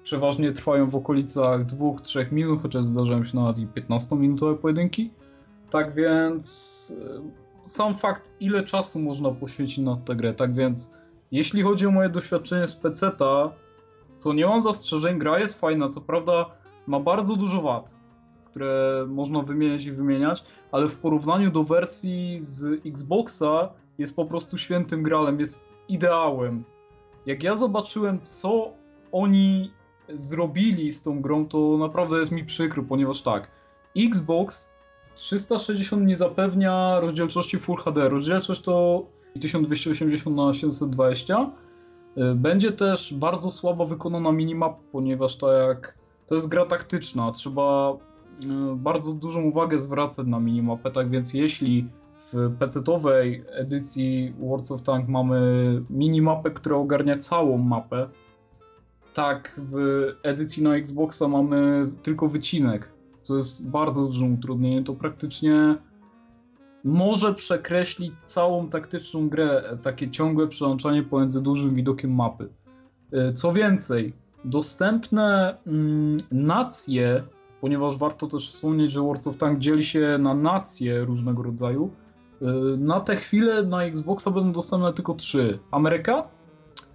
Przeważnie 0.02 0.52
trwają 0.52 0.90
w 0.90 0.96
okolicach 0.96 1.66
2-3 1.66 2.32
minut, 2.32 2.62
chociaż 2.62 2.84
zdarzają 2.84 3.24
się 3.24 3.36
nawet 3.36 3.58
i 3.58 3.66
15-minutowe 3.66 4.56
pojedynki. 4.56 5.10
Tak 5.70 5.94
więc 5.94 6.96
sam 7.64 7.94
fakt, 7.94 8.32
ile 8.40 8.62
czasu 8.64 9.00
można 9.00 9.30
poświęcić 9.30 9.78
na 9.78 9.96
tę 9.96 10.16
grę. 10.16 10.34
Tak 10.34 10.54
więc, 10.54 10.96
jeśli 11.30 11.62
chodzi 11.62 11.86
o 11.86 11.90
moje 11.90 12.08
doświadczenie 12.08 12.68
z 12.68 12.74
PC-ta, 12.74 13.52
to 14.20 14.32
nie 14.32 14.46
mam 14.46 14.60
zastrzeżeń. 14.60 15.18
Gra 15.18 15.38
jest 15.38 15.60
fajna, 15.60 15.88
co 15.88 16.00
prawda 16.00 16.46
ma 16.86 17.00
bardzo 17.00 17.36
dużo 17.36 17.62
wad, 17.62 18.01
które 18.52 19.04
można 19.08 19.42
wymieniać 19.42 19.84
i 19.84 19.92
wymieniać, 19.92 20.44
ale 20.72 20.88
w 20.88 20.96
porównaniu 20.96 21.50
do 21.50 21.62
wersji 21.62 22.36
z 22.40 22.86
Xboxa 22.86 23.68
jest 23.98 24.16
po 24.16 24.24
prostu 24.24 24.58
świętym 24.58 25.02
gralem, 25.02 25.40
jest 25.40 25.64
ideałem. 25.88 26.64
Jak 27.26 27.42
ja 27.42 27.56
zobaczyłem, 27.56 28.20
co 28.24 28.70
oni 29.12 29.70
zrobili 30.16 30.92
z 30.92 31.02
tą 31.02 31.20
grą, 31.20 31.48
to 31.48 31.76
naprawdę 31.78 32.18
jest 32.20 32.32
mi 32.32 32.44
przykro, 32.44 32.82
ponieważ 32.82 33.22
tak, 33.22 33.48
Xbox 33.96 34.74
360 35.14 36.06
nie 36.06 36.16
zapewnia 36.16 37.00
rozdzielczości 37.00 37.58
Full 37.58 37.76
HD. 37.76 38.08
Rozdzielczość 38.08 38.60
to 38.60 39.06
1280 39.40 40.36
na 40.36 40.52
720. 40.52 41.50
Y, 42.16 42.34
będzie 42.34 42.72
też 42.72 43.14
bardzo 43.14 43.50
słabo 43.50 43.86
wykonana 43.86 44.32
minimap, 44.32 44.80
ponieważ 44.92 45.36
to 45.36 45.52
jak 45.52 45.98
to 46.26 46.34
jest 46.34 46.48
gra 46.48 46.66
taktyczna, 46.66 47.32
trzeba 47.32 47.96
bardzo 48.76 49.12
dużą 49.12 49.42
uwagę 49.42 49.78
zwracać 49.78 50.26
na 50.26 50.40
minimapę, 50.40 50.90
tak 50.90 51.10
więc 51.10 51.34
jeśli 51.34 51.88
w 52.32 52.56
PC-owej 52.58 53.44
edycji 53.50 54.34
World 54.40 54.70
of 54.70 54.82
Tank 54.82 55.08
mamy 55.08 55.40
minimapę, 55.90 56.50
która 56.50 56.76
ogarnia 56.76 57.18
całą 57.18 57.58
mapę, 57.58 58.08
tak 59.14 59.60
w 59.62 59.74
edycji 60.22 60.62
na 60.62 60.76
Xboxa 60.76 61.28
mamy 61.28 61.86
tylko 62.02 62.28
wycinek 62.28 62.92
co 63.22 63.36
jest 63.36 63.70
bardzo 63.70 64.06
dużym 64.06 64.34
utrudnieniem, 64.34 64.84
to 64.84 64.94
praktycznie 64.94 65.76
może 66.84 67.34
przekreślić 67.34 68.12
całą 68.22 68.68
taktyczną 68.68 69.28
grę, 69.28 69.78
takie 69.82 70.10
ciągłe 70.10 70.48
przełączanie 70.48 71.02
pomiędzy 71.02 71.42
dużym 71.42 71.74
widokiem 71.74 72.14
mapy. 72.14 72.48
E, 73.12 73.32
co 73.32 73.52
więcej, 73.52 74.12
dostępne 74.44 75.56
mm, 75.66 76.16
nacje, 76.30 77.22
ponieważ 77.62 77.96
warto 77.96 78.26
też 78.26 78.52
wspomnieć, 78.52 78.92
że 78.92 79.00
World 79.00 79.26
of 79.26 79.36
Tank 79.36 79.58
dzieli 79.58 79.84
się 79.84 80.18
na 80.18 80.34
nacje 80.34 81.04
różnego 81.04 81.42
rodzaju, 81.42 81.90
e, 82.42 82.46
na 82.76 83.00
tę 83.00 83.16
chwilę 83.16 83.62
na 83.62 83.84
Xboxa 83.84 84.30
będą 84.30 84.52
dostępne 84.52 84.92
tylko 84.92 85.14
trzy. 85.14 85.58
Ameryka, 85.70 86.28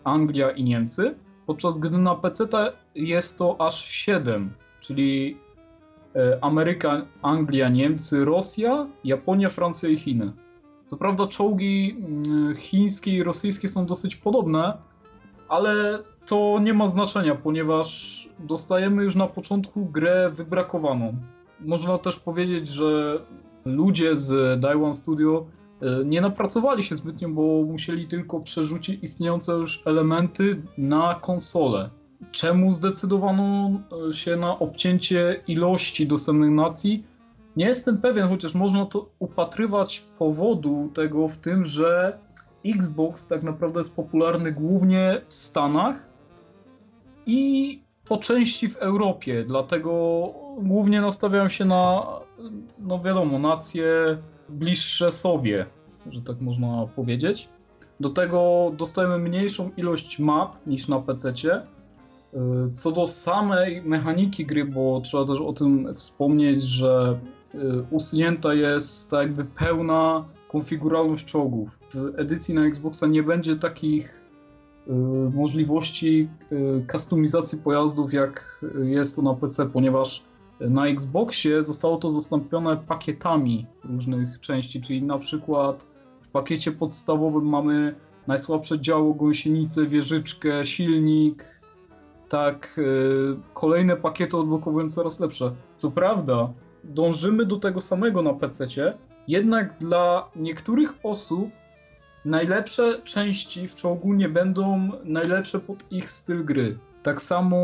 Anglia 0.03 0.51
i 0.51 0.63
Niemcy, 0.63 1.15
podczas 1.45 1.79
gdy 1.79 1.97
na 1.97 2.15
PC 2.15 2.47
jest 2.95 3.37
to 3.37 3.61
aż 3.61 3.85
7, 3.85 4.53
czyli 4.79 5.37
E, 6.17 6.37
Ameryka, 6.41 7.05
Anglia, 7.21 7.69
Niemcy, 7.69 8.25
Rosja, 8.25 8.87
Japonia, 9.03 9.49
Francja 9.49 9.89
i 9.89 9.97
Chiny. 9.97 10.31
Co 10.85 10.97
prawda 10.97 11.27
czołgi 11.27 11.95
mm, 11.99 12.55
chińskie 12.55 13.11
i 13.11 13.23
rosyjskie 13.23 13.67
są 13.67 13.85
dosyć 13.85 14.15
podobne, 14.15 14.77
ale 15.49 15.99
to 16.27 16.59
nie 16.61 16.73
ma 16.73 16.87
znaczenia, 16.87 17.35
ponieważ 17.35 18.29
dostajemy 18.39 19.03
już 19.03 19.15
na 19.15 19.27
początku 19.27 19.85
grę 19.85 20.29
wybrakowaną. 20.33 21.15
Można 21.59 21.97
też 21.97 22.19
powiedzieć, 22.19 22.67
że 22.67 23.19
ludzie 23.65 24.15
z 24.15 24.59
Daiwan 24.59 24.93
Studio 24.93 25.45
e, 25.81 26.05
nie 26.05 26.21
napracowali 26.21 26.83
się 26.83 26.95
zbytnio, 26.95 27.29
bo 27.29 27.63
musieli 27.63 28.07
tylko 28.07 28.39
przerzucić 28.39 29.03
istniejące 29.03 29.51
już 29.51 29.83
elementy 29.85 30.61
na 30.77 31.15
konsolę. 31.15 31.89
Czemu 32.31 32.71
zdecydowano 32.71 33.71
e, 34.09 34.13
się 34.13 34.35
na 34.35 34.59
obcięcie 34.59 35.43
ilości 35.47 36.07
dostępnych 36.07 36.51
nacji? 36.51 37.03
Nie 37.55 37.65
jestem 37.65 37.97
pewien, 37.97 38.27
chociaż 38.27 38.55
można 38.55 38.85
to 38.85 39.09
upatrywać 39.19 40.03
powodu 40.19 40.91
tego 40.93 41.27
w 41.27 41.37
tym, 41.37 41.65
że 41.65 42.19
Xbox 42.65 43.27
tak 43.27 43.43
naprawdę 43.43 43.79
jest 43.79 43.95
popularny 43.95 44.51
głównie 44.51 45.21
w 45.27 45.33
Stanach 45.33 46.06
i 47.27 47.81
po 48.07 48.17
części 48.17 48.69
w 48.69 48.75
Europie, 48.75 49.43
dlatego 49.47 49.91
głównie 50.61 51.01
nastawiałem 51.01 51.49
się 51.49 51.65
na, 51.65 52.07
no 52.79 52.99
wiadomo, 52.99 53.39
nacje 53.39 54.17
bliższe 54.49 55.11
sobie, 55.11 55.65
że 56.09 56.21
tak 56.21 56.41
można 56.41 56.87
powiedzieć. 56.95 57.49
Do 57.99 58.09
tego 58.09 58.71
dostajemy 58.77 59.17
mniejszą 59.17 59.71
ilość 59.77 60.19
map 60.19 60.55
niż 60.67 60.87
na 60.87 60.99
PC. 60.99 61.33
Co 62.75 62.91
do 62.91 63.07
samej 63.07 63.81
mechaniki 63.81 64.45
gry, 64.45 64.65
bo 64.65 65.01
trzeba 65.01 65.25
też 65.25 65.41
o 65.41 65.53
tym 65.53 65.95
wspomnieć, 65.95 66.63
że 66.63 67.19
y, 67.55 67.57
usunięta 67.91 68.53
jest 68.53 69.11
tak 69.11 69.21
jakby 69.21 69.45
pełna 69.45 70.25
konfiguralność 70.47 71.25
czołgów. 71.25 71.69
W 71.93 72.19
edycji 72.19 72.55
na 72.55 72.65
Xboxa 72.65 73.07
nie 73.07 73.23
będzie 73.23 73.55
takich 73.55 74.21
y, 74.21 74.26
możliwości 75.33 76.29
y, 76.51 76.85
kustomizacji 76.91 77.61
pojazdów, 77.61 78.13
jak 78.13 78.65
jest 78.83 79.15
to 79.15 79.21
na 79.21 79.33
PC, 79.33 79.69
ponieważ 79.69 80.23
na 80.59 80.87
Xboxie 80.87 81.63
zostało 81.63 81.97
to 81.97 82.11
zastąpione 82.11 82.77
pakietami 82.77 83.65
różnych 83.83 84.39
części, 84.39 84.81
czyli 84.81 85.03
na 85.03 85.17
przykład 85.17 85.87
w 86.21 86.29
pakiecie 86.29 86.71
podstawowym 86.71 87.49
mamy 87.49 87.95
najsłabsze 88.27 88.79
działo, 88.79 89.13
gąsienicę, 89.13 89.85
wieżyczkę, 89.85 90.65
silnik. 90.65 91.61
Tak, 92.29 92.77
y, 92.77 93.35
kolejne 93.53 93.95
pakiety 93.95 94.37
odblokowują 94.37 94.89
coraz 94.89 95.19
lepsze. 95.19 95.55
Co 95.75 95.91
prawda, 95.91 96.53
dążymy 96.83 97.45
do 97.45 97.57
tego 97.57 97.81
samego 97.81 98.21
na 98.21 98.33
PC, 98.33 98.65
jednak 99.27 99.77
dla 99.79 100.29
niektórych 100.35 100.93
osób 101.03 101.49
najlepsze 102.27 103.01
części 103.03 103.67
w 103.67 103.75
czołgu 103.75 104.13
nie 104.13 104.29
będą 104.29 104.91
najlepsze 105.03 105.59
pod 105.59 105.91
ich 105.91 106.09
styl 106.09 106.45
gry. 106.45 106.77
Tak 107.03 107.21
samo 107.21 107.57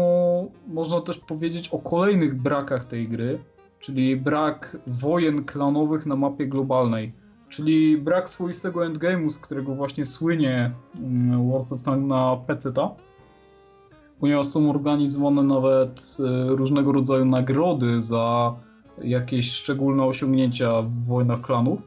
można 0.67 1.01
też 1.01 1.19
powiedzieć 1.19 1.69
o 1.69 1.79
kolejnych 1.79 2.35
brakach 2.35 2.85
tej 2.85 3.07
gry, 3.07 3.39
czyli 3.79 4.17
brak 4.17 4.77
wojen 4.87 5.43
klanowych 5.43 6.05
na 6.05 6.15
mapie 6.15 6.47
globalnej, 6.47 7.13
czyli 7.49 7.97
brak 7.97 8.29
swoistego 8.29 8.79
endgame'u, 8.79 9.29
z 9.29 9.39
którego 9.39 9.75
właśnie 9.75 10.05
słynie 10.05 10.71
mm, 10.95 11.49
World 11.49 11.71
of 11.71 11.81
Tanks 11.81 12.09
na 12.09 12.37
PC, 12.47 12.71
ponieważ 14.19 14.47
są 14.47 14.69
organizowane 14.69 15.43
nawet 15.43 16.17
e, 16.19 16.55
różnego 16.55 16.91
rodzaju 16.91 17.25
nagrody 17.25 18.01
za 18.01 18.55
jakieś 19.01 19.51
szczególne 19.51 20.03
osiągnięcia 20.03 20.81
w 20.81 21.05
wojnach 21.05 21.41
klanów. 21.41 21.79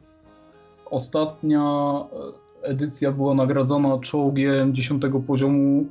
Ostatnia 0.91 1.61
e, 2.13 2.46
edycja 2.67 3.11
była 3.11 3.33
nagradzana 3.33 3.99
czołgiem 3.99 4.75
10 4.75 5.03
poziomu 5.27 5.85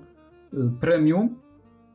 e, 0.55 0.57
premium, 0.81 1.37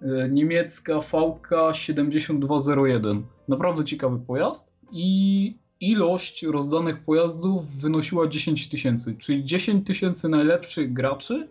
E, 0.02 0.30
niemiecka 0.30 0.94
VK7201. 0.94 3.22
Naprawdę 3.48 3.86
ciekawy 3.86 4.20
pojazd 4.20 4.74
i 4.92 5.58
ilość 5.80 6.44
rozdanych 6.44 7.04
pojazdów 7.04 7.68
wynosiła 7.68 8.28
10 8.28 8.70
tysięcy, 8.70 9.16
czyli 9.18 9.44
10 9.44 9.88
tysięcy 9.88 10.30
najlepszych 10.30 10.94
graczy 10.94 11.50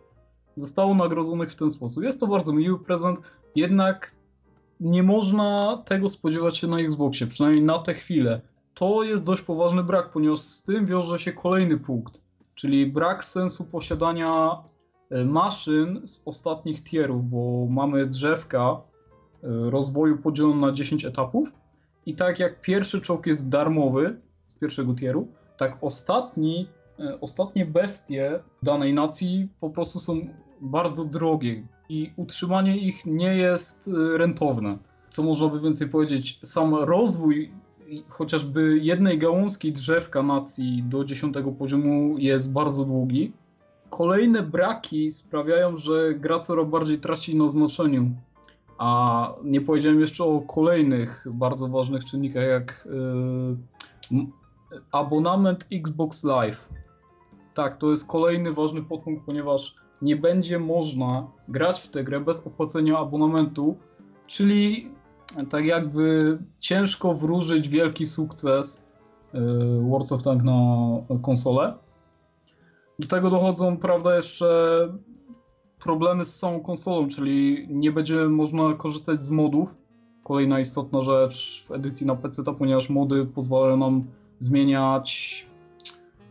zostało 0.57 0.95
nagrodzonych 0.95 1.53
w 1.53 1.57
ten 1.57 1.71
sposób. 1.71 2.05
Jest 2.05 2.21
to 2.21 2.27
bardzo 2.27 2.53
miły 2.53 2.79
prezent, 2.79 3.21
jednak 3.57 4.13
nie 4.81 5.03
można 5.03 5.83
tego 5.87 6.09
spodziewać 6.09 6.57
się 6.57 6.67
na 6.67 6.81
Xboxie, 6.81 7.27
przynajmniej 7.27 7.65
na 7.65 7.79
tę 7.79 7.95
chwilę. 7.95 8.41
To 8.75 9.03
jest 9.03 9.25
dość 9.25 9.43
poważny 9.43 9.85
brak, 9.85 10.11
ponieważ 10.11 10.39
z 10.39 10.63
tym 10.63 10.87
wiąże 10.87 11.19
się 11.19 11.33
kolejny 11.33 11.79
punkt, 11.79 12.21
czyli 12.61 12.87
brak 12.87 13.25
sensu 13.25 13.65
posiadania 13.65 14.63
E, 15.11 15.25
maszyn 15.25 16.01
z 16.05 16.23
ostatnich 16.27 16.85
tierów, 16.85 17.31
bo 17.31 17.67
mamy 17.71 18.07
drzewka 18.07 18.81
e, 19.43 19.71
rozwoju 19.71 20.19
podzielone 20.19 20.67
na 20.67 20.73
10 20.73 21.05
etapów 21.05 21.53
i 22.07 22.15
tak 22.15 22.39
jak 22.39 22.61
pierwszy 22.61 23.01
czołg 23.01 23.27
jest 23.27 23.49
darmowy 23.49 24.21
z 24.47 24.55
pierwszego 24.55 24.95
tieru, 24.95 25.29
tak 25.57 25.79
ostatni, 25.81 26.69
e, 26.99 27.21
ostatnie 27.21 27.67
bestie 27.67 28.41
danej 28.63 28.95
nacji 28.95 29.49
po 29.61 29.71
prostu 29.71 29.99
są 29.99 30.29
bardzo 30.61 31.05
drogie 31.05 31.67
i 31.89 32.13
utrzymanie 32.17 32.77
ich 32.79 33.07
nie 33.07 33.37
jest 33.37 33.91
rentowne. 34.17 34.79
Co 35.11 35.23
można 35.23 35.49
by 35.49 35.61
więcej 35.61 35.89
powiedzieć, 35.89 36.41
sam 36.43 36.75
rozwój 36.75 37.53
chociażby 38.09 38.79
jednej 38.79 39.19
gałązki 39.19 39.73
drzewka 39.73 40.23
nacji 40.23 40.83
do 40.83 41.05
10 41.05 41.35
poziomu 41.59 42.19
jest 42.19 42.53
bardzo 42.53 42.85
długi, 42.85 43.33
kolejne 43.91 44.43
braki 44.43 45.11
sprawiają, 45.11 45.77
że 45.77 46.15
gra 46.15 46.41
coraz 46.41 46.69
bardziej 46.69 46.99
traci 46.99 47.37
na 47.37 47.49
znaczeniu. 47.49 48.11
A 48.79 49.33
nie 49.45 49.61
powiedziałem 49.61 50.01
jeszcze 50.01 50.25
o 50.25 50.41
kolejnych 50.41 51.27
bardzo 51.31 51.69
ważnych 51.69 52.05
czynnikach, 52.05 52.45
jak 52.45 52.89
yy, 54.11 54.27
abonament 54.93 55.67
Xbox 55.73 56.25
Live. 56.25 56.69
Tak, 57.55 57.79
to 57.79 57.91
jest 57.91 58.09
kolejny 58.09 58.53
ważny 58.53 58.83
podpunkt, 58.83 59.27
ponieważ 59.27 59.75
nie 60.03 60.17
będzie 60.17 60.59
można 60.59 61.27
grać 61.49 61.81
w 61.81 61.89
tę 61.89 62.05
grę 62.05 62.21
bez 62.21 62.47
opłacenia 62.47 62.99
abonamentu, 62.99 63.77
czyli 64.27 64.91
tak 65.51 65.65
jakby 65.65 66.39
ciężko 66.59 67.15
wróżyć 67.15 67.69
wielki 67.69 68.07
sukces 68.07 68.83
yy, 69.35 69.41
World 69.89 70.13
of 70.13 70.23
Tank 70.23 70.43
na 70.43 70.59
konsolę. 71.23 71.75
Do 72.99 73.09
tego 73.09 73.31
dochodzą, 73.31 73.77
prawda, 73.77 74.17
jeszcze 74.17 74.89
problemy 75.79 76.27
z 76.27 76.39
samą 76.39 76.61
konsolą, 76.61 77.09
czyli 77.09 77.67
nie 77.71 77.93
będzie 77.93 78.17
można 78.17 78.75
korzystać 78.75 79.23
z 79.23 79.31
modów. 79.31 79.77
Kolejna 80.25 80.61
istotna 80.61 81.03
rzecz 81.03 81.65
w 81.69 81.73
edycji 81.73 82.07
na 82.07 82.17
PC, 82.17 82.43
ponieważ 82.59 82.91
mody 82.91 83.27
pozwalają 83.27 83.77
nam 83.77 84.05
zmieniać 84.39 85.47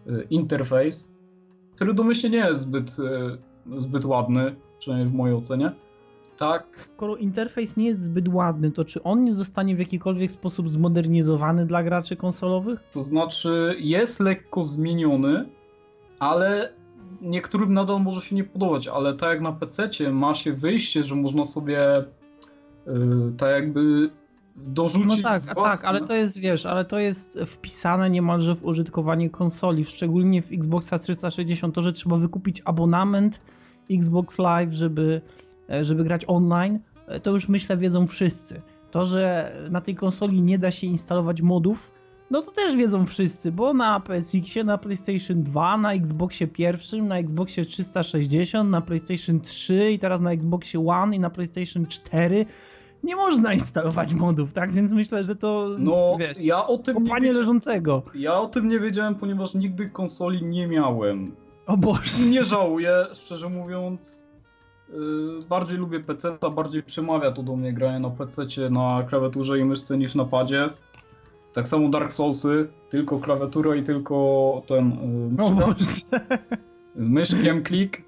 y, 0.07 0.27
interfejs, 0.29 1.15
który 1.75 1.93
domyślnie 1.93 2.37
nie 2.37 2.45
jest 2.45 2.61
zbyt, 2.61 2.97
y, 2.99 3.81
zbyt 3.81 4.05
ładny, 4.05 4.55
przynajmniej 4.79 5.11
w 5.11 5.13
mojej 5.13 5.35
ocenie. 5.35 5.71
Tak. 6.39 6.89
Skoro 6.93 7.15
interfejs 7.15 7.77
nie 7.77 7.85
jest 7.85 8.03
zbyt 8.03 8.27
ładny, 8.27 8.71
to 8.71 8.85
czy 8.85 9.03
on 9.03 9.23
nie 9.23 9.33
zostanie 9.33 9.75
w 9.75 9.79
jakikolwiek 9.79 10.31
sposób 10.31 10.69
zmodernizowany 10.69 11.65
dla 11.65 11.83
graczy 11.83 12.15
konsolowych? 12.15 12.79
To 12.91 13.03
znaczy, 13.03 13.75
jest 13.79 14.19
lekko 14.19 14.63
zmieniony, 14.63 15.49
ale 16.19 16.73
niektórym 17.21 17.73
nadal 17.73 18.01
może 18.01 18.21
się 18.21 18.35
nie 18.35 18.43
podobać, 18.43 18.87
ale 18.87 19.13
tak 19.13 19.29
jak 19.29 19.41
na 19.41 19.51
PC 19.51 19.89
ma 20.11 20.33
się 20.33 20.53
wyjście, 20.53 21.03
że 21.03 21.15
można 21.15 21.45
sobie 21.45 22.03
yy, 22.87 23.33
tak 23.37 23.49
jakby 23.51 24.09
dorzucić 24.55 25.23
No 25.23 25.29
tak, 25.29 25.43
własne... 25.43 25.77
tak, 25.77 25.85
ale 25.85 26.01
to 26.07 26.13
jest, 26.13 26.37
wiesz, 26.37 26.65
ale 26.65 26.85
to 26.85 26.99
jest 26.99 27.39
wpisane 27.39 28.09
niemalże 28.09 28.55
w 28.55 28.65
użytkowanie 28.65 29.29
konsoli, 29.29 29.85
szczególnie 29.85 30.41
w 30.41 30.51
Xboxa 30.51 30.99
360, 30.99 31.75
to, 31.75 31.81
że 31.81 31.93
trzeba 31.93 32.17
wykupić 32.17 32.61
abonament 32.65 33.41
Xbox 33.91 34.37
Live, 34.37 34.73
żeby, 34.73 35.21
żeby 35.81 36.03
grać 36.03 36.25
online, 36.27 36.79
e, 37.07 37.19
to 37.19 37.31
już 37.31 37.49
myślę 37.49 37.77
wiedzą 37.77 38.07
wszyscy. 38.07 38.61
To, 38.91 39.05
że 39.05 39.53
na 39.71 39.81
tej 39.81 39.95
konsoli 39.95 40.43
nie 40.43 40.59
da 40.59 40.71
się 40.71 40.87
instalować 40.87 41.41
modów, 41.41 41.91
no 42.31 42.41
to 42.41 42.51
też 42.51 42.75
wiedzą 42.75 43.05
wszyscy, 43.05 43.51
bo 43.51 43.73
na 43.73 43.99
PSX, 43.99 44.55
na 44.65 44.77
PlayStation 44.77 45.43
2, 45.43 45.77
na 45.77 45.93
Xboxie 45.93 46.47
pierwszym, 46.47 47.07
na 47.07 47.17
Xboxie 47.17 47.65
360, 47.65 48.69
na 48.69 48.81
PlayStation 48.81 49.41
3 49.41 49.91
i 49.91 49.99
teraz 49.99 50.21
na 50.21 50.31
Xboxie 50.31 50.87
One 50.87 51.15
i 51.15 51.19
na 51.19 51.29
PlayStation 51.29 51.85
4 51.85 52.45
nie 53.03 53.15
można 53.15 53.53
instalować 53.53 54.13
modów, 54.13 54.53
tak? 54.53 54.71
Więc 54.71 54.91
myślę, 54.91 55.23
że 55.23 55.35
to 55.35 55.75
no, 55.77 56.17
wiesz, 56.19 56.41
ja 56.41 56.67
o 56.67 56.77
tym 56.77 56.95
kopanie 56.95 57.27
nie 57.27 57.33
leżącego. 57.33 58.03
Ja 58.15 58.39
o 58.39 58.47
tym 58.47 58.69
nie 58.69 58.79
wiedziałem, 58.79 59.15
ponieważ 59.15 59.55
nigdy 59.55 59.89
konsoli 59.89 60.45
nie 60.45 60.67
miałem. 60.67 61.35
O 61.65 61.77
Boże. 61.77 62.25
Nie 62.29 62.43
żałuję, 62.43 63.05
szczerze 63.13 63.49
mówiąc. 63.49 64.28
Yy, 64.93 65.39
bardziej 65.49 65.77
lubię 65.77 65.99
PC, 65.99 66.37
a 66.41 66.49
bardziej 66.49 66.83
przemawia 66.83 67.31
to 67.31 67.43
do 67.43 67.55
mnie 67.55 67.73
granie 67.73 67.99
na 67.99 68.09
PC, 68.09 68.45
na 68.69 69.03
klawiaturze 69.09 69.59
i 69.59 69.65
myszce 69.65 69.97
niż 69.97 70.15
na 70.15 70.25
padzie. 70.25 70.69
Tak 71.53 71.67
samo 71.67 71.89
Dark 71.89 72.11
Soulsy, 72.11 72.67
tylko 72.89 73.19
klawiatura 73.19 73.75
i 73.75 73.83
tylko 73.83 74.61
ten... 74.67 74.89
Yy, 74.89 75.31
no 75.37 75.75
myszkiem 76.95 77.63
klik. 77.63 78.03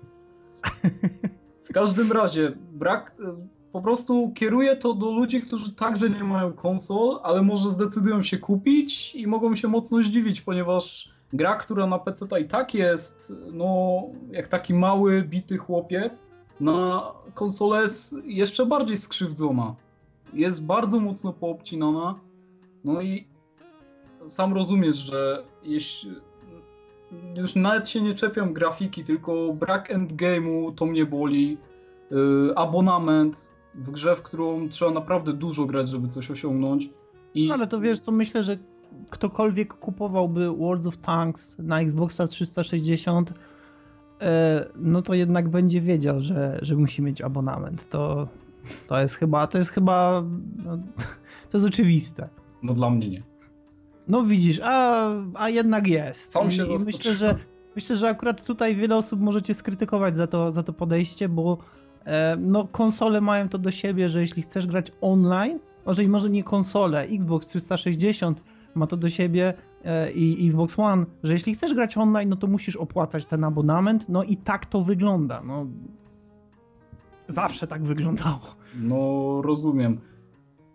W 1.64 1.74
każdym 1.74 2.12
razie, 2.12 2.52
brak. 2.72 3.16
Po 3.72 3.82
prostu 3.82 4.32
kieruję 4.36 4.76
to 4.76 4.94
do 4.94 5.12
ludzi, 5.12 5.42
którzy 5.42 5.76
także 5.76 6.10
nie 6.10 6.24
mają 6.24 6.54
konsol, 6.54 7.20
ale 7.24 7.42
może 7.42 7.70
zdecydują 7.70 8.24
się 8.24 8.38
kupić 8.38 9.16
i 9.16 9.28
mogą 9.28 9.56
się 9.56 9.68
mocno 9.68 10.04
zdziwić, 10.04 10.42
ponieważ 10.42 11.10
gra, 11.34 11.56
która 11.56 11.88
na 11.88 12.00
PC 12.00 12.42
i 12.42 12.46
tak 12.46 12.74
jest, 12.74 13.34
no, 13.54 14.02
jak 14.32 14.48
taki 14.48 14.74
mały, 14.74 15.24
bity 15.24 15.58
chłopiec, 15.58 16.24
na 16.60 17.12
konsolę 17.34 17.82
jest 17.82 18.16
jeszcze 18.26 18.66
bardziej 18.66 18.98
skrzywdzona. 18.98 19.76
Jest 20.34 20.66
bardzo 20.66 21.00
mocno 21.00 21.34
poobcinana. 21.34 22.16
No 22.84 23.02
i 23.02 23.28
sam 24.28 24.54
rozumiesz, 24.54 24.96
że 24.96 25.44
jeśli 25.64 26.12
już 27.36 27.56
nawet 27.56 27.90
się 27.90 28.02
nie 28.02 28.14
czepiam 28.14 28.54
grafiki, 28.54 29.04
tylko 29.04 29.54
brak 29.54 29.90
endgame'u 29.90 30.76
to 30.76 30.86
mnie 30.86 31.06
boli. 31.06 31.58
Yy, 32.12 32.54
abonament 32.56 33.52
w 33.76 33.92
grze, 33.92 34.16
w 34.16 34.22
którą 34.22 34.70
trzeba 34.70 34.92
naprawdę 34.92 35.34
dużo 35.34 35.66
grać, 35.66 35.90
żeby 35.90 36.10
coś 36.10 36.32
osiągnąć. 36.32 36.90
I... 37.34 37.48
No 37.48 37.54
ale 37.54 37.68
to 37.68 37.80
wiesz 37.80 38.00
co, 38.00 38.12
myślę, 38.12 38.44
że 38.44 38.58
ktokolwiek 39.10 39.74
kupowałby 39.74 40.52
World 40.52 40.88
of 40.88 40.98
Tanks 40.98 41.56
na 41.60 41.82
Xboxa 41.82 42.28
360, 42.28 43.32
e, 43.32 43.34
no 44.76 45.02
to 45.02 45.14
jednak 45.14 45.50
będzie 45.50 45.82
wiedział, 45.82 46.22
że, 46.22 46.60
że 46.62 46.76
musi 46.76 47.02
mieć 47.02 47.22
abonament. 47.22 47.90
To, 47.90 48.28
to 48.88 49.02
jest 49.02 49.16
chyba, 49.16 49.48
to 49.48 49.58
jest 49.58 49.72
chyba, 49.72 50.24
no, 50.66 50.78
to 51.50 51.58
jest 51.58 51.66
oczywiste. 51.66 52.30
No 52.64 52.74
dla 52.74 52.90
mnie 52.90 53.10
nie. 53.10 53.24
No 54.08 54.24
widzisz, 54.24 54.60
a, 54.64 55.10
a 55.34 55.50
jednak 55.50 55.88
jest. 55.88 56.32
Sam 56.32 56.52
się 56.52 56.64
I 56.64 56.86
myślę, 56.86 57.16
że 57.16 57.36
myślę, 57.76 57.96
że 57.96 58.10
akurat 58.10 58.44
tutaj 58.46 58.76
wiele 58.76 58.98
osób 58.98 59.22
możecie 59.22 59.54
skrytykować 59.54 60.18
za 60.18 60.28
to, 60.28 60.52
za 60.52 60.64
to 60.64 60.74
podejście, 60.74 61.30
bo 61.30 61.58
e, 62.06 62.38
no 62.40 62.68
konsole 62.68 63.22
mają 63.22 63.50
to 63.50 63.58
do 63.58 63.72
siebie, 63.72 64.10
że 64.10 64.22
jeśli 64.22 64.42
chcesz 64.42 64.68
grać 64.68 64.92
online, 65.02 65.60
może 65.86 66.04
i 66.04 66.08
może 66.08 66.30
nie 66.30 66.44
konsole, 66.44 67.02
Xbox 67.02 67.48
360 67.48 68.44
ma 68.76 68.88
to 68.88 68.98
do 68.98 69.10
siebie 69.10 69.54
e, 69.54 69.54
i 70.16 70.48
Xbox 70.48 70.80
One, 70.80 71.06
że 71.24 71.34
jeśli 71.34 71.54
chcesz 71.54 71.74
grać 71.74 71.98
online, 71.98 72.30
no 72.30 72.36
to 72.36 72.48
musisz 72.48 72.76
opłacać 72.76 73.26
ten 73.26 73.44
abonament, 73.44 74.10
no 74.10 74.24
i 74.24 74.38
tak 74.38 74.66
to 74.66 74.82
wygląda. 74.82 75.42
No, 75.42 75.66
zawsze 77.28 77.68
tak 77.68 77.84
wyglądało. 77.84 78.56
No, 78.76 79.42
rozumiem. 79.42 80.00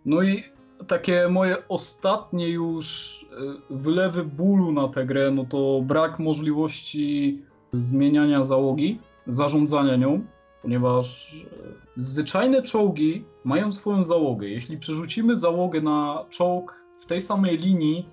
No 0.05 0.21
i 0.21 0.43
takie 0.87 1.27
moje 1.29 1.67
ostatnie 1.67 2.49
już 2.49 3.25
e, 3.69 3.75
wylewy 3.75 4.23
bólu 4.23 4.71
na 4.71 4.87
tę 4.87 5.05
grę, 5.05 5.31
no 5.31 5.45
to 5.45 5.81
brak 5.81 6.19
możliwości 6.19 7.41
zmieniania 7.73 8.43
załogi, 8.43 8.99
zarządzania 9.27 9.95
nią, 9.95 10.21
ponieważ 10.61 11.35
e, 11.43 11.47
zwyczajne 11.95 12.61
czołgi 12.61 13.25
mają 13.43 13.71
swoją 13.71 14.03
załogę. 14.03 14.47
Jeśli 14.47 14.77
przerzucimy 14.77 15.37
załogę 15.37 15.81
na 15.81 16.25
czołg 16.29 16.83
w 16.95 17.05
tej 17.05 17.21
samej 17.21 17.57
linii, 17.57 18.09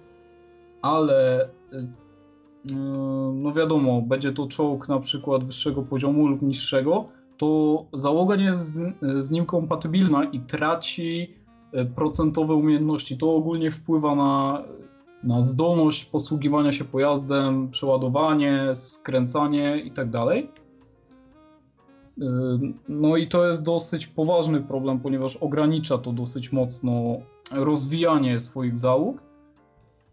ale 0.84 1.44
y, 1.44 1.76
y, 2.70 2.74
no 3.34 3.52
wiadomo, 3.52 4.02
będzie 4.02 4.32
to 4.32 4.46
czołg 4.46 4.88
na 4.88 5.00
przykład 5.00 5.44
wyższego 5.44 5.82
poziomu 5.82 6.26
lub 6.26 6.42
niższego, 6.42 7.04
to 7.36 7.84
załoga 7.92 8.36
nie 8.36 8.44
jest 8.44 8.72
z, 8.72 8.94
z 9.20 9.30
nim 9.30 9.46
kompatybilna 9.46 10.24
i 10.24 10.40
traci 10.40 11.34
y, 11.74 11.84
procentowe 11.84 12.54
umiejętności. 12.54 13.18
To 13.18 13.34
ogólnie 13.34 13.70
wpływa 13.70 14.14
na, 14.14 14.64
na 15.22 15.42
zdolność 15.42 16.04
posługiwania 16.04 16.72
się 16.72 16.84
pojazdem, 16.84 17.70
przeładowanie, 17.70 18.74
skręcanie 18.74 19.78
itd. 19.78 20.10
Tak 20.12 20.64
no 22.88 23.16
i 23.16 23.28
to 23.28 23.46
jest 23.46 23.62
dosyć 23.62 24.06
poważny 24.06 24.60
problem, 24.60 25.00
ponieważ 25.00 25.36
ogranicza 25.36 25.98
to 25.98 26.12
dosyć 26.12 26.52
mocno 26.52 27.16
rozwijanie 27.52 28.40
swoich 28.40 28.76
załóg, 28.76 29.22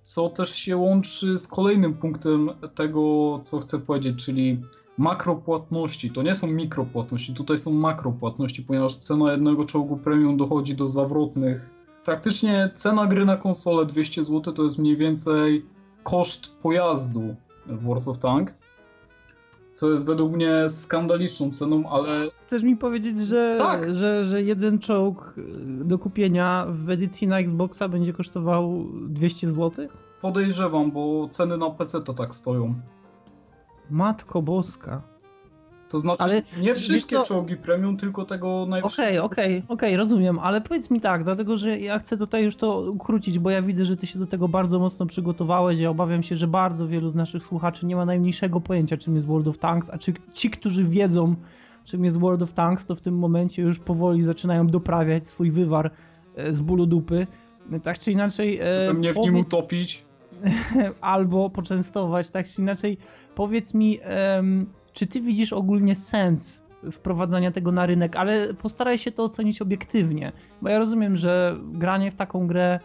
co 0.02 0.30
też 0.30 0.56
się 0.56 0.78
łączy 0.78 1.38
z 1.38 1.48
kolejnym 1.48 1.94
punktem 1.94 2.49
tego, 2.76 3.40
co 3.44 3.60
chcę 3.60 3.80
powiedzieć, 3.80 4.26
czyli 4.26 4.61
makropłatności. 4.98 6.11
To 6.11 6.23
nie 6.23 6.36
są 6.36 6.48
mikropłatności, 6.48 7.34
tutaj 7.34 7.57
są 7.57 7.72
makropłatności, 7.72 8.64
ponieważ 8.64 8.98
cena 8.98 9.32
jednego 9.32 9.65
czołgu 9.65 9.98
premium 9.98 10.38
dochodzi 10.38 10.76
do 10.76 10.90
zawrotnych. 10.90 11.69
Praktycznie 12.06 12.72
cena 12.76 13.07
gry 13.07 13.26
na 13.26 13.38
konsolę 13.38 13.86
200 13.86 14.23
zł 14.23 14.53
to 14.53 14.64
jest 14.64 14.80
mniej 14.80 14.98
więcej 14.98 15.65
koszt 16.03 16.56
pojazdu 16.61 17.36
w 17.68 17.88
Wars 17.88 18.07
of 18.07 18.18
Tank 18.18 18.53
co 19.73 19.91
jest 19.91 20.06
według 20.06 20.34
mnie 20.34 20.69
skandaliczną 20.69 21.52
ceną, 21.52 21.89
ale... 21.89 22.30
Chcesz 22.41 22.64
mi 22.64 22.77
powiedzieć, 22.77 23.22
że, 23.22 23.56
tak. 23.60 23.95
że, 23.95 24.26
że 24.26 24.41
jeden 24.41 24.80
czołg 24.80 25.34
do 25.65 25.99
kupienia 25.99 26.68
w 26.69 26.89
edycji 26.89 27.27
na 27.27 27.39
Xboxa 27.39 27.88
będzie 27.89 28.14
kosztował 28.14 28.85
200 29.07 29.48
zł? 29.48 29.88
Podejrzewam, 30.22 30.91
bo 30.91 31.27
ceny 31.30 31.57
na 31.57 31.69
PC 31.69 32.02
to 32.02 32.14
tak 32.14 32.35
stoją. 32.35 32.76
Matko 33.89 34.41
boska. 34.41 35.11
To 35.92 36.00
znaczy, 36.00 36.24
ale 36.24 36.42
nie 36.58 36.76
wszystkie 36.76 37.16
co... 37.16 37.24
czołgi 37.24 37.58
premium, 37.58 37.98
tylko 37.98 38.26
tego 38.26 38.66
najwyższego. 38.70 39.04
Okej, 39.04 39.20
okay, 39.20 39.26
okej, 39.26 39.58
okay, 39.58 39.76
okej, 39.76 39.90
okay, 39.90 39.98
rozumiem, 39.98 40.40
ale 40.40 40.62
powiedz 40.62 40.90
mi 40.90 41.02
tak, 41.02 41.24
dlatego 41.24 41.58
że 41.58 41.80
ja 41.80 42.00
chcę 42.00 42.18
tutaj 42.18 42.44
już 42.44 42.56
to 42.56 42.92
ukrócić, 42.92 43.40
bo 43.40 43.50
ja 43.50 43.62
widzę, 43.62 43.86
że 43.86 43.98
ty 43.98 44.08
się 44.08 44.20
do 44.20 44.26
tego 44.26 44.48
bardzo 44.48 44.80
mocno 44.80 45.06
przygotowałeś. 45.06 45.80
Ja 45.80 45.90
obawiam 45.90 46.24
się, 46.24 46.36
że 46.36 46.48
bardzo 46.48 46.88
wielu 46.88 47.10
z 47.10 47.16
naszych 47.16 47.44
słuchaczy 47.44 47.86
nie 47.86 47.96
ma 47.96 48.06
najmniejszego 48.06 48.62
pojęcia, 48.62 48.98
czym 48.98 49.16
jest 49.16 49.28
World 49.28 49.48
of 49.48 49.58
Tanks, 49.58 49.90
a 49.90 49.98
czy 49.98 50.14
ci, 50.34 50.50
którzy 50.50 50.84
wiedzą, 50.84 51.36
czym 51.86 52.06
jest 52.06 52.20
World 52.20 52.42
of 52.42 52.54
Tanks, 52.54 52.86
to 52.86 52.96
w 52.96 53.02
tym 53.02 53.18
momencie 53.18 53.62
już 53.62 53.80
powoli 53.80 54.24
zaczynają 54.24 54.68
doprawiać 54.68 55.28
swój 55.28 55.52
wywar 55.52 55.92
e, 56.36 56.54
z 56.54 56.62
bólu 56.62 56.86
dupy. 56.86 57.28
Tak 57.84 58.00
czy 58.00 58.12
inaczej. 58.12 58.58
Żeby 58.58 58.94
mnie 58.94 59.14
w 59.14 59.18
nim 59.18 59.36
utopić. 59.36 60.06
Albo 61.02 61.50
poczęstować, 61.50 62.30
tak 62.30 62.48
czy 62.48 62.62
inaczej. 62.62 62.98
Powiedz 63.36 63.74
mi. 63.74 64.00
Um, 64.36 64.81
czy 64.94 65.08
ty 65.08 65.22
widzisz 65.22 65.54
ogólnie 65.54 65.96
sens 65.96 66.64
wprowadzania 66.92 67.52
tego 67.52 67.72
na 67.72 67.86
rynek, 67.86 68.16
ale 68.16 68.54
postaraj 68.54 68.98
się 68.98 69.12
to 69.12 69.24
ocenić 69.24 69.62
obiektywnie, 69.62 70.32
bo 70.62 70.70
ja 70.70 70.80
rozumiem, 70.80 71.16
że 71.16 71.58
granie 71.72 72.12
w 72.12 72.16
taką 72.16 72.48
grę 72.48 72.80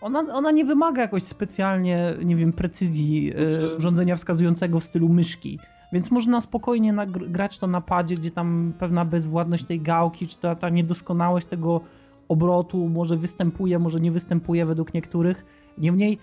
ona, 0.00 0.20
ona 0.34 0.50
nie 0.50 0.64
wymaga 0.64 1.02
jakoś 1.02 1.22
specjalnie, 1.22 2.14
nie 2.24 2.36
wiem, 2.36 2.52
precyzji 2.52 3.32
e, 3.36 3.50
znaczy... 3.50 3.76
urządzenia 3.76 4.16
wskazującego 4.16 4.80
w 4.80 4.84
stylu 4.84 5.08
myszki. 5.08 5.58
Więc 5.92 6.10
można 6.10 6.40
spokojnie 6.40 6.94
grać 7.06 7.58
to 7.58 7.66
na 7.66 7.80
padzie, 7.80 8.14
gdzie 8.14 8.30
tam 8.30 8.72
pewna 8.78 9.04
bezwładność 9.04 9.64
tej 9.64 9.80
gałki, 9.80 10.26
czy 10.26 10.38
ta, 10.38 10.54
ta 10.54 10.68
niedoskonałość 10.68 11.46
tego 11.46 11.80
obrotu 12.28 12.88
może 12.88 13.16
występuje, 13.16 13.78
może 13.78 14.00
nie 14.00 14.12
występuje 14.12 14.66
według 14.66 14.94
niektórych. 14.94 15.44
Niemniej 15.78 16.18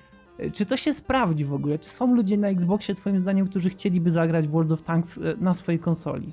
czy 0.53 0.65
to 0.65 0.77
się 0.77 0.93
sprawdzi 0.93 1.45
w 1.45 1.53
ogóle? 1.53 1.79
Czy 1.79 1.89
są 1.89 2.15
ludzie 2.15 2.37
na 2.37 2.47
Xboxie, 2.47 2.95
twoim 2.95 3.19
zdaniem, 3.19 3.47
którzy 3.47 3.69
chcieliby 3.69 4.11
zagrać 4.11 4.47
World 4.47 4.71
of 4.71 4.81
Tanks 4.81 5.17
e, 5.17 5.21
na 5.39 5.53
swojej 5.53 5.79
konsoli? 5.79 6.31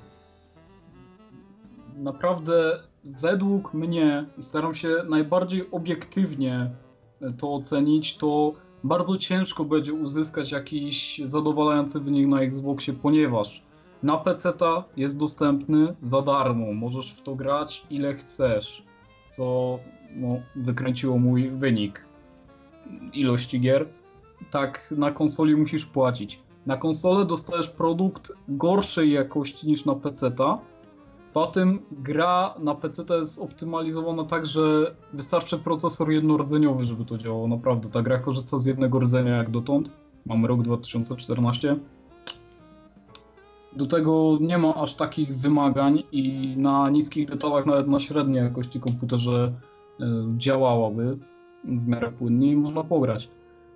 Naprawdę, 1.97 2.79
według 3.03 3.73
mnie, 3.73 4.25
staram 4.39 4.73
się 4.75 4.89
najbardziej 5.09 5.71
obiektywnie 5.71 6.71
e, 7.21 7.33
to 7.33 7.53
ocenić, 7.53 8.17
to 8.17 8.53
bardzo 8.83 9.17
ciężko 9.17 9.65
będzie 9.65 9.93
uzyskać 9.93 10.51
jakiś 10.51 11.21
zadowalający 11.23 11.99
wynik 11.99 12.27
na 12.27 12.41
Xboxie, 12.41 12.93
ponieważ 12.93 13.63
na 14.03 14.17
PC 14.17 14.53
jest 14.97 15.19
dostępny 15.19 15.95
za 15.99 16.21
darmo. 16.21 16.73
Możesz 16.73 17.13
w 17.13 17.21
to 17.21 17.35
grać 17.35 17.85
ile 17.89 18.13
chcesz, 18.13 18.83
co 19.27 19.79
no, 20.15 20.39
wykręciło 20.55 21.17
mój 21.17 21.49
wynik 21.49 22.05
ilości 23.13 23.61
gier, 23.61 23.87
tak 24.51 24.93
na 24.97 25.11
konsoli 25.11 25.55
musisz 25.55 25.85
płacić. 25.85 26.41
Na 26.65 26.77
konsolę 26.77 27.25
dostajesz 27.25 27.69
produkt 27.69 28.31
gorszej 28.47 29.11
jakości 29.11 29.67
niż 29.67 29.85
na 29.85 29.95
PC-ta. 29.95 30.59
Po 31.33 31.47
tym 31.47 31.79
gra 31.91 32.53
na 32.59 32.75
PC 32.75 33.03
jest 33.17 33.41
optymalizowana 33.41 34.23
tak, 34.23 34.45
że 34.45 34.95
wystarczy 35.13 35.57
procesor 35.57 36.11
jednorodzeniowy, 36.11 36.85
żeby 36.85 37.05
to 37.05 37.17
działało. 37.17 37.47
Naprawdę, 37.47 37.89
ta 37.89 38.01
gra 38.01 38.19
korzysta 38.19 38.57
z 38.57 38.65
jednego 38.65 38.99
rdzenia 38.99 39.37
jak 39.37 39.51
dotąd. 39.51 39.89
Mamy 40.25 40.47
rok 40.47 40.61
2014. 40.61 41.75
Do 43.75 43.85
tego 43.85 44.37
nie 44.41 44.57
ma 44.57 44.75
aż 44.75 44.95
takich 44.95 45.37
wymagań 45.37 46.03
i 46.11 46.55
na 46.57 46.89
niskich 46.89 47.27
detalach, 47.27 47.65
nawet 47.65 47.87
na 47.87 47.99
średniej 47.99 48.43
jakości 48.43 48.79
komputerze 48.79 49.53
e, 49.99 50.05
działałaby 50.37 51.17
w 51.65 51.87
miarę 51.87 52.11
płynnie 52.11 52.51
i 52.51 52.55
można 52.55 52.83
pograć. 52.83 53.29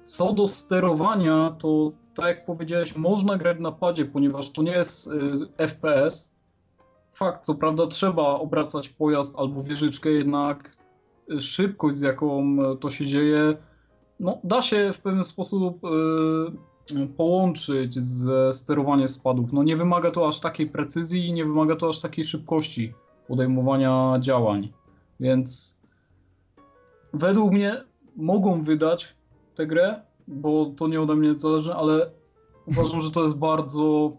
Co 0.05 0.33
do 0.33 0.47
sterowania, 0.47 1.55
to 1.59 1.91
tak 2.15 2.25
jak 2.25 2.45
powiedziałeś, 2.45 2.95
można 2.95 3.37
grać 3.37 3.59
na 3.59 3.71
padzie, 3.71 4.05
ponieważ 4.05 4.51
to 4.51 4.63
nie 4.63 4.71
jest 4.71 5.07
y, 5.07 5.67
FPS. 5.67 6.35
Fakt, 7.13 7.45
co 7.45 7.55
prawda 7.55 7.87
trzeba 7.87 8.23
obracać 8.23 8.89
pojazd 8.89 9.39
albo 9.39 9.63
wieżyczkę, 9.63 10.09
jednak 10.09 10.77
y, 11.31 11.41
szybkość, 11.41 11.97
z 11.97 12.01
jaką 12.01 12.57
y, 12.73 12.77
to 12.77 12.89
się 12.89 13.05
dzieje, 13.05 13.57
no, 14.19 14.37
da 14.43 14.61
się 14.61 14.93
w 14.93 15.01
pewien 15.01 15.23
sposób 15.23 15.79
połączyć 17.17 17.95
ze 17.95 18.53
sterowaniem 18.53 19.07
spadów. 19.07 19.53
No 19.53 19.63
nie 19.63 19.75
wymaga 19.75 20.11
to 20.11 20.27
aż 20.27 20.39
takiej 20.39 20.69
precyzji 20.69 21.27
i 21.27 21.33
nie 21.33 21.45
wymaga 21.45 21.75
to 21.75 21.89
aż 21.89 22.01
takiej 22.01 22.23
szybkości 22.23 22.93
podejmowania 23.27 24.17
działań. 24.19 24.69
Więc 25.19 25.76
według 27.17 27.51
mnie 27.51 27.83
mogą 28.15 28.61
wydać 28.61 29.15
tę 29.55 29.67
grę, 29.67 30.01
bo 30.27 30.65
to 30.65 30.87
nie 30.87 31.01
ode 31.01 31.15
mnie 31.15 31.35
zależy, 31.35 31.73
ale 31.73 32.11
uważam, 32.65 33.01
że 33.01 33.11
to 33.11 33.23
jest 33.23 33.35
bardzo 33.35 34.11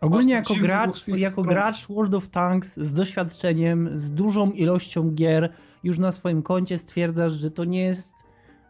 Ogólnie 0.00 0.34
Bardzo 0.34 0.54
jako 0.54 0.66
gracz, 0.66 1.08
jako 1.08 1.42
gracz 1.42 1.88
World 1.88 2.14
of 2.14 2.28
Tanks 2.28 2.76
z 2.76 2.92
doświadczeniem, 2.92 3.98
z 3.98 4.12
dużą 4.12 4.50
ilością 4.50 5.10
gier 5.10 5.52
już 5.84 5.98
na 5.98 6.12
swoim 6.12 6.42
koncie 6.42 6.78
stwierdzasz, 6.78 7.32
że 7.32 7.50
to 7.50 7.64
nie 7.64 7.80
jest, 7.80 8.14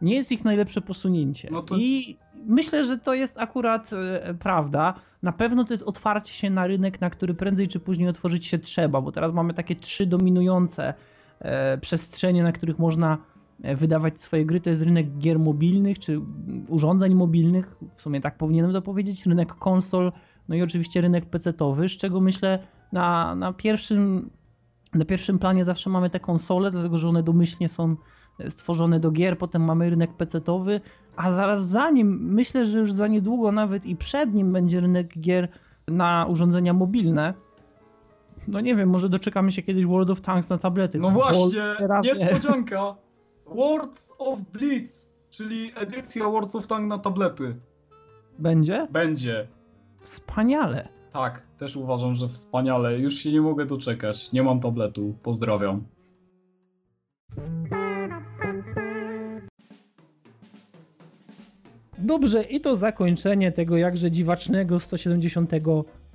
nie 0.01 0.15
jest 0.15 0.31
ich 0.31 0.45
najlepsze 0.45 0.81
posunięcie. 0.81 1.47
No 1.51 1.63
to- 1.63 1.75
I 1.77 2.17
myślę, 2.45 2.85
że 2.85 2.97
to 2.97 3.13
jest 3.13 3.37
akurat 3.37 3.91
e, 3.93 4.33
prawda. 4.33 4.93
Na 5.23 5.31
pewno 5.31 5.63
to 5.63 5.73
jest 5.73 5.83
otwarcie 5.83 6.33
się 6.33 6.49
na 6.49 6.67
rynek, 6.67 7.01
na 7.01 7.09
który 7.09 7.33
prędzej 7.33 7.67
czy 7.67 7.79
później 7.79 8.09
otworzyć 8.09 8.45
się 8.45 8.59
trzeba, 8.59 9.01
bo 9.01 9.11
teraz 9.11 9.33
mamy 9.33 9.53
takie 9.53 9.75
trzy 9.75 10.05
dominujące 10.05 10.93
przestrzenie, 11.81 12.43
na 12.43 12.51
których 12.51 12.79
można 12.79 13.17
e, 13.63 13.75
wydawać 13.75 14.21
swoje 14.21 14.45
gry. 14.45 14.61
To 14.61 14.69
jest 14.69 14.81
rynek 14.81 15.17
gier 15.17 15.39
mobilnych, 15.39 15.99
czy 15.99 16.21
urządzeń 16.67 17.15
mobilnych, 17.15 17.77
w 17.95 18.01
sumie 18.01 18.21
tak 18.21 18.37
powinienem 18.37 18.73
to 18.73 18.81
powiedzieć, 18.81 19.25
rynek 19.25 19.55
konsol, 19.55 20.11
no 20.49 20.55
i 20.55 20.61
oczywiście 20.61 21.01
rynek 21.01 21.25
PC-towy, 21.29 21.89
z 21.89 21.91
czego 21.91 22.21
myślę 22.21 22.59
na, 22.91 23.35
na, 23.35 23.53
pierwszym, 23.53 24.29
na 24.93 25.05
pierwszym 25.05 25.39
planie 25.39 25.65
zawsze 25.65 25.89
mamy 25.89 26.09
te 26.09 26.19
konsole, 26.19 26.71
dlatego 26.71 26.97
że 26.97 27.09
one 27.09 27.23
domyślnie 27.23 27.69
są 27.69 27.95
stworzone 28.49 28.99
do 28.99 29.11
gier, 29.11 29.37
potem 29.37 29.63
mamy 29.63 29.89
rynek 29.89 30.11
PC-towy, 30.17 30.81
a 31.15 31.31
zaraz 31.31 31.67
za 31.67 31.89
nim, 31.89 32.33
myślę, 32.33 32.65
że 32.65 32.79
już 32.79 32.93
za 32.93 33.07
niedługo 33.07 33.51
nawet 33.51 33.85
i 33.85 33.95
przed 33.95 34.33
nim 34.33 34.53
będzie 34.53 34.79
rynek 34.79 35.19
gier 35.19 35.49
na 35.87 36.25
urządzenia 36.29 36.73
mobilne. 36.73 37.33
No 38.47 38.61
nie 38.61 38.75
wiem, 38.75 38.89
może 38.89 39.09
doczekamy 39.09 39.51
się 39.51 39.61
kiedyś 39.61 39.85
World 39.85 40.09
of 40.09 40.21
Tanks 40.21 40.49
na 40.49 40.57
tablety. 40.57 40.99
No 40.99 41.09
właśnie, 41.09 41.61
niespodzianka. 42.03 42.95
Words 43.45 44.13
of 44.17 44.39
Blitz, 44.39 45.15
czyli 45.29 45.71
edycja 45.75 46.29
Words 46.29 46.55
of 46.55 46.67
Tank 46.67 46.87
na 46.87 46.99
tablety. 46.99 47.51
Będzie? 48.39 48.87
Będzie. 48.91 49.47
Wspaniale. 50.01 50.87
Tak, 51.11 51.41
też 51.57 51.75
uważam, 51.75 52.15
że 52.15 52.27
wspaniale. 52.27 52.99
Już 52.99 53.15
się 53.15 53.31
nie 53.31 53.41
mogę 53.41 53.65
doczekać. 53.65 54.31
Nie 54.31 54.43
mam 54.43 54.59
tabletu. 54.59 55.15
Pozdrawiam. 55.23 55.83
Dobrze, 61.97 62.43
i 62.43 62.61
to 62.61 62.75
zakończenie 62.75 63.51
tego 63.51 63.77
jakże 63.77 64.11
dziwacznego 64.11 64.79
170 64.79 65.51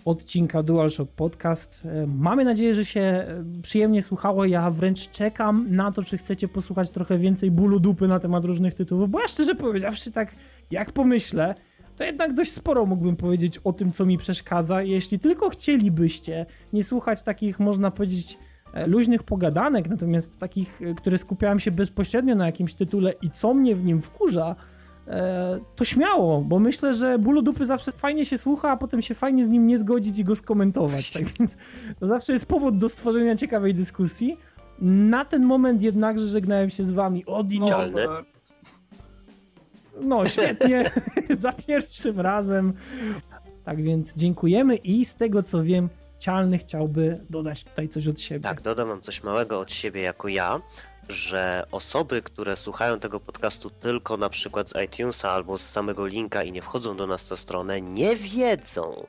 odcinka 0.05 0.63
DualShock 0.63 1.13
Podcast. 1.13 1.87
E, 1.87 2.07
Mamy 2.07 2.45
nadzieję, 2.45 2.75
że 2.75 2.85
się 2.85 3.01
e, 3.01 3.45
przyjemnie 3.63 4.03
słuchało. 4.03 4.45
Ja 4.45 4.71
wręcz 4.71 5.11
czekam 5.11 5.67
na 5.71 5.93
to, 5.93 6.03
czy 6.03 6.19
chcecie 6.19 6.49
posłuchać 6.49 6.91
trochę 6.91 7.19
więcej 7.19 7.51
bólu 7.51 7.81
dupy 7.81 8.09
na 8.09 8.21
temat 8.21 8.45
różnych 8.45 8.75
tytułów, 8.75 9.11
bo 9.11 9.21
ja 9.21 9.29
szczerze 9.29 9.55
powiedziawszy, 9.55 10.13
tak 10.13 10.35
jak 10.71 10.93
pomyślę, 10.93 11.55
to 11.97 12.05
jednak 12.05 12.35
dość 12.35 12.53
sporo 12.53 12.87
mógłbym 12.87 13.17
powiedzieć 13.17 13.59
o 13.59 13.73
tym, 13.73 13.93
co 13.93 14.07
mi 14.07 14.19
przeszkadza. 14.19 14.83
Jeśli 14.83 15.19
tylko 15.19 15.51
chcielibyście 15.51 16.47
nie 16.73 16.85
słuchać 16.85 17.23
takich, 17.23 17.61
można 17.61 17.91
powiedzieć, 17.91 18.39
e, 18.75 18.87
luźnych 18.87 19.23
pogadanek, 19.23 19.89
natomiast 19.89 20.39
takich, 20.39 20.81
które 20.97 21.19
skupiałem 21.19 21.61
się 21.61 21.71
bezpośrednio 21.71 22.35
na 22.35 22.47
jakimś 22.47 22.75
tytule 22.75 23.13
i 23.23 23.31
co 23.31 23.55
mnie 23.55 23.77
w 23.77 23.85
nim 23.85 24.03
wkurza, 24.03 24.57
to 25.77 25.85
śmiało, 25.85 26.41
bo 26.41 26.59
myślę, 26.59 26.95
że 26.95 27.19
bólu 27.19 27.43
dupy 27.43 27.67
zawsze 27.67 27.93
fajnie 27.93 28.25
się 28.25 28.39
słucha, 28.39 28.71
a 28.71 28.77
potem 28.77 29.03
się 29.03 29.15
fajnie 29.15 29.45
z 29.45 29.49
nim 29.49 29.67
nie 29.67 29.79
zgodzić 29.79 30.19
i 30.19 30.25
go 30.25 30.37
skomentować. 30.37 31.11
Tak 31.11 31.25
więc 31.25 31.57
to 32.01 32.07
zawsze 32.07 32.33
jest 32.33 32.47
powód 32.47 32.79
do 32.79 32.89
stworzenia 32.89 33.37
ciekawej 33.37 33.75
dyskusji. 33.75 34.37
Na 34.81 35.25
ten 35.25 35.45
moment 35.45 35.83
jednakże 35.83 36.27
żegnałem 36.27 36.71
się 36.71 36.85
z 36.85 36.93
wami. 36.93 37.25
No, 37.29 37.43
Idealne. 37.43 38.03
e, 38.05 38.09
No, 40.01 40.27
świetnie. 40.27 40.91
Za 41.31 41.53
pierwszym 41.53 42.21
razem. 42.21 42.73
Tak 43.65 43.83
więc 43.83 44.15
dziękujemy 44.17 44.77
i 44.77 45.05
z 45.05 45.17
tego 45.17 45.43
co 45.43 45.63
wiem, 45.63 45.89
Cialny 46.19 46.59
chciałby 46.59 47.21
dodać 47.31 47.65
tutaj 47.65 47.89
coś 47.89 48.09
od 48.09 48.21
siebie. 48.21 48.41
Tak, 48.41 48.61
dodam 48.61 48.89
wam 48.89 49.01
coś 49.01 49.23
małego 49.23 49.61
od 49.61 49.73
siebie 49.73 50.01
jako 50.03 50.29
ja, 50.29 50.61
że 51.11 51.67
osoby, 51.71 52.23
które 52.23 52.57
słuchają 52.57 53.01
tego 53.01 53.21
podcastu 53.21 53.71
tylko 53.71 54.17
na 54.17 54.31
przykład 54.31 54.69
z 54.69 54.73
iTunesa 54.85 55.31
albo 55.31 55.59
z 55.59 55.63
samego 55.63 56.07
linka 56.07 56.43
i 56.43 56.53
nie 56.53 56.63
wchodzą 56.63 56.97
do 56.97 57.07
nas 57.07 57.31
na 57.31 57.37
stronę, 57.37 57.81
nie 57.81 58.17
wiedzą, 58.17 59.07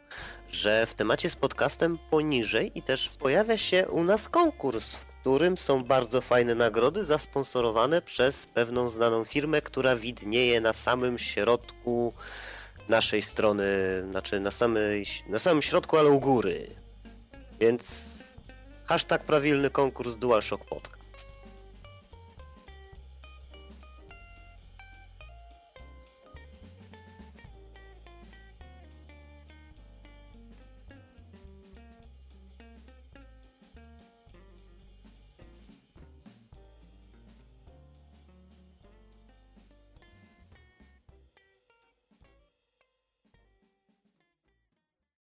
że 0.51 0.85
w 0.85 0.93
temacie 0.93 1.29
z 1.29 1.35
podcastem 1.35 1.97
poniżej 2.09 2.71
i 2.75 2.81
też 2.81 3.09
pojawia 3.09 3.57
się 3.57 3.87
u 3.87 4.03
nas 4.03 4.29
konkurs, 4.29 4.95
w 4.95 5.05
którym 5.05 5.57
są 5.57 5.83
bardzo 5.83 6.21
fajne 6.21 6.55
nagrody 6.55 7.05
zasponsorowane 7.05 8.01
przez 8.01 8.45
pewną 8.45 8.89
znaną 8.89 9.25
firmę, 9.25 9.61
która 9.61 9.95
widnieje 9.95 10.61
na 10.61 10.73
samym 10.73 11.17
środku 11.17 12.13
naszej 12.89 13.21
strony, 13.21 13.65
znaczy 14.09 14.39
na, 14.39 14.51
samej, 14.51 15.05
na 15.27 15.39
samym 15.39 15.61
środku, 15.61 15.97
ale 15.97 16.09
u 16.09 16.19
góry. 16.19 16.67
Więc 17.59 18.17
hashtag 18.85 19.23
prawilny 19.23 19.69
konkurs 19.69 20.15
DualShock 20.15 20.65
Podcast. 20.65 21.00